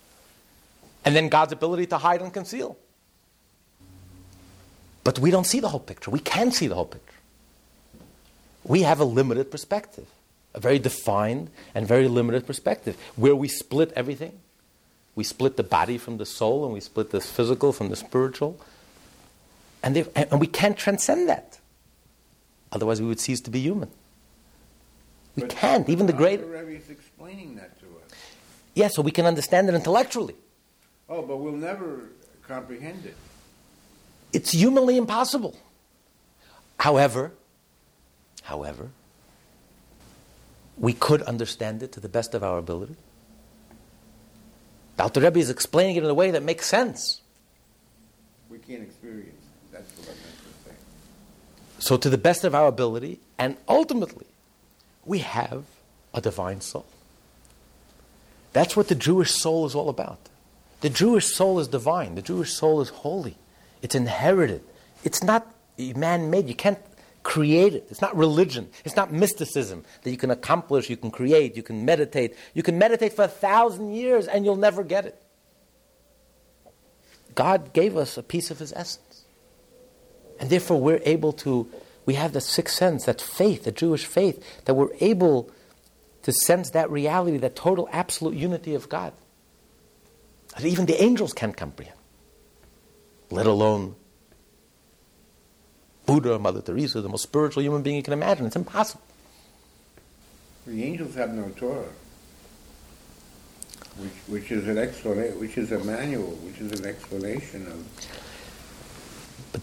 And 1.05 1.15
then 1.15 1.29
God's 1.29 1.53
ability 1.53 1.87
to 1.87 1.99
hide 1.99 2.21
and 2.21 2.33
conceal. 2.33 2.77
But 5.05 5.21
we 5.21 5.31
don't 5.31 5.47
see 5.47 5.61
the 5.61 5.69
whole 5.69 5.81
picture. 5.81 6.11
We 6.11 6.19
can 6.19 6.51
see 6.51 6.67
the 6.67 6.75
whole 6.75 6.85
picture. 6.85 7.15
We 8.65 8.83
have 8.83 9.01
a 9.01 9.05
limited 9.05 9.51
perspective, 9.51 10.07
a 10.53 10.61
very 10.61 10.79
defined 10.79 11.51
and 11.75 11.87
very 11.87 12.09
limited 12.09 12.47
perspective, 12.47 12.97
where 13.17 13.37
we 13.37 13.49
split 13.49 13.93
everything. 13.95 14.39
We 15.19 15.25
split 15.25 15.57
the 15.57 15.65
body 15.65 15.99
from 15.99 16.19
the 16.19 16.25
soul, 16.25 16.65
and 16.65 16.73
we 16.73 16.79
split 16.79 17.11
the 17.11 17.21
physical 17.21 17.73
from 17.73 17.89
the 17.89 17.97
spiritual. 17.97 18.57
And, 19.83 20.09
and 20.15 20.39
we 20.39 20.47
can't 20.47 20.77
transcend 20.77 21.29
that. 21.29 21.59
Otherwise, 22.71 23.01
we 23.01 23.09
would 23.09 23.19
cease 23.19 23.41
to 23.41 23.51
be 23.51 23.59
human. 23.59 23.91
We 25.35 25.41
But 25.41 25.51
can't. 25.51 25.89
Even 25.89 26.07
the 26.07 26.13
great. 26.13 26.39
Rebbe 26.39 26.69
is 26.69 26.89
explaining 26.89 27.57
that 27.57 27.77
to 27.81 27.87
us. 27.87 28.13
Yeah, 28.75 28.87
so 28.87 29.03
we 29.03 29.11
can 29.11 29.27
understand 29.27 29.69
it 29.69 29.75
intellectually. 29.75 30.37
Oh, 31.09 31.23
but 31.23 31.39
we'll 31.39 31.53
never 31.53 32.11
comprehend 32.47 33.05
it. 33.05 33.17
It's 34.33 34.53
humanly 34.53 34.97
impossible. 34.97 35.59
However, 36.79 37.33
however, 38.43 38.91
we 40.77 40.93
could 40.93 41.23
understand 41.23 41.83
it 41.83 41.91
to 41.91 41.99
the 41.99 42.09
best 42.09 42.35
of 42.37 42.45
our 42.45 42.59
ability. 42.59 42.95
The 44.99 45.05
Alter 45.05 45.21
Rebbe 45.21 45.39
is 45.39 45.49
explaining 45.49 45.95
it 45.95 46.03
in 46.03 46.11
a 46.11 46.15
way 46.15 46.33
that 46.33 46.43
makes 46.43 46.67
sense. 46.67 47.21
We 48.51 48.59
can't 48.59 48.83
experience. 48.83 49.41
That's 49.71 49.89
what 49.97 50.09
I 50.09 50.11
meant 50.11 50.39
to 50.65 50.71
say. 50.71 50.77
So, 51.79 51.97
to 51.97 52.11
the 52.11 52.19
best 52.19 52.43
of 52.43 52.53
our 52.53 52.67
ability, 52.67 53.21
and 53.39 53.57
ultimately, 53.69 54.27
we 55.07 55.21
have 55.21 55.63
a 56.13 56.21
divine 56.21 56.61
soul. 56.63 56.85
That's 58.53 58.77
what 58.77 58.89
the 58.89 58.97
Jewish 58.97 59.31
soul 59.31 59.67
is 59.67 59.75
all 59.77 59.89
about. 59.89 60.19
The 60.81 60.91
Jewish 60.91 61.27
soul 61.27 61.61
is 61.61 61.69
divine, 61.69 62.17
the 62.17 62.23
Jewish 62.23 62.53
soul 62.53 62.81
is 62.81 62.89
holy, 62.89 63.37
it's 63.83 63.95
inherited. 63.95 64.65
It's 65.05 65.23
not 65.23 65.47
man 65.79 66.29
made. 66.29 66.49
You 66.49 66.57
can't 66.57 66.81
create 67.29 67.75
it. 67.75 67.87
It's 67.91 68.01
not 68.01 68.17
religion. 68.17 68.71
It's 68.87 68.97
not 68.97 69.13
mysticism 69.13 69.85
that 70.03 70.11
you 70.11 70.17
can 70.17 70.31
accomplish, 70.31 70.89
you 70.89 70.97
can 70.97 71.11
create, 71.11 71.57
you 71.57 71.63
can 71.63 71.85
meditate. 71.85 72.35
You 72.55 72.63
can 72.63 72.79
meditate 72.79 73.13
for 73.13 73.25
a 73.25 73.29
thousand 73.29 73.93
years 73.93 74.27
and 74.27 74.47
you'll 74.47 74.57
never 74.57 74.83
get 74.83 75.05
it. 75.05 75.23
God 77.35 77.75
gave 77.75 77.99
us 77.99 78.17
a 78.17 78.23
piece 78.23 78.51
of 78.51 78.59
His 78.59 78.73
essence. 78.73 79.25
And 80.41 80.49
therefore, 80.49 80.81
we're 80.81 81.03
able 81.05 81.35
to, 81.45 81.69
we 82.07 82.15
have 82.15 82.33
the 82.33 82.41
sixth 82.41 82.77
sense, 82.77 83.05
that 83.05 83.21
faith, 83.21 83.65
the 83.65 83.73
Jewish 83.73 84.07
faith, 84.07 84.43
that 84.65 84.73
we're 84.73 84.95
able 84.99 85.51
to 86.23 86.33
sense 86.33 86.71
that 86.71 86.91
reality, 86.91 87.37
that 87.37 87.55
total 87.55 87.91
absolute 87.93 88.37
unity 88.37 88.75
of 88.75 88.89
God. 88.89 89.13
That 90.57 90.65
even 90.65 90.87
the 90.87 91.01
angels 91.03 91.35
can't 91.35 91.55
comprehend, 91.55 91.99
let 93.31 93.47
alone 93.47 93.97
Buddha, 96.09 96.39
Mother 96.39 96.63
Teresa, 96.63 97.03
the 97.03 97.09
most 97.11 97.23
spiritual 97.23 97.63
human 97.63 97.83
being 97.83 97.97
you 97.97 98.03
can 98.03 98.15
imagine. 98.15 98.47
It's 98.47 98.57
impossible. 98.57 99.03
The 100.67 100.83
angels 100.83 101.15
have 101.17 101.35
no 101.35 101.51
Torah, 101.51 101.85
which, 103.99 104.13
which 104.27 104.51
is 104.51 104.67
an 104.69 104.79
explanation, 104.79 105.39
which 105.39 105.59
is 105.59 105.71
a 105.71 105.79
manual, 105.79 106.31
which 106.47 106.59
is 106.61 106.81
an 106.81 106.87
explanation 106.87 107.67
of. 107.67 109.63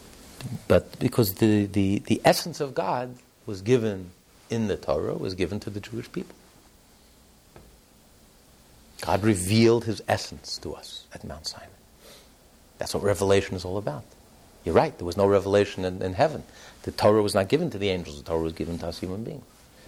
But 0.67 0.99
because 0.99 1.33
the, 1.35 1.65
the, 1.65 1.99
the 2.05 2.21
essence 2.23 2.59
of 2.59 2.75
God 2.75 3.15
was 3.47 3.63
given 3.63 4.11
in 4.51 4.67
the 4.67 4.77
Torah, 4.77 5.15
was 5.15 5.33
given 5.33 5.59
to 5.61 5.71
the 5.71 5.79
Jewish 5.79 6.11
people. 6.11 6.35
God 9.01 9.23
revealed 9.23 9.85
his 9.85 10.03
essence 10.07 10.59
to 10.59 10.75
us 10.75 11.05
at 11.11 11.23
Mount 11.23 11.47
Sinai. 11.47 11.65
That's 12.77 12.93
what 12.93 13.01
revelation 13.01 13.55
is 13.55 13.65
all 13.65 13.77
about. 13.77 14.03
You're 14.65 14.75
right, 14.75 14.97
there 14.97 15.05
was 15.05 15.15
no 15.15 15.27
revelation 15.27 15.85
in, 15.85 16.01
in 16.01 16.13
heaven. 16.13 16.43
The 16.83 16.91
Torah 16.91 17.21
was 17.21 17.35
not 17.35 17.47
given 17.47 17.69
to 17.69 17.77
the 17.77 17.89
angels, 17.89 18.21
the 18.21 18.27
Torah 18.29 18.41
was 18.41 18.53
given 18.53 18.77
to 18.79 18.87
us 18.87 18.99
human 18.99 19.23
beings. 19.23 19.43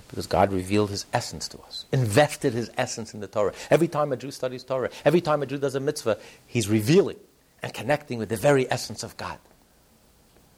Because 0.07 0.27
God 0.27 0.53
revealed 0.53 0.89
his 0.89 1.05
essence 1.11 1.49
to 1.49 1.59
us, 1.59 1.85
invested 1.91 2.53
his 2.53 2.71
essence 2.77 3.13
in 3.13 3.19
the 3.19 3.27
Torah. 3.27 3.53
Every 3.69 3.89
time 3.89 4.13
a 4.13 4.17
Jew 4.17 4.31
studies 4.31 4.63
Torah, 4.63 4.89
every 5.03 5.19
time 5.19 5.43
a 5.43 5.45
Jew 5.45 5.57
does 5.57 5.75
a 5.75 5.81
mitzvah, 5.81 6.17
he's 6.45 6.69
revealing 6.69 7.17
and 7.61 7.73
connecting 7.73 8.17
with 8.19 8.29
the 8.29 8.37
very 8.37 8.71
essence 8.71 9.03
of 9.03 9.17
God, 9.17 9.39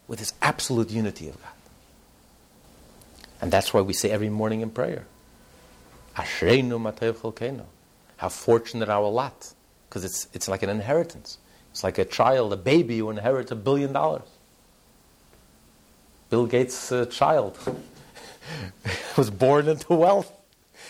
with 0.07 0.19
his 0.19 0.33
absolute 0.41 0.91
unity 0.91 1.29
of 1.29 1.41
God. 1.41 1.51
And 3.41 3.51
that's 3.51 3.73
why 3.73 3.81
we 3.81 3.93
say 3.93 4.11
every 4.11 4.29
morning 4.29 4.61
in 4.61 4.69
prayer, 4.69 5.05
Ashreinu 6.15 6.79
Mah 6.79 6.91
Tov 6.91 7.13
Cholkeinu. 7.13 7.65
How 8.17 8.29
fortunate 8.29 8.89
our 8.89 9.07
lot. 9.07 9.53
Because 9.87 10.03
it's, 10.03 10.27
it's 10.33 10.47
like 10.47 10.61
an 10.61 10.69
inheritance. 10.69 11.37
It's 11.71 11.83
like 11.83 11.97
a 11.97 12.05
child, 12.05 12.53
a 12.53 12.57
baby 12.57 12.99
who 12.99 13.09
inherits 13.09 13.51
a 13.51 13.55
billion 13.55 13.93
dollars. 13.93 14.27
Bill 16.29 16.45
Gates' 16.45 16.91
uh, 16.91 17.05
child 17.05 17.57
was 19.17 19.29
born 19.29 19.67
into 19.67 19.93
wealth. 19.93 20.31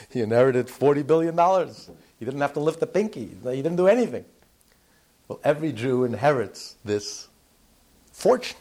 He 0.10 0.22
inherited 0.22 0.68
$40 0.68 1.06
billion. 1.06 1.35
He 2.18 2.26
didn't 2.26 2.41
have 2.41 2.53
to 2.53 2.60
lift 2.60 2.81
a 2.81 2.88
pinky, 2.88 3.30
he 3.43 3.61
didn't 3.61 3.77
do 3.77 3.88
anything. 3.88 4.26
Well, 5.27 5.39
every 5.43 5.72
Jew 5.72 6.03
inherits 6.03 6.76
this 6.84 7.27
fortune. 8.11 8.57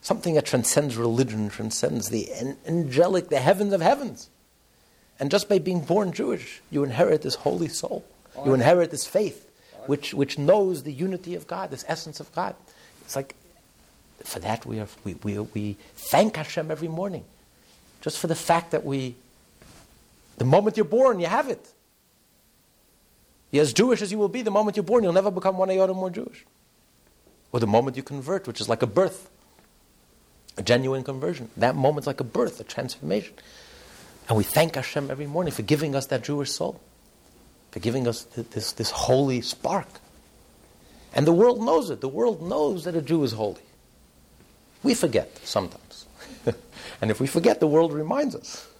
Something 0.00 0.34
that 0.34 0.46
transcends 0.46 0.96
religion, 0.96 1.50
transcends 1.50 2.08
the 2.08 2.32
angelic, 2.66 3.28
the 3.28 3.40
heavens 3.40 3.72
of 3.74 3.82
heavens. 3.82 4.30
And 5.20 5.30
just 5.30 5.48
by 5.48 5.58
being 5.58 5.80
born 5.80 6.12
Jewish, 6.12 6.62
you 6.70 6.84
inherit 6.84 7.22
this 7.22 7.34
holy 7.34 7.68
soul. 7.68 8.04
You 8.44 8.54
inherit 8.54 8.92
this 8.92 9.04
faith, 9.04 9.47
which, 9.88 10.12
which 10.12 10.36
knows 10.38 10.82
the 10.82 10.92
unity 10.92 11.34
of 11.34 11.46
God, 11.46 11.70
this 11.70 11.84
essence 11.88 12.20
of 12.20 12.30
God. 12.34 12.54
It's 13.00 13.16
like, 13.16 13.34
for 14.22 14.38
that 14.40 14.66
we, 14.66 14.80
are, 14.80 14.88
we, 15.02 15.14
we, 15.14 15.38
we 15.38 15.76
thank 15.96 16.36
Hashem 16.36 16.70
every 16.70 16.88
morning. 16.88 17.24
Just 18.02 18.18
for 18.18 18.26
the 18.26 18.34
fact 18.34 18.72
that 18.72 18.84
we, 18.84 19.14
the 20.36 20.44
moment 20.44 20.76
you're 20.76 20.84
born, 20.84 21.20
you 21.20 21.26
have 21.26 21.48
it. 21.48 21.72
You're 23.50 23.62
as 23.62 23.72
Jewish 23.72 24.02
as 24.02 24.12
you 24.12 24.18
will 24.18 24.28
be 24.28 24.42
the 24.42 24.50
moment 24.50 24.76
you're 24.76 24.84
born, 24.84 25.04
you'll 25.04 25.14
never 25.14 25.30
become 25.30 25.56
one 25.56 25.70
iota 25.70 25.94
more 25.94 26.10
Jewish. 26.10 26.44
Or 27.50 27.58
the 27.58 27.66
moment 27.66 27.96
you 27.96 28.02
convert, 28.02 28.46
which 28.46 28.60
is 28.60 28.68
like 28.68 28.82
a 28.82 28.86
birth, 28.86 29.30
a 30.58 30.62
genuine 30.62 31.02
conversion. 31.02 31.48
That 31.56 31.74
moment's 31.74 32.06
like 32.06 32.20
a 32.20 32.24
birth, 32.24 32.60
a 32.60 32.64
transformation. 32.64 33.32
And 34.28 34.36
we 34.36 34.44
thank 34.44 34.74
Hashem 34.74 35.10
every 35.10 35.26
morning 35.26 35.54
for 35.54 35.62
giving 35.62 35.94
us 35.94 36.06
that 36.08 36.24
Jewish 36.24 36.50
soul, 36.50 36.78
for 37.70 37.80
giving 37.80 38.08
us 38.08 38.24
this, 38.24 38.72
this 38.72 38.90
holy 38.90 39.40
spark. 39.40 39.88
And 41.14 41.26
the 41.26 41.32
world 41.32 41.60
knows 41.62 41.90
it. 41.90 42.00
The 42.00 42.08
world 42.08 42.42
knows 42.42 42.84
that 42.84 42.94
a 42.94 43.02
Jew 43.02 43.24
is 43.24 43.32
holy. 43.32 43.62
We 44.82 44.94
forget 44.94 45.38
sometimes. 45.44 46.06
and 47.00 47.10
if 47.10 47.20
we 47.20 47.26
forget, 47.26 47.60
the 47.60 47.66
world 47.66 47.92
reminds 47.92 48.34
us. 48.34 48.66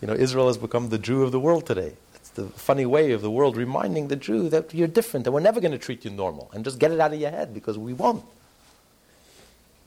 You 0.00 0.06
know, 0.06 0.14
Israel 0.14 0.46
has 0.46 0.56
become 0.56 0.90
the 0.90 0.98
Jew 0.98 1.24
of 1.24 1.32
the 1.32 1.40
world 1.40 1.66
today. 1.66 1.92
It's 2.14 2.30
the 2.30 2.44
funny 2.44 2.86
way 2.86 3.10
of 3.10 3.20
the 3.20 3.32
world 3.32 3.56
reminding 3.56 4.06
the 4.06 4.14
Jew 4.14 4.48
that 4.50 4.72
you're 4.72 4.86
different 4.86 5.24
that 5.24 5.32
we're 5.32 5.40
never 5.40 5.60
going 5.60 5.72
to 5.72 5.78
treat 5.78 6.04
you 6.04 6.12
normal. 6.12 6.48
And 6.54 6.64
just 6.64 6.78
get 6.78 6.92
it 6.92 7.00
out 7.00 7.12
of 7.12 7.18
your 7.18 7.32
head 7.32 7.52
because 7.52 7.76
we 7.76 7.92
won't. 7.92 8.24